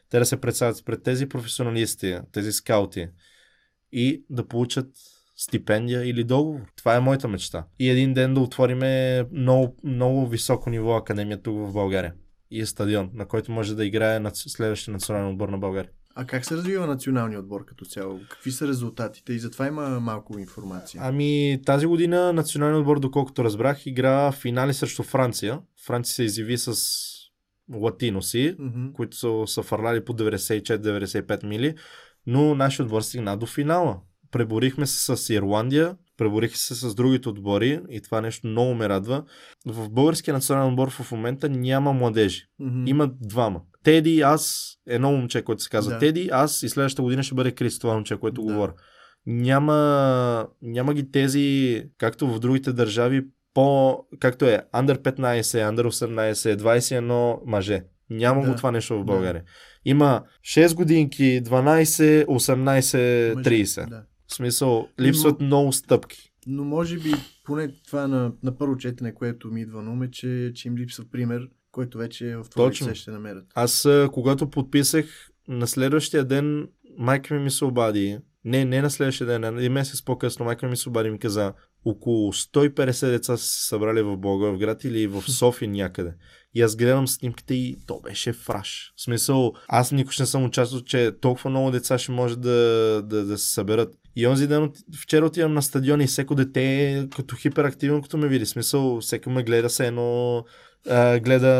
Те 0.10 0.20
да 0.20 0.26
се 0.26 0.42
представят 0.42 0.86
пред 0.86 1.04
тези 1.04 1.30
професионалисти, 1.30 2.18
тези 2.32 2.52
скаути 2.52 3.08
и 3.92 4.24
да 4.30 4.48
получат 4.48 4.88
стипендия 5.36 6.06
или 6.06 6.24
договор. 6.24 6.62
Това 6.76 6.96
е 6.96 7.00
моята 7.00 7.28
мечта. 7.28 7.66
И 7.80 7.90
един 7.90 8.14
ден 8.14 8.34
да 8.34 8.40
отвориме 8.40 9.24
много, 9.32 9.78
много 9.84 10.28
високо 10.28 10.70
ниво 10.70 10.96
академия 10.96 11.42
тук 11.42 11.56
в 11.56 11.74
България. 11.74 12.14
И 12.52 12.62
е 12.62 12.66
стадион, 12.66 13.12
на 13.14 13.28
който 13.28 13.52
може 13.52 13.76
да 13.76 13.86
играе 13.86 14.22
следващия 14.34 14.92
национален 14.92 15.30
отбор 15.30 15.50
на 15.50 15.58
България. 15.58 15.92
А 16.16 16.26
как 16.26 16.46
се 16.46 16.56
развива 16.56 16.88
националният 16.88 17.44
отбор 17.44 17.66
като 17.66 17.86
цяло? 17.86 18.20
Какви 18.30 18.52
са 18.52 18.68
резултатите? 18.68 19.34
И 19.34 19.40
затова 19.40 19.68
има 19.68 20.00
малко 20.00 20.40
информация. 20.40 21.02
Ами 21.06 21.60
тази 21.66 21.86
година 21.86 22.34
националният 22.34 22.80
отбор, 22.82 23.00
доколкото 23.00 23.44
разбрах, 23.44 23.86
игра 23.86 24.32
финали 24.32 24.74
срещу 24.74 25.04
Франция. 25.04 25.60
Франция 25.86 26.14
се 26.14 26.24
изяви 26.24 26.58
с 26.58 26.76
латиноси, 27.74 28.56
Мгм. 28.60 28.92
които 28.94 29.18
са, 29.18 29.44
са 29.46 29.64
фърляли 29.64 30.06
по 30.06 30.14
94-95 30.14 31.44
мили, 31.48 31.76
но 32.28 32.56
нашия 32.56 32.84
отбор 32.86 33.02
стигна 33.02 33.38
до 33.38 33.46
финала. 33.46 34.00
Преборихме 34.32 34.86
се 34.86 35.16
с 35.16 35.34
Ирландия, 35.34 35.96
преборих 36.18 36.58
се 36.58 36.76
с 36.76 36.96
другите 36.96 37.30
отбори 37.30 37.82
и 37.90 38.02
това 38.02 38.22
нещо 38.22 38.48
много 38.48 38.74
ме 38.74 38.90
радва. 38.90 39.24
В 39.66 39.90
българския 39.90 40.34
национален 40.34 40.70
отбор 40.70 40.90
в 40.90 41.12
момента 41.12 41.50
няма 41.50 41.94
младежи. 41.94 42.46
Мгм. 42.60 42.84
Има 42.88 43.12
двама. 43.22 43.62
Теди, 43.84 44.22
аз, 44.22 44.74
едно 44.88 45.12
момче, 45.12 45.42
което 45.42 45.64
се 45.64 45.70
казва 45.70 45.94
Да. 45.94 46.00
Теди, 46.00 46.30
аз 46.32 46.64
и 46.64 46.70
следващата 46.70 47.02
година 47.02 47.24
ще 47.24 47.36
бъде 47.36 47.52
Крис, 47.52 47.80
това 47.80 47.94
момче, 47.94 48.18
което 48.18 48.42
Да. 48.42 48.54
говоря. 48.54 48.74
Няма, 49.26 50.48
няма 50.62 50.94
ги 50.94 51.12
тези, 51.12 51.84
както 51.98 52.28
в 52.28 52.40
другите 52.40 52.74
държави, 52.74 53.26
по, 53.54 53.98
както 54.20 54.46
е, 54.46 54.62
under 54.74 54.98
15, 54.98 55.42
under 55.42 55.84
18, 55.84 56.56
21 56.58 57.40
мъже. 57.46 57.84
Няма 58.10 58.42
Да. 58.42 58.50
го 58.50 58.56
това 58.56 58.72
нещо 58.72 58.96
в 58.96 59.00
Да. 59.00 59.04
България. 59.04 59.44
Има 59.86 60.24
6 60.44 60.76
годинки, 60.76 61.42
12, 61.44 62.26
18, 62.26 63.36
Мъже, 63.36 63.50
30. 63.50 63.90
Да. 63.90 64.04
В 64.28 64.34
смисъл, 64.34 64.88
липсват 65.00 65.42
много 65.42 65.74
стъпки. 65.74 66.32
Но 66.48 66.64
може 66.64 66.98
би, 67.00 67.12
поне 67.46 67.74
това 67.88 68.08
на, 68.08 68.32
на 68.44 68.58
първо 68.58 68.78
четене, 68.78 69.14
което 69.14 69.48
ми 69.48 69.62
идва 69.62 69.82
на 69.82 69.92
ум 69.92 70.04
е, 70.04 70.12
че, 70.12 70.52
че 70.56 70.68
им 70.68 70.78
липсва 70.78 71.04
пример, 71.12 71.42
който 71.72 71.98
вече 71.98 72.36
в 72.36 72.46
това 72.50 72.66
Точно. 72.66 72.88
лице 72.88 72.96
ще 72.96 73.12
намерят. 73.12 73.46
Аз, 73.56 73.88
когато 74.12 74.50
подписах, 74.50 75.32
на 75.48 75.68
следващия 75.68 76.26
ден 76.26 76.68
майка 76.98 77.34
ми 77.34 77.40
ми 77.40 77.52
се 77.52 77.66
обади. 77.66 78.20
Не, 78.46 78.66
не 78.66 78.82
на 78.82 78.90
следващия 78.90 79.28
ден, 79.28 79.44
а 79.44 79.48
един 79.48 79.72
месец 79.72 80.04
по-късно 80.04 80.46
майка 80.46 80.68
ми 80.68 80.78
се 80.78 80.90
обади 80.90 81.10
и 81.10 81.12
ми 81.12 81.20
каза, 81.20 81.54
около 81.86 82.34
150 82.34 83.10
деца 83.10 83.38
са 83.38 83.48
се 83.48 83.68
събрали 83.68 84.02
в 84.02 84.18
Благоевград 84.18 84.84
или 84.84 85.08
в 85.08 85.22
София 85.28 85.70
някъде. 85.70 86.14
И 86.54 86.62
аз 86.62 86.76
гледам 86.76 87.08
снимките 87.08 87.54
и 87.54 87.78
то 87.88 88.00
беше 88.00 88.34
фраш. 88.34 88.94
В 88.96 89.02
смисъл, 89.02 89.54
аз 89.68 89.92
никога 89.92 90.16
не 90.20 90.26
съм 90.26 90.46
участвал, 90.46 90.82
че 90.82 91.12
толкова 91.22 91.50
много 91.50 91.72
деца 91.72 91.98
ще 91.98 92.12
може 92.12 92.36
да, 92.36 93.02
да, 93.06 93.26
да 93.26 93.38
се 93.38 93.54
съберат. 93.54 93.96
И 94.16 94.28
онзи 94.28 94.48
ден, 94.48 94.72
вчера 95.02 95.26
отивам 95.26 95.54
на 95.54 95.62
стадион 95.62 96.02
и 96.02 96.08
всеко 96.08 96.36
дете 96.36 96.92
е 96.92 97.08
като 97.16 97.36
хиперактивно, 97.36 98.02
като 98.02 98.18
ме 98.18 98.28
види. 98.28 98.46
В 98.46 98.50
смисъл, 98.50 99.00
всеки 99.02 99.30
ме 99.30 99.44
гледа 99.44 99.70
се 99.70 99.88
едно 99.88 100.44
а, 100.90 101.20
гледа 101.20 101.52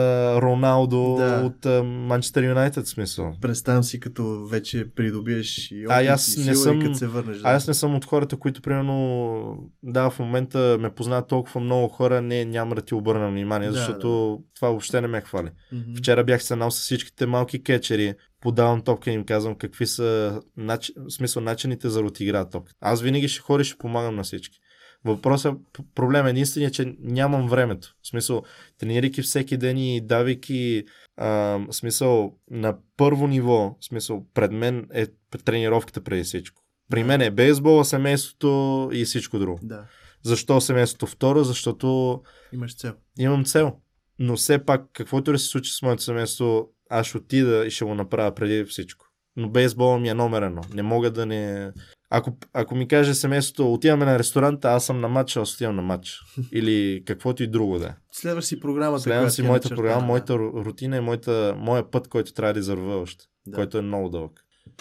Роналдо 0.42 1.16
Да. 1.18 1.42
от 1.46 1.86
Манчестър 1.86 2.44
Юнайтед 2.44 2.88
смисъл. 2.88 3.34
Представям 3.42 3.84
си, 3.84 4.00
като 4.00 4.46
вече 4.46 4.86
придобиеш 4.96 5.72
и 5.72 5.86
А, 5.90 6.14
аз 6.14 6.36
и 6.36 6.40
не 6.40 6.44
сила, 6.44 6.56
съм- 6.56 6.82
и 6.82 6.84
като 6.84 6.96
се 6.96 7.08
върнеш. 7.08 7.38
А 7.44 7.54
аз 7.56 7.68
не 7.68 7.74
съм 7.74 7.96
от 7.96 8.06
хората, 8.06 8.38
които 8.38 8.62
примерно, 8.62 9.58
да, 9.84 10.10
в 10.10 10.20
момента 10.20 10.78
ме 10.80 10.90
познават 10.90 11.28
толкова 11.28 11.62
много 11.62 11.88
хора, 11.88 12.22
не, 12.22 12.46
няма 12.46 12.76
да 12.76 12.82
ти 12.82 12.96
обърна 12.96 13.30
внимание, 13.30 13.68
Да, 13.70 13.74
защото 13.74 14.40
това 14.56 14.68
въобще 14.70 15.02
не 15.02 15.08
ме 15.08 15.22
хвали. 15.22 15.50
Мгм. 15.72 15.96
Вчера 15.98 16.24
бях 16.24 16.44
седнал 16.44 16.72
с 16.72 16.80
всичките 16.82 17.26
малки 17.26 17.64
кетчери, 17.64 18.14
подавам 18.42 18.82
топка 18.82 19.12
и 19.12 19.14
им 19.14 19.26
казвам 19.26 19.56
какви 19.56 19.88
са 19.88 20.40
нач... 20.58 20.92
в 20.98 21.14
смисъл, 21.14 21.44
начините 21.44 21.90
за 21.90 22.00
да 22.02 22.08
отиграят 22.08 22.52
топка. 22.52 22.74
Аз 22.82 23.02
винаги 23.02 23.28
ще 23.28 23.42
ходя 23.42 23.64
ще 23.64 23.78
помагам 23.78 24.16
на 24.16 24.24
всички. 24.24 24.60
Въпросът, 25.06 25.54
проблем 25.96 26.28
единствения 26.28 26.68
е, 26.68 26.72
че 26.72 26.96
нямам 27.00 27.50
времето. 27.50 27.96
В 28.02 28.08
смисъл, 28.08 28.44
тренирайки 28.78 29.22
всеки 29.22 29.58
ден 29.58 29.78
и 29.78 30.02
давайки 30.02 30.84
а, 31.18 31.28
в 31.70 31.74
смисъл 31.74 32.34
на 32.52 32.78
първо 32.98 33.28
ниво, 33.28 33.78
в 33.80 33.86
смисъл, 33.86 34.26
пред 34.34 34.52
мен 34.52 34.88
е 34.94 35.08
тренировката 35.46 36.02
преди 36.02 36.24
всичко. 36.24 36.64
При 36.90 37.04
мен 37.04 37.22
е 37.22 37.32
бейсбола, 37.32 37.86
семейството 37.86 38.90
и 38.94 39.06
всичко 39.06 39.40
друго. 39.40 39.60
Да, 39.64 39.86
Защо 40.24 40.62
семейството? 40.62 41.08
Второ, 41.08 41.44
защото 41.44 42.22
имаш 42.54 42.76
цел. 42.76 42.94
имам 43.20 43.46
цел. 43.46 43.76
Но 44.20 44.36
все 44.36 44.66
пак, 44.66 44.86
каквото 44.94 45.32
и 45.32 45.34
да 45.34 45.40
се 45.40 45.48
случи 45.48 45.72
с 45.72 45.82
моето 45.82 46.04
семейство, 46.04 46.70
аз 46.90 47.08
ще 47.08 47.18
отида 47.18 47.66
и 47.66 47.72
ще 47.72 47.86
го 47.86 47.96
направя 47.96 48.36
преди 48.36 48.66
всичко. 48.66 49.06
Но 49.36 49.50
бейсбола 49.50 50.00
ми 50.00 50.10
е 50.10 50.14
номер 50.14 50.42
едно. 50.42 50.62
Не 50.74 50.84
мога 50.84 51.12
да 51.12 51.26
не... 51.26 51.72
Ако, 52.14 52.38
ако 52.54 52.76
ми 52.76 52.88
каже 52.88 53.14
семейството, 53.14 53.74
отиваме 53.74 54.06
на 54.06 54.20
ресторанта, 54.20 54.70
аз 54.70 54.86
съм 54.86 55.02
на 55.02 55.08
матч, 55.08 55.38
аз 55.38 55.54
отивам 55.54 55.76
на 55.76 55.82
матч. 55.82 56.20
Или 56.52 57.04
каквото 57.06 57.44
и 57.44 57.48
друго 57.48 57.80
да 57.80 57.86
е. 57.86 57.94
Следваш 58.12 58.46
си 58.46 58.60
програмата. 58.60 59.04
Следвам 59.04 59.30
си 59.30 59.42
е 59.42 59.44
моята 59.44 59.66
начертана, 59.66 59.76
програма, 59.76 60.02
да. 60.02 60.08
моята 60.08 60.34
ру- 60.34 60.66
рутина 60.66 60.98
и 60.98 61.00
моята, 61.00 61.56
моя 61.58 61.92
път, 61.92 62.08
който 62.08 62.34
трябва 62.34 62.54
да 62.54 62.60
извървя 62.60 62.98
още. 62.98 63.26
Да. 63.48 63.56
Който 63.56 63.78
е 63.78 63.82
много 63.82 64.10
дълъг. 64.10 64.32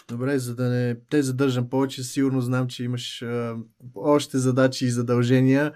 Добре, 0.09 0.39
за 0.39 0.55
да 0.55 0.69
не 0.69 0.97
те 1.11 1.23
задържам 1.23 1.71
повече, 1.71 2.03
сигурно 2.03 2.41
знам, 2.41 2.69
че 2.69 2.85
имаш 2.85 3.23
а, 3.23 3.57
още 3.95 4.39
задачи 4.39 4.85
и 4.85 4.91
задължения. 4.91 5.73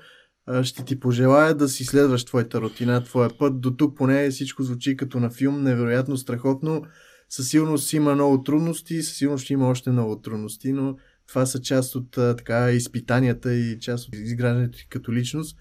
А, 0.46 0.64
ще 0.64 0.84
ти 0.84 1.00
пожелая 1.00 1.54
да 1.54 1.68
си 1.68 1.84
следваш 1.84 2.24
твоята 2.24 2.60
рутина, 2.60 3.04
твоя 3.04 3.38
път. 3.38 3.60
До 3.60 3.70
тук 3.70 3.96
поне 3.96 4.30
всичко 4.30 4.62
звучи 4.62 4.96
като 4.96 5.20
на 5.20 5.30
филм, 5.30 5.62
невероятно, 5.62 6.16
страхотно. 6.16 6.82
Със 7.28 7.48
сигурност 7.48 7.92
има 7.92 8.14
много 8.14 8.42
трудности, 8.42 9.02
със 9.02 9.16
сигурност 9.16 9.44
ще 9.44 9.52
има 9.52 9.68
още 9.68 9.90
много 9.90 10.20
трудности, 10.20 10.72
но 10.72 10.96
това 11.28 11.46
са 11.46 11.60
част 11.60 11.94
от 11.94 12.10
така 12.10 12.70
изпитанията 12.70 13.54
и 13.54 13.78
част 13.80 14.08
от 14.08 14.14
изграждането 14.14 14.78
ти 14.78 14.88
като 14.88 15.12
личност. 15.12 15.58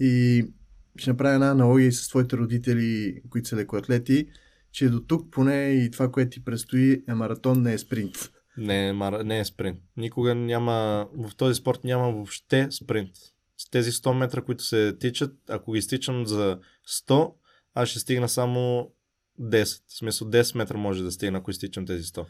И 0.00 0.44
ще 0.96 1.10
направя 1.10 1.34
една 1.34 1.50
аналогия 1.50 1.92
с 1.92 2.08
твоите 2.08 2.36
родители, 2.36 3.20
които 3.30 3.48
са 3.48 3.56
лекоатлети, 3.56 4.28
че 4.72 4.88
до 4.88 5.00
тук 5.00 5.30
поне 5.30 5.70
и 5.70 5.90
това, 5.90 6.10
което 6.10 6.30
ти 6.30 6.44
предстои 6.44 7.02
е 7.08 7.14
маратон, 7.14 7.62
не 7.62 7.72
е 7.72 7.78
спринт. 7.78 8.14
Не, 8.56 8.88
е 8.88 8.92
не 9.24 9.38
е 9.38 9.44
спринт. 9.44 9.78
Никога 9.96 10.34
няма, 10.34 11.08
в 11.14 11.36
този 11.36 11.54
спорт 11.54 11.84
няма 11.84 12.12
въобще 12.12 12.68
спринт. 12.70 13.10
С 13.56 13.70
тези 13.70 13.92
100 13.92 14.18
метра, 14.18 14.42
които 14.42 14.64
се 14.64 14.96
тичат, 15.00 15.34
ако 15.48 15.72
ги 15.72 15.78
изтичам 15.78 16.26
за 16.26 16.58
100, 17.08 17.32
аз 17.74 17.88
ще 17.88 17.98
стигна 17.98 18.28
само 18.28 18.90
10. 19.40 19.82
В 19.88 19.96
смисъл 19.98 20.30
10 20.30 20.56
метра 20.56 20.76
може 20.76 21.02
да 21.02 21.12
стигна, 21.12 21.38
ако 21.38 21.50
изтичам 21.50 21.86
тези 21.86 22.02
100. 22.04 22.26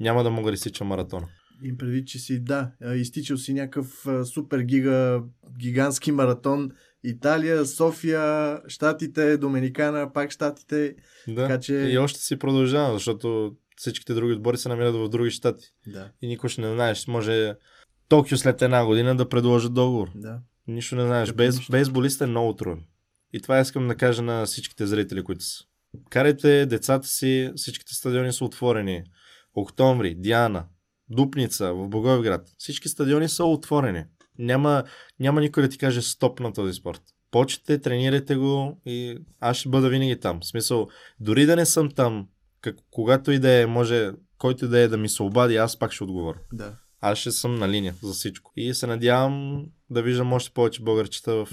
Няма 0.00 0.22
да 0.22 0.30
мога 0.30 0.50
да 0.50 0.54
изтичам 0.54 0.86
маратона. 0.86 1.28
Им 1.62 1.76
предвид, 1.76 2.08
че 2.08 2.18
си, 2.18 2.40
да, 2.40 2.70
изтичал 2.94 3.36
си 3.36 3.54
някакъв 3.54 4.06
супер 4.24 4.60
гига, 4.60 5.22
гигантски 5.58 6.12
маратон. 6.12 6.70
Италия, 7.04 7.66
София, 7.66 8.60
Штатите, 8.68 9.36
Доминикана, 9.36 10.12
пак 10.12 10.30
Штатите. 10.30 10.94
Да. 11.28 11.34
Така 11.34 11.60
че- 11.60 11.74
И 11.74 11.98
още 11.98 12.20
си 12.20 12.36
продължавам, 12.38 12.92
защото 12.92 13.56
всичките 13.76 14.14
други 14.14 14.32
отбори 14.32 14.56
се 14.58 14.68
намират 14.68 14.94
в 14.94 15.08
други 15.08 15.30
щати. 15.30 15.64
Да, 15.86 16.10
И 16.22 16.28
никой 16.28 16.50
ще 16.50 16.60
не 16.60 16.72
знаеш. 16.72 17.06
Може 17.06 17.54
Токио 18.08 18.36
след 18.38 18.62
една 18.62 18.86
година 18.86 19.16
да 19.16 19.28
предложат 19.28 19.74
договор. 19.74 20.10
да. 20.14 20.38
Нищо 20.68 20.96
не 20.96 21.04
знаеш. 21.06 21.32
Нищо. 21.32 21.72
бейсболист 21.72 22.20
е 22.20 22.26
много 22.26 22.56
труден. 22.56 22.84
И 23.32 23.40
това 23.40 23.60
искам 23.60 23.88
да 23.88 23.94
кажа 23.94 24.22
на 24.22 24.46
всичките 24.46 24.86
зрители, 24.86 25.24
които 25.24 25.44
са. 25.44 25.64
Карайте 26.10 26.66
децата 26.66 27.08
си, 27.08 27.52
всичките 27.56 27.94
стадиони 27.94 28.32
са 28.32 28.44
отворени. 28.44 29.02
Октомври, 29.54 30.14
Диана, 30.14 30.64
Дупница, 31.10 31.74
в 31.74 31.88
Благоевград. 31.88 32.48
Всички 32.58 32.88
стадиони 32.88 33.28
са 33.28 33.44
отворени. 33.44 34.04
Няма, 34.38 34.84
няма 35.20 35.40
никой 35.40 35.62
да 35.62 35.68
ти 35.68 35.78
каже 35.78 36.02
стоп 36.02 36.40
на 36.40 36.52
този 36.52 36.72
спорт. 36.72 37.02
Почете, 37.30 37.78
тренирайте 37.78 38.36
го 38.36 38.80
и 38.86 39.18
аз 39.40 39.56
ще 39.56 39.68
бъда 39.68 39.88
винаги 39.88 40.20
там. 40.20 40.40
В 40.40 40.46
смисъл, 40.46 40.88
дори 41.20 41.46
да 41.46 41.56
не 41.56 41.66
съм 41.66 41.90
там, 41.90 42.28
как, 42.60 42.76
когато 42.90 43.32
и 43.32 43.38
да 43.38 43.60
е, 43.60 43.66
може, 43.66 44.10
който 44.38 44.68
да 44.68 44.78
е 44.78 44.88
да 44.88 44.96
ми 44.96 45.08
се 45.08 45.22
обади, 45.22 45.56
аз 45.56 45.78
пак 45.78 45.92
ще 45.92 46.04
отговоря 46.04 46.38
да. 46.52 46.76
аз 47.00 47.18
ще 47.18 47.30
съм 47.30 47.54
на 47.54 47.68
линия 47.68 47.94
за 48.02 48.12
всичко. 48.12 48.52
И 48.56 48.74
се 48.74 48.86
надявам 48.86 49.66
да 49.90 50.02
виждам 50.02 50.32
още 50.32 50.50
повече 50.50 50.82
българчета 50.82 51.44
в 51.44 51.48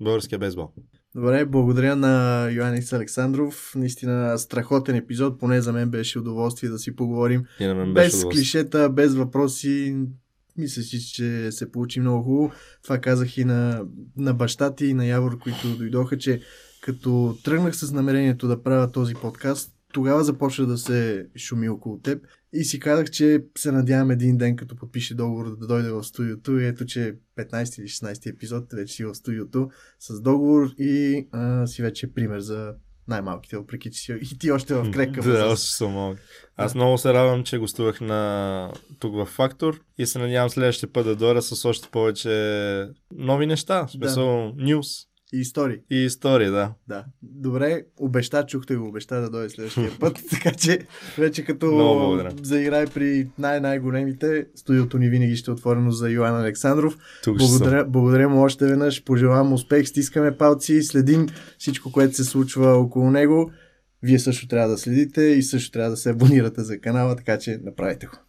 българския 0.00 0.38
бейсбол. 0.38 0.72
Добре, 1.16 1.44
благодаря 1.44 1.96
на 1.96 2.48
Йоанис 2.50 2.92
Александров. 2.92 3.72
Наистина 3.76 4.38
страхотен 4.38 4.96
епизод, 4.96 5.40
поне 5.40 5.60
за 5.60 5.72
мен 5.72 5.90
беше 5.90 6.18
удоволствие 6.18 6.70
да 6.70 6.78
си 6.78 6.96
поговорим. 6.96 7.44
И 7.60 7.66
на 7.66 7.74
мен 7.74 7.94
беше 7.94 8.06
Без 8.06 8.14
удоволствие. 8.14 8.40
клишета, 8.40 8.90
без 8.90 9.14
въпроси. 9.14 9.96
Мисля 10.58 10.82
си, 10.82 11.00
че 11.00 11.52
се 11.52 11.72
получи 11.72 12.00
много 12.00 12.22
хубаво. 12.22 12.52
Това 12.82 12.98
казах 12.98 13.38
и 13.38 13.44
на, 13.44 13.84
на 14.16 14.34
баща 14.34 14.74
ти 14.74 14.86
и 14.86 14.94
на 14.94 15.06
Явор, 15.06 15.38
които 15.38 15.76
дойдоха, 15.76 16.18
че 16.18 16.40
като 16.80 17.36
тръгнах 17.44 17.76
с 17.76 17.92
намерението 17.92 18.48
да 18.48 18.62
правя 18.62 18.92
този 18.92 19.14
подкаст, 19.14 19.72
тогава 19.92 20.24
започна 20.24 20.66
да 20.66 20.78
се 20.78 21.26
шуми 21.36 21.68
около 21.68 21.98
теб 21.98 22.26
и 22.52 22.64
си 22.64 22.80
казах, 22.80 23.10
че 23.10 23.44
се 23.58 23.72
надявам 23.72 24.10
един 24.10 24.38
ден, 24.38 24.56
като 24.56 24.76
подпише 24.76 25.14
договор 25.14 25.56
да 25.56 25.66
дойде 25.66 25.90
в 25.90 26.04
студиото 26.04 26.58
и 26.58 26.66
ето, 26.66 26.86
че 26.86 27.16
15 27.38 27.80
или 27.80 27.88
16 27.88 28.34
епизод 28.34 28.72
вече 28.72 28.94
си 28.94 29.04
в 29.04 29.14
студиото 29.14 29.70
с 30.00 30.20
договор 30.20 30.70
и 30.78 31.26
а, 31.32 31.66
си 31.66 31.82
вече 31.82 32.12
пример 32.12 32.40
за 32.40 32.74
най-малките, 33.08 33.56
въпреки 33.56 33.90
че 33.90 34.00
си 34.00 34.18
и 34.32 34.38
ти 34.38 34.50
още 34.50 34.74
в 34.74 34.90
крека. 34.90 35.22
Да, 35.22 35.46
още 35.46 35.66
съм 35.66 35.92
малък. 35.92 36.18
Аз 36.56 36.74
много 36.74 36.98
се 36.98 37.12
радвам, 37.12 37.44
че 37.44 37.58
гостувах 37.58 38.00
на 38.00 38.72
тук 38.98 39.14
в 39.14 39.26
Фактор 39.26 39.80
и 39.98 40.06
се 40.06 40.18
надявам 40.18 40.50
следващия 40.50 40.92
път 40.92 41.06
да 41.06 41.16
дойда 41.16 41.42
с 41.42 41.64
още 41.64 41.88
повече 41.88 42.88
нови 43.12 43.46
неща. 43.46 43.88
Смисъл, 43.88 44.52
нюс 44.56 44.88
И 45.32 45.40
истории. 45.40 45.76
и 45.90 46.04
истории, 46.04 46.46
да. 46.46 46.72
Да. 46.88 47.04
Добре, 47.22 47.84
обеща, 48.00 48.46
чухте 48.46 48.76
го, 48.76 48.88
обеща 48.88 49.20
да 49.20 49.30
дойде 49.30 49.48
следващия 49.48 49.90
път, 50.00 50.22
така 50.30 50.50
че 50.50 50.78
вече 51.18 51.44
като 51.44 52.34
заиграй 52.42 52.86
при 52.86 53.28
най-най-големите, 53.38 54.46
студиото 54.54 54.98
ни 54.98 55.08
винаги 55.08 55.36
ще 55.36 55.50
е 55.50 55.54
отворено 55.54 55.90
за 55.90 56.10
Йоан 56.10 56.40
Александров. 56.40 56.96
Тук. 57.24 57.38
Благодаря, 57.38 57.84
благодаря 57.84 58.28
му 58.28 58.42
още 58.42 58.66
веднъж, 58.66 59.04
пожелавам 59.04 59.52
успех, 59.52 59.88
стискаме 59.88 60.36
палци, 60.36 60.82
следим 60.82 61.26
всичко, 61.58 61.92
което 61.92 62.14
се 62.14 62.24
случва 62.24 62.72
около 62.72 63.10
него. 63.10 63.50
Вие 64.02 64.18
също 64.18 64.48
трябва 64.48 64.68
да 64.68 64.78
следите 64.78 65.22
и 65.22 65.42
също 65.42 65.70
трябва 65.70 65.90
да 65.90 65.96
се 65.96 66.10
абонирате 66.10 66.62
за 66.62 66.80
канала, 66.80 67.16
така 67.16 67.38
че 67.38 67.60
направете 67.64 68.06
го. 68.06 68.25